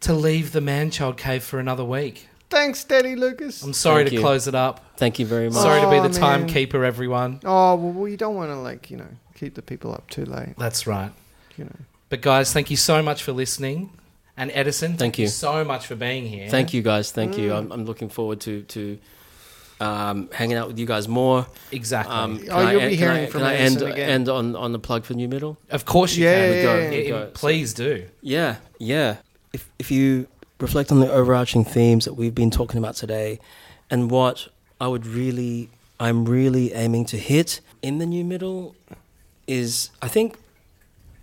to 0.00 0.12
leave 0.12 0.52
the 0.52 0.60
man-child 0.60 1.16
cave 1.16 1.42
for 1.42 1.58
another 1.58 1.84
week. 1.84 2.28
Thanks, 2.50 2.84
Daddy 2.84 3.16
Lucas. 3.16 3.62
I'm 3.62 3.72
sorry 3.72 4.02
Thank 4.02 4.08
to 4.10 4.14
you. 4.16 4.20
close 4.20 4.46
it 4.46 4.54
up. 4.54 4.84
Thank 4.98 5.18
you 5.18 5.24
very 5.26 5.48
much. 5.48 5.62
Sorry 5.62 5.80
to 5.80 5.88
be 5.90 5.96
Oh, 5.96 6.02
the 6.02 6.08
man. 6.20 6.20
timekeeper, 6.20 6.84
everyone. 6.84 7.40
Oh 7.44 7.74
well, 7.74 7.92
we 7.92 8.16
don't 8.16 8.34
want 8.34 8.50
to 8.50 8.56
like 8.56 8.90
you 8.90 8.96
know 8.98 9.08
keep 9.34 9.54
the 9.54 9.62
people 9.62 9.92
up 9.92 10.08
too 10.10 10.24
late. 10.24 10.54
That's 10.58 10.86
right. 10.86 11.10
You 11.56 11.64
know. 11.64 11.76
But 12.10 12.20
guys, 12.20 12.52
thank 12.52 12.70
you 12.70 12.76
so 12.76 13.02
much 13.02 13.22
for 13.22 13.32
listening. 13.32 13.90
And 14.36 14.50
Edison, 14.52 14.90
thank, 14.92 14.98
Thank 14.98 15.18
you. 15.18 15.24
you. 15.24 15.28
so 15.28 15.64
much 15.64 15.86
for 15.86 15.94
being 15.94 16.26
here. 16.26 16.48
Thank 16.48 16.74
you, 16.74 16.82
guys. 16.82 17.12
Thank 17.12 17.38
you. 17.38 17.50
Mm. 17.50 17.56
I'm, 17.58 17.72
I'm 17.72 17.84
looking 17.84 18.08
forward 18.08 18.40
to 18.42 18.62
to 18.62 18.98
um, 19.80 20.28
hanging 20.32 20.56
out 20.56 20.66
with 20.68 20.78
you 20.78 20.86
guys 20.86 21.06
more. 21.08 21.46
Exactly. 21.72 22.14
Um, 22.14 22.40
Oh, 22.50 22.56
I 22.56 22.72
you'll 22.72 22.80
end- 22.82 22.90
be 22.90 22.96
can 22.96 23.08
I- 23.08 23.14
hearing 23.16 23.30
from 23.30 23.40
can 23.42 23.48
I 23.50 23.54
Edison 23.54 23.82
end, 23.82 23.92
again. 23.92 24.10
end 24.10 24.28
on 24.28 24.56
on 24.56 24.72
the 24.72 24.78
plug 24.80 25.04
for 25.04 25.14
New 25.14 25.28
Middle? 25.28 25.56
of 25.70 25.84
course 25.84 26.16
you 26.16 26.24
Yeah, 26.24 26.34
can. 26.46 26.56
yeah, 26.56 26.62
go, 26.62 26.74
yeah, 26.80 26.90
we 26.90 27.08
go. 27.08 27.30
Please 27.34 27.74
do. 27.74 28.06
Yeah, 28.22 28.56
yeah. 28.78 29.16
If 29.52 29.68
if 29.78 29.90
you 29.90 30.26
reflect 30.58 30.90
on 30.90 31.00
the 31.00 31.10
overarching 31.12 31.64
themes 31.64 32.04
that 32.04 32.14
we've 32.14 32.34
been 32.34 32.50
talking 32.50 32.78
about 32.78 32.96
today, 32.96 33.38
and 33.90 34.10
what 34.10 34.48
I 34.80 34.88
would 34.88 35.06
really, 35.06 35.68
I'm 36.00 36.24
really 36.24 36.72
aiming 36.72 37.04
to 37.06 37.18
hit 37.18 37.60
in 37.82 37.98
the 37.98 38.06
new 38.06 38.24
middle, 38.24 38.74
is 39.46 39.90
I 40.02 40.08
think, 40.08 40.38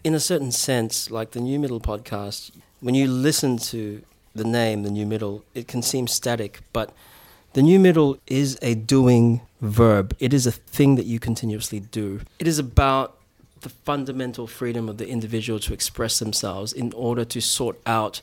in 0.04 0.14
a 0.16 0.20
certain 0.20 0.52
sense, 0.52 1.12
like 1.12 1.32
the 1.32 1.42
new 1.42 1.60
middle 1.60 1.80
podcast. 1.82 2.52
When 2.82 2.96
you 2.96 3.08
listen 3.08 3.58
to 3.58 4.02
the 4.34 4.44
name, 4.44 4.84
the 4.84 4.92
new 4.92 5.06
middle, 5.06 5.44
it 5.54 5.68
can 5.68 5.82
seem 5.82 6.08
static, 6.08 6.62
but 6.74 6.94
the 7.54 7.62
new 7.62 7.80
middle 7.80 8.18
is 8.28 8.58
a 8.62 8.76
doing 8.76 9.42
verb. 9.62 10.16
It 10.20 10.34
is 10.34 10.48
a 10.48 10.52
thing 10.52 10.96
that 10.96 11.06
you 11.06 11.20
continuously 11.20 11.80
do. 11.80 12.22
It 12.40 12.48
is 12.48 12.58
about 12.58 13.18
the 13.62 13.70
fundamental 13.70 14.48
freedom 14.48 14.90
of 14.90 14.98
the 14.98 15.08
individual 15.08 15.60
to 15.60 15.74
express 15.74 16.18
themselves 16.18 16.74
in 16.74 16.92
order 16.94 17.24
to 17.26 17.40
sort 17.40 17.80
out 17.86 18.22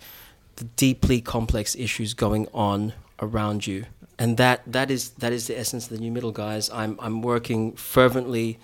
the 0.57 0.65
deeply 0.65 1.21
complex 1.21 1.77
issues 1.77 2.13
going 2.13 2.49
on 2.53 2.95
around 3.21 3.67
you. 3.67 3.87
And 4.19 4.37
that, 4.39 4.63
that 4.67 4.91
is 4.91 5.11
that 5.11 5.33
is 5.33 5.47
the 5.47 5.57
essence 5.57 5.85
of 5.85 5.91
the 5.91 5.99
new 5.99 6.11
middle, 6.11 6.33
guys. 6.33 6.69
I'm 6.71 6.99
I'm 6.99 7.23
working 7.23 7.73
fervently 7.75 8.59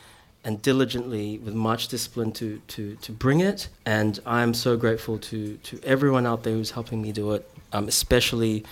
and 0.45 0.61
diligently 0.61 1.39
with 1.39 1.55
much 1.55 1.89
discipline 1.89 2.31
to, 2.33 2.61
to, 2.69 2.97
to 2.97 3.13
bring 3.13 3.41
it. 3.41 3.69
And 3.87 4.21
I'm 4.27 4.53
so 4.55 4.77
grateful 4.77 5.19
to, 5.19 5.57
to 5.57 5.81
everyone 5.83 6.27
out 6.27 6.43
there 6.43 6.53
who's 6.53 6.73
helping 6.73 7.01
me 7.01 7.13
do 7.13 7.33
it, 7.33 7.49
um, 7.73 7.89
especially 7.89 8.65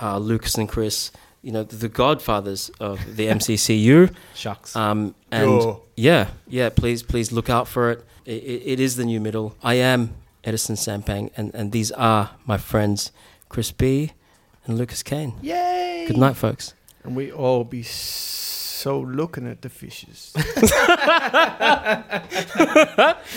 uh, 0.00 0.18
Lucas 0.18 0.54
and 0.56 0.68
Chris, 0.68 1.10
you 1.42 1.50
know, 1.52 1.64
the 1.64 1.88
godfathers 1.88 2.70
of 2.80 3.16
the 3.16 3.26
MCCU. 3.38 4.14
Shucks. 4.34 4.76
Um, 4.76 5.14
and 5.32 5.50
Yeah. 5.50 5.74
yeah, 5.96 6.28
yeah, 6.48 6.68
please, 6.68 7.02
please 7.02 7.32
look 7.32 7.50
out 7.50 7.66
for 7.66 7.90
it. 7.90 8.04
It, 8.24 8.42
it. 8.44 8.62
it 8.64 8.80
is 8.80 8.94
the 8.96 9.04
new 9.04 9.20
middle. 9.20 9.56
I 9.62 9.74
am 9.74 10.14
Edison 10.44 10.76
Sampang, 10.76 11.30
and, 11.36 11.52
and 11.54 11.72
these 11.72 11.90
are 11.92 12.30
my 12.46 12.58
friends, 12.58 13.10
Chris 13.48 13.72
B 13.72 14.12
and 14.66 14.78
Lucas 14.78 15.02
Kane. 15.02 15.34
Yay! 15.42 16.04
Good 16.06 16.16
night, 16.16 16.36
folks. 16.36 16.74
And 17.02 17.16
we 17.16 17.32
all 17.32 17.64
be 17.64 17.82
so 17.82 18.57
looking 18.86 19.46
at 19.46 19.62
the 19.62 19.68
fishes. 19.68 20.32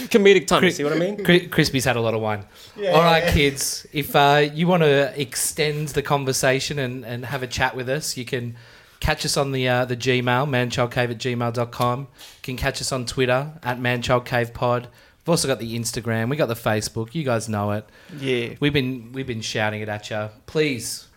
Comedic 0.09 0.47
time. 0.47 0.63
You 0.63 0.71
see 0.71 0.83
what 0.83 0.93
I 0.93 0.97
mean? 0.99 1.23
Cri- 1.23 1.47
Crispy's 1.47 1.85
had 1.85 1.95
a 1.95 2.01
lot 2.01 2.13
of 2.13 2.21
wine. 2.21 2.45
All 2.77 3.01
right, 3.01 3.27
kids. 3.31 3.85
If 3.91 4.15
uh, 4.15 4.49
you 4.53 4.67
want 4.67 4.83
to 4.83 5.19
extend 5.19 5.89
the 5.89 6.01
conversation 6.01 6.79
and, 6.79 7.05
and 7.05 7.25
have 7.25 7.43
a 7.43 7.47
chat 7.47 7.75
with 7.75 7.89
us, 7.89 8.17
you 8.17 8.25
can 8.25 8.55
catch 8.99 9.25
us 9.25 9.37
on 9.37 9.51
the 9.51 9.67
uh, 9.67 9.85
the 9.85 9.97
Gmail, 9.97 10.47
manchildcave 10.47 11.11
at 11.11 11.17
gmail.com. 11.17 11.99
You 12.01 12.07
can 12.43 12.57
catch 12.57 12.81
us 12.81 12.91
on 12.91 13.05
Twitter 13.05 13.51
at 13.63 13.79
manchildcavepod. 13.79 14.81
We've 14.81 15.29
also 15.29 15.47
got 15.47 15.59
the 15.59 15.77
Instagram. 15.77 16.29
We 16.29 16.35
got 16.35 16.47
the 16.47 16.55
Facebook. 16.55 17.13
You 17.13 17.23
guys 17.23 17.47
know 17.47 17.71
it. 17.71 17.87
yeah. 18.19 18.55
We've 18.59 18.73
been 18.73 19.11
we've 19.13 19.27
been 19.27 19.41
shouting 19.41 19.81
it 19.81 19.89
at 19.89 20.09
you. 20.09 20.29
Please 20.47 21.07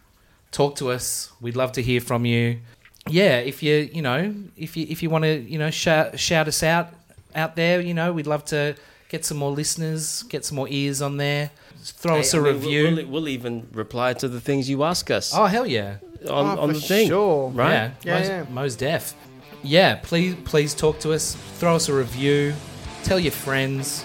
talk 0.51 0.77
to 0.77 0.91
us. 0.91 1.33
We'd 1.41 1.57
love 1.57 1.73
to 1.73 1.83
hear 1.83 2.01
from 2.01 2.25
you. 2.27 2.61
Yeah, 3.09 3.39
if 3.39 3.63
you 3.63 3.89
you 3.93 4.03
know 4.03 4.35
if 4.57 4.77
you 4.77 4.87
if 4.89 5.03
you 5.03 5.11
want 5.11 5.25
to 5.25 5.35
you 5.39 5.59
know 5.59 5.71
shout 5.71 6.19
shout 6.19 6.49
us 6.49 6.63
out 6.63 6.89
out 7.35 7.55
there, 7.57 7.81
you 7.81 7.93
know 7.95 8.13
we'd 8.13 8.27
love 8.27 8.45
to 8.47 8.77
get 9.09 9.25
some 9.25 9.37
more 9.39 9.51
listeners, 9.51 10.23
get 10.25 10.45
some 10.45 10.57
more 10.57 10.69
ears 10.71 11.03
on 11.03 11.17
there. 11.19 11.51
Throw 11.83 12.21
us 12.21 12.33
Hey, 12.33 12.39
a 12.39 12.41
I 12.41 12.45
mean, 12.45 12.55
review. 12.55 12.83
We'll, 12.85 12.95
we'll, 12.97 13.07
we'll 13.09 13.29
even 13.29 13.69
reply 13.73 14.15
to 14.15 14.27
the 14.29 14.41
things 14.41 14.71
you 14.71 14.85
ask 14.85 15.11
us 15.11 15.33
oh 15.35 15.45
hell 15.45 15.67
yeah, 15.67 15.97
on, 16.31 16.59
Oh, 16.59 16.63
on 16.63 16.69
for 16.69 16.75
the 16.75 16.81
thing. 16.81 17.09
Sure. 17.09 17.51
Right? 17.51 17.73
yeah, 17.73 17.91
Yeah, 18.05 18.19
most, 18.19 18.29
yeah. 18.29 18.45
most 18.51 18.79
deaf. 18.79 19.15
Yeah, 19.63 19.97
please 19.97 20.35
please 20.45 20.75
talk 20.75 20.99
to 21.01 21.13
us. 21.13 21.35
Throw 21.59 21.77
us 21.77 21.89
a 21.91 21.95
review. 21.95 22.55
Tell 23.03 23.19
your 23.21 23.33
friends. 23.33 24.05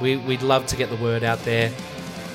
We 0.00 0.16
we'd 0.16 0.42
love 0.42 0.66
to 0.68 0.76
get 0.76 0.88
the 0.88 0.96
word 0.96 1.22
out 1.24 1.40
there. 1.44 1.70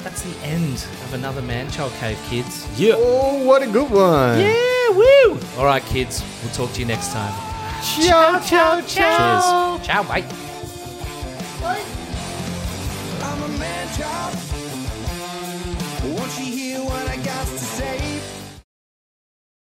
That's 0.04 0.22
the 0.22 0.38
end 0.46 0.76
of 0.76 1.14
another 1.14 1.42
Man 1.42 1.70
Child 1.72 1.92
Cave, 1.94 2.20
kids. 2.30 2.68
Yeah. 2.80 2.94
Oh, 2.96 3.44
what 3.46 3.62
a 3.62 3.68
good 3.68 3.90
one. 3.90 4.40
Yeah, 4.40 4.90
woo! 4.92 5.40
All 5.58 5.66
right, 5.66 5.84
kids. 5.84 6.24
We'll 6.42 6.54
talk 6.54 6.72
to 6.74 6.80
you 6.80 6.86
next 6.86 7.12
time. 7.12 7.34
Ciao, 7.84 8.40
ciao, 8.40 8.82
ciao. 8.82 9.78
Cheers. 9.78 9.88
Ciao, 9.88 10.04
bye. 10.04 10.26